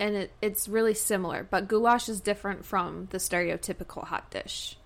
and 0.00 0.14
it, 0.16 0.32
it's 0.42 0.68
really 0.68 0.94
similar 0.94 1.46
but 1.50 1.66
goulash 1.68 2.08
is 2.08 2.20
different 2.20 2.64
from 2.64 3.06
the 3.10 3.18
stereotypical 3.18 4.04
hot 4.04 4.30
dish 4.30 4.76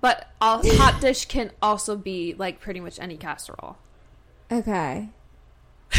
but 0.00 0.28
all, 0.40 0.60
hot 0.76 1.00
dish 1.00 1.24
can 1.26 1.50
also 1.60 1.96
be 1.96 2.34
like 2.38 2.60
pretty 2.60 2.80
much 2.80 2.98
any 3.00 3.16
casserole 3.16 3.76
Okay. 4.50 5.08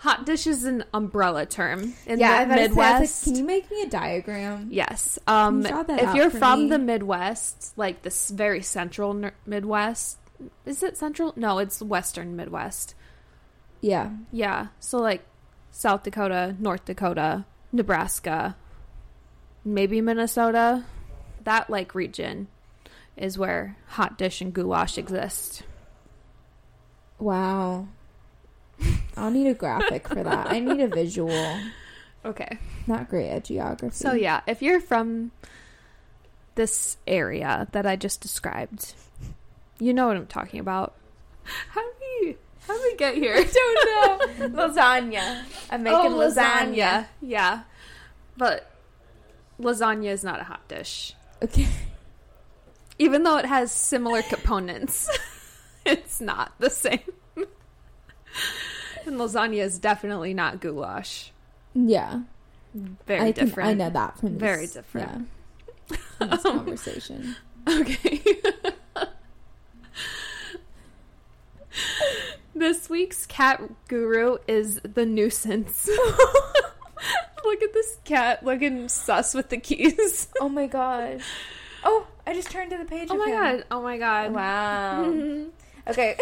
hot 0.00 0.26
dish 0.26 0.46
is 0.46 0.64
an 0.64 0.84
umbrella 0.92 1.46
term 1.46 1.94
in 2.06 2.18
yeah, 2.18 2.44
the 2.44 2.54
to 2.54 2.56
say, 2.56 2.60
like, 2.60 2.70
midwest 2.70 3.24
can 3.24 3.34
you 3.36 3.44
make 3.44 3.70
me 3.70 3.82
a 3.82 3.88
diagram? 3.88 4.68
yes 4.70 5.18
um 5.26 5.62
you 5.62 5.84
if 5.88 6.14
you're 6.14 6.30
from 6.30 6.64
me? 6.64 6.68
the 6.70 6.78
midwest 6.78 7.72
like 7.76 8.02
this 8.02 8.30
very 8.30 8.62
central 8.62 9.30
midwest 9.46 10.18
is 10.64 10.82
it 10.82 10.96
central 10.96 11.32
no 11.36 11.58
it's 11.58 11.80
western 11.80 12.36
midwest 12.36 12.94
Yeah. 13.80 14.10
Yeah. 14.32 14.68
So 14.80 14.98
like 14.98 15.22
South 15.70 16.02
Dakota, 16.02 16.56
North 16.58 16.86
Dakota, 16.86 17.44
Nebraska, 17.72 18.56
maybe 19.64 20.00
Minnesota. 20.00 20.84
That 21.44 21.68
like 21.70 21.94
region 21.94 22.48
is 23.16 23.38
where 23.38 23.76
hot 23.88 24.18
dish 24.18 24.40
and 24.40 24.52
goulash 24.52 24.98
exist. 24.98 25.62
Wow. 27.18 27.88
I'll 29.16 29.30
need 29.30 29.46
a 29.48 29.54
graphic 29.54 30.06
for 30.08 30.22
that. 30.22 30.50
I 30.50 30.60
need 30.60 30.80
a 30.80 30.88
visual. 30.88 31.58
Okay. 32.24 32.58
Not 32.86 33.08
great 33.08 33.30
at 33.30 33.44
geography. 33.44 33.94
So 33.94 34.12
yeah, 34.12 34.40
if 34.46 34.60
you're 34.60 34.80
from 34.80 35.30
this 36.56 36.96
area 37.06 37.68
that 37.72 37.86
I 37.86 37.96
just 37.96 38.20
described, 38.20 38.92
you 39.78 39.94
know 39.94 40.08
what 40.08 40.16
I'm 40.16 40.26
talking 40.26 40.60
about. 40.60 40.94
How 41.70 41.80
do 41.80 41.88
we 42.00 42.36
how 42.66 42.74
do 42.74 42.82
we 42.82 42.96
get 42.96 43.14
here? 43.14 43.34
I 43.36 43.44
don't 43.44 44.40
know. 44.40 44.48
lasagna. 44.68 45.44
I'm 45.70 45.82
making 45.84 46.12
Oh, 46.12 46.18
lasagna. 46.18 47.06
Yeah. 47.22 47.62
But 48.36 48.70
lasagna 49.60 50.08
is 50.08 50.24
not 50.24 50.40
a 50.40 50.44
hot 50.44 50.66
dish. 50.68 51.14
Okay. 51.42 51.66
Even 52.98 53.22
though 53.22 53.36
it 53.36 53.44
has 53.44 53.70
similar 53.72 54.22
components, 54.22 55.08
it's 55.86 56.20
not 56.20 56.52
the 56.58 56.70
same. 56.70 57.00
and 57.36 59.16
lasagna 59.16 59.58
is 59.58 59.78
definitely 59.78 60.34
not 60.34 60.60
goulash. 60.60 61.32
Yeah. 61.74 62.20
Very 63.06 63.20
I 63.20 63.32
can, 63.32 63.46
different. 63.46 63.70
I 63.70 63.74
know 63.74 63.90
that 63.90 64.18
from 64.18 64.32
this, 64.32 64.40
Very 64.40 64.66
different. 64.66 65.28
Yeah, 65.90 65.96
from 66.18 66.30
this 66.30 66.42
conversation. 66.42 67.36
Okay. 67.68 68.22
this 72.54 72.88
week's 72.90 73.26
cat 73.26 73.62
guru 73.88 74.36
is 74.46 74.80
the 74.82 75.06
nuisance. 75.06 75.88
Look 77.44 77.62
at 77.62 77.72
this 77.72 77.98
cat 78.04 78.44
looking 78.44 78.88
sus 78.88 79.34
with 79.34 79.48
the 79.50 79.58
keys. 79.58 80.28
Oh 80.40 80.48
my 80.48 80.66
gosh. 80.66 81.22
Oh, 81.84 82.06
I 82.26 82.34
just 82.34 82.50
turned 82.50 82.70
to 82.70 82.78
the 82.78 82.84
page. 82.84 83.08
Oh 83.10 83.16
my 83.16 83.28
him. 83.28 83.34
god. 83.34 83.64
Oh 83.70 83.82
my 83.82 83.98
god. 83.98 84.32
Wow. 84.32 85.46
Okay. 85.88 86.16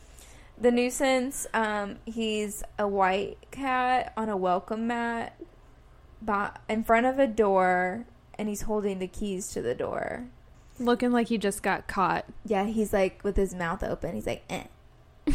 the 0.60 0.70
nuisance, 0.70 1.46
um, 1.52 1.96
he's 2.04 2.62
a 2.78 2.86
white 2.86 3.38
cat 3.50 4.12
on 4.16 4.28
a 4.28 4.36
welcome 4.36 4.86
mat 4.86 5.34
by, 6.22 6.52
in 6.68 6.84
front 6.84 7.06
of 7.06 7.18
a 7.18 7.26
door, 7.26 8.06
and 8.38 8.48
he's 8.48 8.62
holding 8.62 8.98
the 8.98 9.08
keys 9.08 9.48
to 9.48 9.62
the 9.62 9.74
door. 9.74 10.26
Looking 10.78 11.12
like 11.12 11.28
he 11.28 11.38
just 11.38 11.62
got 11.62 11.88
caught. 11.88 12.24
Yeah, 12.44 12.66
he's 12.66 12.92
like 12.92 13.22
with 13.24 13.36
his 13.36 13.54
mouth 13.54 13.82
open. 13.82 14.14
He's 14.14 14.26
like, 14.26 14.44
eh. 14.48 14.64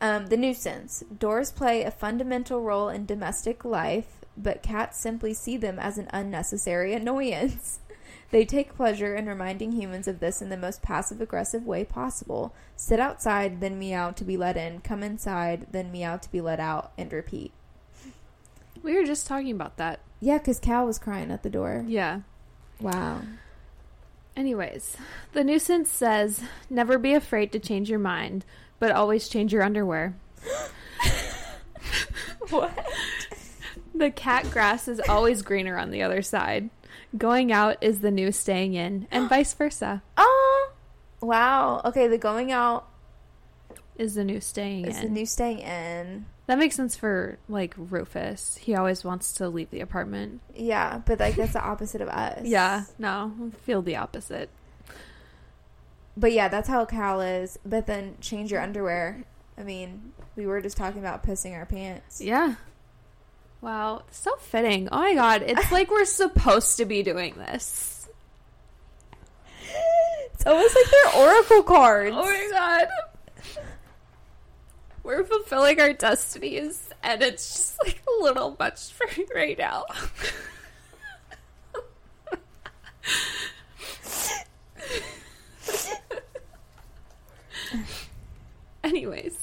um, 0.00 0.26
the 0.26 0.36
nuisance. 0.36 1.04
Doors 1.16 1.52
play 1.52 1.82
a 1.82 1.90
fundamental 1.90 2.60
role 2.60 2.88
in 2.88 3.06
domestic 3.06 3.64
life, 3.64 4.24
but 4.36 4.62
cats 4.62 4.98
simply 4.98 5.32
see 5.34 5.56
them 5.56 5.78
as 5.78 5.98
an 5.98 6.08
unnecessary 6.12 6.94
annoyance. 6.94 7.78
They 8.32 8.44
take 8.44 8.74
pleasure 8.74 9.14
in 9.14 9.26
reminding 9.26 9.72
humans 9.72 10.08
of 10.08 10.18
this 10.18 10.42
in 10.42 10.48
the 10.48 10.56
most 10.56 10.82
passive 10.82 11.20
aggressive 11.20 11.64
way 11.64 11.84
possible. 11.84 12.54
Sit 12.74 12.98
outside, 12.98 13.60
then 13.60 13.78
meow 13.78 14.10
to 14.10 14.24
be 14.24 14.36
let 14.36 14.56
in. 14.56 14.80
Come 14.80 15.02
inside, 15.02 15.66
then 15.70 15.92
meow 15.92 16.16
to 16.16 16.32
be 16.32 16.40
let 16.40 16.58
out, 16.58 16.92
and 16.98 17.12
repeat. 17.12 17.52
We 18.82 18.96
were 18.96 19.04
just 19.04 19.26
talking 19.26 19.52
about 19.52 19.76
that. 19.76 20.00
Yeah, 20.18 20.38
because 20.38 20.58
Cal 20.58 20.86
was 20.86 20.98
crying 20.98 21.30
at 21.30 21.44
the 21.44 21.50
door. 21.50 21.84
Yeah. 21.86 22.22
Wow. 22.80 23.20
Anyways, 24.34 24.96
the 25.34 25.44
nuisance 25.44 25.90
says 25.90 26.42
never 26.70 26.98
be 26.98 27.12
afraid 27.12 27.52
to 27.52 27.58
change 27.60 27.90
your 27.90 27.98
mind, 27.98 28.44
but 28.78 28.90
always 28.90 29.28
change 29.28 29.52
your 29.52 29.62
underwear. 29.62 30.16
What? 32.50 32.86
The 33.94 34.10
cat 34.10 34.50
grass 34.50 34.88
is 34.88 35.00
always 35.08 35.42
greener 35.42 35.78
on 35.78 35.90
the 35.90 36.02
other 36.02 36.22
side. 36.22 36.70
Going 37.16 37.52
out 37.52 37.76
is 37.82 38.00
the 38.00 38.10
new 38.10 38.32
staying 38.32 38.74
in, 38.74 39.06
and 39.10 39.28
vice 39.28 39.52
versa 39.54 40.02
Oh, 40.16 40.72
wow. 41.20 41.80
Okay, 41.84 42.06
the 42.08 42.18
going 42.18 42.50
out 42.52 42.88
is 43.96 44.14
the 44.14 44.24
new 44.24 44.40
staying 44.40 44.86
is 44.86 44.96
in. 44.96 45.02
the 45.04 45.08
new 45.10 45.26
staying 45.26 45.58
in. 45.58 46.24
that 46.46 46.58
makes 46.58 46.74
sense 46.74 46.96
for 46.96 47.38
like 47.48 47.74
Rufus. 47.76 48.56
He 48.56 48.74
always 48.74 49.04
wants 49.04 49.34
to 49.34 49.48
leave 49.48 49.70
the 49.70 49.80
apartment. 49.80 50.40
Yeah, 50.54 51.02
but 51.04 51.20
like 51.20 51.36
that's 51.36 51.52
the 51.52 51.62
opposite 51.62 52.00
of 52.00 52.08
us. 52.08 52.46
Yeah, 52.46 52.84
no, 52.98 53.32
I 53.52 53.56
feel 53.64 53.82
the 53.82 53.96
opposite. 53.96 54.48
But 56.16 56.32
yeah, 56.32 56.48
that's 56.48 56.68
how 56.68 56.84
Cal 56.84 57.20
is. 57.20 57.58
But 57.64 57.86
then 57.86 58.16
change 58.20 58.50
your 58.50 58.60
underwear. 58.60 59.24
I 59.56 59.62
mean, 59.62 60.12
we 60.36 60.46
were 60.46 60.60
just 60.60 60.76
talking 60.76 61.00
about 61.00 61.22
pissing 61.22 61.54
our 61.54 61.66
pants. 61.66 62.20
Yeah. 62.20 62.54
Wow, 63.62 64.02
so 64.10 64.34
fitting. 64.40 64.88
Oh 64.90 64.98
my 64.98 65.14
god, 65.14 65.42
it's 65.46 65.70
like 65.70 65.88
we're 65.88 66.04
supposed 66.04 66.76
to 66.78 66.84
be 66.84 67.04
doing 67.04 67.34
this. 67.34 68.08
It's 70.34 70.44
almost 70.44 70.74
like 70.74 70.86
they're 70.90 71.22
oracle 71.22 71.62
cards. 71.62 72.16
Oh 72.18 72.24
my 72.24 72.48
god. 72.50 72.88
We're 75.04 75.22
fulfilling 75.22 75.80
our 75.80 75.92
destinies, 75.92 76.90
and 77.04 77.22
it's 77.22 77.54
just 77.54 77.78
like 77.84 78.02
a 78.08 78.22
little 78.22 78.56
much 78.58 78.92
for 78.92 79.06
me 79.16 79.26
right 79.32 79.56
now. 79.56 79.84
Anyways, 88.82 89.38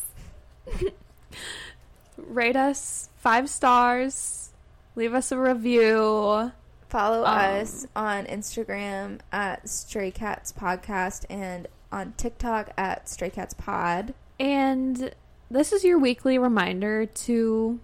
rate 2.17 2.57
us 2.57 3.08
five 3.19 3.49
stars, 3.49 4.51
leave 4.95 5.13
us 5.13 5.31
a 5.31 5.37
review. 5.37 6.51
Follow 6.89 7.19
Um, 7.23 7.37
us 7.61 7.85
on 7.95 8.25
Instagram 8.25 9.19
at 9.31 9.69
Stray 9.69 10.09
Cats 10.11 10.51
Podcast 10.51 11.25
and 11.29 11.67
on 11.91 12.13
TikTok 12.17 12.71
at 12.77 13.07
Stray 13.07 13.29
Cats 13.29 13.53
Pod. 13.53 14.13
And 14.39 15.11
this 15.51 15.71
is 15.71 15.83
your 15.83 15.99
weekly 15.99 16.37
reminder 16.39 17.05
to 17.05 17.79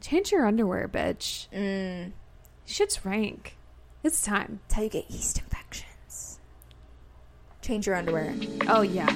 change 0.00 0.32
your 0.32 0.46
underwear, 0.46 0.88
bitch. 0.88 1.48
Mm. 1.52 2.12
Shit's 2.64 3.04
rank. 3.04 3.56
It's 4.02 4.22
time. 4.22 4.60
That's 4.68 4.74
how 4.74 4.82
you 4.82 4.88
get 4.88 5.10
yeast 5.10 5.38
infections. 5.38 6.38
Change 7.60 7.86
your 7.86 7.96
underwear. 7.96 8.34
Oh, 8.68 8.82
yeah. 8.82 9.06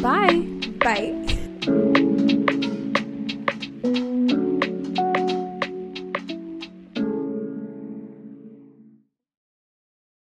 Bye. 0.00 0.46
Bye. 0.80 2.74